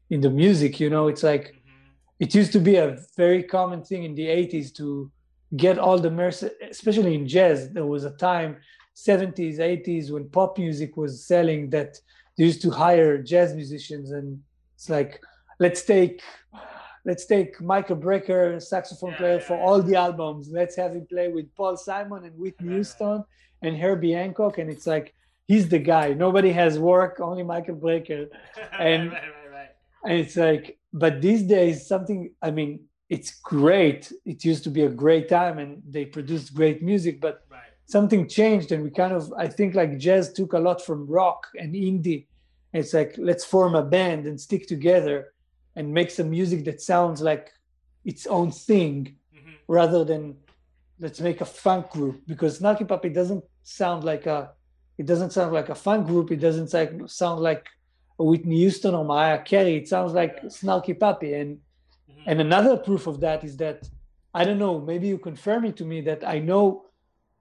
in 0.09 0.19
the 0.19 0.29
music. 0.29 0.81
You 0.81 0.89
know, 0.89 1.07
it's 1.07 1.23
like 1.23 1.45
Mhm. 1.55 1.93
it 2.19 2.35
used 2.35 2.51
to 2.51 2.59
be 2.59 2.75
a 2.75 2.97
very 3.15 3.43
common 3.43 3.81
thing 3.81 4.03
in 4.03 4.15
the 4.15 4.27
80s 4.27 4.73
to 4.73 5.09
get 5.55 5.79
all 5.79 5.97
the 5.97 6.11
mercy, 6.11 6.49
especially 6.69 7.15
in 7.15 7.25
jazz 7.25 7.71
there 7.71 7.85
was 7.85 8.03
a 8.03 8.11
time 8.17 8.57
70s 8.95 9.59
80s 9.59 10.11
when 10.11 10.29
pop 10.29 10.57
music 10.57 10.95
was 10.97 11.25
selling 11.25 11.69
that 11.71 11.99
they 12.37 12.45
used 12.45 12.61
to 12.61 12.71
hire 12.71 13.17
jazz 13.21 13.53
musicians 13.53 14.11
and 14.11 14.39
it's 14.75 14.89
like 14.89 15.21
let's 15.59 15.83
take 15.83 16.21
let's 17.05 17.25
take 17.25 17.59
michael 17.61 17.97
brecker 17.97 18.61
saxophone 18.61 19.11
Yeah, 19.11 19.17
player 19.17 19.33
yeah, 19.39 19.47
for 19.47 19.57
yeah. 19.57 19.63
all 19.63 19.81
the 19.81 19.95
albums 19.95 20.49
let's 20.51 20.75
have 20.77 20.93
him 20.93 21.05
play 21.07 21.27
with 21.27 21.53
paul 21.55 21.75
simon 21.77 22.23
and 22.25 22.37
whitney 22.37 22.69
houston 22.75 23.23
and 23.61 23.77
herbie 23.77 24.13
hancock 24.13 24.57
and 24.59 24.69
it's 24.69 24.87
like 24.87 25.13
he's 25.47 25.67
the 25.69 25.79
guy 25.79 26.13
nobody 26.13 26.51
has 26.51 26.79
work 26.79 27.19
only 27.19 27.43
michael 27.43 27.75
brecker 27.75 28.27
And- 28.79 29.11
right, 29.11 29.21
right, 29.21 29.51
right. 29.51 29.69
and 30.05 30.13
it's 30.19 30.35
like 30.37 30.77
but 30.93 31.21
these 31.21 31.43
days 31.43 31.85
something 31.85 32.31
i 32.41 32.49
mean 32.49 32.79
it's 33.09 33.39
great 33.41 34.11
it 34.25 34.43
used 34.43 34.63
to 34.63 34.69
be 34.71 34.83
a 34.83 34.89
great 34.89 35.29
time 35.29 35.59
and 35.59 35.81
they 35.89 36.05
produced 36.05 36.53
great 36.55 36.81
music 36.81 37.19
but. 37.21 37.44
Something 37.85 38.27
changed 38.27 38.71
and 38.71 38.83
we 38.83 38.89
kind 38.89 39.13
of 39.13 39.31
i 39.37 39.47
think 39.47 39.75
like 39.75 39.97
jazz 39.97 40.33
took 40.33 40.53
a 40.53 40.59
lot 40.59 40.81
from 40.81 41.05
rock 41.07 41.47
and 41.59 41.73
indie 41.75 42.25
it's 42.73 42.93
like 42.93 43.13
let's 43.17 43.45
form 43.45 43.75
a 43.75 43.83
band 43.83 44.25
and 44.25 44.39
stick 44.39 44.67
together 44.67 45.33
and 45.75 45.93
make 45.93 46.09
some 46.09 46.29
music 46.29 46.65
that 46.65 46.81
sounds 46.81 47.21
like 47.21 47.51
its 48.05 48.25
own 48.27 48.51
thing 48.51 49.15
Mhm. 49.35 49.53
rather 49.67 50.03
than 50.03 50.35
let's 50.99 51.19
make 51.19 51.41
a 51.41 51.45
funk 51.45 51.89
group 51.89 52.21
because 52.27 52.59
Snarky 52.59 52.87
Puppy 52.87 53.09
doesn't 53.09 53.43
sound 53.63 54.03
like 54.03 54.25
a 54.25 54.51
it 54.97 55.05
doesn't 55.05 55.31
sound 55.31 55.51
like 55.51 55.67
a 55.67 55.75
funk 55.75 56.07
group. 56.07 56.31
It 56.31 56.37
doesn't 56.47 56.69
sound 56.69 57.11
sound 57.11 57.41
like 57.41 57.65
a 58.17 58.23
Whitney 58.23 58.59
Houston 58.59 58.95
or 58.95 59.03
Mariah 59.03 59.41
Carey. 59.43 59.75
It 59.75 59.89
sounds 59.89 60.13
like 60.13 60.33
Yeah. 60.41 60.49
Snarky 60.49 60.97
Puppy. 60.97 61.33
And 61.33 61.57
Mhm. 61.57 62.23
and 62.29 62.39
another 62.41 62.77
proof 62.77 63.05
of 63.07 63.19
that 63.19 63.43
is 63.43 63.57
that 63.57 63.89
I 64.33 64.45
don't 64.45 64.57
know. 64.65 64.79
Maybe 64.79 65.07
you 65.09 65.17
confirm 65.17 65.65
it 65.65 65.75
to 65.77 65.85
me 65.85 65.99
that 66.09 66.25
I 66.35 66.39
know 66.39 66.84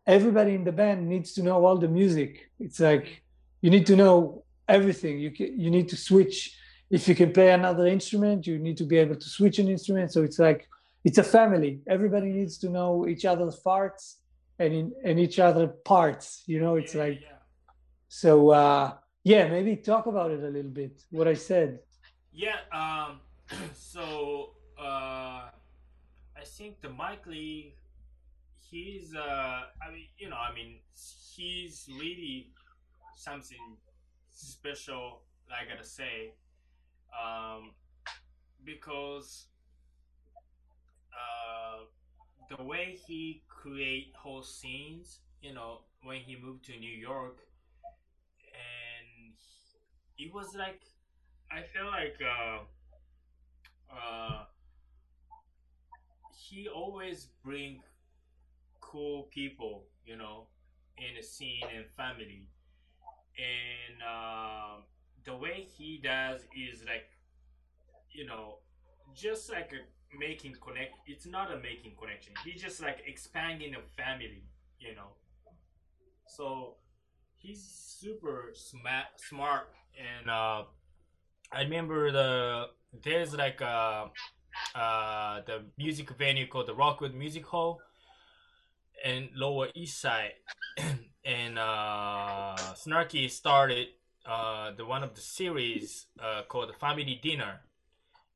everybody 0.07 0.55
in 0.55 0.65
the 0.65 0.73
band 0.73 1.09
needs 1.09 1.33
to 1.35 1.43
know 1.43 1.65
all 1.65 1.79
the 1.79 1.89
music. 1.89 2.51
It's 2.61 2.81
like 2.81 3.23
you 3.61 3.71
need 3.71 3.87
to 3.87 3.97
know 3.97 4.45
everything. 4.69 5.19
You 5.19 5.31
can, 5.31 5.59
you 5.59 5.71
need 5.71 5.89
to 5.91 5.97
switch. 5.97 6.57
If 6.91 7.09
you 7.09 7.15
can 7.15 7.33
play 7.33 7.51
another 7.53 7.87
instrument, 7.87 8.47
you 8.47 8.59
need 8.59 8.77
to 8.77 8.85
be 8.85 8.99
able 8.99 9.17
to 9.17 9.29
switch 9.29 9.59
an 9.59 9.69
instrument. 9.69 10.13
So 10.13 10.23
it's 10.23 10.39
like 10.39 10.69
it's 11.05 11.19
a 11.19 11.25
family. 11.25 11.81
Everybody 11.89 12.29
needs 12.31 12.59
to 12.59 12.69
know 12.69 13.07
each 13.07 13.25
other's 13.25 13.57
parts, 13.57 14.19
and 14.59 14.73
in 14.73 14.93
and 15.05 15.19
each 15.19 15.39
other 15.39 15.67
parts. 15.67 16.43
You 16.47 16.61
know, 16.61 16.77
it's 16.77 16.95
Yeah, 16.95 17.05
like 17.05 17.21
yeah. 17.21 17.39
so. 18.09 18.51
uh 18.51 18.93
Yeah, 19.35 19.49
maybe 19.49 19.73
talk 19.77 20.05
about 20.07 20.31
it 20.37 20.43
a 20.45 20.51
little 20.57 20.75
bit. 20.83 20.95
What 21.11 21.27
I 21.35 21.37
said. 21.51 21.71
Yeah. 22.45 22.59
Um. 22.81 23.11
so 23.93 24.03
uh, 24.79 25.49
I 26.43 26.45
think 26.57 26.73
the 26.85 26.91
Mike 26.91 27.27
League, 27.27 27.73
he's 28.75 29.15
uh, 29.15 29.63
I 29.85 29.91
mean, 29.93 30.09
you 30.19 30.29
know, 30.31 30.37
I 30.37 30.53
mean, 30.55 30.79
he's 31.35 31.89
really 32.01 32.51
something 33.15 33.79
special. 34.31 35.23
I 35.51 35.69
gotta 35.69 35.87
say, 35.87 36.35
um, 37.15 37.73
because 38.65 39.47
uh, 41.13 41.85
the 42.57 42.63
way 42.63 42.99
he 43.07 43.43
create 43.49 44.13
whole 44.17 44.43
scenes, 44.43 45.21
you 45.43 45.55
know, 45.55 45.81
when 46.03 46.21
he 46.21 46.37
moved 46.37 46.65
to 46.67 46.77
New 46.79 46.93
York, 46.93 47.39
and 48.53 49.35
it 50.19 50.33
was 50.33 50.55
like 50.55 50.83
I 51.53 51.63
feel 51.63 51.87
like 51.87 52.19
uh, 52.23 52.65
uh, 53.91 54.45
he 56.31 56.69
always 56.69 57.29
bring 57.43 57.81
cool 58.95 59.25
people, 59.35 59.87
you 60.07 60.17
know, 60.17 60.47
in 60.99 61.19
a 61.19 61.23
scene 61.23 61.67
and 61.77 61.85
family, 61.97 62.47
and 63.37 63.97
uh, 64.03 64.77
the 65.25 65.37
way 65.37 65.67
he 65.77 66.01
does 66.03 66.43
is 66.57 66.85
like, 66.87 67.09
you 68.13 68.25
know, 68.27 68.59
just 69.15 69.51
like 69.51 69.73
a 69.73 69.83
making 70.19 70.55
connect. 70.65 70.95
It's 71.07 71.27
not 71.27 71.53
a 71.53 71.59
making 71.59 71.95
connection. 72.01 72.35
He's 72.45 72.63
just 72.63 72.81
like 72.81 72.99
expanding 73.07 73.75
a 73.75 73.83
family, 74.01 74.45
you 74.79 74.95
know. 74.95 75.11
So 76.27 76.75
he's 77.39 77.63
super 77.63 78.51
smart, 78.55 79.07
smart, 79.17 79.71
and 79.99 80.31
uh, 80.31 80.65
I 81.53 81.63
remember 81.63 82.13
the 82.13 82.67
there's 83.03 83.35
like 83.35 83.61
a 83.61 84.11
uh 84.75 85.43
the 85.47 85.65
music 85.79 86.11
venue 86.19 86.47
called 86.47 86.69
the 86.69 86.75
Rockwood 86.75 87.15
Music 87.15 87.45
Hall 87.47 87.81
in 89.05 89.29
Lower 89.35 89.69
East 89.75 90.01
Side, 90.01 90.35
and 91.25 91.59
uh, 91.59 92.57
Snarky 92.75 93.31
started 93.31 93.89
uh 94.27 94.73
the 94.75 94.87
one 94.87 95.03
of 95.03 95.15
the 95.15 95.21
series 95.21 96.07
uh 96.19 96.43
called 96.49 96.75
Family 96.81 97.21
Dinner, 97.23 97.61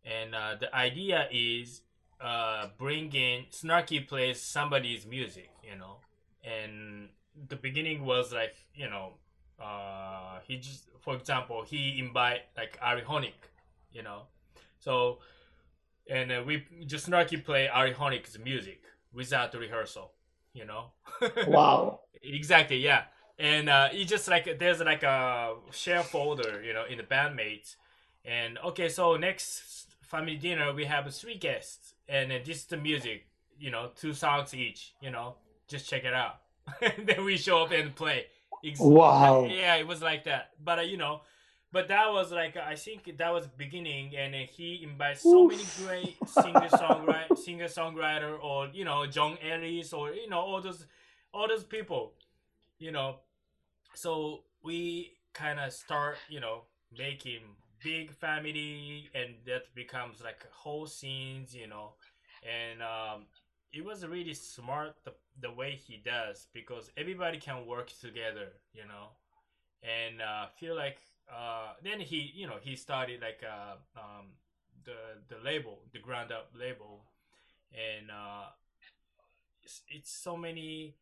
and 0.05 0.35
uh, 0.35 0.55
the 0.61 0.75
idea 0.75 1.29
is 1.33 1.83
uh 2.21 2.69
bringing 2.79 3.47
Snarky 3.51 4.07
plays 4.07 4.41
somebody's 4.41 5.07
music, 5.07 5.51
you 5.63 5.77
know, 5.77 5.97
and 6.45 7.09
the 7.49 7.57
beginning 7.57 8.05
was 8.05 8.33
like 8.33 8.57
you 8.75 8.89
know 8.91 9.15
uh 9.61 10.41
he 10.47 10.59
just 10.59 10.85
for 11.01 11.15
example 11.17 11.65
he 11.65 11.99
invite 11.99 12.43
like 12.57 12.79
Ari 12.83 13.03
Hoenig, 13.03 13.35
you 13.93 14.03
know, 14.03 14.23
so 14.79 15.19
and 16.09 16.33
uh, 16.33 16.43
we 16.47 16.65
just 16.87 17.09
snarky 17.11 17.43
play 17.43 17.69
Ari 17.69 17.95
Hoenig's 17.95 18.39
music 18.39 18.83
without 19.13 19.55
rehearsal, 19.55 20.13
you 20.53 20.65
know. 20.65 20.93
Wow. 21.47 22.01
exactly, 22.23 22.79
yeah. 22.79 23.05
And 23.39 23.69
uh, 23.69 23.89
it 23.93 24.07
just 24.07 24.29
like 24.29 24.59
there's 24.59 24.81
like 24.81 25.03
a 25.03 25.55
share 25.71 26.03
folder, 26.03 26.63
you 26.63 26.73
know, 26.73 26.85
in 26.89 26.99
the 26.99 27.05
bandmates. 27.05 27.77
And 28.25 28.59
okay, 28.59 28.89
so 28.89 29.17
next 29.17 29.87
family 30.03 30.37
dinner 30.37 30.73
we 30.73 30.85
have 30.87 31.13
three 31.15 31.37
guests, 31.37 31.95
and 32.09 32.33
uh, 32.33 32.39
this 32.45 32.59
is 32.59 32.65
the 32.65 32.77
music, 32.77 33.27
you 33.59 33.71
know, 33.71 33.91
two 33.95 34.13
songs 34.13 34.55
each, 34.55 34.95
you 35.01 35.11
know, 35.11 35.37
just 35.69 35.89
check 35.89 36.05
it 36.05 36.15
out. 36.15 36.41
then 36.81 37.25
we 37.25 37.37
show 37.37 37.63
up 37.63 37.71
and 37.73 37.95
play. 37.95 38.27
Ex- 38.65 38.81
Wow. 38.81 39.45
Yeah, 39.47 39.77
it 39.77 39.87
was 39.87 40.03
like 40.03 40.25
that. 40.25 40.51
But 40.63 40.81
uh, 40.81 40.83
you 40.83 40.97
know, 40.97 41.21
but 41.73 41.89
that 41.89 42.11
was 42.13 42.33
like 42.33 42.57
I 42.57 42.75
think 42.75 43.17
that 43.19 43.33
was 43.33 43.47
beginning, 43.47 44.17
and 44.17 44.35
uh, 44.35 44.39
he 44.51 44.81
invites 44.83 45.23
so 45.23 45.47
many 45.47 45.65
great 45.85 46.17
singer 46.27 46.69
songwriter, 46.73 47.37
singer 47.37 47.67
songwriter, 47.67 48.43
or 48.43 48.69
you 48.73 48.85
know 48.85 49.07
John 49.07 49.37
Ellis, 49.43 49.93
or 49.93 50.13
you 50.13 50.29
know 50.29 50.41
all 50.41 50.61
those 50.61 50.87
all 51.33 51.49
those 51.49 51.65
people, 51.65 52.15
you 52.79 52.91
know. 52.91 53.17
So 53.95 54.45
we 54.63 55.19
kind 55.35 55.61
of 55.61 55.73
start, 55.73 56.17
you 56.29 56.41
know, 56.41 56.63
making 56.97 57.41
big 57.83 58.13
family, 58.13 59.09
and 59.15 59.35
that 59.47 59.75
becomes 59.75 60.23
like 60.23 60.47
whole 60.51 60.87
scenes, 60.87 61.55
you 61.55 61.67
know, 61.67 61.95
and 62.43 62.83
um, 62.83 63.27
it 63.73 63.85
was 63.85 64.07
really 64.07 64.35
smart 64.35 64.95
the 65.05 65.13
the 65.41 65.53
way 65.53 65.79
he 65.87 66.01
does 66.05 66.47
because 66.53 66.91
everybody 66.97 67.39
can 67.39 67.67
work 67.67 67.93
together, 68.01 68.53
you 68.73 68.87
know. 68.87 69.11
And 69.83 70.21
uh, 70.21 70.47
feel 70.59 70.75
like 70.75 70.99
uh, 71.33 71.73
then 71.83 72.01
he 72.01 72.33
you 72.35 72.47
know 72.47 72.57
he 72.61 72.77
started 72.77 73.21
like 73.21 73.43
uh, 73.45 73.77
um, 73.99 74.27
the 74.85 74.97
the 75.29 75.43
label 75.45 75.81
the 75.93 75.99
ground 75.99 76.33
up 76.33 76.51
label. 76.59 77.05
And 77.73 78.11
uh, 78.11 78.47
it's, 79.63 79.83
it's 79.89 80.11
so 80.11 80.37
many 80.37 80.97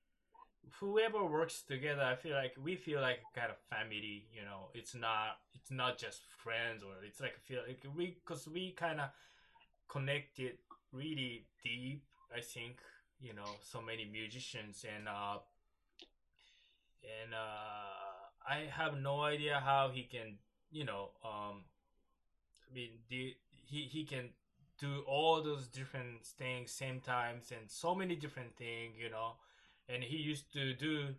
whoever 0.80 1.24
works 1.24 1.62
together 1.62 2.02
i 2.02 2.16
feel 2.16 2.34
like 2.34 2.52
we 2.60 2.74
feel 2.74 3.00
like 3.00 3.20
kind 3.34 3.50
of 3.50 3.56
family 3.70 4.26
you 4.34 4.42
know. 4.42 4.68
It's 4.74 4.94
not 4.94 5.38
it's 5.54 5.70
not 5.70 5.96
just 5.98 6.22
friends 6.42 6.82
or 6.82 6.92
it's 7.06 7.20
like 7.20 7.38
feel 7.44 7.60
like 7.66 7.84
we 7.96 8.16
because 8.24 8.48
we 8.48 8.72
kind 8.72 9.00
of 9.00 9.10
connected 9.88 10.58
really 10.92 11.46
deep 11.62 12.02
i 12.36 12.40
think 12.40 12.80
you 13.20 13.32
know 13.32 13.46
so 13.62 13.80
many 13.80 14.04
musicians 14.04 14.84
and 14.84 15.08
uh 15.08 15.38
and 17.06 17.34
uh, 17.34 18.05
I 18.48 18.68
have 18.70 18.96
no 18.98 19.22
idea 19.22 19.60
how 19.64 19.90
he 19.92 20.04
can, 20.04 20.38
you 20.70 20.84
know, 20.84 21.10
um, 21.24 21.64
I 22.70 22.74
mean, 22.74 22.90
he 23.08 23.36
he 23.66 24.04
can 24.04 24.30
do 24.78 25.02
all 25.06 25.42
those 25.42 25.66
different 25.68 26.24
things 26.24 26.70
same 26.70 27.00
times 27.00 27.50
and 27.50 27.70
so 27.70 27.94
many 27.94 28.14
different 28.14 28.56
things, 28.56 28.94
you 28.98 29.10
know, 29.10 29.32
and 29.88 30.02
he 30.02 30.16
used 30.16 30.52
to 30.52 30.74
do 30.74 31.14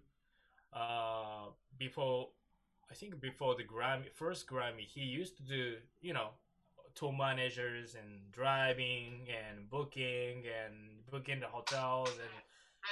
uh 0.73 1.45
before 1.79 2.27
I 2.91 2.93
think 2.93 3.19
before 3.21 3.55
the 3.55 3.63
Grammy 3.63 4.11
first 4.13 4.47
Grammy 4.47 4.85
he 4.85 5.01
used 5.01 5.37
to 5.37 5.43
do 5.43 5.75
you 6.01 6.13
know 6.13 6.29
tour 6.95 7.13
managers 7.13 7.95
and 7.95 8.31
driving 8.31 9.27
and 9.29 9.69
booking 9.69 10.43
and 10.61 10.75
booking 11.09 11.39
the 11.39 11.47
hotels 11.47 12.09
and 12.09 12.29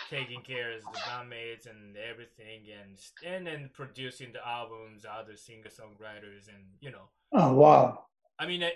taking 0.09 0.41
care 0.41 0.71
of 0.71 0.91
the 0.91 0.97
bandmates 0.99 1.65
and 1.67 1.97
everything 1.97 2.61
and 2.81 2.97
and 3.23 3.47
then 3.47 3.69
producing 3.73 4.31
the 4.33 4.47
albums 4.47 5.05
other 5.05 5.35
singer 5.35 5.69
songwriters 5.69 6.47
and 6.47 6.63
you 6.79 6.91
know 6.91 7.09
Oh 7.31 7.53
wow. 7.53 8.07
i 8.39 8.45
mean 8.45 8.61
it, 8.61 8.75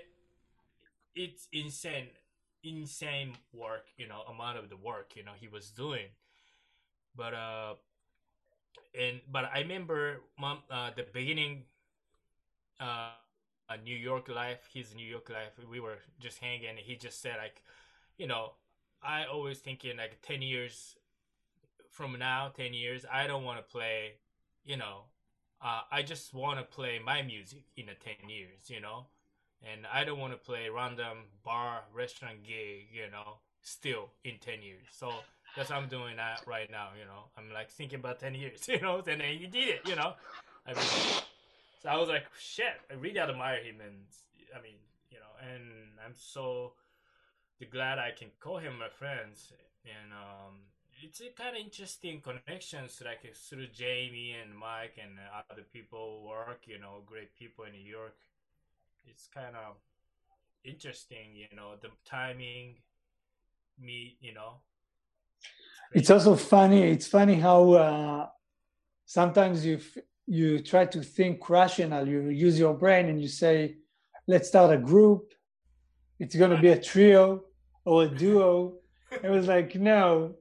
it's 1.15 1.47
insane 1.51 2.07
insane 2.63 3.33
work 3.53 3.87
you 3.97 4.07
know 4.07 4.21
amount 4.29 4.57
of 4.57 4.69
the 4.69 4.75
work 4.77 5.15
you 5.15 5.23
know 5.23 5.31
he 5.39 5.47
was 5.47 5.69
doing 5.71 6.07
but 7.15 7.33
uh 7.33 7.73
and 8.93 9.21
but 9.31 9.45
i 9.53 9.59
remember 9.59 10.21
mom 10.39 10.59
uh 10.71 10.89
the 10.95 11.05
beginning 11.13 11.63
uh 12.79 13.11
a 13.69 13.77
new 13.77 13.95
york 13.95 14.27
life 14.29 14.67
his 14.73 14.95
new 14.95 15.05
york 15.05 15.29
life 15.29 15.53
we 15.69 15.79
were 15.79 15.97
just 16.19 16.39
hanging 16.39 16.69
and 16.69 16.79
he 16.79 16.95
just 16.95 17.21
said 17.21 17.35
like 17.37 17.61
you 18.17 18.27
know 18.27 18.53
i 19.03 19.25
always 19.25 19.59
thinking 19.59 19.97
like 19.97 20.19
10 20.21 20.41
years 20.41 20.95
from 21.89 22.17
now 22.17 22.51
10 22.55 22.73
years 22.73 23.05
i 23.11 23.27
don't 23.27 23.43
want 23.43 23.57
to 23.57 23.71
play 23.71 24.13
you 24.63 24.77
know 24.77 25.01
uh, 25.61 25.81
i 25.91 26.01
just 26.01 26.33
want 26.33 26.57
to 26.59 26.63
play 26.63 26.99
my 27.03 27.21
music 27.21 27.63
in 27.75 27.89
a 27.89 27.95
10 27.95 28.29
years 28.29 28.69
you 28.69 28.79
know? 28.79 29.05
And 29.61 29.85
i 29.93 30.03
don't 30.03 30.19
want 30.19 30.33
to 30.33 30.37
play 30.37 30.69
random 30.69 31.25
bar 31.43 31.81
restaurant 31.93 32.43
gig 32.43 32.87
you 32.93 33.09
know 33.11 33.39
still 33.61 34.09
in 34.23 34.35
10 34.39 34.61
years. 34.61 34.87
So 34.89 35.11
that's 35.55 35.69
what 35.69 35.79
i'm 35.79 35.89
doing 35.89 36.15
that 36.15 36.43
right 36.47 36.71
now 36.71 36.89
you 36.97 37.05
know? 37.05 37.25
I'm 37.37 37.51
like 37.53 37.69
thinking 37.69 37.99
about 37.99 38.19
10 38.19 38.35
years 38.35 38.67
you 38.67 38.79
know? 38.79 38.97
And 38.97 39.19
then 39.19 39.37
he 39.37 39.47
did 39.47 39.67
it 39.67 39.81
you 39.85 39.95
know? 39.95 40.13
I 40.65 40.73
mean 40.73 40.83
so 41.81 41.89
i 41.89 41.97
was 41.97 42.09
like 42.09 42.25
shit 42.37 42.75
i 42.91 42.93
really 42.93 43.19
admire 43.19 43.63
him 43.63 43.75
and 43.81 43.95
i 44.55 44.61
mean 44.61 44.75
you 45.09 45.17
know 45.17 45.53
and 45.53 45.63
i'm 46.05 46.13
so 46.13 46.73
glad 47.71 47.99
i 47.99 48.11
can 48.11 48.29
call 48.39 48.57
him 48.57 48.77
my 48.79 48.89
friends. 48.89 49.51
And 49.85 50.13
um 50.13 50.55
it's 51.03 51.21
a 51.21 51.30
kind 51.30 51.55
of 51.55 51.63
interesting 51.63 52.21
connections 52.21 53.01
like 53.05 53.21
through 53.35 53.67
Jamey 53.67 54.34
and 54.41 54.55
Mike 54.57 54.97
and 55.01 55.17
other 55.49 55.63
people 55.71 56.23
work, 56.27 56.61
you 56.65 56.80
know, 56.80 57.01
great 57.05 57.35
people 57.38 57.65
in 57.65 57.71
New 57.71 57.89
York. 57.89 58.15
It's 59.05 59.27
kind 59.34 59.55
of 59.55 59.76
interesting, 60.63 61.34
you 61.34 61.55
know, 61.55 61.73
the 61.81 61.89
timing, 62.05 62.76
me, 63.80 64.17
you 64.19 64.34
know. 64.34 64.55
It's 65.93 66.09
also 66.09 66.35
funny. 66.35 66.84
It's 66.84 67.07
funny 67.07 67.35
how 67.35 67.71
uh, 67.71 68.27
sometimes 69.05 69.65
you 69.65 69.80
you 70.27 70.59
try 70.59 70.85
to 70.85 71.01
think 71.01 71.49
rational. 71.49 72.07
You 72.07 72.30
use 72.30 72.59
your 72.59 72.76
brain 72.76 73.09
and 73.09 73.19
you 73.19 73.27
say, 73.27 73.77
"Let's 74.27 74.49
start 74.49 74.71
a 74.71 74.77
group. 74.77 75.34
It's 76.19 76.35
going 76.35 76.51
to 76.51 76.61
be 76.61 76.69
a 76.69 76.80
trio 76.80 77.45
or 77.85 78.03
a 78.03 78.07
duo." 78.07 78.76
It 79.23 79.31
was 79.31 79.47
like, 79.47 79.73
no, 79.73 80.35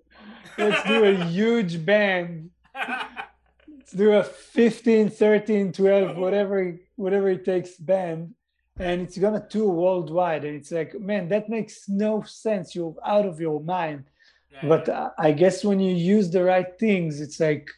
let's 0.56 0.82
do 0.89 1.05
a 1.05 1.15
huge 1.24 1.85
band. 1.85 2.51
Let's 2.74 3.93
do 3.93 4.12
a 4.12 4.23
15, 4.23 5.10
13, 5.10 5.73
12, 5.73 6.16
whatever 6.16 6.77
whatever 6.97 7.28
it 7.31 7.44
takes 7.44 7.77
band. 7.77 8.35
And 8.78 9.02
it's 9.02 9.19
gonna 9.19 9.44
tour 9.48 9.70
worldwide. 9.70 10.44
And 10.44 10.55
it's 10.56 10.70
like, 10.70 10.98
man, 11.01 11.28
that 11.31 11.48
makes 11.48 11.89
no 11.89 12.23
sense. 12.23 12.74
You're 12.74 12.94
out 13.05 13.27
of 13.27 13.40
your 13.40 13.60
mind. 13.60 14.05
Yeah, 14.52 14.69
But 14.69 14.89
yeah. 14.89 15.09
I 15.19 15.32
guess 15.32 15.65
when 15.65 15.81
you 15.81 15.94
use 15.94 16.31
the 16.31 16.44
right 16.44 16.78
things, 16.78 17.20
it's 17.20 17.40
like 17.40 17.69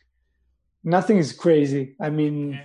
nothing 0.84 1.18
is 1.18 1.32
crazy. 1.32 1.94
I 2.00 2.10
mean, 2.10 2.50
Yeah. 2.52 2.64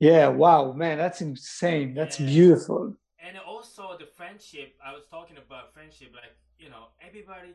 yeah, 0.00 0.28
wow, 0.28 0.72
man, 0.72 0.98
that's 0.98 1.20
insane. 1.20 1.94
That's 1.94 2.18
beautiful. 2.18 2.96
and 3.26 3.38
also 3.38 3.96
the 3.98 4.04
friendship 4.18 4.68
i 4.84 4.92
was 4.96 5.04
talking 5.10 5.38
about 5.44 5.72
friendship 5.72 6.10
like 6.12 6.34
you 6.62 6.68
know 6.68 6.84
everybody 7.08 7.52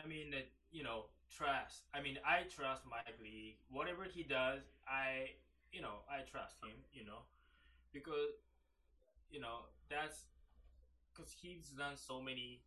i 0.00 0.06
mean 0.06 0.28
you 0.72 0.82
know 0.82 1.04
trust 1.30 1.84
i 1.94 2.00
mean 2.02 2.18
i 2.26 2.42
trust 2.48 2.82
mike 2.90 3.16
league. 3.22 3.56
Whatever 3.70 4.04
he 4.04 4.22
does 4.22 4.62
i 4.88 5.30
you 5.72 5.80
know 5.80 6.04
i 6.10 6.20
trust 6.28 6.56
him 6.62 6.76
you 6.92 7.04
know 7.04 7.24
because 7.92 8.36
you 9.30 9.40
know 9.40 9.68
that's 9.88 10.24
because 11.12 11.32
he's 11.40 11.68
done 11.76 11.96
so 11.96 12.20
many 12.20 12.60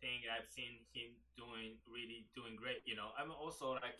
things 0.00 0.22
i've 0.30 0.48
seen 0.50 0.82
him 0.92 1.10
doing 1.36 1.78
really 1.90 2.26
doing 2.34 2.56
great 2.56 2.82
you 2.84 2.96
know. 2.96 3.08
I'm 3.18 3.30
also 3.30 3.72
like 3.72 3.98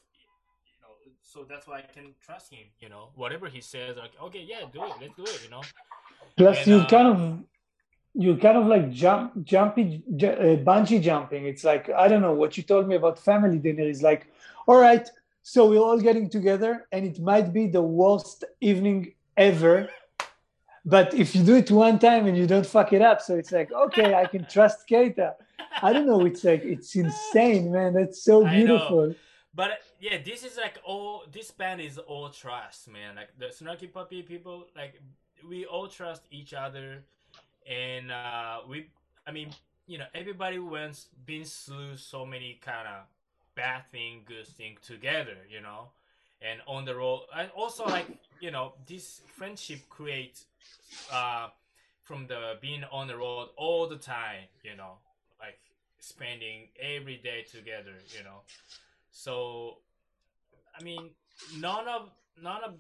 you 0.67 0.79
know 0.83 0.95
so 1.23 1.45
that's 1.49 1.67
why 1.67 1.79
i 1.79 1.83
can 1.93 2.15
trust 2.25 2.53
him 2.53 2.67
you 2.81 2.89
know. 2.89 3.11
Whatever 3.15 3.49
he 3.49 3.61
says 3.61 3.97
like 3.97 4.13
okay 4.23 4.45
yeah 4.47 4.63
do 4.73 4.83
it. 4.85 4.93
Let's 5.01 5.15
do 5.17 5.25
it 5.25 5.41
you 5.45 5.51
know. 5.51 5.63
Plus, 6.37 6.59
And, 6.59 6.67
you 6.67 6.77
uh, 6.79 6.89
kind 6.89 7.09
of 7.09 7.45
you 8.15 8.37
kind 8.37 8.57
of 8.57 8.67
like 8.67 8.91
jump 8.93 9.33
jumpy 9.45 10.03
ju- 10.17 10.29
uh, 10.29 10.57
bungee 10.57 11.03
jumping. 11.03 11.47
It's 11.47 11.65
like 11.65 11.91
I 11.91 12.09
don't 12.09 12.23
know 12.23 12.33
what 12.33 12.57
you 12.57 12.63
told 12.63 12.89
me 12.89 12.95
about 12.95 13.19
family 13.19 13.59
dinner 13.59 13.83
is 13.83 14.03
like. 14.03 14.27
All 14.67 14.81
right, 14.81 15.07
so 15.43 15.69
we're 15.69 15.79
all 15.81 15.99
getting 15.99 16.31
together, 16.31 16.87
and 16.91 17.05
it 17.05 17.21
might 17.21 17.53
be 17.53 17.67
the 17.67 17.83
worst 17.83 18.45
evening 18.61 19.13
ever. 19.37 19.91
But 20.87 21.13
if 21.13 21.35
you 21.35 21.43
do 21.43 21.57
it 21.57 21.71
one 21.71 21.99
time 21.99 22.27
and 22.27 22.37
you 22.37 22.47
don't 22.47 22.67
fuck 22.67 22.93
it 22.93 23.03
up, 23.03 23.21
so 23.21 23.37
it's 23.37 23.53
like 23.53 23.73
okay, 23.73 24.15
I 24.15 24.27
can 24.27 24.47
trust 24.47 24.89
Keita. 24.89 25.35
I 25.83 25.93
don't 25.93 26.07
know. 26.07 26.25
It's 26.25 26.45
like 26.45 26.63
it's 26.65 26.95
insane, 26.95 27.73
man. 27.73 27.95
That's 27.95 28.23
so 28.23 28.45
beautiful. 28.45 29.15
But 29.55 29.83
yeah, 30.01 30.19
this 30.25 30.45
is 30.45 30.57
like 30.57 30.79
all. 30.85 31.25
This 31.33 31.51
band 31.51 31.81
is 31.81 31.99
all 31.99 32.29
trust, 32.29 32.89
man. 32.89 33.17
Like 33.17 33.31
the 33.39 33.47
Snarky 33.47 33.91
Puppy 33.93 34.23
people, 34.23 34.67
like 34.77 35.01
we 35.49 35.65
all 35.65 35.89
trust 35.89 36.23
each 36.31 36.55
other, 36.55 37.05
and 37.69 38.11
uh, 38.11 38.61
we. 38.69 38.87
I 39.27 39.33
mean, 39.33 39.51
you 39.87 39.99
know, 39.99 40.07
everybody 40.15 40.59
went 40.59 41.07
been 41.27 41.45
through 41.45 41.97
so 41.97 42.27
many 42.27 42.59
kind 42.65 42.87
of 42.87 43.05
bad 43.55 43.83
thing, 43.91 44.23
good 44.27 44.47
thing 44.47 44.77
together, 44.83 45.37
you 45.51 45.61
know, 45.61 45.89
and 46.43 46.61
on 46.67 46.85
the 46.85 46.95
road, 46.95 47.23
and 47.37 47.51
also 47.57 47.85
like 47.87 48.07
you 48.41 48.51
know, 48.51 48.75
this 48.87 49.23
friendship 49.37 49.89
creates 49.89 50.45
uh, 51.13 51.49
from 52.03 52.27
the 52.27 52.59
being 52.61 52.85
on 52.93 53.09
the 53.09 53.17
road 53.17 53.49
all 53.57 53.89
the 53.89 53.97
time, 53.97 54.45
you 54.63 54.77
know, 54.77 54.99
like 55.41 55.59
spending 56.01 56.69
every 56.81 57.17
day 57.17 57.45
together, 57.51 57.95
you 58.17 58.23
know. 58.23 58.41
So, 59.11 59.79
I 60.79 60.83
mean, 60.83 61.11
none 61.59 61.89
of 61.89 62.11
none 62.43 62.63
of 62.65 62.75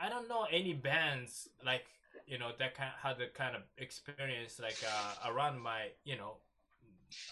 I 0.00 0.08
don't 0.08 0.28
know 0.28 0.46
any 0.50 0.72
bands 0.72 1.48
like 1.64 1.86
you 2.30 2.38
know 2.38 2.50
that 2.58 2.74
kind 2.74 2.92
had 3.02 3.18
the 3.18 3.26
kind 3.42 3.54
of 3.56 3.62
experience 3.78 4.60
like 4.66 4.78
uh, 4.86 5.30
around 5.30 5.60
my 5.60 5.80
you 6.04 6.16
know 6.16 6.34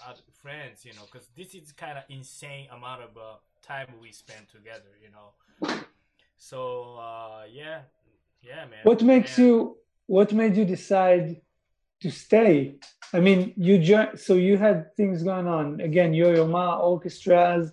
other 0.08 0.20
friends, 0.42 0.84
you 0.84 0.92
know, 0.94 1.02
because 1.10 1.28
this 1.36 1.54
is 1.54 1.70
kind 1.70 1.96
of 1.98 2.04
insane 2.08 2.66
amount 2.76 3.00
of 3.02 3.10
uh, 3.16 3.36
time 3.62 3.86
we 4.02 4.10
spend 4.10 4.44
together, 4.48 4.92
you 5.04 5.10
know. 5.14 5.78
So 6.36 6.96
uh, 7.00 7.42
yeah, 7.50 7.82
yeah, 8.42 8.62
man. 8.70 8.80
What 8.82 9.02
makes 9.02 9.38
And- 9.38 9.46
you? 9.46 9.76
What 10.06 10.32
made 10.32 10.56
you 10.56 10.64
decide 10.64 11.42
to 12.00 12.10
stay? 12.10 12.76
I 13.12 13.20
mean, 13.20 13.52
you 13.56 13.78
joined. 13.78 14.18
So 14.18 14.34
you 14.34 14.56
had 14.56 14.94
things 14.96 15.22
going 15.22 15.46
on. 15.46 15.80
Again, 15.82 16.14
Yo-Yo 16.14 16.46
Ma 16.46 16.78
orchestras. 16.78 17.72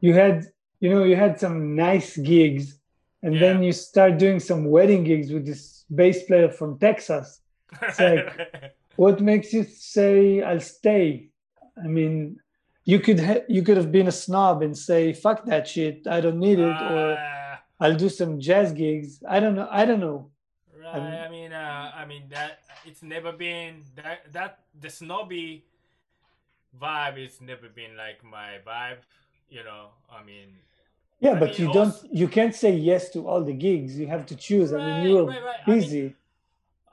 You 0.00 0.14
had, 0.14 0.46
you 0.80 0.88
know, 0.90 1.04
you 1.04 1.14
had 1.16 1.38
some 1.38 1.76
nice 1.76 2.16
gigs, 2.16 2.78
and 3.24 3.34
then 3.42 3.62
you 3.66 3.72
start 3.72 4.18
doing 4.24 4.38
some 4.50 4.62
wedding 4.76 5.02
gigs 5.10 5.28
with 5.34 5.44
this 5.46 5.84
bass 5.98 6.18
player 6.28 6.50
from 6.58 6.78
Texas. 6.78 7.40
It's 7.82 8.00
like- 8.00 8.72
What 9.04 9.20
makes 9.20 9.52
you 9.52 9.64
say 9.64 10.40
I'll 10.48 10.60
stay? 10.60 11.06
I 11.84 11.88
mean, 11.88 12.38
you 12.84 12.98
could 13.00 13.18
ha- 13.28 13.42
you 13.48 13.62
could 13.66 13.76
have 13.82 13.90
been 13.90 14.06
a 14.06 14.12
snob 14.24 14.62
and 14.62 14.74
say 14.88 15.12
fuck 15.12 15.38
that 15.50 15.66
shit. 15.66 16.06
I 16.06 16.20
don't 16.24 16.38
need 16.38 16.60
it, 16.60 16.76
or 16.92 17.16
Ah, 17.18 17.58
I'll 17.82 17.96
do 18.04 18.08
some 18.08 18.38
jazz 18.38 18.68
gigs. 18.72 19.10
I 19.28 19.40
don't 19.42 19.56
know. 19.58 19.66
I 19.80 19.82
don't 19.88 19.98
know. 20.06 20.30
Right. 20.78 20.94
I'm- 20.94 21.26
I 21.26 21.28
mean, 21.36 21.52
uh, 21.52 21.90
I 22.00 22.04
mean 22.12 22.24
that 22.36 22.52
it's 22.88 23.02
never 23.02 23.32
been 23.32 23.82
that 23.96 24.18
that 24.36 24.52
the 24.84 24.90
snobby 24.90 25.64
vibe. 26.80 27.16
It's 27.18 27.40
never 27.40 27.68
been 27.68 27.96
like 27.96 28.22
my 28.22 28.58
vibe. 28.64 29.02
You 29.50 29.64
know. 29.64 29.84
I 30.18 30.22
mean. 30.22 30.50
Yeah, 31.20 31.32
I 31.32 31.38
but 31.38 31.58
mean, 31.58 31.68
you 31.68 31.72
don't. 31.72 31.94
You 32.12 32.28
can't 32.28 32.54
say 32.54 32.72
yes 32.72 33.10
to 33.10 33.26
all 33.28 33.42
the 33.42 33.52
gigs. 33.52 33.98
You 33.98 34.06
have 34.08 34.26
to 34.26 34.36
choose. 34.36 34.72
I 34.72 34.78
mean, 34.78 35.10
you're 35.10 35.24
right, 35.24 35.42
right. 35.42 35.56
I 35.66 35.70
mean, 35.70 35.80
busy. 35.80 36.14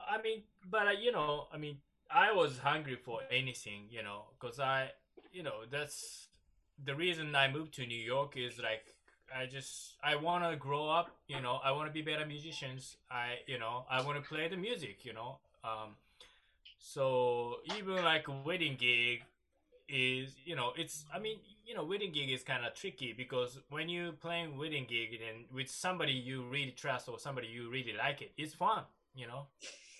I 0.08 0.22
mean, 0.22 0.42
but 0.70 0.86
uh, 0.86 0.90
you 0.90 1.12
know, 1.12 1.48
I 1.52 1.58
mean, 1.58 1.78
I 2.10 2.32
was 2.32 2.58
hungry 2.58 2.96
for 2.96 3.20
anything, 3.30 3.86
you 3.90 4.02
know, 4.02 4.24
because 4.38 4.60
I, 4.60 4.90
you 5.32 5.42
know, 5.42 5.64
that's 5.70 6.28
the 6.84 6.94
reason 6.94 7.34
I 7.34 7.50
moved 7.50 7.74
to 7.74 7.86
New 7.86 7.94
York 7.94 8.36
is 8.36 8.58
like 8.58 8.84
I 9.34 9.46
just 9.46 9.96
I 10.02 10.16
want 10.16 10.44
to 10.44 10.56
grow 10.56 10.88
up, 10.88 11.10
you 11.26 11.40
know, 11.40 11.60
I 11.64 11.72
want 11.72 11.88
to 11.88 11.92
be 11.92 12.02
better 12.02 12.26
musicians. 12.26 12.96
I, 13.10 13.38
you 13.46 13.58
know, 13.58 13.84
I 13.90 14.02
want 14.02 14.22
to 14.22 14.28
play 14.28 14.48
the 14.48 14.56
music, 14.56 15.04
you 15.04 15.12
know. 15.12 15.38
Um, 15.64 15.96
so 16.78 17.56
even 17.78 18.04
like 18.04 18.28
a 18.28 18.32
wedding 18.44 18.76
gig 18.78 19.22
is, 19.92 20.34
you 20.44 20.56
know, 20.56 20.72
it's 20.76 21.04
I 21.14 21.18
mean, 21.18 21.36
you 21.66 21.74
know, 21.74 21.84
wedding 21.84 22.12
gig 22.12 22.30
is 22.30 22.42
kind 22.42 22.64
of 22.64 22.74
tricky 22.74 23.12
because 23.12 23.58
when 23.68 23.90
you 23.90 24.12
playing 24.20 24.56
wedding 24.56 24.86
gig 24.88 25.20
and 25.20 25.44
with 25.54 25.68
somebody 25.68 26.12
you 26.12 26.44
really 26.48 26.70
trust 26.70 27.08
or 27.08 27.18
somebody 27.18 27.48
you 27.48 27.70
really 27.70 27.94
like 27.96 28.22
it, 28.22 28.32
it's 28.38 28.54
fun, 28.54 28.84
you 29.14 29.26
know? 29.26 29.46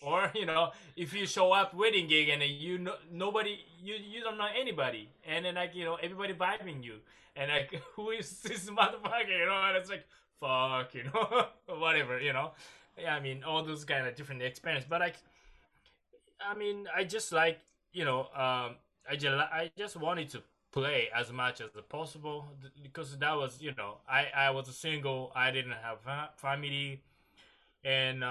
Or 0.00 0.32
you 0.34 0.46
know 0.46 0.70
if 0.96 1.12
you 1.12 1.26
show 1.26 1.52
up 1.52 1.74
wedding 1.74 2.08
gig 2.08 2.30
and 2.30 2.42
you 2.42 2.78
know 2.78 2.94
nobody 3.12 3.58
you 3.80 3.94
you 3.94 4.22
don't 4.22 4.38
know 4.38 4.48
anybody 4.58 5.10
and 5.26 5.44
then 5.44 5.56
like 5.56 5.74
you 5.74 5.84
know 5.84 5.96
everybody 5.96 6.32
vibing 6.32 6.82
you 6.82 6.96
and 7.36 7.50
like 7.50 7.80
who 7.94 8.10
is 8.10 8.40
this 8.40 8.70
motherfucker 8.70 9.38
you 9.38 9.46
know? 9.46 9.62
And 9.68 9.76
it's 9.76 9.90
like 9.90 10.06
fuck 10.40 10.94
you 10.94 11.04
know? 11.04 11.46
Whatever 11.66 12.18
you 12.18 12.32
know? 12.32 12.52
Yeah 12.98 13.14
i 13.14 13.20
mean 13.20 13.44
all 13.44 13.62
those 13.62 13.84
kind 13.84 14.06
of 14.06 14.14
different 14.16 14.42
experience 14.42 14.86
but 14.88 15.00
like 15.00 15.16
i 16.40 16.54
mean 16.54 16.86
i 16.94 17.04
just 17.04 17.32
like 17.32 17.60
you 17.92 18.04
know 18.04 18.26
um 18.34 18.76
i 19.10 19.16
just 19.16 19.36
i 19.52 19.70
just 19.76 19.96
wanted 19.96 20.28
to 20.28 20.42
play 20.72 21.08
as 21.14 21.30
much 21.32 21.60
as 21.60 21.68
possible 21.88 22.48
because 22.82 23.16
that 23.18 23.36
was 23.36 23.60
you 23.60 23.74
know 23.76 23.98
i 24.08 24.26
i 24.34 24.50
was 24.50 24.68
a 24.68 24.72
single 24.72 25.30
i 25.34 25.50
didn't 25.50 25.72
have 25.82 25.98
family 26.36 27.02
and 27.84 28.22
uh, 28.22 28.26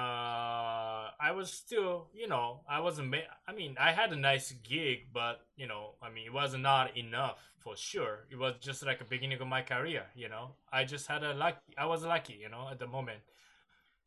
I 1.19 1.31
was 1.35 1.51
still, 1.51 2.07
you 2.13 2.27
know, 2.27 2.61
I 2.69 2.79
wasn't. 2.81 3.13
I 3.47 3.53
mean, 3.53 3.75
I 3.79 3.91
had 3.91 4.11
a 4.13 4.15
nice 4.15 4.53
gig, 4.63 5.07
but 5.13 5.41
you 5.57 5.67
know, 5.67 5.95
I 6.01 6.09
mean, 6.09 6.25
it 6.27 6.33
was 6.33 6.55
not 6.55 6.97
enough 6.97 7.37
for 7.59 7.75
sure. 7.75 8.25
It 8.31 8.37
was 8.37 8.55
just 8.61 8.85
like 8.85 9.01
a 9.01 9.05
beginning 9.05 9.41
of 9.41 9.47
my 9.47 9.61
career, 9.61 10.03
you 10.15 10.29
know. 10.29 10.51
I 10.71 10.85
just 10.85 11.07
had 11.07 11.23
a 11.23 11.33
lucky. 11.33 11.59
I 11.77 11.85
was 11.85 12.03
lucky, 12.03 12.39
you 12.41 12.49
know, 12.49 12.67
at 12.71 12.79
the 12.79 12.87
moment. 12.87 13.19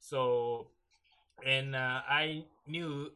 So, 0.01 0.69
and 1.45 1.75
uh, 1.75 2.03
I 2.09 2.45
knew, 2.67 3.11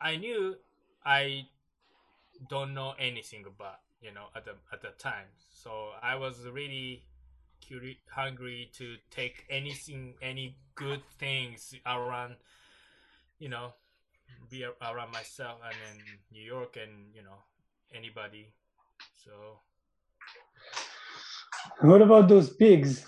I 0.00 0.16
knew, 0.16 0.56
I 1.04 1.46
don't 2.48 2.74
know 2.74 2.94
anything 2.98 3.44
about, 3.46 3.80
you 4.00 4.12
know, 4.12 4.26
at 4.34 4.44
the 4.44 4.52
at 4.72 4.82
the 4.82 4.90
time. 4.98 5.26
So 5.50 5.90
I 6.02 6.14
was 6.16 6.46
really 6.52 7.04
curi- 7.66 7.98
hungry 8.10 8.70
to 8.78 8.96
take 9.10 9.44
anything, 9.50 10.14
any 10.22 10.56
good 10.74 11.02
things 11.18 11.74
around, 11.86 12.36
you 13.38 13.48
know, 13.48 13.72
be 14.50 14.64
around 14.64 15.12
myself 15.12 15.58
and 15.64 15.74
then 15.84 16.04
New 16.32 16.42
York 16.42 16.76
and 16.76 17.14
you 17.14 17.22
know 17.22 17.38
anybody. 17.94 18.52
So 19.24 19.60
What 21.80 22.00
about 22.02 22.28
those 22.28 22.50
pigs? 22.50 23.04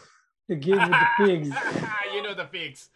The 0.48 0.56
gig 0.56 0.76
with 0.76 0.88
the 0.90 1.06
pigs. 1.26 1.48
you 2.14 2.22
know 2.22 2.34
the 2.34 2.44
pigs. 2.44 2.88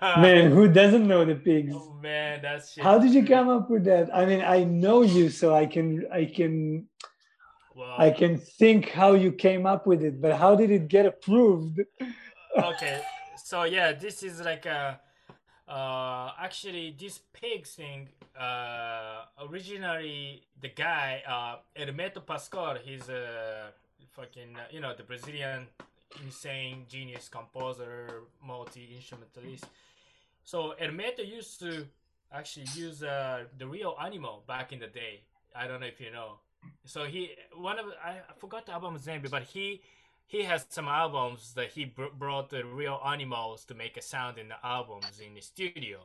Man, 0.00 0.50
who 0.50 0.68
doesn't 0.80 1.06
know 1.06 1.24
the 1.24 1.34
pigs? 1.34 1.74
Oh 1.76 1.98
man, 2.02 2.40
that's 2.42 2.72
shit. 2.72 2.84
How 2.84 2.98
did 2.98 3.12
you 3.12 3.24
come 3.24 3.48
up 3.48 3.70
with 3.70 3.84
that? 3.84 4.14
I 4.14 4.24
mean, 4.24 4.40
I 4.40 4.64
know 4.64 5.02
you, 5.02 5.28
so 5.28 5.54
I 5.54 5.66
can, 5.66 6.06
I 6.12 6.24
can, 6.24 6.86
Well, 7.74 7.94
I 7.98 8.10
can 8.10 8.38
think 8.38 8.90
how 8.90 9.14
you 9.14 9.32
came 9.32 9.66
up 9.66 9.86
with 9.86 10.02
it. 10.02 10.20
But 10.20 10.36
how 10.36 10.54
did 10.54 10.70
it 10.70 10.88
get 10.88 11.06
approved? 11.06 11.80
okay 12.58 13.02
so 13.36 13.64
yeah 13.64 13.92
this 13.92 14.22
is 14.22 14.40
like 14.40 14.66
a 14.66 15.00
uh 15.68 16.32
actually 16.38 16.94
this 16.98 17.20
pig 17.32 17.66
thing 17.66 18.08
uh 18.38 19.24
originally 19.48 20.42
the 20.60 20.68
guy 20.68 21.22
uh 21.26 21.56
Hermeto 21.78 22.24
Pascoal 22.24 22.76
he's 22.82 23.08
a 23.08 23.72
fucking 24.10 24.56
you 24.70 24.80
know 24.80 24.94
the 24.94 25.02
Brazilian 25.02 25.66
insane 26.24 26.84
genius 26.88 27.28
composer, 27.28 28.22
multi 28.44 28.94
instrumentalist. 28.94 29.64
So 30.44 30.74
Hermeto 30.80 31.26
used 31.26 31.60
to 31.60 31.86
actually 32.32 32.66
use 32.74 33.02
uh, 33.02 33.44
the 33.58 33.66
real 33.66 33.96
animal 34.02 34.42
back 34.46 34.72
in 34.72 34.78
the 34.78 34.86
day. 34.86 35.20
I 35.54 35.66
don't 35.66 35.80
know 35.80 35.86
if 35.86 36.00
you 36.00 36.10
know. 36.10 36.38
So 36.84 37.04
he 37.04 37.30
one 37.54 37.78
of 37.78 37.86
I, 38.04 38.20
forgot 38.38 38.66
the 38.66 38.72
album's 38.72 39.06
name, 39.06 39.22
but 39.30 39.42
he 39.42 39.82
he 40.26 40.44
has 40.44 40.66
some 40.68 40.88
albums 40.88 41.54
that 41.54 41.70
he 41.70 41.84
br- 41.84 42.14
brought 42.16 42.50
the 42.50 42.64
real 42.64 43.00
animals 43.06 43.64
to 43.66 43.74
make 43.74 43.96
a 43.96 44.02
sound 44.02 44.38
in 44.38 44.48
the 44.48 44.56
albums 44.64 45.20
in 45.24 45.34
the 45.34 45.40
studio, 45.40 45.98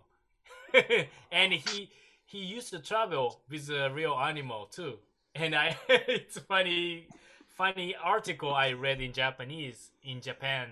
and 1.32 1.54
he 1.54 1.90
he 2.26 2.40
used 2.40 2.72
to 2.72 2.80
travel 2.80 3.42
with 3.50 3.70
a 3.70 3.90
real 3.92 4.14
animal 4.14 4.66
too. 4.66 4.98
And 5.36 5.56
I 5.56 5.78
it's 5.90 6.40
funny 6.40 7.08
funny 7.58 7.96
article 8.02 8.54
I 8.54 8.74
read 8.74 9.02
in 9.02 9.14
Japanese 9.14 9.92
in 10.04 10.22
Japan. 10.22 10.70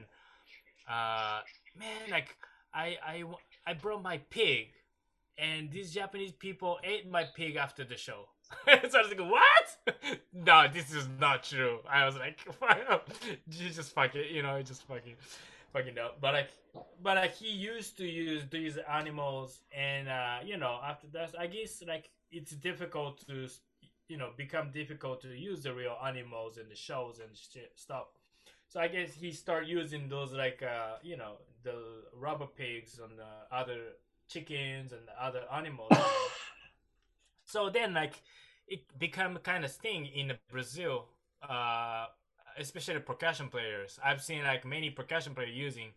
Uh, 0.88 1.42
man, 1.78 2.10
like 2.12 2.36
I 2.74 2.98
I 3.06 3.24
I 3.66 3.74
brought 3.74 4.04
my 4.04 4.20
pig, 4.30 4.68
and 5.38 5.72
these 5.72 5.94
Japanese 5.94 6.32
people 6.32 6.80
ate 6.84 7.10
my 7.10 7.26
pig 7.36 7.56
after 7.56 7.84
the 7.84 7.98
show. 7.98 8.28
so 8.66 8.72
I 8.72 9.02
was 9.02 9.10
like, 9.10 9.20
what? 9.20 10.20
no, 10.34 10.68
this 10.72 10.94
is 10.94 11.08
not 11.20 11.44
true. 11.44 11.80
I 11.90 12.06
was 12.06 12.16
like, 12.16 12.40
you 13.50 13.70
just 13.70 13.94
fucking, 13.94 14.24
you 14.32 14.44
know, 14.44 14.62
just 14.62 14.84
fucking, 14.88 15.16
fucking 15.74 15.98
up. 15.98 16.22
But 16.22 16.36
like, 16.36 16.50
but 17.02 17.18
like 17.18 17.36
he 17.36 17.50
used 17.50 17.98
to 17.98 18.06
use 18.06 18.44
these 18.52 18.78
animals, 18.92 19.62
and 19.76 20.08
uh, 20.08 20.38
you 20.46 20.58
know, 20.58 20.80
after 20.86 21.08
that, 21.14 21.34
I 21.40 21.48
guess 21.48 21.84
like 21.88 22.10
it's 22.32 22.52
difficult 22.52 23.26
to, 23.28 23.48
you 24.08 24.18
know, 24.18 24.30
become 24.38 24.72
difficult 24.72 25.22
to 25.22 25.30
use 25.30 25.64
the 25.64 25.74
real 25.74 25.98
animals 26.06 26.58
in 26.58 26.70
the 26.70 26.76
shows 26.76 27.20
and 27.20 27.30
shit 27.36 27.72
stuff. 27.76 28.06
So 28.68 28.80
I 28.80 28.88
guess 28.88 29.14
he 29.14 29.32
start 29.32 29.68
using 29.68 30.10
those 30.10 30.34
like, 30.34 30.62
uh, 30.64 30.98
you 31.02 31.18
know, 31.18 31.38
the 31.64 32.04
rubber 32.14 32.48
pigs 32.48 33.00
and 33.00 33.18
the 33.18 33.56
other 33.56 33.80
chickens 34.28 34.92
and 34.92 35.02
the 35.08 35.24
other 35.24 35.44
animals. 35.54 35.92
so 37.46 37.70
then 37.70 37.94
like 37.94 38.22
it 38.68 38.82
become 38.98 39.38
kind 39.38 39.64
of 39.64 39.72
thing 39.72 40.08
in 40.08 40.34
Brazil, 40.52 41.06
uh, 41.48 42.08
especially 42.58 43.00
percussion 43.00 43.50
players. 43.50 44.00
I've 44.04 44.22
seen 44.22 44.44
like 44.44 44.66
many 44.66 44.90
percussion 44.90 45.36
players 45.36 45.56
using, 45.56 45.90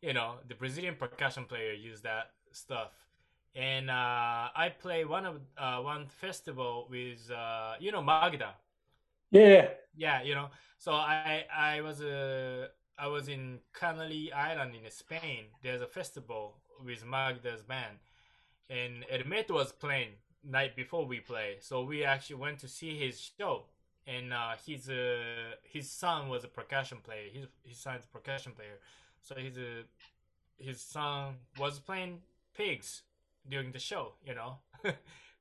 you 0.00 0.12
know, 0.12 0.36
the 0.48 0.54
Brazilian 0.54 0.94
percussion 0.96 1.44
player 1.44 1.72
use 1.72 2.00
that 2.02 2.30
stuff. 2.52 2.90
And 3.54 3.90
uh, 3.90 4.48
I 4.56 4.72
play 4.80 5.04
one 5.04 5.26
of 5.26 5.40
uh, 5.58 5.78
one 5.78 6.06
festival 6.06 6.86
with 6.90 7.30
uh, 7.30 7.74
you 7.78 7.92
know 7.92 8.02
Magda. 8.02 8.54
Yeah. 9.30 9.68
Yeah, 9.96 10.22
you 10.22 10.34
know. 10.34 10.48
So 10.78 10.92
I 10.92 11.44
I 11.54 11.80
was 11.82 12.00
uh, 12.00 12.68
I 12.98 13.08
was 13.08 13.28
in 13.28 13.60
Canary 13.72 14.32
Island 14.32 14.74
in 14.74 14.90
Spain. 14.90 15.46
There's 15.62 15.82
a 15.82 15.86
festival 15.86 16.56
with 16.84 17.04
Magda's 17.04 17.62
band, 17.62 17.98
and 18.70 19.04
Hermeto 19.10 19.52
was 19.52 19.72
playing 19.72 20.12
night 20.42 20.74
before 20.74 21.06
we 21.06 21.20
play. 21.20 21.56
So 21.60 21.84
we 21.84 22.04
actually 22.04 22.36
went 22.36 22.58
to 22.60 22.68
see 22.68 22.98
his 22.98 23.20
show, 23.20 23.64
and 24.06 24.32
uh, 24.32 24.52
his 24.66 24.88
uh, 24.88 25.56
his 25.62 25.90
son 25.90 26.28
was 26.28 26.44
a 26.44 26.48
percussion 26.48 26.98
player. 27.04 27.28
His 27.32 27.46
his 27.64 27.78
son's 27.78 28.04
a 28.04 28.08
percussion 28.08 28.52
player, 28.52 28.78
so 29.20 29.34
his 29.34 29.58
uh, 29.58 29.82
his 30.58 30.80
son 30.80 31.34
was 31.58 31.78
playing 31.78 32.20
pigs 32.56 33.02
during 33.48 33.72
the 33.72 33.78
show. 33.78 34.14
You 34.26 34.34
know. 34.34 34.58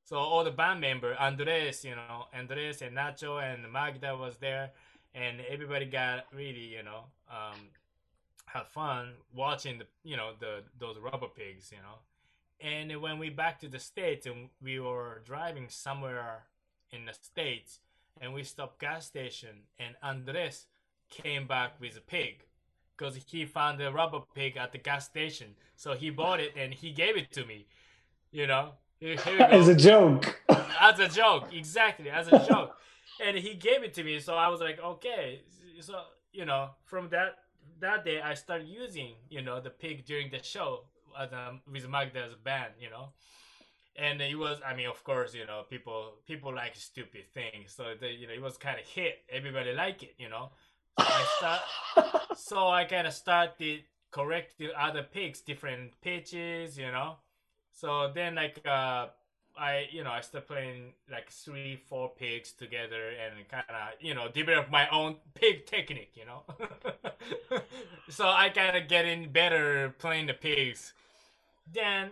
so 0.03 0.17
all 0.17 0.43
the 0.43 0.51
band 0.51 0.81
member 0.81 1.15
Andres, 1.19 1.83
you 1.83 1.95
know, 1.95 2.25
Andres 2.33 2.81
and 2.81 2.95
Nacho 2.95 3.41
and 3.41 3.71
Magda 3.71 4.15
was 4.15 4.37
there, 4.37 4.71
and 5.13 5.41
everybody 5.49 5.85
got 5.85 6.25
really, 6.33 6.75
you 6.75 6.83
know, 6.83 7.05
um, 7.29 7.59
had 8.45 8.67
fun 8.67 9.13
watching 9.33 9.77
the, 9.77 9.85
you 10.03 10.17
know, 10.17 10.31
the 10.39 10.63
those 10.79 10.97
rubber 10.97 11.27
pigs, 11.27 11.71
you 11.71 11.77
know. 11.77 11.99
And 12.59 13.01
when 13.01 13.17
we 13.17 13.29
back 13.29 13.59
to 13.61 13.67
the 13.67 13.79
states 13.79 14.27
and 14.27 14.49
we 14.61 14.79
were 14.79 15.21
driving 15.25 15.67
somewhere 15.69 16.43
in 16.91 17.05
the 17.05 17.13
states, 17.13 17.79
and 18.19 18.33
we 18.33 18.43
stopped 18.43 18.79
gas 18.79 19.07
station, 19.07 19.63
and 19.79 19.95
Andres 20.03 20.67
came 21.09 21.47
back 21.47 21.79
with 21.79 21.97
a 21.97 22.01
pig 22.01 22.45
because 22.95 23.15
he 23.15 23.45
found 23.45 23.81
a 23.81 23.91
rubber 23.91 24.19
pig 24.35 24.57
at 24.57 24.71
the 24.71 24.77
gas 24.77 25.05
station. 25.05 25.55
So 25.75 25.93
he 25.93 26.11
bought 26.11 26.39
it 26.39 26.53
and 26.55 26.73
he 26.73 26.91
gave 26.91 27.17
it 27.17 27.31
to 27.31 27.45
me. 27.45 27.65
You 28.31 28.47
know, 28.47 28.71
here, 28.99 29.17
here. 29.17 29.41
As 29.49 29.67
a 29.67 29.75
joke. 29.75 30.41
as 30.79 30.99
a 30.99 31.07
joke, 31.07 31.49
exactly 31.53 32.09
as 32.09 32.27
a 32.27 32.45
joke. 32.47 32.77
And 33.23 33.37
he 33.37 33.53
gave 33.53 33.83
it 33.83 33.93
to 33.95 34.03
me, 34.03 34.19
so 34.19 34.33
I 34.33 34.47
was 34.47 34.61
like, 34.61 34.79
okay. 34.83 35.41
So 35.81 36.01
you 36.31 36.45
know, 36.45 36.69
from 36.85 37.09
that 37.09 37.35
that 37.79 38.03
day, 38.03 38.19
I 38.21 38.33
started 38.33 38.67
using 38.67 39.13
you 39.29 39.41
know 39.41 39.59
the 39.59 39.69
pig 39.69 40.05
during 40.05 40.31
the 40.31 40.41
show 40.41 40.85
as 41.19 41.31
um, 41.33 41.61
with 41.71 41.87
Magda's 41.87 42.35
band, 42.35 42.73
you 42.79 42.89
know. 42.89 43.09
And 43.97 44.21
it 44.21 44.35
was, 44.35 44.59
I 44.65 44.73
mean, 44.73 44.87
of 44.87 45.03
course, 45.03 45.33
you 45.35 45.45
know, 45.45 45.63
people 45.69 46.13
people 46.25 46.53
like 46.55 46.75
stupid 46.75 47.25
things, 47.33 47.73
so 47.75 47.93
the, 47.99 48.07
you 48.07 48.27
know, 48.27 48.33
it 48.33 48.41
was 48.41 48.57
kind 48.57 48.79
of 48.79 48.85
hit. 48.85 49.19
Everybody 49.29 49.73
like 49.73 50.01
it, 50.03 50.15
you 50.17 50.29
know. 50.29 50.51
So 50.99 51.05
I 51.07 51.25
start, 51.37 52.37
so 52.37 52.67
I 52.69 52.85
kind 52.85 53.07
of 53.07 53.13
started 53.13 53.83
correcting 54.11 54.69
other 54.77 55.03
pigs, 55.03 55.41
different 55.41 55.99
pitches, 56.01 56.77
you 56.77 56.91
know. 56.91 57.17
So 57.81 58.11
then, 58.13 58.35
like, 58.35 58.61
uh, 58.63 59.07
I, 59.57 59.87
you 59.89 60.03
know, 60.03 60.11
I 60.11 60.21
started 60.21 60.47
playing 60.47 60.93
like 61.11 61.31
three, 61.31 61.77
four 61.89 62.11
pigs 62.11 62.51
together 62.51 63.09
and 63.09 63.47
kind 63.49 63.63
of, 63.69 63.99
you 63.99 64.13
know, 64.13 64.27
develop 64.29 64.69
my 64.69 64.87
own 64.89 65.15
pig 65.33 65.65
technique, 65.65 66.11
you 66.13 66.25
know. 66.25 66.43
so 68.09 68.27
I 68.27 68.49
kind 68.49 68.77
of 68.77 68.87
getting 68.87 69.31
better 69.31 69.95
playing 69.97 70.27
the 70.27 70.35
pigs. 70.35 70.93
Then, 71.73 72.11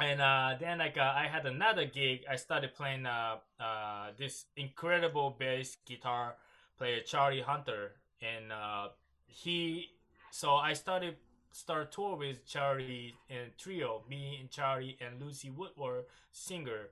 and 0.00 0.22
uh, 0.22 0.54
then 0.58 0.78
like 0.78 0.96
uh, 0.96 1.12
I 1.14 1.26
had 1.26 1.44
another 1.44 1.84
gig. 1.84 2.24
I 2.28 2.36
started 2.36 2.74
playing 2.74 3.04
uh, 3.04 3.36
uh, 3.60 4.12
this 4.16 4.46
incredible 4.56 5.36
bass 5.38 5.76
guitar 5.84 6.36
player 6.78 7.00
Charlie 7.00 7.42
Hunter, 7.42 7.92
and 8.22 8.50
uh, 8.50 8.88
he. 9.26 9.90
So 10.30 10.54
I 10.54 10.72
started 10.72 11.16
start 11.50 11.92
tour 11.92 12.16
with 12.16 12.46
Charlie 12.46 13.14
and 13.28 13.50
trio, 13.58 14.02
me 14.08 14.38
and 14.40 14.50
Charlie 14.50 14.96
and 15.00 15.20
Lucy 15.22 15.50
Woodward, 15.50 16.04
singer, 16.32 16.88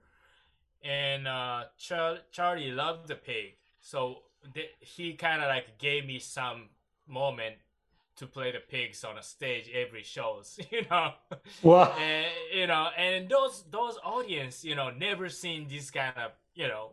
and 0.82 1.26
uh, 1.26 1.64
Char- 1.76 2.18
Charlie 2.30 2.70
loved 2.70 3.09
the 3.09 3.16
pig, 3.16 3.56
so 3.80 4.22
th- 4.55 4.70
he 4.80 5.14
kind 5.14 5.43
of 5.43 5.48
like 5.48 5.78
gave 5.78 6.06
me 6.06 6.18
some 6.18 6.68
moment 7.06 7.56
to 8.16 8.26
play 8.26 8.51
the 8.52 8.59
pigs 8.59 9.05
on 9.05 9.16
a 9.16 9.22
stage 9.22 9.70
every 9.72 10.02
shows, 10.02 10.59
you 10.70 10.82
know. 10.90 11.12
Wow. 11.62 11.94
And 11.98 12.26
you 12.55 12.66
know, 12.66 12.89
and 12.97 13.28
those 13.28 13.64
those 13.70 13.98
audience, 14.05 14.64
you 14.64 14.74
know, 14.74 14.90
never 14.90 15.28
seen 15.28 15.66
this 15.68 15.90
kind 15.90 16.16
of 16.16 16.32
you 16.55 16.68
know 16.68 16.93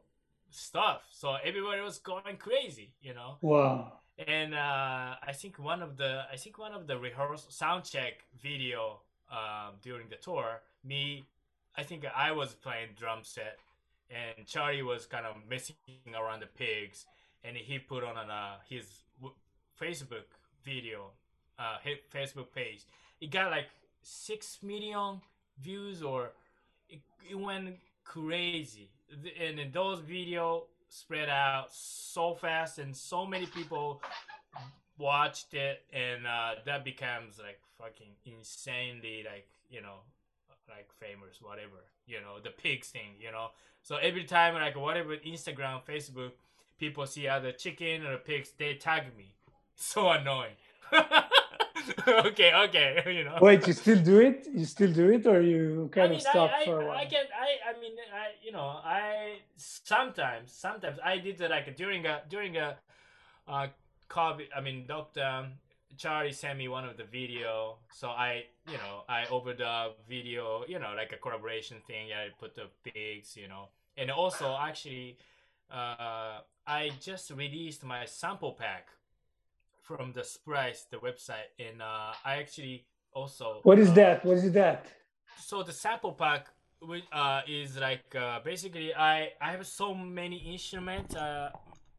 stuff, 0.51 1.01
so 1.11 1.35
everybody 1.43 1.81
was 1.81 1.99
going 1.99 2.37
crazy, 2.37 2.93
you 3.01 3.13
know 3.13 3.37
Wow. 3.41 3.99
And 4.17 4.53
uh, 4.53 5.15
I 5.21 5.33
think 5.33 5.59
one 5.59 5.81
of 5.81 5.97
the 5.97 6.23
I 6.31 6.37
think 6.37 6.57
one 6.57 6.73
of 6.73 6.87
the 6.87 6.97
rehearsal 6.97 7.51
sound 7.51 7.83
check 7.83 8.13
video 8.41 9.01
um, 9.31 9.75
during 9.81 10.07
the 10.09 10.15
tour, 10.15 10.61
me, 10.83 11.25
I 11.75 11.83
think 11.83 12.05
I 12.15 12.31
was 12.31 12.53
playing 12.53 12.89
drum 12.97 13.19
set, 13.23 13.57
and 14.09 14.45
Charlie 14.47 14.83
was 14.83 15.05
kind 15.05 15.25
of 15.25 15.35
messing 15.49 15.75
around 16.13 16.41
the 16.41 16.47
pigs, 16.47 17.05
and 17.43 17.57
he 17.57 17.79
put 17.79 18.03
on 18.03 18.17
an, 18.17 18.29
uh, 18.29 18.55
his 18.69 18.85
Facebook 19.79 20.25
video, 20.63 21.11
uh, 21.59 21.77
his 21.83 21.97
Facebook 22.13 22.53
page. 22.53 22.85
It 23.19 23.31
got 23.31 23.51
like 23.51 23.67
six 24.01 24.59
million 24.63 25.19
views, 25.61 26.01
or 26.01 26.31
it, 26.89 27.01
it 27.29 27.35
went 27.35 27.75
crazy, 28.05 28.89
and 29.41 29.57
then 29.57 29.71
those 29.73 29.99
video 29.99 30.65
spread 30.95 31.27
out 31.29 31.67
so 31.71 32.33
fast 32.33 32.79
and 32.79 32.95
so 32.95 33.25
many 33.25 33.45
people 33.45 34.01
watched 34.97 35.53
it 35.53 35.83
and 35.91 36.25
uh, 36.25 36.51
that 36.65 36.85
becomes 36.85 37.37
like 37.37 37.59
fucking 37.77 38.13
insanely 38.25 39.25
like 39.25 39.47
you 39.69 39.81
know 39.81 39.97
like 40.69 40.87
famous 40.99 41.41
whatever 41.41 41.83
you 42.07 42.17
know 42.21 42.39
the 42.41 42.49
pigs 42.49 42.87
thing 42.89 43.11
you 43.19 43.31
know? 43.31 43.47
So 43.83 43.97
every 43.97 44.23
time 44.23 44.53
like 44.55 44.77
whatever 44.77 45.17
instagram 45.17 45.81
facebook 45.87 46.31
people 46.79 47.05
see 47.05 47.27
other 47.27 47.51
chicken 47.51 48.05
or 48.05 48.17
pigs 48.17 48.51
they 48.57 48.75
tag 48.75 49.03
me. 49.17 49.33
So 49.77 50.09
annoying 50.09 50.55
okay 52.07 52.51
okay 52.53 53.03
you 53.17 53.23
know 53.23 53.37
Wait, 53.41 53.67
you 53.67 53.73
still 53.73 53.99
do 53.99 54.19
it? 54.19 54.47
You 54.53 54.65
still 54.65 54.91
do 54.91 55.09
it, 55.09 55.25
or 55.25 55.41
you 55.41 55.89
kind 55.91 56.07
I 56.07 56.09
mean, 56.09 56.17
of 56.17 56.21
stop 56.21 56.51
I, 56.51 56.61
I, 56.61 56.65
for 56.65 56.81
a 56.81 56.87
while? 56.87 56.97
I 56.97 57.05
can, 57.05 57.25
I, 57.33 57.69
I 57.69 57.79
mean, 57.79 57.93
I, 58.13 58.27
you 58.43 58.51
know, 58.51 58.79
I 58.83 59.39
sometimes, 59.57 60.51
sometimes 60.51 60.97
I 61.03 61.17
did 61.17 61.41
it 61.41 61.49
like 61.51 61.75
during 61.75 62.05
a 62.05 62.21
during 62.29 62.57
a, 62.57 62.77
uh, 63.47 63.67
COVID. 64.09 64.47
I 64.55 64.61
mean, 64.61 64.85
Doctor 64.87 65.47
Charlie 65.97 66.31
sent 66.31 66.57
me 66.57 66.67
one 66.67 66.85
of 66.85 66.97
the 66.97 67.03
video, 67.03 67.77
so 67.91 68.09
I, 68.09 68.45
you 68.67 68.77
know, 68.77 69.03
I 69.07 69.25
overdub 69.25 69.93
video, 70.07 70.63
you 70.67 70.79
know, 70.79 70.93
like 70.95 71.11
a 71.11 71.17
collaboration 71.17 71.77
thing. 71.87 72.09
I 72.11 72.29
put 72.39 72.55
the 72.55 72.67
pigs, 72.83 73.37
you 73.37 73.47
know, 73.47 73.69
and 73.97 74.11
also 74.11 74.57
actually, 74.59 75.17
uh, 75.71 76.39
I 76.67 76.91
just 76.99 77.31
released 77.31 77.83
my 77.83 78.05
sample 78.05 78.53
pack 78.53 78.89
from 79.85 80.11
the 80.13 80.23
Splice, 80.23 80.87
the 80.89 80.97
website, 80.97 81.49
and 81.59 81.81
uh, 81.81 82.13
I 82.23 82.37
actually 82.37 82.85
also. 83.13 83.59
What 83.63 83.79
is 83.79 83.89
uh, 83.89 83.93
that? 83.93 84.25
What 84.25 84.37
is 84.37 84.51
that? 84.53 84.87
So 85.39 85.63
the 85.63 85.73
sample 85.73 86.13
pack 86.13 86.47
which, 86.81 87.03
uh, 87.11 87.41
is 87.47 87.77
like 87.77 88.15
uh, 88.15 88.39
basically 88.43 88.93
I 88.93 89.29
I 89.41 89.51
have 89.51 89.65
so 89.67 89.93
many 89.93 90.37
instruments, 90.37 91.15
uh, 91.15 91.49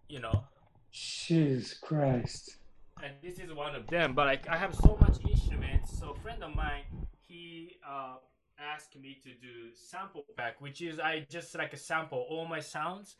you 0.08 0.20
know, 0.20 0.44
Jesus 0.90 1.74
Christ. 1.74 2.56
and 3.02 3.12
this 3.22 3.38
is 3.38 3.52
one 3.52 3.74
of 3.74 3.86
them. 3.86 4.14
But 4.14 4.26
like 4.26 4.48
I 4.48 4.56
have 4.56 4.74
so 4.74 4.96
much 5.00 5.18
instruments, 5.28 5.98
so 5.98 6.10
a 6.10 6.20
friend 6.20 6.42
of 6.42 6.54
mine 6.54 6.84
he 7.20 7.76
uh, 7.86 8.16
asked 8.58 8.96
me 8.96 9.18
to 9.22 9.30
do 9.30 9.74
sample 9.74 10.24
pack, 10.36 10.60
which 10.60 10.82
is 10.82 10.98
I 10.98 11.26
just 11.30 11.56
like 11.56 11.72
a 11.72 11.76
sample 11.76 12.26
all 12.28 12.46
my 12.46 12.60
sounds, 12.60 13.16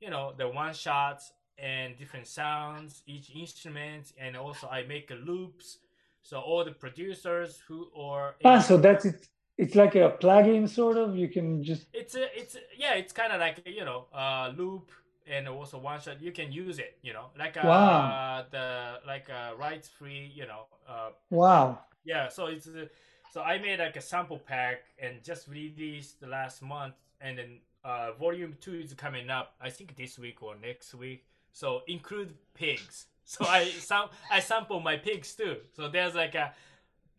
you 0.00 0.10
know, 0.10 0.32
the 0.36 0.48
one 0.48 0.72
shots 0.74 1.32
and 1.58 1.96
different 1.96 2.26
sounds, 2.26 3.02
each 3.06 3.30
instrument, 3.34 4.12
and 4.18 4.36
also 4.36 4.68
I 4.68 4.84
make 4.84 5.10
a 5.10 5.14
loops. 5.14 5.78
So 6.22 6.38
all 6.40 6.64
the 6.64 6.72
producers 6.72 7.62
who 7.66 7.88
or 7.94 8.36
Ah, 8.44 8.60
so 8.60 8.76
that's 8.76 9.04
it. 9.04 9.28
It's 9.56 9.74
like 9.74 9.94
a 9.96 10.16
plugin, 10.20 10.68
sort 10.68 10.96
of. 10.96 11.16
You 11.16 11.28
can 11.28 11.62
just. 11.62 11.86
it's 11.92 12.14
a 12.14 12.38
it's 12.38 12.54
a, 12.56 12.58
yeah 12.76 12.94
it's 12.94 13.12
kind 13.12 13.32
of 13.32 13.40
like 13.40 13.62
you 13.66 13.84
know 13.84 14.06
uh 14.14 14.52
loop 14.56 14.90
and 15.26 15.48
also 15.48 15.78
one 15.78 16.00
shot 16.00 16.20
you 16.20 16.32
can 16.32 16.52
use 16.52 16.78
it 16.78 16.98
you 17.02 17.12
know 17.12 17.26
like 17.38 17.56
uh 17.56 17.62
Wow. 17.66 18.16
the 18.50 19.00
like 19.06 19.28
a 19.28 19.54
rights 19.58 19.88
free 19.88 20.30
you 20.34 20.46
know 20.46 20.64
uh 20.88 21.10
Wow. 21.30 21.78
yeah 22.04 22.28
so 22.28 22.46
it's 22.46 22.68
uh, 22.68 22.86
so 23.28 23.42
i 23.42 23.58
made 23.58 23.78
like 23.80 23.96
a 23.96 24.00
sample 24.00 24.38
pack 24.38 24.84
and 24.98 25.22
just 25.24 25.48
released 25.48 26.20
the 26.20 26.26
last 26.26 26.62
month 26.62 26.94
and 27.20 27.38
then 27.38 27.58
uh 27.84 28.12
volume 28.12 28.54
two 28.60 28.74
is 28.74 28.94
coming 28.94 29.30
up 29.30 29.54
i 29.60 29.70
think 29.70 29.96
this 29.96 30.18
week 30.18 30.42
or 30.42 30.56
next 30.62 30.94
week 30.94 31.24
so 31.58 31.82
include 31.86 32.30
pigs 32.54 33.06
so 33.24 33.44
i 33.44 33.64
sam- 33.88 34.14
i 34.30 34.40
sample 34.40 34.80
my 34.80 34.96
pigs 34.96 35.34
too 35.34 35.56
so 35.76 35.88
there's 35.88 36.14
like 36.14 36.34
a 36.34 36.52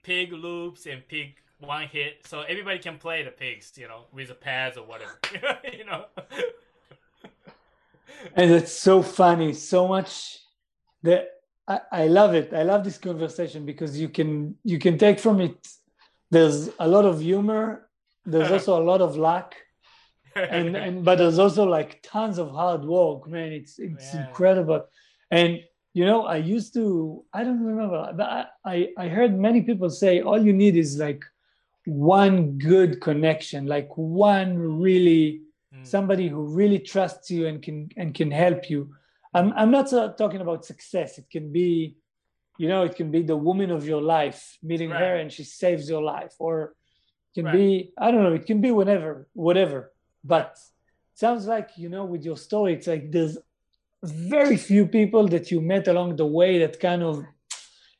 pig 0.04 0.32
loops 0.34 0.86
and 0.86 1.08
pig 1.08 1.30
one 1.60 1.88
hit 1.88 2.14
so 2.26 2.42
everybody 2.54 2.80
can 2.80 2.98
play 2.98 3.24
the 3.24 3.32
pigs 3.32 3.72
you 3.76 3.88
know 3.88 4.02
with 4.14 4.28
the 4.30 4.34
pads 4.34 4.78
or 4.78 4.86
whatever 4.86 5.18
you 5.78 5.86
know 5.86 6.06
And 8.36 8.52
it's 8.52 8.72
so 8.72 9.02
funny. 9.02 9.54
So 9.54 9.88
much 9.88 10.40
that 11.04 11.30
I, 11.68 11.80
I 11.92 12.08
love 12.08 12.34
it. 12.34 12.54
I 12.54 12.64
love 12.64 12.84
this 12.84 12.98
conversation 12.98 13.66
because 13.66 14.00
you 14.00 14.10
can 14.10 14.56
you 14.64 14.80
can 14.80 14.98
take 14.98 15.20
from 15.20 15.42
it. 15.42 15.68
There's 16.32 16.70
a 16.80 16.88
lot 16.88 17.06
of 17.06 17.22
humor. 17.22 17.90
There's 18.26 18.52
also 18.56 18.82
a 18.82 18.84
lot 18.84 19.02
of 19.02 19.16
luck, 19.16 19.56
and 20.36 20.76
and 20.86 21.04
but 21.06 21.18
there's 21.18 21.40
also 21.40 21.66
like 21.66 22.02
tons 22.04 22.38
of 22.38 22.52
hard 22.52 22.84
work. 22.86 23.28
Man, 23.28 23.52
it's 23.52 23.80
it's 23.80 24.14
Yeah. 24.14 24.22
incredible. 24.22 24.86
And 25.32 25.60
you 25.94 26.06
know, 26.06 26.24
I 26.26 26.38
used 26.38 26.74
to. 26.76 27.24
I 27.34 27.44
don't 27.44 27.64
remember, 27.64 28.14
but 28.16 28.24
I 28.30 28.46
I, 28.66 28.90
I 28.98 29.08
heard 29.08 29.38
many 29.38 29.62
people 29.62 29.90
say 29.90 30.22
all 30.22 30.44
you 30.44 30.54
need 30.54 30.76
is 30.76 30.98
like 30.98 31.24
one 31.86 32.58
good 32.58 33.02
connection, 33.02 33.66
like 33.66 33.90
one 33.96 34.58
really 34.82 35.42
Mm. 35.72 35.86
somebody 35.86 36.28
who 36.28 36.42
really 36.56 36.80
trusts 36.80 37.30
you 37.30 37.46
and 37.48 37.62
can 37.62 37.90
and 37.96 38.14
can 38.16 38.32
help 38.32 38.70
you. 38.70 38.90
I'm 39.34 39.54
I'm 39.54 39.72
not 39.72 39.94
uh, 39.94 40.14
talking 40.14 40.42
about 40.42 40.66
success. 40.66 41.18
It 41.20 41.30
can 41.30 41.52
be, 41.52 41.96
you 42.58 42.68
know, 42.68 42.84
it 42.84 42.96
can 42.96 43.12
be 43.12 43.22
the 43.22 43.38
woman 43.38 43.70
of 43.72 43.86
your 43.86 44.02
life, 44.02 44.58
meeting 44.64 44.90
her 44.90 45.16
and 45.18 45.32
she 45.32 45.44
saves 45.44 45.88
your 45.90 46.02
life, 46.02 46.34
or 46.40 46.76
it 47.30 47.34
can 47.36 47.46
Right. 47.46 47.54
be 47.54 47.94
I 47.98 48.10
don't 48.12 48.24
know. 48.24 48.34
It 48.34 48.46
can 48.48 48.62
be 48.62 48.72
whatever, 48.72 49.28
whatever. 49.34 49.92
But 50.24 50.58
sounds 51.14 51.48
like 51.48 51.72
you 51.78 51.90
know, 51.90 52.06
with 52.06 52.24
your 52.24 52.38
story, 52.38 52.74
it's 52.74 52.88
like 52.88 53.12
there's 53.12 53.38
very 54.04 54.58
few 54.58 54.86
people 54.86 55.28
that 55.28 55.52
you 55.52 55.62
met 55.62 55.88
along 55.88 56.16
the 56.16 56.26
way 56.26 56.60
that 56.60 56.80
kind 56.80 57.04
of 57.04 57.24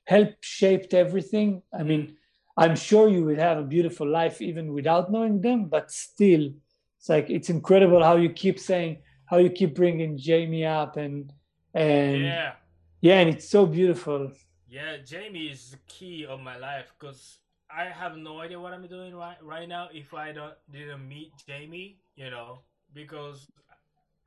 helped 0.06 0.44
shaped 0.44 0.94
everything. 0.94 1.62
I 1.78 1.84
mean, 1.84 2.18
I'm 2.58 2.76
sure 2.76 3.10
you 3.10 3.24
would 3.26 3.40
have 3.40 3.58
a 3.58 3.64
beautiful 3.64 4.08
life 4.08 4.42
even 4.42 4.74
without 4.74 5.12
knowing 5.12 5.42
them, 5.42 5.66
but 5.66 5.92
still, 5.92 6.52
it's 6.98 7.10
like 7.10 7.30
it's 7.30 7.50
incredible 7.50 8.04
how 8.04 8.18
you 8.18 8.30
keep 8.30 8.60
saying 8.60 9.02
how 9.30 9.38
you 9.38 9.50
keep 9.50 9.76
bringing 9.76 10.18
Jamey 10.18 10.66
up 10.66 10.98
and 10.98 11.32
and 11.74 12.24
yeah, 12.24 12.54
yeah 13.02 13.20
and 13.20 13.30
it's 13.30 13.48
so 13.48 13.66
beautiful. 13.66 14.32
Yeah, 14.68 14.98
Jamey 14.98 15.52
is 15.52 15.72
the 15.72 15.78
key 15.88 16.26
of 16.26 16.40
my 16.40 16.58
life 16.58 16.92
because 17.00 17.38
I 17.72 17.86
have 17.86 18.18
no 18.18 18.40
idea 18.40 18.60
what 18.60 18.74
I'm 18.74 18.88
doing 18.88 19.16
right 19.16 19.38
right 19.44 19.70
now 19.70 19.90
if 19.94 20.14
I 20.14 20.32
don't 20.32 20.54
didn't 20.72 21.08
meet 21.08 21.32
Jamey, 21.48 21.96
you 22.16 22.30
know, 22.30 22.60
because 22.94 23.48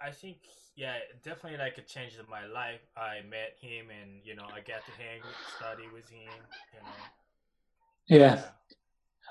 I 0.01 0.11
think 0.11 0.39
yeah, 0.77 0.95
definitely 1.25 1.59
like 1.59 1.77
it 1.79 1.89
changed 1.89 2.19
my 2.31 2.47
life. 2.47 2.81
I 2.97 3.21
met 3.29 3.57
him 3.61 3.87
and 3.91 4.21
you 4.25 4.37
know 4.37 4.45
I 4.45 4.61
got 4.61 4.85
to 4.87 4.93
hang, 4.93 5.21
study 5.57 5.89
with 5.93 6.09
him, 6.09 6.31
you 6.73 6.81
know. 6.81 7.03
Yeah, 8.07 8.43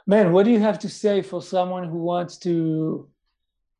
man, 0.05 0.33
what 0.33 0.45
do 0.45 0.51
you 0.51 0.59
have 0.59 0.79
to 0.79 0.89
say 0.89 1.21
for 1.21 1.41
someone 1.41 1.87
who 1.87 1.97
wants 1.97 2.37
to 2.39 3.07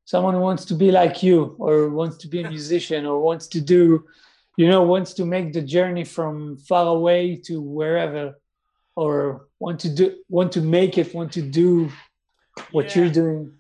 someone 0.06 0.34
who 0.34 0.41
wants 0.41 0.66
to 0.66 0.74
be 0.76 0.91
like 0.91 1.24
you 1.24 1.56
or 1.60 1.90
wants 1.90 2.18
to 2.18 2.28
be 2.28 2.41
a 2.41 2.49
musician 2.56 3.06
or 3.06 3.22
wants 3.22 3.48
to 3.48 3.62
do 3.62 4.03
you 4.58 4.68
know 4.68 4.82
wants 4.82 5.14
to 5.14 5.26
make 5.26 5.53
the 5.53 5.62
journey 5.62 6.03
from 6.03 6.58
far 6.58 6.88
away 6.88 7.36
to 7.36 7.62
wherever 7.62 8.36
or 8.95 9.47
want 9.59 9.80
to 9.80 9.89
do 9.89 10.15
want 10.30 10.51
to 10.51 10.61
make 10.61 10.97
it 10.97 11.13
want 11.13 11.31
to 11.31 11.41
do 11.41 11.89
what 12.72 12.95
Yeah. 12.95 13.01
you're 13.03 13.11
doing 13.11 13.51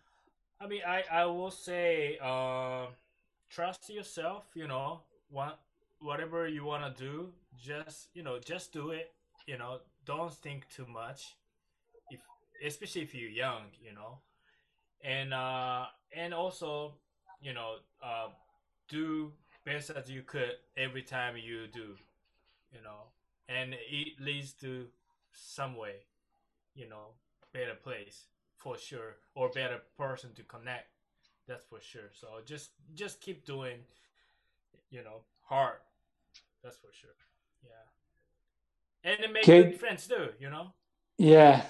I 0.59 0.67
mean, 0.67 0.81
I, 0.85 1.03
I 1.11 1.25
will 1.25 1.49
say, 1.49 2.19
uh, 2.21 2.85
trust 3.49 3.89
yourself. 3.89 4.45
You 4.53 4.67
know, 4.67 5.01
what 5.29 5.59
whatever 5.99 6.47
you 6.47 6.63
want 6.65 6.83
to 6.95 7.03
do, 7.03 7.33
just 7.57 8.09
you 8.13 8.21
know, 8.23 8.39
just 8.39 8.71
do 8.71 8.91
it. 8.91 9.11
You 9.47 9.57
know, 9.57 9.79
don't 10.05 10.31
think 10.31 10.67
too 10.69 10.85
much. 10.85 11.35
If 12.09 12.19
especially 12.65 13.01
if 13.01 13.15
you're 13.15 13.29
young, 13.29 13.63
you 13.81 13.93
know, 13.93 14.19
and 15.03 15.33
uh, 15.33 15.85
and 16.15 16.33
also, 16.33 16.95
you 17.41 17.53
know, 17.53 17.75
uh, 18.03 18.29
do 18.89 19.31
best 19.65 19.89
as 19.91 20.09
you 20.09 20.21
could 20.23 20.53
every 20.77 21.01
time 21.03 21.35
you 21.37 21.67
do. 21.67 21.95
You 22.73 22.81
know, 22.83 23.11
and 23.49 23.73
it 23.73 24.19
leads 24.19 24.53
to 24.61 24.87
some 25.33 25.75
way, 25.75 25.95
you 26.75 26.87
know, 26.89 27.15
better 27.53 27.75
place 27.75 28.27
for 28.57 28.77
sure 28.77 29.17
or 29.35 29.49
better 29.49 29.79
person 29.97 30.33
to 30.35 30.43
connect 30.43 30.87
that's 31.47 31.65
for 31.65 31.81
sure. 31.81 32.09
So 32.13 32.27
just 32.45 32.71
just 32.93 33.21
keep 33.21 33.45
doing 33.45 33.79
you 34.89 35.03
know 35.03 35.23
hard 35.43 35.77
that's 36.63 36.77
for 36.77 36.91
sure. 36.91 37.15
Yeah. 37.63 37.85
And 39.03 39.33
make 39.33 39.43
Okay. 39.43 39.63
good 39.63 39.75
friends 39.79 40.07
too 40.07 40.29
you 40.39 40.49
know? 40.49 40.73
Yeah. 41.17 41.63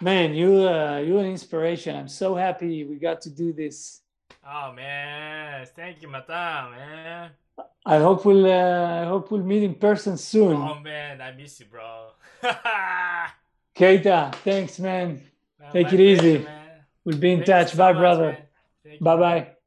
Man 0.00 0.34
you 0.34 0.68
uh, 0.68 0.98
you're 0.98 1.20
an 1.20 1.26
inspiration. 1.26 1.96
I'm 1.96 2.08
so 2.08 2.34
happy 2.34 2.84
we 2.84 2.96
got 2.96 3.20
to 3.22 3.30
do 3.30 3.52
this. 3.52 4.02
Oh 4.46 4.72
man. 4.72 5.66
Thank 5.76 6.02
you 6.02 6.08
matan 6.08 6.70
man 6.72 7.30
i 7.86 7.98
hope 7.98 8.24
we'll 8.24 8.46
uh, 8.46 9.02
i 9.02 9.04
hope 9.06 9.30
we'll 9.30 9.42
meet 9.42 9.62
in 9.62 9.74
person 9.74 10.16
soon. 10.16 10.56
Oh 10.56 10.78
man 10.80 11.20
i 11.20 11.32
miss 11.32 11.60
you 11.60 11.66
bro. 11.66 12.10
Keita 13.76 14.34
thanks 14.44 14.78
man. 14.78 15.22
Take 15.72 15.92
it 15.92 16.00
easy. 16.00 16.38
man. 16.38 16.84
we'll 17.04 17.18
be 17.18 17.32
in 17.32 17.38
Thank 17.44 17.68
touch. 17.68 17.76
bye 17.76 17.92
much, 17.92 18.00
brother. 18.00 18.32
man. 18.32 18.42
Thank 18.84 19.00
you, 19.00 19.04
bye 19.04 19.16
bye 19.16 19.20
bye 19.20 19.40
bye 19.40 19.57